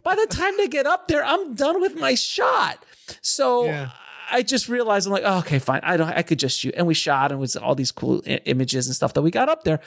By 0.02 0.16
the 0.16 0.26
time 0.26 0.56
they 0.56 0.68
get 0.68 0.86
up 0.86 1.08
there, 1.08 1.24
I'm 1.24 1.54
done 1.54 1.80
with 1.80 1.96
my 1.96 2.14
shot. 2.14 2.84
So 3.22 3.64
Yeah. 3.64 3.90
I 4.30 4.42
just 4.42 4.68
realized 4.68 5.06
I'm 5.06 5.12
like, 5.12 5.22
oh, 5.24 5.38
okay, 5.38 5.58
fine. 5.58 5.80
I 5.82 5.96
don't. 5.96 6.08
I 6.08 6.22
could 6.22 6.38
just 6.38 6.58
shoot, 6.60 6.74
and 6.76 6.86
we 6.86 6.94
shot, 6.94 7.30
and 7.30 7.38
it 7.38 7.40
was 7.40 7.56
all 7.56 7.74
these 7.74 7.92
cool 7.92 8.22
I- 8.26 8.40
images 8.44 8.86
and 8.86 8.94
stuff 8.94 9.14
that 9.14 9.22
we 9.22 9.30
got 9.30 9.48
up 9.48 9.64
there. 9.64 9.80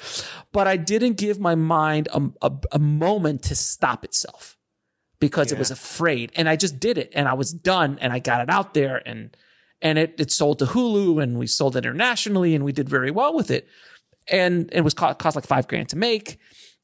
But 0.51 0.67
I 0.67 0.77
didn't 0.77 1.13
give 1.13 1.39
my 1.39 1.55
mind 1.55 2.07
a, 2.13 2.21
a, 2.41 2.51
a 2.73 2.79
moment 2.79 3.43
to 3.43 3.55
stop 3.55 4.03
itself 4.03 4.57
because 5.19 5.51
it 5.51 5.57
was 5.57 5.71
afraid, 5.71 6.31
and 6.35 6.47
I 6.47 6.55
just 6.55 6.79
did 6.79 6.97
it, 6.97 7.11
and 7.15 7.27
I 7.27 7.33
was 7.33 7.51
done, 7.51 7.97
and 8.01 8.13
I 8.13 8.19
got 8.19 8.41
it 8.41 8.49
out 8.49 8.73
there, 8.73 9.01
and 9.05 9.35
and 9.81 9.97
it 9.97 10.15
it 10.19 10.31
sold 10.31 10.59
to 10.59 10.65
Hulu, 10.65 11.21
and 11.21 11.37
we 11.39 11.47
sold 11.47 11.75
it 11.75 11.85
internationally, 11.85 12.55
and 12.55 12.63
we 12.63 12.71
did 12.71 12.89
very 12.89 13.11
well 13.11 13.35
with 13.35 13.51
it, 13.51 13.67
and 14.27 14.69
it 14.71 14.81
was 14.81 14.93
cost, 14.93 15.19
cost 15.19 15.35
like 15.35 15.47
five 15.47 15.67
grand 15.67 15.89
to 15.89 15.97
make, 15.97 16.37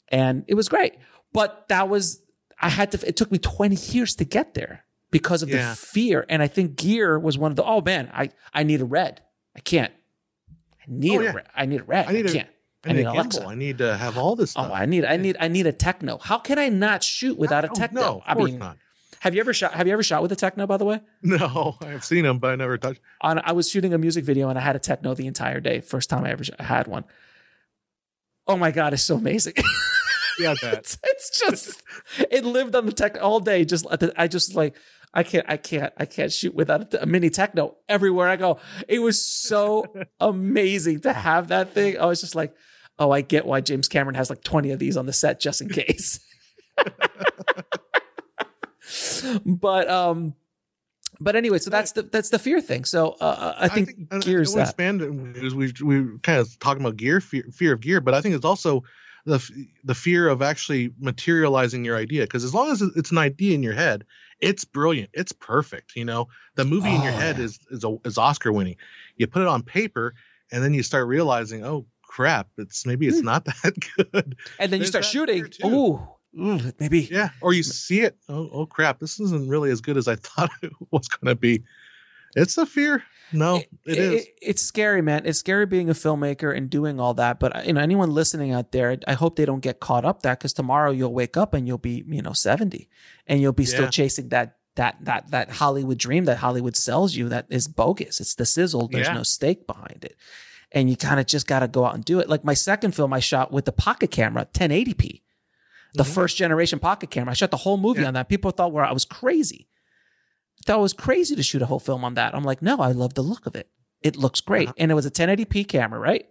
and 0.10 0.46
it 0.48 0.56
was 0.56 0.70
great. 0.70 0.96
But 1.32 1.68
that 1.70 1.90
was 1.90 2.22
I 2.62 2.70
had 2.70 2.92
to. 2.92 3.08
It 3.08 3.16
took 3.16 3.32
me 3.32 3.38
twenty 3.38 3.76
years 3.76 4.16
to 4.16 4.26
get 4.26 4.54
there 4.54 4.83
because 5.14 5.42
of 5.44 5.50
Yeah. 5.50 5.70
the 5.70 5.76
fear, 5.78 6.26
and 6.28 6.42
I 6.42 6.48
think 6.48 6.76
gear 6.76 7.18
was 7.18 7.38
one 7.38 7.52
of 7.52 7.56
the. 7.56 7.64
Oh 7.64 7.80
man, 7.82 8.12
I 8.14 8.32
I 8.54 8.64
need 8.64 8.82
a 8.82 8.86
red. 8.86 9.22
I 9.56 9.62
can't. 9.62 9.94
I 10.82 10.86
need 10.90 11.18
Oh, 11.18 11.22
a 11.22 11.24
yeah. 11.24 11.32
red. 11.34 11.46
I 11.56 11.66
need 11.66 11.80
a 11.80 11.84
red. 11.86 12.08
I, 12.08 12.10
I 12.10 12.14
need 12.14 12.26
a- 12.26 12.34
can't. 12.34 12.50
I 12.86 12.90
need, 12.90 12.96
need 12.98 13.06
a 13.06 13.12
Alexa. 13.14 13.40
gimbal. 13.40 13.48
I 13.48 13.56
need 13.56 13.78
to 13.78 13.96
have 13.96 14.18
all 14.18 14.36
this 14.36 14.50
oh, 14.58 14.64
stuff. 14.64 14.72
Oh, 14.72 14.74
I 14.76 14.86
need 14.86 15.06
I 15.06 15.16
need 15.16 15.38
I 15.40 15.48
need 15.48 15.68
a 15.68 15.72
techno. 15.72 16.18
How 16.18 16.38
can 16.40 16.60
I 16.60 16.68
not 16.68 17.02
shoot 17.02 17.38
without 17.38 17.64
a 17.64 17.70
Oh, 17.70 17.74
techno? 17.74 18.02
No, 18.02 18.16
of 18.18 18.24
I 18.26 18.34
course 18.34 18.52
mean, 18.52 18.60
not. 18.60 18.78
have 19.22 19.34
you 19.34 19.40
ever 19.40 19.54
shot? 19.54 19.74
Have 19.74 19.88
you 19.88 19.94
ever 19.94 20.04
shot 20.04 20.22
with 20.22 20.34
a 20.34 20.36
techno? 20.36 20.68
By 20.68 20.76
the 20.76 20.84
way, 20.84 21.00
No, 21.22 21.78
I've 21.82 22.04
seen 22.04 22.26
them, 22.26 22.40
but 22.40 22.50
I 22.52 22.56
never 22.58 22.78
touched. 22.78 23.00
on 23.22 23.40
I 23.40 23.54
was 23.54 23.70
shooting 23.70 23.94
a 23.94 23.98
music 23.98 24.26
video 24.26 24.50
and 24.50 24.60
I 24.60 24.62
had 24.62 24.76
a 24.76 24.80
techno 24.80 25.14
the 25.14 25.28
entire 25.28 25.62
day. 25.62 25.80
First 25.80 26.10
time 26.10 26.26
I 26.26 26.32
ever 26.32 26.44
sh- 26.44 26.50
had 26.60 26.88
one. 26.88 27.06
Oh 28.48 28.58
my 28.58 28.72
god, 28.72 28.92
it's 28.94 29.04
so 29.04 29.16
amazing. 29.16 29.54
Yeah, 30.40 30.54
that. 30.62 30.74
it's, 30.80 30.98
it's 31.04 31.40
just 31.40 31.84
it 32.30 32.44
lived 32.44 32.76
on 32.76 32.86
the 32.86 32.92
tech 32.92 33.18
all 33.22 33.40
day. 33.40 33.64
Just 33.64 33.86
I 34.18 34.28
just 34.28 34.56
like 34.56 34.76
I 35.14 35.24
can't 35.24 35.46
I 35.48 35.58
can't 35.58 35.94
I 35.98 36.06
can't 36.06 36.32
shoot 36.32 36.56
without 36.56 36.94
a, 36.94 37.06
mini 37.06 37.30
techno 37.30 37.76
everywhere 37.88 38.30
I 38.30 38.36
go. 38.36 38.60
It 38.88 39.00
was 39.00 39.24
so 39.24 39.86
amazing 40.20 41.02
to 41.02 41.14
have 41.14 41.50
that 41.50 41.74
thing. 41.74 42.00
I 42.00 42.06
was 42.06 42.22
just 42.22 42.36
like, 42.36 42.56
oh, 42.98 43.12
I 43.12 43.22
get 43.22 43.46
why 43.46 43.62
James 43.62 43.88
Cameron 43.88 44.16
has 44.16 44.30
like 44.30 44.44
twenty 44.44 44.72
of 44.72 44.80
these 44.80 44.98
on 44.98 45.06
the 45.06 45.14
set 45.14 45.40
just 45.40 45.62
in 45.62 45.70
case. 45.70 46.20
but 49.46 49.90
um, 49.90 50.34
but 51.20 51.36
anyway, 51.36 51.60
so 51.60 51.70
that's 51.70 51.92
the 51.92 52.04
that's 52.04 52.30
the 52.30 52.40
fear 52.40 52.60
thing. 52.60 52.84
So 52.84 53.12
uh, 53.22 53.56
I 53.58 53.68
think, 53.68 53.92
I, 54.12 54.20
gears 54.20 54.52
I, 54.52 54.54
I 54.54 54.58
that. 54.58 54.70
expand 54.70 55.02
it 55.04 55.34
because 55.34 55.54
we 55.54 55.72
we 55.84 56.18
kind 56.24 56.40
of 56.40 56.58
talking 56.60 56.84
about 56.84 56.98
gear 56.98 57.22
fear, 57.22 57.46
fear 57.54 57.74
of 57.74 57.82
gear, 57.82 58.02
but 58.02 58.16
I 58.16 58.22
think 58.22 58.36
it's 58.36 58.46
also 58.46 58.84
the 59.26 59.68
the 59.84 59.96
fear 59.96 60.28
of 60.28 60.42
actually 60.42 60.92
materializing 61.00 61.86
your 61.86 61.98
idea 61.98 62.24
because 62.24 62.44
as 62.44 62.54
long 62.54 62.72
as 62.72 62.82
it's 62.82 63.12
an 63.12 63.18
idea 63.18 63.56
in 63.56 63.64
your 63.64 63.74
head, 63.74 64.06
it's 64.40 64.66
brilliant, 64.66 65.10
it's 65.14 65.32
perfect. 65.32 65.96
You 65.96 66.06
know, 66.06 66.28
the 66.56 66.66
movie 66.66 66.94
in 66.94 67.02
your 67.02 67.14
Oh, 67.14 67.18
head 67.18 67.38
yeah. 67.38 67.46
is 67.46 67.60
is 67.72 67.84
a, 67.84 67.98
is 68.06 68.18
Oscar 68.18 68.52
winning. 68.52 68.76
You 69.16 69.28
put 69.28 69.42
it 69.42 69.48
on 69.48 69.64
paper, 69.64 70.14
and 70.52 70.64
then 70.64 70.74
you 70.74 70.84
start 70.84 71.08
realizing, 71.08 71.66
oh 71.66 71.86
crap, 72.02 72.48
it's 72.58 72.86
maybe 72.86 73.08
it's 73.08 73.20
hmm. 73.20 73.26
not 73.26 73.46
that 73.64 73.74
good. 73.96 74.36
and 74.60 74.72
then 74.72 74.82
you 74.82 74.88
start 74.88 75.06
shooting. 75.06 75.46
oh 75.64 76.18
ooh, 76.40 76.60
maybe. 76.80 77.02
Yeah, 77.02 77.30
or 77.42 77.54
you 77.54 77.64
see 77.64 78.02
it, 78.02 78.18
oh, 78.30 78.50
oh 78.52 78.66
crap, 78.66 79.00
this 79.00 79.20
isn't 79.20 79.50
really 79.50 79.72
as 79.72 79.82
good 79.82 79.98
as 79.98 80.08
I 80.08 80.16
thought 80.18 80.52
it 80.62 80.74
was 80.92 81.08
going 81.08 81.34
to 81.34 81.40
be. 81.40 81.64
It's 82.36 82.58
a 82.58 82.66
fear. 82.66 83.04
No, 83.32 83.64
it 83.86 83.98
is. 83.98 84.28
it's 84.42 84.62
scary, 84.62 85.02
man. 85.02 85.24
It's 85.26 85.40
scary 85.40 85.66
being 85.66 85.90
a 85.90 85.94
filmmaker 85.94 86.56
and 86.56 86.70
doing 86.70 87.00
all 87.00 87.14
that. 87.16 87.40
But 87.40 87.66
you 87.66 87.74
know, 87.74 87.82
anyone 87.82 88.12
listening 88.12 88.52
out 88.52 88.72
there, 88.72 88.98
I 89.08 89.14
hope 89.14 89.36
they 89.38 89.46
don't 89.46 89.60
get 89.62 89.80
caught 89.80 90.06
up 90.06 90.22
that 90.22 90.38
because 90.40 90.54
tomorrow 90.54 90.92
you'll 90.92 91.14
wake 91.14 91.36
up 91.38 91.54
and 91.54 91.68
you'll 91.68 91.78
be, 91.80 92.04
you 92.08 92.22
know, 92.22 92.34
seventy, 92.34 92.90
and 93.26 93.42
you'll 93.42 93.54
be 93.54 93.66
still 93.66 93.88
chasing 93.90 94.30
that 94.30 94.58
that 94.76 94.98
that 95.06 95.32
that 95.32 95.50
Hollywood 95.52 95.98
dream 95.98 96.26
that 96.26 96.38
Hollywood 96.38 96.76
sells 96.76 97.16
you 97.16 97.30
that 97.30 97.48
is 97.50 97.68
bogus. 97.68 98.20
It's 98.20 98.36
the 98.36 98.46
sizzle. 98.46 98.88
There's 98.88 99.08
Yeah. 99.08 99.14
no 99.14 99.24
stake 99.24 99.66
behind 99.66 100.04
it, 100.04 100.16
and 100.72 100.90
you 100.90 100.96
kind 100.98 101.20
of 101.20 101.26
just 101.26 101.48
got 101.48 101.60
to 101.60 101.68
go 101.68 101.86
out 101.86 101.96
and 101.96 102.06
do 102.06 102.20
it. 102.20 102.30
Like 102.30 102.44
my 102.44 102.54
second 102.54 102.94
film, 102.94 103.14
I 103.14 103.20
shot 103.20 103.52
with 103.52 103.66
the 103.66 103.72
pocket 103.72 104.12
camera, 104.12 104.46
1080p, 104.54 105.22
the 105.96 106.04
Mhm. 106.04 106.14
first 106.14 106.38
generation 106.38 106.78
pocket 106.78 107.10
camera. 107.10 107.32
I 107.32 107.36
shot 107.36 107.52
the 107.52 107.58
whole 107.58 107.78
movie 107.78 108.02
Yeah. 108.02 108.10
on 108.10 108.14
that. 108.16 108.30
People 108.30 108.52
thought 108.52 108.72
where 108.72 108.86
I 108.86 108.92
was 108.92 109.06
crazy. 109.06 109.68
Thought 110.66 110.80
it 110.80 110.82
was 110.82 110.94
crazy 110.94 111.36
to 111.36 111.44
shoot 111.44 111.62
a 111.62 111.66
whole 111.66 111.80
film 111.80 112.04
on 112.06 112.14
that. 112.14 112.34
I'm 112.36 112.44
like, 112.44 112.62
no, 112.62 112.78
I 112.80 112.92
love 112.92 113.14
the 113.16 113.22
look 113.22 113.46
of 113.46 113.56
it. 113.56 113.70
It 114.02 114.16
looks 114.16 114.42
great, 114.42 114.70
Uh-huh. 114.70 114.76
and 114.78 114.92
it 114.92 114.96
was 114.96 115.06
a 115.06 115.12
1080p 115.12 115.68
camera, 115.68 116.00
right? 116.00 116.26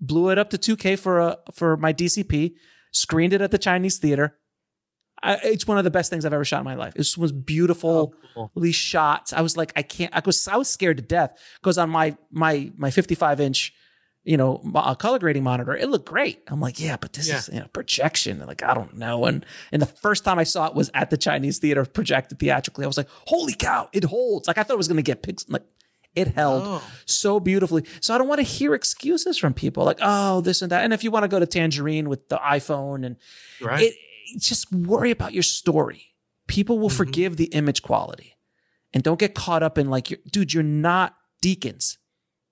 Blew 0.00 0.30
it 0.30 0.38
up 0.38 0.50
to 0.50 0.58
2K 0.58 0.98
for 0.98 1.20
a 1.20 1.38
for 1.52 1.76
my 1.76 1.92
DCP. 1.92 2.52
Screened 2.92 3.32
it 3.32 3.40
at 3.40 3.50
the 3.50 3.58
Chinese 3.58 3.98
theater. 3.98 4.38
I, 5.22 5.38
it's 5.44 5.66
one 5.66 5.78
of 5.78 5.84
the 5.84 5.90
best 5.90 6.10
things 6.10 6.24
I've 6.26 6.34
ever 6.34 6.44
shot 6.44 6.58
in 6.58 6.64
my 6.64 6.74
life. 6.74 6.94
It 6.96 7.06
was 7.16 7.32
beautiful 7.32 8.14
Oh, 8.36 8.50
cool. 8.54 8.72
shots. 8.72 9.32
I 9.32 9.40
was 9.40 9.56
like, 9.56 9.72
I 9.74 9.82
can't. 9.82 10.14
I 10.14 10.20
was 10.24 10.46
I 10.46 10.56
was 10.56 10.68
scared 10.68 10.98
to 10.98 11.02
death 11.02 11.38
because 11.60 11.78
on 11.78 11.88
my 11.90 12.16
my 12.30 12.70
my 12.76 12.90
55 12.90 13.40
inch, 13.40 13.72
you 14.26 14.36
know, 14.36 14.60
uh, 14.74 14.94
color 14.94 15.18
grading 15.18 15.44
monitor, 15.44 15.74
it 15.76 15.88
looked 15.88 16.06
great. 16.08 16.42
I'm 16.48 16.60
like, 16.60 16.80
yeah, 16.80 16.96
but 17.00 17.12
this 17.12 17.28
Yeah. 17.28 17.38
is 17.38 17.48
you 17.52 17.60
know 17.60 17.68
projection. 17.72 18.44
Like 18.46 18.62
I 18.62 18.74
don't 18.74 18.96
know. 18.96 19.24
And 19.24 19.46
and 19.72 19.80
the 19.80 19.86
first 19.86 20.24
time 20.24 20.38
I 20.38 20.44
saw 20.44 20.66
it 20.66 20.74
was 20.74 20.90
at 20.94 21.10
the 21.10 21.16
Chinese 21.16 21.58
theater, 21.58 21.84
projected 21.84 22.38
theatrically. 22.40 22.84
I 22.84 22.88
was 22.88 22.96
like, 22.96 23.08
holy 23.26 23.54
cow, 23.54 23.88
it 23.92 24.04
holds. 24.04 24.48
Like 24.48 24.58
I 24.58 24.62
thought 24.64 24.74
it 24.74 24.78
was 24.78 24.88
gonna 24.88 25.02
get 25.02 25.22
pics. 25.22 25.48
Like 25.48 25.62
it 26.14 26.28
held 26.34 26.62
Oh. 26.66 26.82
so 27.04 27.38
beautifully. 27.40 27.84
So 28.00 28.14
I 28.14 28.18
don't 28.18 28.26
want 28.28 28.38
to 28.40 28.42
hear 28.42 28.74
excuses 28.74 29.36
from 29.38 29.52
people 29.54 29.84
like, 29.84 29.98
oh, 30.02 30.40
this 30.40 30.62
and 30.62 30.72
that. 30.72 30.82
And 30.82 30.92
if 30.92 31.04
you 31.04 31.10
want 31.10 31.24
to 31.24 31.28
go 31.28 31.38
to 31.38 31.46
Tangerine 31.46 32.08
with 32.08 32.28
the 32.28 32.38
iPhone 32.38 33.04
and 33.06 33.16
Right. 33.60 33.82
it, 33.82 33.94
just 34.40 34.72
worry 34.72 35.10
about 35.12 35.34
your 35.34 35.42
story. 35.42 36.14
People 36.48 36.78
will 36.78 36.88
Mhm. 36.90 36.96
forgive 36.96 37.36
the 37.36 37.44
image 37.52 37.82
quality, 37.82 38.36
and 38.94 39.02
don't 39.04 39.18
get 39.20 39.34
caught 39.34 39.62
up 39.62 39.76
in 39.78 39.88
like, 39.90 40.20
dude, 40.32 40.52
you're 40.54 40.62
not 40.62 41.14
Deakins. 41.44 41.98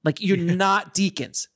Like 0.05 0.20
you're 0.20 0.37
not 0.37 0.95
Deakins. 0.95 1.49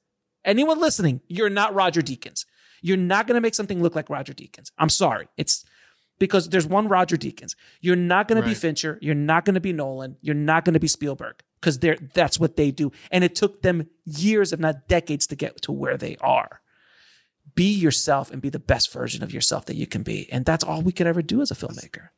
Anyone 0.49 0.81
listening, 0.81 1.21
you're 1.29 1.51
not 1.51 1.75
Roger 1.75 2.01
Deakins. 2.01 2.47
You're 2.81 2.97
not 2.97 3.27
going 3.27 3.35
to 3.35 3.41
make 3.43 3.55
something 3.55 3.83
look 3.83 3.95
like 3.95 4.09
Roger 4.09 4.33
Deakins. 4.33 4.71
I'm 4.79 4.89
sorry. 4.89 5.29
It's 5.37 5.63
because 6.19 6.49
there's 6.49 6.67
one 6.67 6.89
Roger 6.89 7.19
Deakins. 7.19 7.55
You're 7.83 7.97
not 7.97 8.29
going 8.29 8.41
to 8.41 8.49
be 8.49 8.55
Fincher. 8.55 8.99
You're 9.03 9.15
not 9.15 9.45
going 9.45 9.55
to 9.55 9.61
be 9.61 9.75
Nolan. 9.75 10.17
You're 10.23 10.35
not 10.35 10.65
going 10.65 10.73
to 10.73 10.81
be 10.81 10.89
Spielberg 10.89 11.43
because 11.61 11.81
they're 11.81 11.99
that's 12.15 12.41
what 12.41 12.57
they 12.57 12.71
do, 12.71 12.93
and 13.11 13.25
it 13.25 13.35
took 13.35 13.63
them 13.63 13.89
years, 14.07 14.53
if 14.53 14.59
not 14.59 14.89
decades, 14.89 15.27
to 15.27 15.37
get 15.37 15.61
to 15.63 15.73
where 15.73 15.99
they 15.99 16.17
are. 16.21 16.63
Be 17.55 17.71
yourself 17.71 18.31
and 18.31 18.41
be 18.41 18.49
the 18.49 18.59
best 18.59 18.91
version 18.91 19.23
of 19.23 19.33
yourself 19.33 19.67
that 19.67 19.77
you 19.77 19.87
can 19.87 20.03
be, 20.03 20.33
and 20.33 20.47
that's 20.47 20.65
all 20.65 20.81
we 20.81 20.93
could 20.93 21.07
ever 21.07 21.21
do 21.21 21.43
as 21.43 21.51
a 21.51 21.55
filmmaker. 21.55 22.09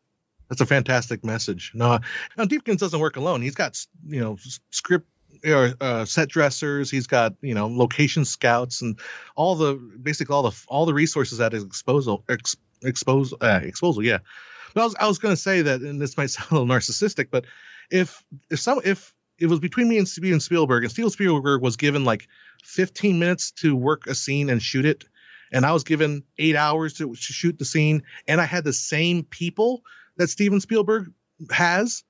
That's 0.49 0.61
a 0.61 0.67
fantastic 0.67 1.25
message. 1.25 1.73
No, 1.75 1.99
now 2.37 2.45
Deakins 2.45 2.79
doesn't 2.79 3.01
work 3.01 3.17
alone. 3.17 3.43
He's 3.43 3.55
got 3.55 3.85
you 4.07 4.21
know 4.21 4.39
script 4.71 5.09
or 5.45 5.75
uh, 5.81 6.05
set 6.05 6.29
dressers. 6.29 6.91
He's 6.91 7.07
got 7.07 7.35
you 7.41 7.55
know 7.55 7.69
location 7.69 8.25
scouts 8.25 8.83
and 8.83 8.99
all 9.37 9.55
the 9.55 9.75
basically 9.75 10.35
all 10.35 10.43
the 10.43 10.65
all 10.69 10.87
the 10.87 10.95
resources 10.95 11.41
at 11.41 11.53
his 11.53 11.65
disposal. 11.65 12.25
Ex, 12.29 12.57
expose 12.83 13.33
uh, 13.33 13.61
exposal. 13.63 14.05
Yeah. 14.05 14.19
But 14.75 14.83
I 14.83 14.85
was 14.85 14.97
I 15.01 15.09
was 15.09 15.19
going 15.19 15.35
to 15.35 15.41
say 15.41 15.63
that, 15.63 15.81
and 15.81 16.01
this 16.01 16.17
might 16.17 16.27
sound 16.31 16.51
a 16.51 16.55
little 16.55 16.69
narcissistic, 16.69 17.29
but 17.31 17.45
if 17.91 18.23
if 18.51 18.61
some 18.61 18.81
if 18.85 19.15
it 19.39 19.47
was 19.47 19.59
between 19.59 19.89
me 19.89 19.99
and 19.99 20.07
Steven 20.07 20.41
Spielberg, 20.41 20.85
and 20.85 20.93
Steven 20.93 21.11
Spielberg 21.11 21.63
was 21.63 21.77
given 21.77 22.05
like 22.05 22.29
15 22.65 23.19
minutes 23.19 23.53
to 23.53 23.75
work 23.75 24.07
a 24.07 24.15
scene 24.15 24.51
and 24.51 24.63
shoot 24.63 24.85
it, 24.85 25.05
and 25.51 25.65
I 25.65 25.73
was 25.73 25.85
given 25.85 26.25
eight 26.39 26.57
hours 26.57 26.95
to, 26.95 27.15
to 27.15 27.17
shoot 27.17 27.59
the 27.59 27.65
scene, 27.65 28.03
and 28.29 28.41
I 28.41 28.45
had 28.45 28.65
the 28.65 28.73
same 28.73 29.25
people 29.25 29.83
that 30.17 30.29
Steven 30.29 30.61
Spielberg 30.61 31.13
has, 31.51 32.05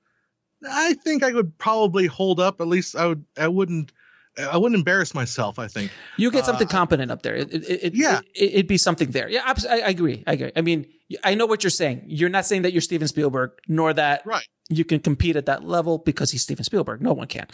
I 0.69 0.93
think 0.93 1.23
I 1.23 1.31
would 1.31 1.57
probably 1.57 2.05
hold 2.07 2.39
up. 2.39 2.61
At 2.61 2.67
least 2.67 2.95
I 2.95 3.07
would. 3.07 3.25
I 3.37 3.47
wouldn't. 3.47 3.91
I 4.39 4.57
wouldn't 4.57 4.77
embarrass 4.77 5.13
myself. 5.13 5.59
I 5.59 5.67
think. 5.67 5.91
You 6.17 6.31
get 6.31 6.45
something 6.45 6.67
Uh, 6.67 6.71
competent 6.71 7.11
up 7.11 7.21
there. 7.21 7.35
It, 7.35 7.53
it, 7.53 7.63
it, 7.83 7.93
Yeah. 7.95 8.21
it, 8.33 8.55
would 8.55 8.67
be 8.67 8.77
something 8.77 9.11
there. 9.11 9.27
Yeah, 9.29 9.41
I, 9.45 9.81
I 9.81 9.89
agree. 9.89 10.23
I 10.25 10.33
agree. 10.33 10.51
I 10.55 10.61
mean, 10.61 10.85
I 11.23 11.35
know 11.35 11.45
what 11.45 11.63
you're 11.63 11.69
saying. 11.71 12.03
You're 12.07 12.29
not 12.29 12.45
saying 12.45 12.61
that 12.61 12.71
you're 12.71 12.81
Steven 12.81 13.09
Spielberg, 13.09 13.51
nor 13.67 13.93
that 13.93 14.25
Right. 14.25 14.47
you 14.69 14.85
can 14.85 14.99
compete 15.01 15.35
at 15.35 15.47
that 15.47 15.65
level 15.65 15.97
because 15.97 16.31
he's 16.31 16.43
Steven 16.43 16.63
Spielberg. 16.63 17.01
No 17.01 17.11
one 17.11 17.27
can. 17.27 17.47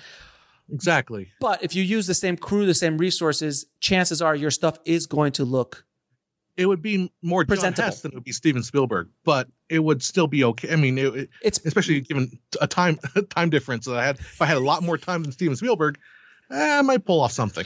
Exactly. 0.72 1.30
But 1.40 1.64
if 1.64 1.74
you 1.74 1.82
use 1.82 2.06
the 2.08 2.14
same 2.14 2.38
crew, 2.38 2.66
the 2.68 2.74
same 2.76 2.98
resources, 3.00 3.66
chances 3.80 4.22
are 4.22 4.36
your 4.36 4.52
stuff 4.52 4.78
is 4.86 5.08
going 5.08 5.32
to 5.34 5.46
look. 5.46 5.84
It 6.58 6.66
would 6.66 6.82
be 6.82 7.12
more 7.22 7.44
John 7.44 7.48
Presentable. 7.50 7.84
Hess 7.86 8.02
than 8.02 8.12
it 8.12 8.16
would 8.16 8.24
be 8.24 8.32
Steven 8.32 8.64
Spielberg, 8.64 9.10
but 9.24 9.48
it 9.70 9.80
would 9.80 10.02
still 10.02 10.28
be 10.28 10.44
okay. 10.44 10.74
I 10.74 10.76
mean, 10.76 10.98
it, 10.98 11.16
it- 11.16 11.30
It's 11.44 11.60
especially 11.64 12.02
given 12.02 12.40
a 12.60 12.68
time 12.68 12.98
time 13.30 13.50
difference 13.52 13.86
that 13.86 13.96
I 13.96 14.06
had. 14.06 14.18
If 14.20 14.42
I 14.42 14.46
had 14.48 14.58
a 14.58 14.62
lot 14.62 14.82
more 14.84 14.98
time 14.98 15.22
than 15.24 15.32
Steven 15.32 15.56
Spielberg, 15.56 16.00
eh, 16.52 16.80
I 16.80 16.82
might 16.82 17.06
pull 17.06 17.22
off 17.22 17.32
something. 17.32 17.66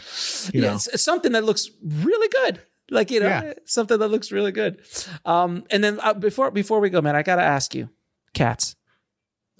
You 0.53 0.61
yeah, 0.61 0.69
know. 0.69 0.75
it's, 0.75 0.87
it's 0.87 1.03
something 1.03 1.31
that 1.31 1.43
looks 1.45 1.69
really 1.83 2.27
good. 2.27 2.61
Like 2.89 3.09
you 3.11 3.21
know, 3.21 3.27
Yeah. 3.27 3.53
something 3.65 3.97
that 3.99 4.09
looks 4.09 4.33
really 4.33 4.51
good. 4.51 4.81
Um, 5.25 5.63
and 5.71 5.81
then 5.81 5.97
uh, 6.01 6.13
before 6.13 6.51
before 6.51 6.81
we 6.81 6.89
go, 6.89 7.01
man, 7.01 7.15
I 7.15 7.23
gotta 7.23 7.43
ask 7.43 7.73
you, 7.73 7.87
cats, 8.33 8.75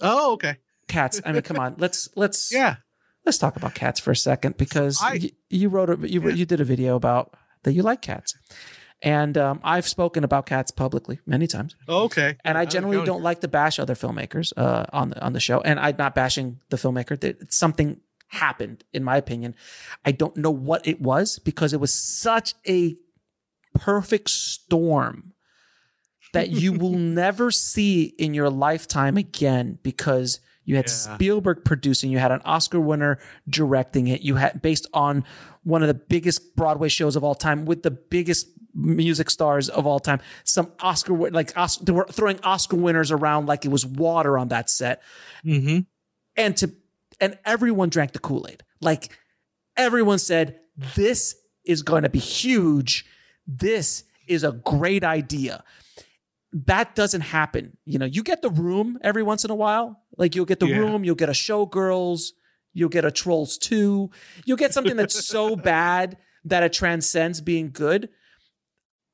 Oh, 0.00 0.34
okay. 0.34 0.58
cats. 0.88 1.22
I 1.24 1.32
mean, 1.32 1.40
come 1.42 1.58
on, 1.58 1.76
let's 1.78 2.10
let's 2.16 2.52
Yeah. 2.52 2.76
let's 3.24 3.38
talk 3.38 3.56
about 3.56 3.74
cats 3.74 3.98
for 4.00 4.10
a 4.10 4.16
second 4.16 4.58
because 4.58 5.00
I- 5.00 5.14
you, 5.14 5.30
you 5.48 5.68
wrote 5.70 5.88
a 5.88 6.06
you 6.06 6.20
Yeah. 6.28 6.34
you 6.34 6.44
did 6.44 6.60
a 6.60 6.64
video 6.64 6.94
about 6.96 7.32
that 7.62 7.72
you 7.72 7.82
like 7.82 8.02
cats, 8.02 8.34
and 9.02 9.36
um, 9.36 9.60
I've 9.64 9.86
spoken 9.88 10.24
about 10.24 10.46
cats 10.46 10.70
publicly 10.70 11.18
many 11.26 11.46
times, 11.46 11.74
Oh, 11.88 12.04
okay. 12.04 12.36
and 12.44 12.56
I 12.56 12.64
generally 12.64 13.04
don't 13.04 13.22
like 13.22 13.40
to 13.40 13.48
bash 13.48 13.78
other 13.78 13.94
filmmakers 13.94 14.52
uh, 14.56 14.86
on 14.92 15.10
the 15.10 15.22
on 15.24 15.32
the 15.32 15.40
show, 15.40 15.60
and 15.60 15.78
I'm 15.80 15.96
not 15.98 16.14
bashing 16.14 16.60
the 16.70 16.76
filmmaker. 16.76 17.18
That 17.20 17.52
something 17.52 18.00
happened, 18.28 18.84
in 18.92 19.04
my 19.04 19.16
opinion. 19.16 19.54
I 20.04 20.12
don't 20.12 20.36
know 20.36 20.50
what 20.50 20.86
it 20.86 21.00
was 21.00 21.38
because 21.38 21.72
it 21.72 21.80
was 21.80 21.92
such 21.92 22.54
a 22.66 22.96
perfect 23.74 24.30
storm 24.30 25.32
that 26.32 26.50
you 26.50 26.72
will 26.82 26.96
never 26.98 27.50
see 27.50 28.04
in 28.18 28.34
your 28.34 28.50
lifetime 28.50 29.16
again 29.16 29.78
because 29.82 30.40
you 30.64 30.76
had 30.76 30.86
Yeah. 30.86 30.92
Spielberg 31.14 31.64
producing, 31.64 32.10
you 32.10 32.18
had 32.18 32.30
an 32.32 32.40
Oscar 32.44 32.80
winner 32.80 33.18
directing 33.48 34.06
it, 34.06 34.22
you 34.22 34.36
had 34.36 34.62
based 34.62 34.86
on 34.94 35.24
one 35.64 35.82
of 35.82 35.88
the 35.88 35.94
biggest 35.94 36.54
Broadway 36.56 36.88
shows 36.88 37.16
of 37.16 37.24
all 37.24 37.34
time 37.34 37.64
with 37.66 37.82
the 37.82 37.90
biggest 37.90 38.46
music 38.74 39.28
stars 39.30 39.68
of 39.68 39.86
all 39.86 40.00
time. 40.00 40.20
Some 40.44 40.72
Oscar 40.80 41.12
like 41.30 41.56
Os- 41.56 41.76
they 41.78 41.92
were 41.92 42.06
throwing 42.10 42.40
Oscar 42.42 42.76
winners 42.76 43.10
around 43.10 43.46
like 43.46 43.64
it 43.64 43.68
was 43.70 43.84
water 43.84 44.38
on 44.38 44.48
that 44.48 44.70
set. 44.70 45.02
Mhm. 45.44 45.86
and 46.36 46.56
to 46.56 46.72
and 47.20 47.38
everyone 47.44 47.88
drank 47.90 48.12
the 48.12 48.18
kool-aid. 48.18 48.62
Like 48.80 49.10
everyone 49.76 50.18
said 50.18 50.58
this 50.96 51.36
is 51.64 51.82
going 51.82 52.02
to 52.04 52.08
be 52.08 52.18
huge. 52.18 53.04
This 53.46 54.04
is 54.26 54.42
a 54.44 54.52
great 54.52 55.04
idea. 55.04 55.62
That 56.52 56.94
doesn't 56.94 57.20
happen. 57.22 57.76
You 57.84 57.98
know 57.98 58.04
you 58.06 58.22
get 58.22 58.42
the 58.42 58.50
room 58.50 58.98
every 59.02 59.22
once 59.22 59.44
in 59.44 59.50
a 59.50 59.54
while. 59.54 60.00
Like 60.16 60.34
you'll 60.34 60.44
get 60.46 60.60
the 60.60 60.66
Yeah. 60.68 60.78
room 60.78 61.04
you'll 61.04 61.14
get 61.14 61.28
a 61.28 61.32
showgirls 61.32 62.32
you'll 62.74 62.88
get 62.88 63.04
a 63.04 63.10
trolls 63.10 63.58
2 63.58 64.10
you'll 64.46 64.56
get 64.56 64.72
something 64.72 64.96
that's 64.96 65.26
so 65.26 65.54
bad 65.72 66.16
that 66.46 66.62
it 66.62 66.72
transcends 66.72 67.40
being 67.42 67.70
good 67.70 68.08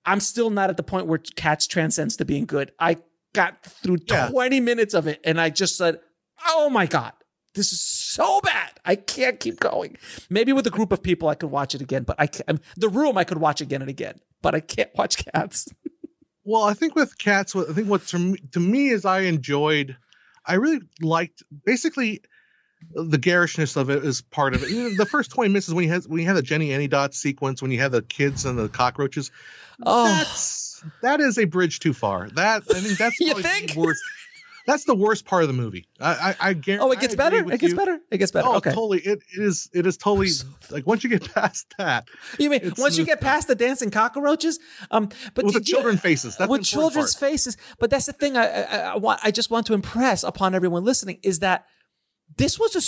i'm 0.08 0.20
still 0.20 0.50
not 0.50 0.70
at 0.70 0.76
the 0.76 0.82
point 0.82 1.06
where 1.06 1.18
cats 1.18 1.66
transcends 1.66 2.16
to 2.16 2.24
being 2.24 2.46
good. 2.46 2.72
I 2.78 2.96
got 3.34 3.62
through 3.64 3.98
Yeah. 4.08 4.28
20 4.28 4.60
minutes 4.60 4.94
of 4.94 5.06
it 5.06 5.20
and 5.24 5.40
i 5.40 5.50
just 5.50 5.76
said 5.76 6.00
oh 6.46 6.68
my 6.70 6.86
god 6.86 7.12
this 7.54 7.72
is 7.72 7.80
so 7.80 8.40
bad. 8.42 8.70
I 8.84 8.94
can't 8.94 9.40
keep 9.40 9.58
going. 9.58 9.96
Maybe 10.30 10.52
with 10.52 10.66
a 10.66 10.70
group 10.70 10.92
of 10.92 11.02
people 11.02 11.28
i 11.28 11.34
could 11.34 11.50
watch 11.50 11.74
it 11.74 11.80
again 11.82 12.04
but 12.04 12.16
i 12.18 12.26
can't 12.26 12.60
the 12.76 12.88
room 12.88 13.18
i 13.18 13.24
could 13.24 13.38
watch 13.38 13.60
again 13.60 13.80
and 13.82 13.90
again 13.90 14.16
but 14.42 14.54
i 14.54 14.60
can't 14.60 14.90
watch 14.96 15.14
cats. 15.32 15.68
Well, 16.50 16.62
I 16.62 16.72
think 16.72 16.94
with 16.94 17.18
cats, 17.18 17.54
what 17.54 17.68
I 17.68 17.74
think 17.74 17.90
what 17.90 18.06
to 18.06 18.18
me, 18.18 18.38
to 18.52 18.60
me 18.60 18.88
is 18.88 19.04
I 19.04 19.20
enjoyed, 19.34 19.98
I 20.46 20.54
really 20.54 20.80
liked 21.02 21.42
basically 21.66 22.22
the 22.92 23.18
garishness 23.18 23.76
of 23.76 23.90
it 23.90 24.04
is 24.04 24.22
part 24.22 24.54
of 24.54 24.62
it. 24.62 24.70
You 24.70 24.84
know, 24.90 24.96
the 24.96 25.06
first 25.06 25.30
twenty 25.30 25.48
minutes 25.50 25.68
is 25.68 25.74
when 25.74 25.84
you 25.84 25.90
had 25.90 26.04
when 26.04 26.20
you 26.20 26.26
had 26.26 26.36
the 26.36 26.42
Jennyanydots 26.42 27.14
sequence, 27.14 27.60
when 27.62 27.70
you 27.70 27.80
had 27.80 27.92
the 27.92 28.02
kids 28.02 28.44
and 28.44 28.58
the 28.58 28.68
cockroaches. 28.68 29.30
oh 29.84 30.06
That's 30.06 30.82
that 31.02 31.20
is 31.20 31.38
a 31.38 31.44
bridge 31.44 31.80
too 31.80 31.92
far. 31.92 32.28
That 32.30 32.62
I 32.70 32.80
think 32.80 32.98
that's 32.98 33.18
You 33.20 33.34
think? 33.40 33.74
the 33.74 33.80
worst. 33.80 34.00
That's 34.66 34.84
the 34.84 34.94
worst 34.94 35.24
part 35.24 35.42
of 35.42 35.48
the 35.48 35.54
movie. 35.54 35.88
I 35.98 36.12
I, 36.40 36.50
I 36.50 36.52
guarantee. 36.52 36.84
oh 36.86 36.90
it 36.92 37.00
gets 37.00 37.14
better 37.16 37.38
it 37.50 37.58
gets 37.58 37.72
better 37.72 37.98
it 38.10 38.18
gets 38.18 38.32
better 38.32 38.48
Oh, 38.48 38.56
okay 38.56 38.70
totally. 38.70 38.98
It, 38.98 39.22
it 39.34 39.42
is. 39.42 39.70
It 39.72 39.86
is 39.86 39.96
totally 39.96 40.28
like 40.70 40.86
once 40.86 41.02
you 41.02 41.08
get 41.10 41.32
past 41.34 41.74
that 41.78 42.06
you 42.38 42.50
mean 42.50 42.72
once 42.76 42.98
you 42.98 43.06
get 43.06 43.20
past 43.22 43.48
the 43.48 43.54
dancing 43.54 43.90
cockroaches 43.90 44.58
um 44.90 45.08
but 45.34 45.46
with 45.46 45.54
the 45.54 45.60
did 45.60 45.68
you- 45.70 45.96
faces. 45.96 46.36
That's 46.36 46.50
with 46.50 46.60
the 46.60 46.64
children's 46.66 47.14
part. 47.14 47.30
faces. 47.32 47.56
But 47.78 47.88
that's 47.90 48.04
the 48.06 48.12
thing 48.12 48.36
I, 48.36 48.46
I, 48.46 48.76
I 48.92 48.96
want. 48.98 49.20
I 49.24 49.30
just 49.30 49.50
want 49.50 49.66
to 49.68 49.74
impress 49.74 50.22
upon 50.22 50.54
everyone 50.54 50.84
listening 50.84 51.18
is 51.22 51.38
that 51.38 51.64
this 52.36 52.58
was 52.58 52.76
a 52.76 52.82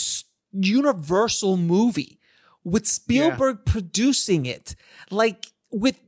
universal 0.67 1.57
movie 1.57 2.19
with 2.65 2.87
Spielberg 2.87 3.65
producing 3.65 4.47
it, 4.47 4.75
like 5.11 5.47
with 5.71 5.99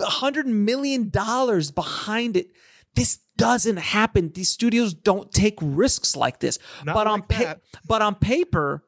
a 0.00 0.04
hundred 0.04 0.46
million 0.46 1.08
dollars 1.10 1.70
behind 1.70 2.36
it. 2.36 2.50
This 2.94 3.18
doesn't 3.36 3.76
happen. 3.76 4.32
These 4.34 4.48
studios 4.48 4.94
don't 4.94 5.30
take 5.32 5.58
risks 5.60 6.16
like 6.16 6.40
this. 6.40 6.58
Not 6.84 6.94
but 6.94 7.06
on 7.06 7.22
pa- 7.22 7.56
but 7.86 8.02
on 8.02 8.14
paper, 8.16 8.84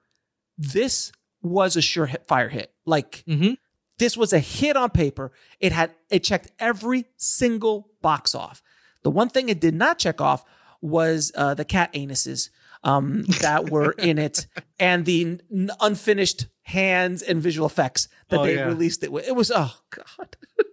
this 0.57 1.13
was 1.43 1.77
a 1.77 1.83
sure 1.83 2.07
hit, 2.07 2.27
fire 2.27 2.49
hit. 2.49 2.73
Like 2.87 3.23
Mhm. 3.29 3.59
this 3.99 4.17
was 4.17 4.33
a 4.33 4.39
hit 4.41 4.77
on 4.77 4.91
paper. 4.91 5.33
It 5.61 5.73
had 5.73 5.95
it 6.11 6.25
checked 6.25 6.51
every 6.59 7.05
single 7.17 7.91
box 8.03 8.35
off. 8.35 8.63
The 9.03 9.11
one 9.11 9.29
thing 9.29 9.49
it 9.49 9.61
did 9.61 9.75
not 9.75 9.99
check 9.99 10.21
off 10.21 10.45
was 10.81 11.31
uh, 11.35 11.55
the 11.55 11.65
cat 11.65 11.93
anuses 11.93 12.51
um, 12.85 13.25
that 13.41 13.69
were 13.71 13.93
in 13.93 14.19
it 14.19 14.47
and 14.79 15.05
the 15.05 15.39
n- 15.53 15.71
unfinished 15.81 16.47
hands 16.63 17.23
and 17.23 17.43
visual 17.43 17.67
effects 17.67 18.09
that 18.29 18.41
Oh, 18.41 18.45
they 18.45 18.57
yeah. 18.57 18.67
released 18.67 19.03
it 19.03 19.11
with. 19.13 19.27
It 19.27 19.35
was 19.35 19.51
oh 19.55 19.75
god. 19.91 20.37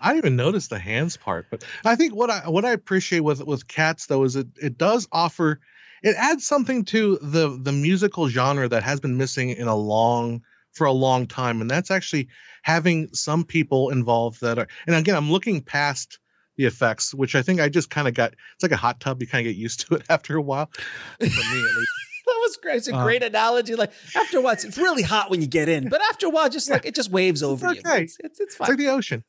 I 0.00 0.08
didn't 0.12 0.18
even 0.18 0.36
notice 0.36 0.68
the 0.68 0.78
hands 0.78 1.16
part, 1.16 1.46
but 1.50 1.64
I 1.84 1.96
think 1.96 2.14
what 2.14 2.30
I 2.30 2.48
what 2.48 2.64
I 2.64 2.72
appreciate 2.72 3.20
with 3.20 3.42
with 3.44 3.66
cats 3.66 4.06
though 4.06 4.24
is 4.24 4.36
it 4.36 4.48
it 4.60 4.76
does 4.78 5.08
offer 5.10 5.60
it 6.02 6.14
adds 6.18 6.46
something 6.46 6.84
to 6.86 7.18
the 7.22 7.58
the 7.60 7.72
musical 7.72 8.28
genre 8.28 8.68
that 8.68 8.82
has 8.82 9.00
been 9.00 9.16
missing 9.16 9.50
in 9.50 9.66
a 9.68 9.74
long 9.74 10.42
for 10.72 10.86
a 10.86 10.92
long 10.92 11.26
time, 11.26 11.62
and 11.62 11.70
that's 11.70 11.90
actually 11.90 12.28
having 12.62 13.08
some 13.14 13.44
people 13.44 13.88
involved 13.90 14.42
that 14.42 14.58
are. 14.58 14.68
And 14.86 14.94
again, 14.94 15.16
I'm 15.16 15.30
looking 15.32 15.62
past 15.62 16.18
the 16.56 16.64
effects, 16.66 17.12
which 17.14 17.34
I 17.34 17.42
think 17.42 17.60
I 17.60 17.68
just 17.68 17.90
kind 17.90 18.08
of 18.08 18.14
got. 18.14 18.32
It's 18.54 18.62
like 18.62 18.72
a 18.72 18.76
hot 18.76 19.00
tub; 19.00 19.20
you 19.20 19.28
kind 19.28 19.46
of 19.46 19.50
get 19.52 19.58
used 19.58 19.86
to 19.88 19.94
it 19.96 20.02
after 20.10 20.36
a 20.36 20.42
while. 20.42 20.70
For 21.18 21.24
me, 21.24 21.28
at 21.28 21.76
least. 21.76 21.90
That 22.26 22.38
was 22.42 22.56
great. 22.60 22.76
It's 22.78 22.88
a 22.88 22.94
Uh, 22.96 23.04
great 23.04 23.22
analogy. 23.22 23.76
Like 23.76 23.92
after 24.16 24.38
a 24.38 24.40
while, 24.40 24.54
it's, 24.54 24.64
it's 24.64 24.76
really 24.76 25.04
hot 25.04 25.30
when 25.30 25.40
you 25.40 25.46
get 25.46 25.68
in, 25.68 25.88
but 25.88 26.00
after 26.10 26.26
a 26.26 26.30
while, 26.30 26.48
just 26.48 26.68
like 26.68 26.84
it 26.84 26.92
just 26.96 27.08
waves 27.08 27.40
over 27.40 27.72
you. 27.72 27.80
okay. 27.86 28.02
It's, 28.02 28.16
it's, 28.18 28.40
it's 28.40 28.40
It's 28.40 28.56
fine. 28.56 28.68
like 28.70 28.78
the 28.78 28.88
ocean. 28.88 29.22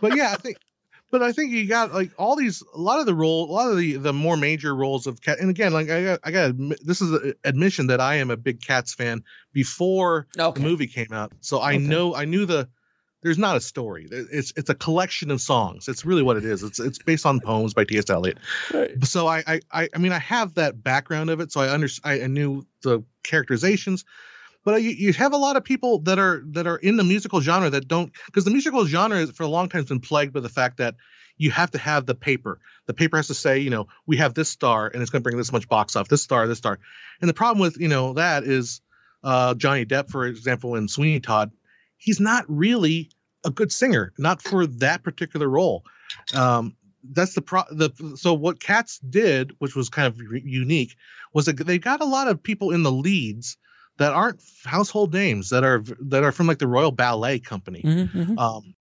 but 0.00 0.14
yeah, 0.16 0.32
I 0.32 0.36
think 0.36 0.56
but 1.10 1.22
I 1.22 1.32
think 1.32 1.52
you 1.52 1.66
got 1.68 1.92
like 1.92 2.12
all 2.16 2.36
these 2.36 2.62
a 2.74 2.78
lot 2.80 3.00
of 3.00 3.06
the 3.06 3.14
role 3.14 3.50
a 3.50 3.52
lot 3.52 3.70
of 3.70 3.76
the 3.76 3.98
the 3.98 4.14
more 4.14 4.38
major 4.38 4.74
roles 4.74 5.06
of 5.06 5.20
cat 5.20 5.40
and 5.40 5.50
again 5.50 5.74
like 5.74 5.90
I 5.90 6.02
got 6.04 6.20
I 6.24 6.30
got 6.30 6.54
this 6.82 7.02
is 7.02 7.12
an 7.12 7.34
admission 7.44 7.88
that 7.88 8.00
I 8.00 8.14
am 8.16 8.30
a 8.30 8.36
big 8.38 8.62
cats 8.62 8.94
fan 8.94 9.24
before 9.52 10.26
okay. 10.38 10.62
the 10.62 10.66
movie 10.66 10.86
came 10.86 11.12
out. 11.12 11.32
So 11.42 11.58
I 11.60 11.74
Okay. 11.74 11.78
know 11.86 12.14
I 12.14 12.24
knew 12.24 12.46
the 12.46 12.70
there's 13.22 13.38
not 13.38 13.56
a 13.56 13.60
story. 13.60 14.06
It's 14.10 14.52
it's 14.56 14.70
a 14.70 14.74
collection 14.74 15.30
of 15.30 15.40
songs. 15.40 15.88
It's 15.88 16.04
really 16.04 16.22
what 16.22 16.36
it 16.36 16.44
is. 16.44 16.62
It's 16.62 16.78
it's 16.78 16.98
based 16.98 17.26
on 17.26 17.40
poems 17.40 17.74
by 17.74 17.84
T.S. 17.84 18.08
Eliot. 18.10 18.38
Right. 18.72 19.04
So 19.04 19.26
I, 19.26 19.60
I 19.70 19.88
I 19.94 19.98
mean 19.98 20.12
I 20.12 20.18
have 20.18 20.54
that 20.54 20.82
background 20.82 21.30
of 21.30 21.40
it, 21.40 21.50
so 21.50 21.60
I 21.60 21.72
under 21.72 21.88
I 22.04 22.26
knew 22.26 22.66
the 22.82 23.02
characterizations. 23.24 24.04
But 24.64 24.82
you, 24.82 24.90
you 24.90 25.12
have 25.14 25.32
a 25.32 25.36
lot 25.36 25.56
of 25.56 25.64
people 25.64 26.00
that 26.00 26.18
are 26.18 26.42
that 26.52 26.66
are 26.66 26.76
in 26.76 26.96
the 26.96 27.04
musical 27.04 27.40
genre 27.40 27.70
that 27.70 27.88
don't 27.88 28.12
because 28.26 28.44
the 28.44 28.50
musical 28.50 28.84
genre 28.86 29.26
for 29.28 29.42
a 29.42 29.48
long 29.48 29.68
time 29.68 29.80
has 29.80 29.88
been 29.88 30.00
plagued 30.00 30.32
by 30.32 30.40
the 30.40 30.48
fact 30.48 30.78
that 30.78 30.94
you 31.36 31.50
have 31.50 31.70
to 31.72 31.78
have 31.78 32.06
the 32.06 32.14
paper. 32.14 32.60
The 32.86 32.94
paper 32.94 33.16
has 33.16 33.28
to 33.28 33.34
say, 33.34 33.60
you 33.60 33.70
know, 33.70 33.86
we 34.06 34.18
have 34.18 34.34
this 34.34 34.48
star 34.48 34.88
and 34.88 35.00
it's 35.00 35.10
going 35.10 35.22
to 35.22 35.24
bring 35.24 35.36
this 35.36 35.52
much 35.52 35.68
box 35.68 35.96
off. 35.96 36.08
This 36.08 36.22
star, 36.22 36.46
this 36.46 36.58
star. 36.58 36.78
And 37.20 37.28
the 37.28 37.34
problem 37.34 37.60
with 37.60 37.78
you 37.80 37.88
know 37.88 38.14
that 38.14 38.44
is 38.44 38.80
uh, 39.24 39.54
Johnny 39.54 39.84
Depp, 39.84 40.10
for 40.10 40.26
example, 40.26 40.74
in 40.76 40.88
Sweeney 40.88 41.20
Todd, 41.20 41.50
he's 41.98 42.20
not 42.20 42.44
really 42.48 43.10
a 43.44 43.50
good 43.50 43.70
singer, 43.70 44.12
not 44.18 44.40
for 44.42 44.66
that 44.66 45.02
particular 45.02 45.48
role. 45.48 45.84
Um, 46.34 46.76
that's 47.04 47.34
the 47.34 47.42
pro. 47.42 47.62
The 47.70 47.90
so 48.16 48.34
what 48.34 48.60
Cats 48.60 48.98
did, 48.98 49.52
which 49.58 49.76
was 49.76 49.88
kind 49.88 50.08
of 50.08 50.18
re- 50.18 50.42
unique, 50.44 50.96
was 51.32 51.46
that 51.46 51.58
they 51.58 51.78
got 51.78 52.00
a 52.00 52.06
lot 52.06 52.28
of 52.28 52.42
people 52.42 52.72
in 52.72 52.82
the 52.82 52.92
leads 52.92 53.56
that 53.98 54.12
aren't 54.12 54.42
household 54.64 55.12
names 55.12 55.50
that 55.50 55.64
are 55.64 55.82
that 56.00 56.24
are 56.24 56.32
from 56.32 56.46
like 56.46 56.58
the 56.58 56.66
Royal 56.66 56.92
Ballet 56.92 57.38
Company. 57.38 57.82
Mm-hmm, 57.82 58.18
mm-hmm. 58.20 58.38
Um, 58.38 58.74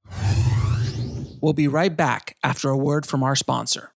we'll 1.42 1.54
be 1.54 1.68
right 1.68 1.96
back 1.96 2.36
after 2.44 2.70
a 2.70 2.78
word 2.78 3.06
from 3.06 3.24
our 3.24 3.36
sponsor. 3.36 3.92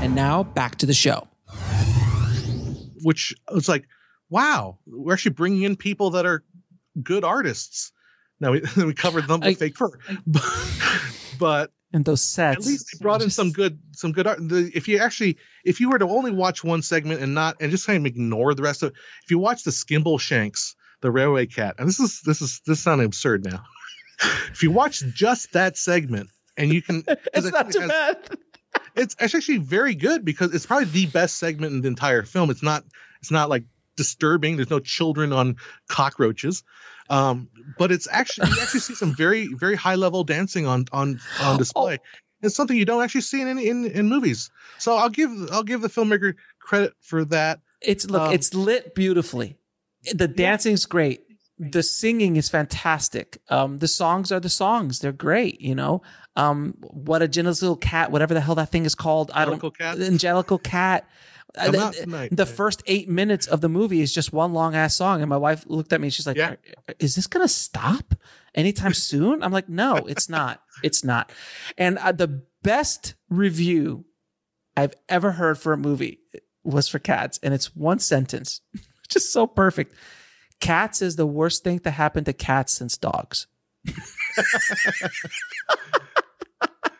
And 0.00 0.14
now 0.14 0.42
back 0.44 0.76
to 0.76 0.86
the 0.86 0.94
show. 0.94 1.26
Which 3.02 3.34
it's 3.52 3.68
like, 3.68 3.86
wow, 4.28 4.78
we're 4.86 5.12
actually 5.12 5.32
bringing 5.32 5.62
in 5.62 5.76
people 5.76 6.10
that 6.10 6.26
are 6.26 6.44
good 7.02 7.24
artists. 7.24 7.92
Now 8.40 8.52
we, 8.52 8.62
we 8.76 8.94
covered 8.94 9.28
them 9.28 9.40
with 9.40 9.48
I, 9.48 9.54
fake 9.54 9.76
fur, 9.76 9.90
but, 10.26 10.42
but 11.38 11.72
and 11.92 12.04
those 12.04 12.22
sets. 12.22 12.58
At 12.58 12.70
least 12.70 12.90
they 12.92 13.02
brought 13.02 13.20
just... 13.20 13.26
in 13.26 13.30
some 13.30 13.52
good 13.52 13.78
some 13.92 14.12
good 14.12 14.26
art. 14.26 14.38
The, 14.40 14.70
if 14.74 14.88
you 14.88 14.98
actually 14.98 15.38
if 15.64 15.80
you 15.80 15.90
were 15.90 15.98
to 15.98 16.06
only 16.06 16.32
watch 16.32 16.62
one 16.62 16.82
segment 16.82 17.22
and 17.22 17.34
not 17.34 17.56
and 17.60 17.70
just 17.70 17.86
kind 17.86 17.98
of 17.98 18.06
ignore 18.06 18.54
the 18.54 18.62
rest 18.62 18.82
of, 18.82 18.92
if 19.24 19.30
you 19.30 19.38
watch 19.38 19.64
the 19.64 19.70
Skimbleshanks, 19.70 20.74
the 21.00 21.10
Railway 21.10 21.46
Cat, 21.46 21.76
and 21.78 21.88
this 21.88 22.00
is 22.00 22.20
this 22.22 22.42
is 22.42 22.60
this 22.66 22.80
sounding 22.80 23.06
absurd 23.06 23.44
now. 23.44 23.64
if 24.50 24.62
you 24.62 24.70
watch 24.70 25.02
just 25.14 25.52
that 25.52 25.76
segment 25.76 26.30
and 26.56 26.72
you 26.72 26.82
can, 26.82 27.04
it's 27.34 27.52
not 27.52 27.70
too 27.70 27.80
has, 27.80 27.90
bad. 27.90 28.18
It's, 28.94 29.16
it's 29.20 29.34
actually 29.34 29.58
very 29.58 29.94
good 29.94 30.24
because 30.24 30.54
it's 30.54 30.66
probably 30.66 30.86
the 30.86 31.06
best 31.06 31.36
segment 31.36 31.72
in 31.72 31.80
the 31.82 31.88
entire 31.88 32.22
film. 32.22 32.50
It's 32.50 32.62
not 32.62 32.84
it's 33.20 33.30
not 33.30 33.48
like 33.48 33.64
disturbing. 33.96 34.56
There's 34.56 34.70
no 34.70 34.80
children 34.80 35.32
on 35.32 35.56
cockroaches. 35.88 36.62
Um, 37.08 37.48
but 37.78 37.92
it's 37.92 38.08
actually 38.10 38.48
you 38.50 38.56
actually 38.60 38.80
see 38.80 38.94
some 38.94 39.14
very 39.14 39.48
very 39.54 39.76
high 39.76 39.94
level 39.94 40.24
dancing 40.24 40.66
on 40.66 40.86
on 40.92 41.20
on 41.40 41.58
display. 41.58 41.98
Oh. 42.00 42.18
It's 42.42 42.54
something 42.54 42.76
you 42.76 42.84
don't 42.84 43.02
actually 43.02 43.22
see 43.22 43.40
in, 43.40 43.58
in 43.58 43.86
in 43.86 44.08
movies. 44.08 44.50
So 44.78 44.96
I'll 44.96 45.08
give 45.08 45.30
I'll 45.52 45.62
give 45.62 45.80
the 45.80 45.88
filmmaker 45.88 46.34
credit 46.60 46.92
for 47.00 47.24
that. 47.26 47.60
It's 47.80 48.08
look, 48.08 48.22
um, 48.22 48.32
it's 48.34 48.54
lit 48.54 48.94
beautifully. 48.94 49.56
The 50.12 50.28
dancing's 50.28 50.84
yeah. 50.84 50.92
great. 50.92 51.20
The 51.58 51.82
singing 51.82 52.36
is 52.36 52.50
fantastic. 52.50 53.38
Um, 53.48 53.78
the 53.78 53.88
songs 53.88 54.30
are 54.30 54.40
the 54.40 54.50
songs. 54.50 54.98
They're 54.98 55.12
great. 55.12 55.60
You 55.60 55.74
know, 55.74 56.02
um, 56.34 56.74
what 56.80 57.22
a 57.22 57.28
gentle 57.28 57.52
little 57.52 57.76
cat, 57.76 58.10
whatever 58.10 58.34
the 58.34 58.40
hell 58.40 58.54
that 58.56 58.70
thing 58.70 58.84
is 58.84 58.94
called. 58.94 59.30
Angelical 59.34 59.72
I 59.80 59.84
don't. 59.84 59.98
Cat. 59.98 60.06
Angelical 60.06 60.58
cat. 60.58 61.08
The, 61.56 62.28
the 62.32 62.46
first 62.46 62.82
eight 62.86 63.08
minutes 63.08 63.46
of 63.46 63.60
the 63.60 63.68
movie 63.68 64.00
is 64.02 64.12
just 64.12 64.32
one 64.32 64.52
long 64.52 64.74
ass 64.74 64.94
song, 64.96 65.22
and 65.22 65.28
my 65.30 65.36
wife 65.36 65.64
looked 65.66 65.92
at 65.92 66.00
me. 66.00 66.08
and 66.08 66.14
She's 66.14 66.26
like, 66.26 66.36
yeah. 66.36 66.56
"Is 66.98 67.14
this 67.14 67.26
gonna 67.26 67.48
stop 67.48 68.14
anytime 68.54 68.92
soon?" 69.10 69.42
I'm 69.42 69.52
like, 69.52 69.68
"No, 69.68 69.96
it's 69.96 70.28
not. 70.28 70.62
It's 70.82 71.02
not." 71.02 71.32
And 71.78 71.98
uh, 71.98 72.12
the 72.12 72.42
best 72.62 73.14
review 73.30 74.04
I've 74.76 74.94
ever 75.08 75.32
heard 75.32 75.58
for 75.58 75.72
a 75.72 75.78
movie 75.78 76.20
was 76.62 76.88
for 76.88 76.98
Cats, 76.98 77.38
and 77.42 77.54
it's 77.54 77.74
one 77.74 77.98
sentence, 78.00 78.60
just 79.08 79.32
so 79.32 79.46
perfect. 79.46 79.94
Cats 80.60 81.00
is 81.02 81.16
the 81.16 81.26
worst 81.26 81.64
thing 81.64 81.78
to 81.80 81.90
happen 81.90 82.24
to 82.24 82.32
cats 82.32 82.72
since 82.74 82.96
dogs. 82.96 83.46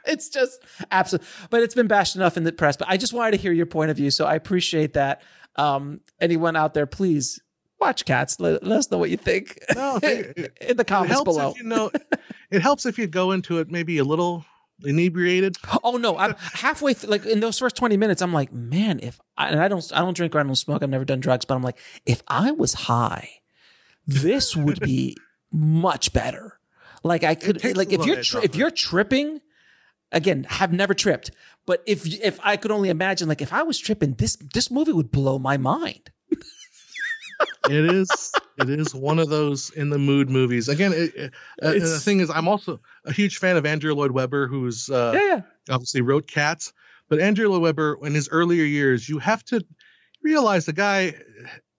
it's 0.06 0.28
just 0.28 0.62
absolute. 0.90 1.24
But 1.50 1.62
it's 1.62 1.74
been 1.74 1.86
bashed 1.86 2.16
enough 2.16 2.36
in 2.36 2.44
the 2.44 2.52
press. 2.52 2.76
But 2.76 2.88
I 2.88 2.96
just 2.96 3.12
wanted 3.12 3.32
to 3.32 3.36
hear 3.38 3.52
your 3.52 3.66
point 3.66 3.90
of 3.90 3.96
view. 3.96 4.10
So 4.10 4.24
I 4.24 4.34
appreciate 4.34 4.94
that. 4.94 5.22
Um, 5.56 6.00
anyone 6.20 6.56
out 6.56 6.74
there, 6.74 6.86
please 6.86 7.40
watch 7.80 8.04
Cats. 8.04 8.40
Let, 8.40 8.62
let 8.62 8.78
us 8.78 8.90
know 8.90 8.98
what 8.98 9.10
you 9.10 9.16
think. 9.16 9.58
No, 9.74 9.98
it, 10.02 10.56
in 10.60 10.76
the 10.76 10.84
comments 10.84 11.22
below. 11.22 11.54
you 11.56 11.64
know, 11.64 11.90
it 12.50 12.62
helps 12.62 12.86
if 12.86 12.98
you 12.98 13.06
go 13.06 13.32
into 13.32 13.58
it 13.58 13.70
maybe 13.70 13.98
a 13.98 14.04
little 14.04 14.44
inebriated. 14.84 15.56
Oh 15.82 15.96
no, 15.96 16.16
I'm 16.18 16.34
halfway 16.38 16.94
th- 16.94 17.08
like 17.08 17.24
in 17.24 17.40
those 17.40 17.58
first 17.58 17.76
20 17.76 17.96
minutes 17.96 18.22
I'm 18.22 18.32
like, 18.32 18.52
man, 18.52 19.00
if 19.02 19.20
I, 19.36 19.48
and 19.48 19.60
I 19.60 19.68
don't 19.68 19.90
I 19.94 20.00
don't 20.00 20.16
drink 20.16 20.34
or 20.34 20.40
I 20.40 20.42
don't 20.42 20.54
smoke, 20.54 20.82
I've 20.82 20.90
never 20.90 21.04
done 21.04 21.20
drugs, 21.20 21.44
but 21.44 21.54
I'm 21.54 21.62
like, 21.62 21.78
if 22.04 22.22
I 22.28 22.50
was 22.52 22.74
high, 22.74 23.30
this 24.06 24.54
would 24.56 24.80
be 24.80 25.16
much 25.52 26.12
better. 26.12 26.58
Like 27.02 27.24
I 27.24 27.34
could 27.34 27.64
like 27.76 27.92
if 27.92 28.04
you're 28.04 28.22
tri- 28.22 28.42
if 28.42 28.56
you're 28.56 28.70
tripping 28.70 29.40
again 30.12 30.44
have 30.48 30.72
never 30.72 30.94
tripped 30.94 31.30
but 31.66 31.82
if 31.86 32.06
if 32.22 32.38
i 32.42 32.56
could 32.56 32.70
only 32.70 32.88
imagine 32.88 33.28
like 33.28 33.42
if 33.42 33.52
i 33.52 33.62
was 33.62 33.78
tripping 33.78 34.14
this 34.14 34.36
this 34.54 34.70
movie 34.70 34.92
would 34.92 35.10
blow 35.10 35.38
my 35.38 35.56
mind 35.56 36.10
it 37.70 37.94
is 37.94 38.32
it 38.58 38.70
is 38.70 38.94
one 38.94 39.18
of 39.18 39.28
those 39.28 39.70
in 39.70 39.90
the 39.90 39.98
mood 39.98 40.30
movies 40.30 40.68
again 40.68 40.92
it, 40.94 41.32
uh, 41.62 41.72
the 41.72 42.00
thing 42.00 42.20
is 42.20 42.30
i'm 42.30 42.48
also 42.48 42.80
a 43.04 43.12
huge 43.12 43.38
fan 43.38 43.56
of 43.56 43.66
andrew 43.66 43.94
lloyd 43.94 44.10
webber 44.10 44.46
who's 44.46 44.88
uh, 44.88 45.12
yeah, 45.14 45.26
yeah. 45.26 45.40
obviously 45.70 46.00
wrote 46.00 46.26
cats 46.26 46.72
but 47.08 47.20
andrew 47.20 47.48
lloyd 47.48 47.62
webber 47.62 47.98
in 48.02 48.14
his 48.14 48.28
earlier 48.30 48.64
years 48.64 49.08
you 49.08 49.18
have 49.18 49.44
to 49.44 49.64
realize 50.22 50.66
the 50.66 50.72
guy 50.72 51.14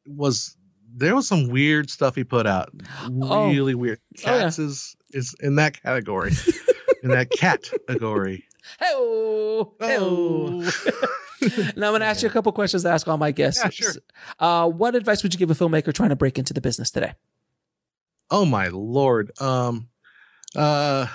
was 0.06 0.56
there 0.96 1.16
was 1.16 1.28
some 1.28 1.50
weird 1.50 1.90
stuff 1.90 2.16
he 2.16 2.24
put 2.24 2.48
out 2.48 2.70
really 3.10 3.74
oh. 3.74 3.78
weird 3.78 4.00
cats 4.18 4.60
oh, 4.60 4.64
yeah. 4.64 4.68
is 4.68 4.96
is 5.12 5.36
in 5.40 5.56
that 5.56 5.82
category 5.82 6.32
in 7.04 7.10
that 7.10 7.30
category. 7.32 8.46
Oh, 8.82 9.74
oh. 9.80 10.72
now 11.76 11.88
I'm 11.88 11.92
going 11.92 12.02
to 12.02 12.06
ask 12.06 12.22
you 12.22 12.30
a 12.30 12.32
couple 12.32 12.52
questions 12.52 12.84
to 12.84 12.90
ask 12.90 13.08
all 13.08 13.18
my 13.18 13.32
guests. 13.32 13.62
Yeah, 13.64 13.70
sure. 13.70 13.94
Uh, 14.40 14.68
what 14.68 14.96
advice 14.96 15.24
would 15.24 15.34
you 15.34 15.40
give 15.40 15.52
a 15.52 15.56
filmmaker 15.56 15.94
trying 15.94 16.10
to 16.10 16.16
break 16.16 16.38
into 16.38 16.54
the 16.54 16.62
business 16.62 16.92
today? 16.92 17.14
Oh 18.30 18.46
my 18.46 18.68
lord. 18.68 19.32
Um, 19.40 19.88
uh, 20.56 21.08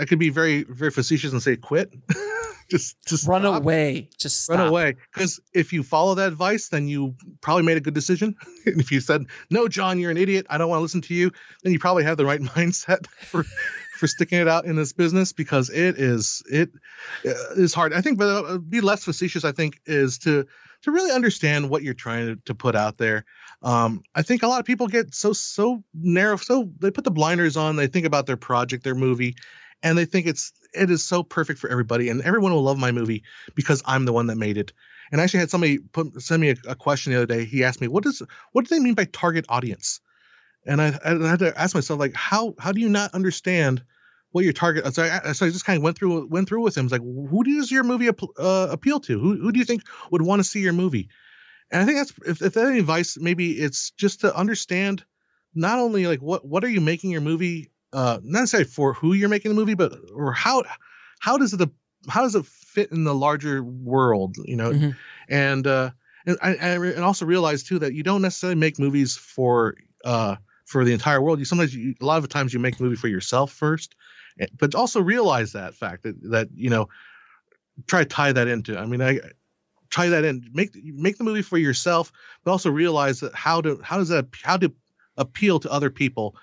I 0.00 0.04
could 0.04 0.18
be 0.18 0.30
very, 0.30 0.64
very 0.64 0.90
facetious 0.90 1.32
and 1.32 1.42
say 1.42 1.56
quit. 1.56 1.92
just, 2.76 2.96
just 3.06 3.26
run 3.26 3.42
stop. 3.42 3.62
away. 3.62 4.08
Just 4.18 4.44
stop. 4.44 4.58
run 4.58 4.68
away. 4.68 4.96
Because 5.12 5.40
if 5.52 5.72
you 5.72 5.82
follow 5.82 6.14
that 6.16 6.28
advice, 6.28 6.68
then 6.68 6.88
you 6.88 7.14
probably 7.40 7.64
made 7.64 7.76
a 7.76 7.80
good 7.80 7.94
decision. 7.94 8.36
if 8.66 8.92
you 8.92 9.00
said, 9.00 9.26
"No, 9.50 9.68
John, 9.68 9.98
you're 9.98 10.10
an 10.10 10.16
idiot. 10.16 10.46
I 10.48 10.58
don't 10.58 10.68
want 10.68 10.78
to 10.78 10.82
listen 10.82 11.02
to 11.02 11.14
you," 11.14 11.32
then 11.62 11.72
you 11.72 11.78
probably 11.78 12.04
have 12.04 12.16
the 12.16 12.26
right 12.26 12.40
mindset 12.40 13.06
for 13.06 13.44
for 14.00 14.06
sticking 14.06 14.40
it 14.40 14.48
out 14.48 14.64
in 14.64 14.76
this 14.76 14.92
business 14.92 15.32
because 15.32 15.68
it 15.68 15.98
is 15.98 16.42
it 16.50 16.70
uh, 17.26 17.54
is 17.56 17.74
hard. 17.74 17.92
I 17.92 18.00
think, 18.00 18.18
but 18.18 18.44
uh, 18.44 18.58
be 18.58 18.80
less 18.80 19.04
facetious. 19.04 19.44
I 19.44 19.52
think 19.52 19.80
is 19.86 20.18
to 20.20 20.46
to 20.82 20.90
really 20.90 21.12
understand 21.12 21.68
what 21.68 21.82
you're 21.82 21.94
trying 21.94 22.26
to, 22.26 22.36
to 22.46 22.54
put 22.54 22.74
out 22.74 22.96
there. 22.96 23.24
Um, 23.62 24.02
I 24.14 24.22
think 24.22 24.42
a 24.42 24.48
lot 24.48 24.60
of 24.60 24.66
people 24.66 24.86
get 24.86 25.14
so 25.14 25.32
so 25.32 25.84
narrow, 25.94 26.36
so 26.36 26.70
they 26.78 26.90
put 26.90 27.04
the 27.04 27.10
blinders 27.10 27.56
on. 27.56 27.76
They 27.76 27.88
think 27.88 28.06
about 28.06 28.26
their 28.26 28.38
project, 28.38 28.84
their 28.84 28.94
movie, 28.94 29.36
and 29.82 29.96
they 29.96 30.06
think 30.06 30.26
it's 30.26 30.52
it 30.72 30.90
is 30.90 31.04
so 31.04 31.22
perfect 31.22 31.58
for 31.58 31.70
everybody, 31.70 32.08
and 32.08 32.22
everyone 32.22 32.52
will 32.52 32.62
love 32.62 32.78
my 32.78 32.92
movie 32.92 33.24
because 33.54 33.82
I'm 33.84 34.04
the 34.04 34.12
one 34.12 34.26
that 34.28 34.36
made 34.36 34.56
it. 34.56 34.72
And 35.12 35.20
I 35.20 35.24
actually 35.24 35.40
had 35.40 35.50
somebody 35.50 35.78
put 35.78 36.22
send 36.22 36.40
me 36.40 36.50
a, 36.50 36.56
a 36.68 36.74
question 36.74 37.12
the 37.12 37.18
other 37.18 37.26
day. 37.26 37.44
He 37.44 37.64
asked 37.64 37.80
me, 37.80 37.88
"What 37.88 38.04
does 38.04 38.22
what 38.52 38.66
do 38.66 38.74
they 38.74 38.80
mean 38.80 38.94
by 38.94 39.04
target 39.04 39.46
audience?" 39.48 40.00
and 40.66 40.80
I, 40.80 40.98
I 41.04 41.28
had 41.28 41.38
to 41.40 41.58
ask 41.58 41.74
myself 41.74 41.98
like 41.98 42.14
how 42.14 42.54
how 42.58 42.72
do 42.72 42.80
you 42.80 42.88
not 42.88 43.14
understand 43.14 43.82
what 44.32 44.44
your 44.44 44.52
target 44.52 44.92
so 44.94 45.02
I, 45.02 45.32
so 45.32 45.46
I 45.46 45.50
just 45.50 45.64
kind 45.64 45.78
of 45.78 45.82
went 45.82 45.96
through 45.96 46.26
went 46.28 46.48
through 46.48 46.62
with 46.62 46.76
him 46.76 46.86
it's 46.86 46.92
like 46.92 47.02
who 47.02 47.44
does 47.44 47.70
your 47.70 47.84
movie 47.84 48.08
uh, 48.08 48.68
appeal 48.70 49.00
to 49.00 49.18
who, 49.18 49.36
who 49.36 49.52
do 49.52 49.58
you 49.58 49.64
think 49.64 49.82
would 50.10 50.22
want 50.22 50.40
to 50.40 50.44
see 50.44 50.60
your 50.60 50.72
movie 50.72 51.08
and 51.70 51.82
I 51.82 51.84
think 51.84 51.98
that's 51.98 52.12
if, 52.26 52.42
if 52.42 52.54
that 52.54 52.66
any 52.66 52.78
advice 52.78 53.16
maybe 53.18 53.52
it's 53.52 53.90
just 53.92 54.20
to 54.20 54.36
understand 54.36 55.04
not 55.54 55.78
only 55.78 56.06
like 56.06 56.20
what 56.20 56.44
what 56.44 56.64
are 56.64 56.70
you 56.70 56.80
making 56.80 57.10
your 57.10 57.20
movie 57.20 57.70
uh 57.92 58.18
not 58.22 58.40
necessarily 58.40 58.68
for 58.68 58.92
who 58.92 59.12
you're 59.12 59.28
making 59.28 59.50
the 59.50 59.54
movie 59.54 59.74
but 59.74 59.92
or 60.14 60.32
how 60.32 60.62
how 61.18 61.38
does 61.38 61.52
it 61.52 61.70
how 62.08 62.22
does 62.22 62.34
it 62.34 62.46
fit 62.46 62.92
in 62.92 63.04
the 63.04 63.14
larger 63.14 63.62
world 63.62 64.36
you 64.44 64.56
know 64.56 64.70
mm-hmm. 64.70 64.90
and 65.28 65.66
uh 65.66 65.90
and 66.26 66.36
I, 66.42 66.50
and 66.52 67.02
also 67.02 67.24
realize 67.24 67.62
too 67.62 67.78
that 67.78 67.94
you 67.94 68.02
don't 68.02 68.22
necessarily 68.22 68.58
make 68.58 68.78
movies 68.78 69.16
for 69.16 69.76
uh 70.04 70.36
for 70.70 70.84
the 70.84 70.92
entire 70.92 71.20
world. 71.20 71.40
You 71.40 71.44
sometimes 71.44 71.74
you, 71.74 71.96
a 72.00 72.04
lot 72.04 72.22
of 72.22 72.28
times 72.28 72.54
you 72.54 72.60
make 72.60 72.78
a 72.78 72.82
movie 72.82 72.94
for 72.94 73.08
yourself 73.08 73.52
first, 73.52 73.96
eh, 74.38 74.46
but 74.56 74.76
also 74.76 75.00
realize 75.00 75.52
that 75.52 75.74
fact 75.74 76.04
that 76.04 76.14
that 76.30 76.48
you 76.54 76.70
know 76.70 76.88
try 77.88 78.04
to 78.04 78.08
tie 78.08 78.32
that 78.32 78.46
into. 78.46 78.78
I 78.78 78.86
mean, 78.86 79.02
I 79.02 79.18
tie 79.90 80.10
that 80.10 80.24
in. 80.24 80.48
Make 80.52 80.70
make 80.76 81.18
the 81.18 81.24
movie 81.24 81.42
for 81.42 81.58
yourself, 81.58 82.12
but 82.44 82.52
also 82.52 82.70
realize 82.70 83.20
that 83.20 83.34
how 83.34 83.60
to 83.62 83.80
how 83.82 83.98
does 83.98 84.10
that 84.10 84.28
how 84.42 84.58
do 84.58 84.72
appeal 85.16 85.58
to 85.58 85.72
other 85.72 85.90
people, 85.90 86.36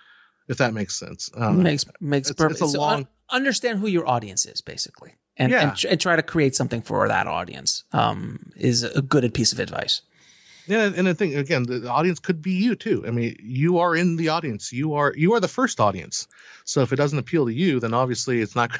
if 0.47 0.57
that 0.57 0.73
makes 0.73 0.95
sense. 0.97 1.29
Um, 1.35 1.63
makes 1.63 1.85
makes 1.99 2.29
it's- 2.29 2.37
perfect. 2.37 2.61
it's 2.61 2.69
a 2.69 2.73
so 2.73 2.79
long- 2.79 2.93
un- 2.99 3.07
understand 3.29 3.79
who 3.79 3.87
your 3.87 4.07
audience 4.07 4.45
is 4.45 4.61
basically, 4.61 5.15
and 5.35 5.51
Yeah. 5.51 5.61
and, 5.69 5.77
tr- 5.77 5.87
and 5.89 5.99
try 5.99 6.15
to 6.15 6.23
create 6.23 6.55
something 6.55 6.81
for 6.81 7.07
that 7.07 7.27
audience. 7.27 7.83
Um, 7.91 8.51
is 8.55 8.83
a 8.83 9.01
good 9.01 9.33
piece 9.33 9.51
of 9.53 9.59
advice. 9.59 10.01
Yeah, 10.69 10.91
and 10.93 11.07
the 11.07 11.13
thing 11.13 11.35
again, 11.35 11.63
the, 11.63 11.79
the 11.79 11.89
audience 11.89 12.19
could 12.19 12.41
be 12.41 12.51
you 12.53 12.75
too. 12.75 13.05
I 13.07 13.11
mean, 13.11 13.37
you 13.41 13.77
are 13.79 13.95
in 13.95 14.17
the 14.17 14.29
audience. 14.29 14.73
You 14.73 14.95
are 14.95 15.13
you 15.15 15.33
are 15.33 15.39
the 15.39 15.47
first 15.47 15.79
audience. 15.79 16.27
So 16.65 16.81
if 16.81 16.91
it 16.91 16.97
doesn't 16.97 17.17
appeal 17.19 17.45
to 17.45 17.53
you, 17.53 17.79
then 17.79 17.93
obviously 17.93 18.41
it's 18.41 18.55
not. 18.55 18.71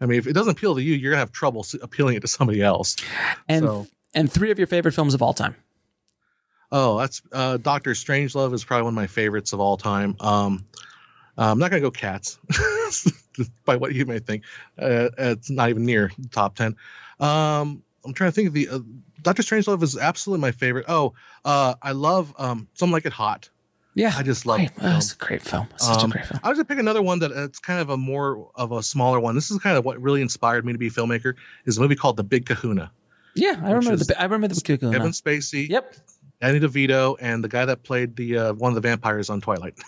I 0.00 0.06
mean, 0.06 0.18
if 0.18 0.26
it 0.26 0.32
doesn't 0.32 0.50
appeal 0.52 0.74
to 0.76 0.82
you, 0.82 0.94
you're 0.94 1.12
gonna 1.12 1.20
have 1.20 1.30
trouble 1.30 1.64
appealing 1.82 2.16
it 2.16 2.20
to 2.20 2.28
somebody 2.28 2.62
else. 2.62 2.96
And 3.48 3.64
So- 3.64 3.86
and 4.14 4.32
three 4.32 4.50
of 4.50 4.58
your 4.58 4.66
favorite 4.66 4.92
films 4.92 5.14
of 5.14 5.22
all 5.22 5.34
time. 5.34 5.54
Oh, 6.72 6.98
that's 6.98 7.20
uh, 7.32 7.56
Doctor 7.58 7.92
Strangelove 7.92 8.54
is 8.54 8.64
probably 8.64 8.84
one 8.84 8.92
of 8.94 8.96
my 8.96 9.06
favorites 9.08 9.52
of 9.52 9.60
all 9.60 9.76
time. 9.76 10.16
Um, 10.20 10.64
I'm 11.44 11.58
not 11.58 11.70
gonna 11.70 11.80
go 11.80 11.90
Cats, 11.90 12.38
by 13.64 13.76
what 13.76 13.94
you 13.94 14.06
may 14.06 14.18
think. 14.18 14.44
Uh, 14.78 15.08
it's 15.18 15.50
not 15.50 15.70
even 15.70 15.84
near 15.86 16.10
the 16.18 16.28
top 16.28 16.56
ten. 16.56 16.76
Um, 17.18 17.82
I'm 18.04 18.14
trying 18.14 18.30
to 18.30 18.34
think 18.34 18.48
of 18.48 18.54
the 18.54 18.68
uh, 18.68 18.78
Doctor 19.22 19.42
Strangelove 19.42 19.82
is 19.82 19.96
absolutely 19.96 20.40
my 20.42 20.52
favorite. 20.52 20.86
Oh, 20.88 21.14
uh, 21.44 21.74
I 21.82 21.92
love 21.92 22.34
um, 22.38 22.68
Some 22.74 22.90
Like 22.90 23.06
It 23.06 23.12
Hot. 23.12 23.48
Yeah, 23.94 24.12
I 24.16 24.22
just 24.22 24.46
love 24.46 24.60
the 24.60 24.66
film. 24.68 24.92
That's 24.92 25.12
a 25.12 25.16
great 25.16 25.42
film. 25.42 25.66
Such 25.76 26.04
Um, 26.04 26.10
a 26.10 26.14
great 26.14 26.26
film. 26.26 26.40
I 26.44 26.48
was 26.48 26.58
gonna 26.58 26.64
pick 26.66 26.78
another 26.78 27.02
one 27.02 27.18
that 27.20 27.32
uh, 27.32 27.44
it's 27.44 27.58
kind 27.58 27.80
of 27.80 27.90
a 27.90 27.96
more 27.96 28.50
of 28.54 28.72
a 28.72 28.82
smaller 28.82 29.18
one. 29.18 29.34
This 29.34 29.50
is 29.50 29.58
kind 29.58 29.76
of 29.76 29.84
what 29.84 30.00
really 30.00 30.22
inspired 30.22 30.64
me 30.64 30.72
to 30.72 30.78
be 30.78 30.86
a 30.86 30.90
filmmaker. 30.90 31.34
Is 31.66 31.76
a 31.78 31.80
movie 31.80 31.96
called 31.96 32.16
The 32.16 32.24
Big 32.24 32.46
Kahuna. 32.46 32.92
Yeah, 33.34 33.60
I 33.62 33.72
remember 33.72 33.96
the 33.96 34.14
I 34.18 34.24
remember 34.24 34.48
the 34.48 34.60
Kahuna. 34.60 34.96
Kevin 34.96 35.12
Spacey, 35.12 35.68
Yep. 35.68 35.94
Danny 36.40 36.60
DeVito, 36.60 37.16
and 37.20 37.44
the 37.44 37.48
guy 37.48 37.64
that 37.66 37.82
played 37.82 38.16
the 38.16 38.38
uh, 38.38 38.52
one 38.54 38.70
of 38.70 38.74
the 38.74 38.80
vampires 38.80 39.28
on 39.30 39.40
Twilight. 39.40 39.74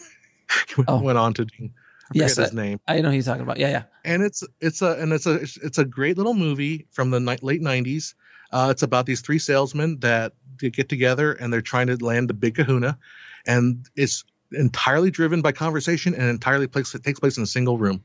he 0.76 0.82
Oh. 0.88 1.00
went 1.02 1.18
on 1.18 1.34
to 1.34 1.44
do, 1.44 1.64
I 1.64 1.68
Yes, 2.14 2.36
his 2.36 2.52
name. 2.52 2.80
I 2.86 3.00
know 3.00 3.08
who 3.10 3.14
you're 3.14 3.22
talking 3.22 3.42
about. 3.42 3.58
Yeah, 3.58 3.70
yeah. 3.70 3.82
And 4.04 4.22
it's 4.22 4.42
it's 4.60 4.82
a 4.82 5.00
and 5.00 5.12
it's 5.12 5.26
a 5.26 5.34
it's, 5.34 5.78
a 5.78 5.84
great 5.84 6.16
little 6.16 6.34
movie 6.34 6.86
from 6.90 7.10
the 7.10 7.20
ni- 7.20 7.38
late 7.42 7.62
'90s. 7.62 8.14
Uh, 8.52 8.68
it's 8.70 8.82
about 8.82 9.06
these 9.06 9.20
three 9.22 9.38
salesmen 9.38 9.98
that 10.00 10.32
get 10.58 10.88
together 10.88 11.32
and 11.32 11.52
they're 11.52 11.62
trying 11.62 11.86
to 11.86 11.96
land 12.04 12.28
the 12.28 12.34
Big 12.34 12.54
Kahuna, 12.56 12.98
and 13.46 13.88
it's 13.96 14.24
entirely 14.52 15.10
driven 15.10 15.40
by 15.40 15.52
conversation 15.52 16.14
and 16.14 16.24
entirely 16.24 16.66
place, 16.66 16.94
it 16.94 17.02
takes 17.02 17.18
place 17.18 17.38
in 17.38 17.42
a 17.42 17.46
single 17.46 17.78
room, 17.78 18.02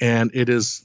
and 0.00 0.30
it 0.32 0.48
is 0.48 0.82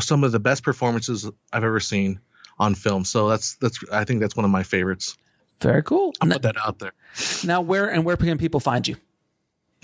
some 0.00 0.24
of 0.24 0.32
the 0.32 0.40
best 0.40 0.64
performances 0.64 1.30
I've 1.52 1.62
ever 1.62 1.78
seen 1.78 2.18
on 2.58 2.74
film. 2.74 3.04
So 3.04 3.28
that's 3.28 3.54
that's 3.56 3.78
I 3.92 4.04
think 4.04 4.20
that's 4.20 4.34
one 4.34 4.44
of 4.44 4.50
my 4.50 4.64
favorites. 4.64 5.16
Very 5.60 5.82
cool. 5.84 6.12
I'll 6.20 6.26
N- 6.26 6.32
put 6.32 6.42
that 6.42 6.56
out 6.56 6.78
there. 6.80 6.92
Now, 7.44 7.60
where 7.60 7.86
and 7.88 8.04
where 8.04 8.16
can 8.16 8.36
people 8.38 8.58
find 8.60 8.86
you? 8.88 8.96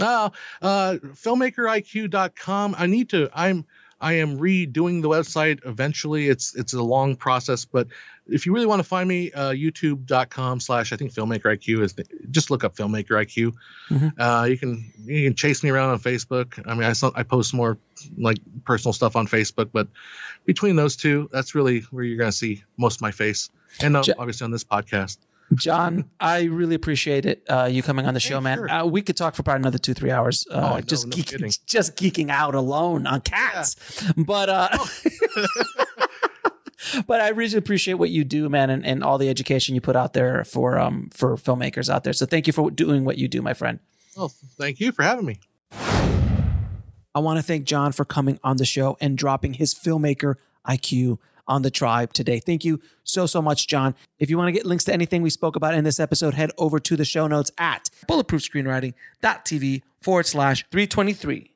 Uh, 0.00 0.30
uh, 0.62 0.96
filmmakeriq.com. 1.02 2.74
I 2.78 2.86
need 2.86 3.10
to. 3.10 3.30
I'm. 3.34 3.64
I 3.98 4.14
am 4.14 4.36
redoing 4.38 5.00
the 5.00 5.08
website 5.08 5.60
eventually. 5.64 6.28
It's 6.28 6.54
it's 6.54 6.74
a 6.74 6.82
long 6.82 7.16
process, 7.16 7.64
but 7.64 7.88
if 8.28 8.44
you 8.44 8.52
really 8.52 8.66
want 8.66 8.80
to 8.80 8.84
find 8.84 9.08
me, 9.08 9.32
uh, 9.32 9.52
YouTube.com 9.52 10.60
slash 10.60 10.92
I 10.92 10.96
think 10.96 11.14
Filmmaker 11.14 11.44
IQ 11.44 11.80
is 11.82 11.94
the, 11.94 12.04
just 12.30 12.50
look 12.50 12.62
up 12.62 12.76
Filmmaker 12.76 13.12
IQ. 13.12 13.54
Mhm. 13.88 14.12
Uh, 14.18 14.44
you 14.44 14.58
can 14.58 14.92
you 15.06 15.26
can 15.28 15.34
chase 15.34 15.62
me 15.62 15.70
around 15.70 15.90
on 15.90 15.98
Facebook. 15.98 16.62
I 16.66 16.74
mean, 16.74 16.84
I 16.84 17.18
I 17.18 17.22
post 17.22 17.54
more 17.54 17.78
like 18.18 18.36
personal 18.66 18.92
stuff 18.92 19.16
on 19.16 19.26
Facebook, 19.28 19.70
but 19.72 19.88
between 20.44 20.76
those 20.76 20.96
two, 20.96 21.30
that's 21.32 21.54
really 21.54 21.80
where 21.90 22.04
you're 22.04 22.18
gonna 22.18 22.32
see 22.32 22.64
most 22.76 22.96
of 22.96 23.00
my 23.00 23.12
face, 23.12 23.48
and 23.80 23.96
uh, 23.96 24.02
obviously 24.18 24.44
on 24.44 24.50
this 24.50 24.64
podcast. 24.64 25.16
John, 25.54 26.10
I 26.20 26.44
really 26.44 26.74
appreciate 26.74 27.26
it. 27.26 27.44
Uh, 27.48 27.68
you 27.70 27.82
coming 27.82 28.06
on 28.06 28.14
the 28.14 28.20
show, 28.20 28.40
man. 28.40 28.58
sure. 28.58 28.70
Uh, 28.70 28.84
we 28.84 29.02
could 29.02 29.16
talk 29.16 29.34
for 29.34 29.42
probably 29.42 29.62
another 29.62 29.78
two, 29.78 29.94
three 29.94 30.10
hours. 30.10 30.46
Uh, 30.50 30.70
Oh, 30.72 30.74
no, 30.76 30.80
just 30.80 31.06
no 31.06 31.16
geek, 31.16 31.28
just 31.66 31.96
geeking 31.96 32.30
out 32.30 32.54
alone 32.54 33.06
on 33.06 33.20
cats. 33.20 33.76
But 34.16 34.48
uh, 34.48 34.68
but 37.06 37.20
I 37.20 37.28
really 37.28 37.56
appreciate 37.56 37.94
what 37.94 38.10
you 38.10 38.24
do, 38.24 38.48
man, 38.48 38.70
and, 38.70 38.84
and 38.84 39.04
all 39.04 39.18
the 39.18 39.28
education 39.28 39.74
you 39.74 39.80
put 39.80 39.96
out 39.96 40.12
there 40.12 40.44
for 40.44 40.78
um 40.78 41.10
for 41.12 41.36
filmmakers 41.36 41.92
out 41.92 42.04
there. 42.04 42.12
So 42.12 42.26
thank 42.26 42.46
you 42.46 42.52
for 42.52 42.70
doing 42.70 43.04
what 43.04 43.18
you 43.18 43.28
do, 43.28 43.42
my 43.42 43.54
friend. 43.54 43.78
Well, 44.16 44.32
thank 44.58 44.80
you 44.80 44.92
for 44.92 45.02
having 45.02 45.26
me. 45.26 45.40
I 47.14 47.18
want 47.18 47.38
to 47.38 47.42
thank 47.42 47.64
John 47.64 47.92
for 47.92 48.04
coming 48.04 48.38
on 48.44 48.58
the 48.58 48.66
show 48.66 48.96
and 49.00 49.16
dropping 49.16 49.54
his 49.54 49.72
filmmaker 49.74 50.34
IQ 50.68 51.18
on 51.48 51.62
the 51.62 51.70
tribe 51.70 52.12
today. 52.12 52.40
Thank 52.40 52.64
you 52.64 52.80
so, 53.04 53.26
so 53.26 53.40
much, 53.40 53.68
John. 53.68 53.94
If 54.18 54.28
you 54.30 54.38
want 54.38 54.48
to 54.48 54.52
get 54.52 54.66
links 54.66 54.84
to 54.84 54.92
anything 54.92 55.22
we 55.22 55.30
spoke 55.30 55.56
about 55.56 55.74
in 55.74 55.84
this 55.84 56.00
episode, 56.00 56.34
head 56.34 56.50
over 56.58 56.78
to 56.80 56.96
the 56.96 57.04
show 57.04 57.26
notes 57.26 57.50
at 57.58 57.88
bulletproofscreenwriting.tv 58.08 59.82
forward 60.00 60.26
slash 60.26 60.64
323. 60.70 61.52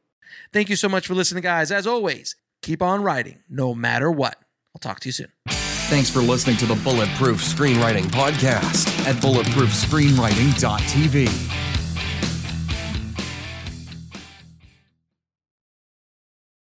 Thank 0.52 0.68
you 0.68 0.76
so 0.76 0.88
much 0.88 1.06
for 1.06 1.14
listening, 1.14 1.42
guys. 1.42 1.72
As 1.72 1.86
always, 1.86 2.36
keep 2.62 2.82
on 2.82 3.02
writing 3.02 3.42
no 3.48 3.74
matter 3.74 4.10
what. 4.10 4.36
I'll 4.74 4.80
talk 4.80 5.00
to 5.00 5.08
you 5.08 5.12
soon. 5.12 5.28
Thanks 5.48 6.08
for 6.08 6.20
listening 6.20 6.56
to 6.58 6.66
the 6.66 6.76
Bulletproof 6.76 7.42
Screenwriting 7.42 8.04
Podcast 8.04 8.86
at 9.06 9.16
bulletproofscreenwriting.tv. 9.16 11.69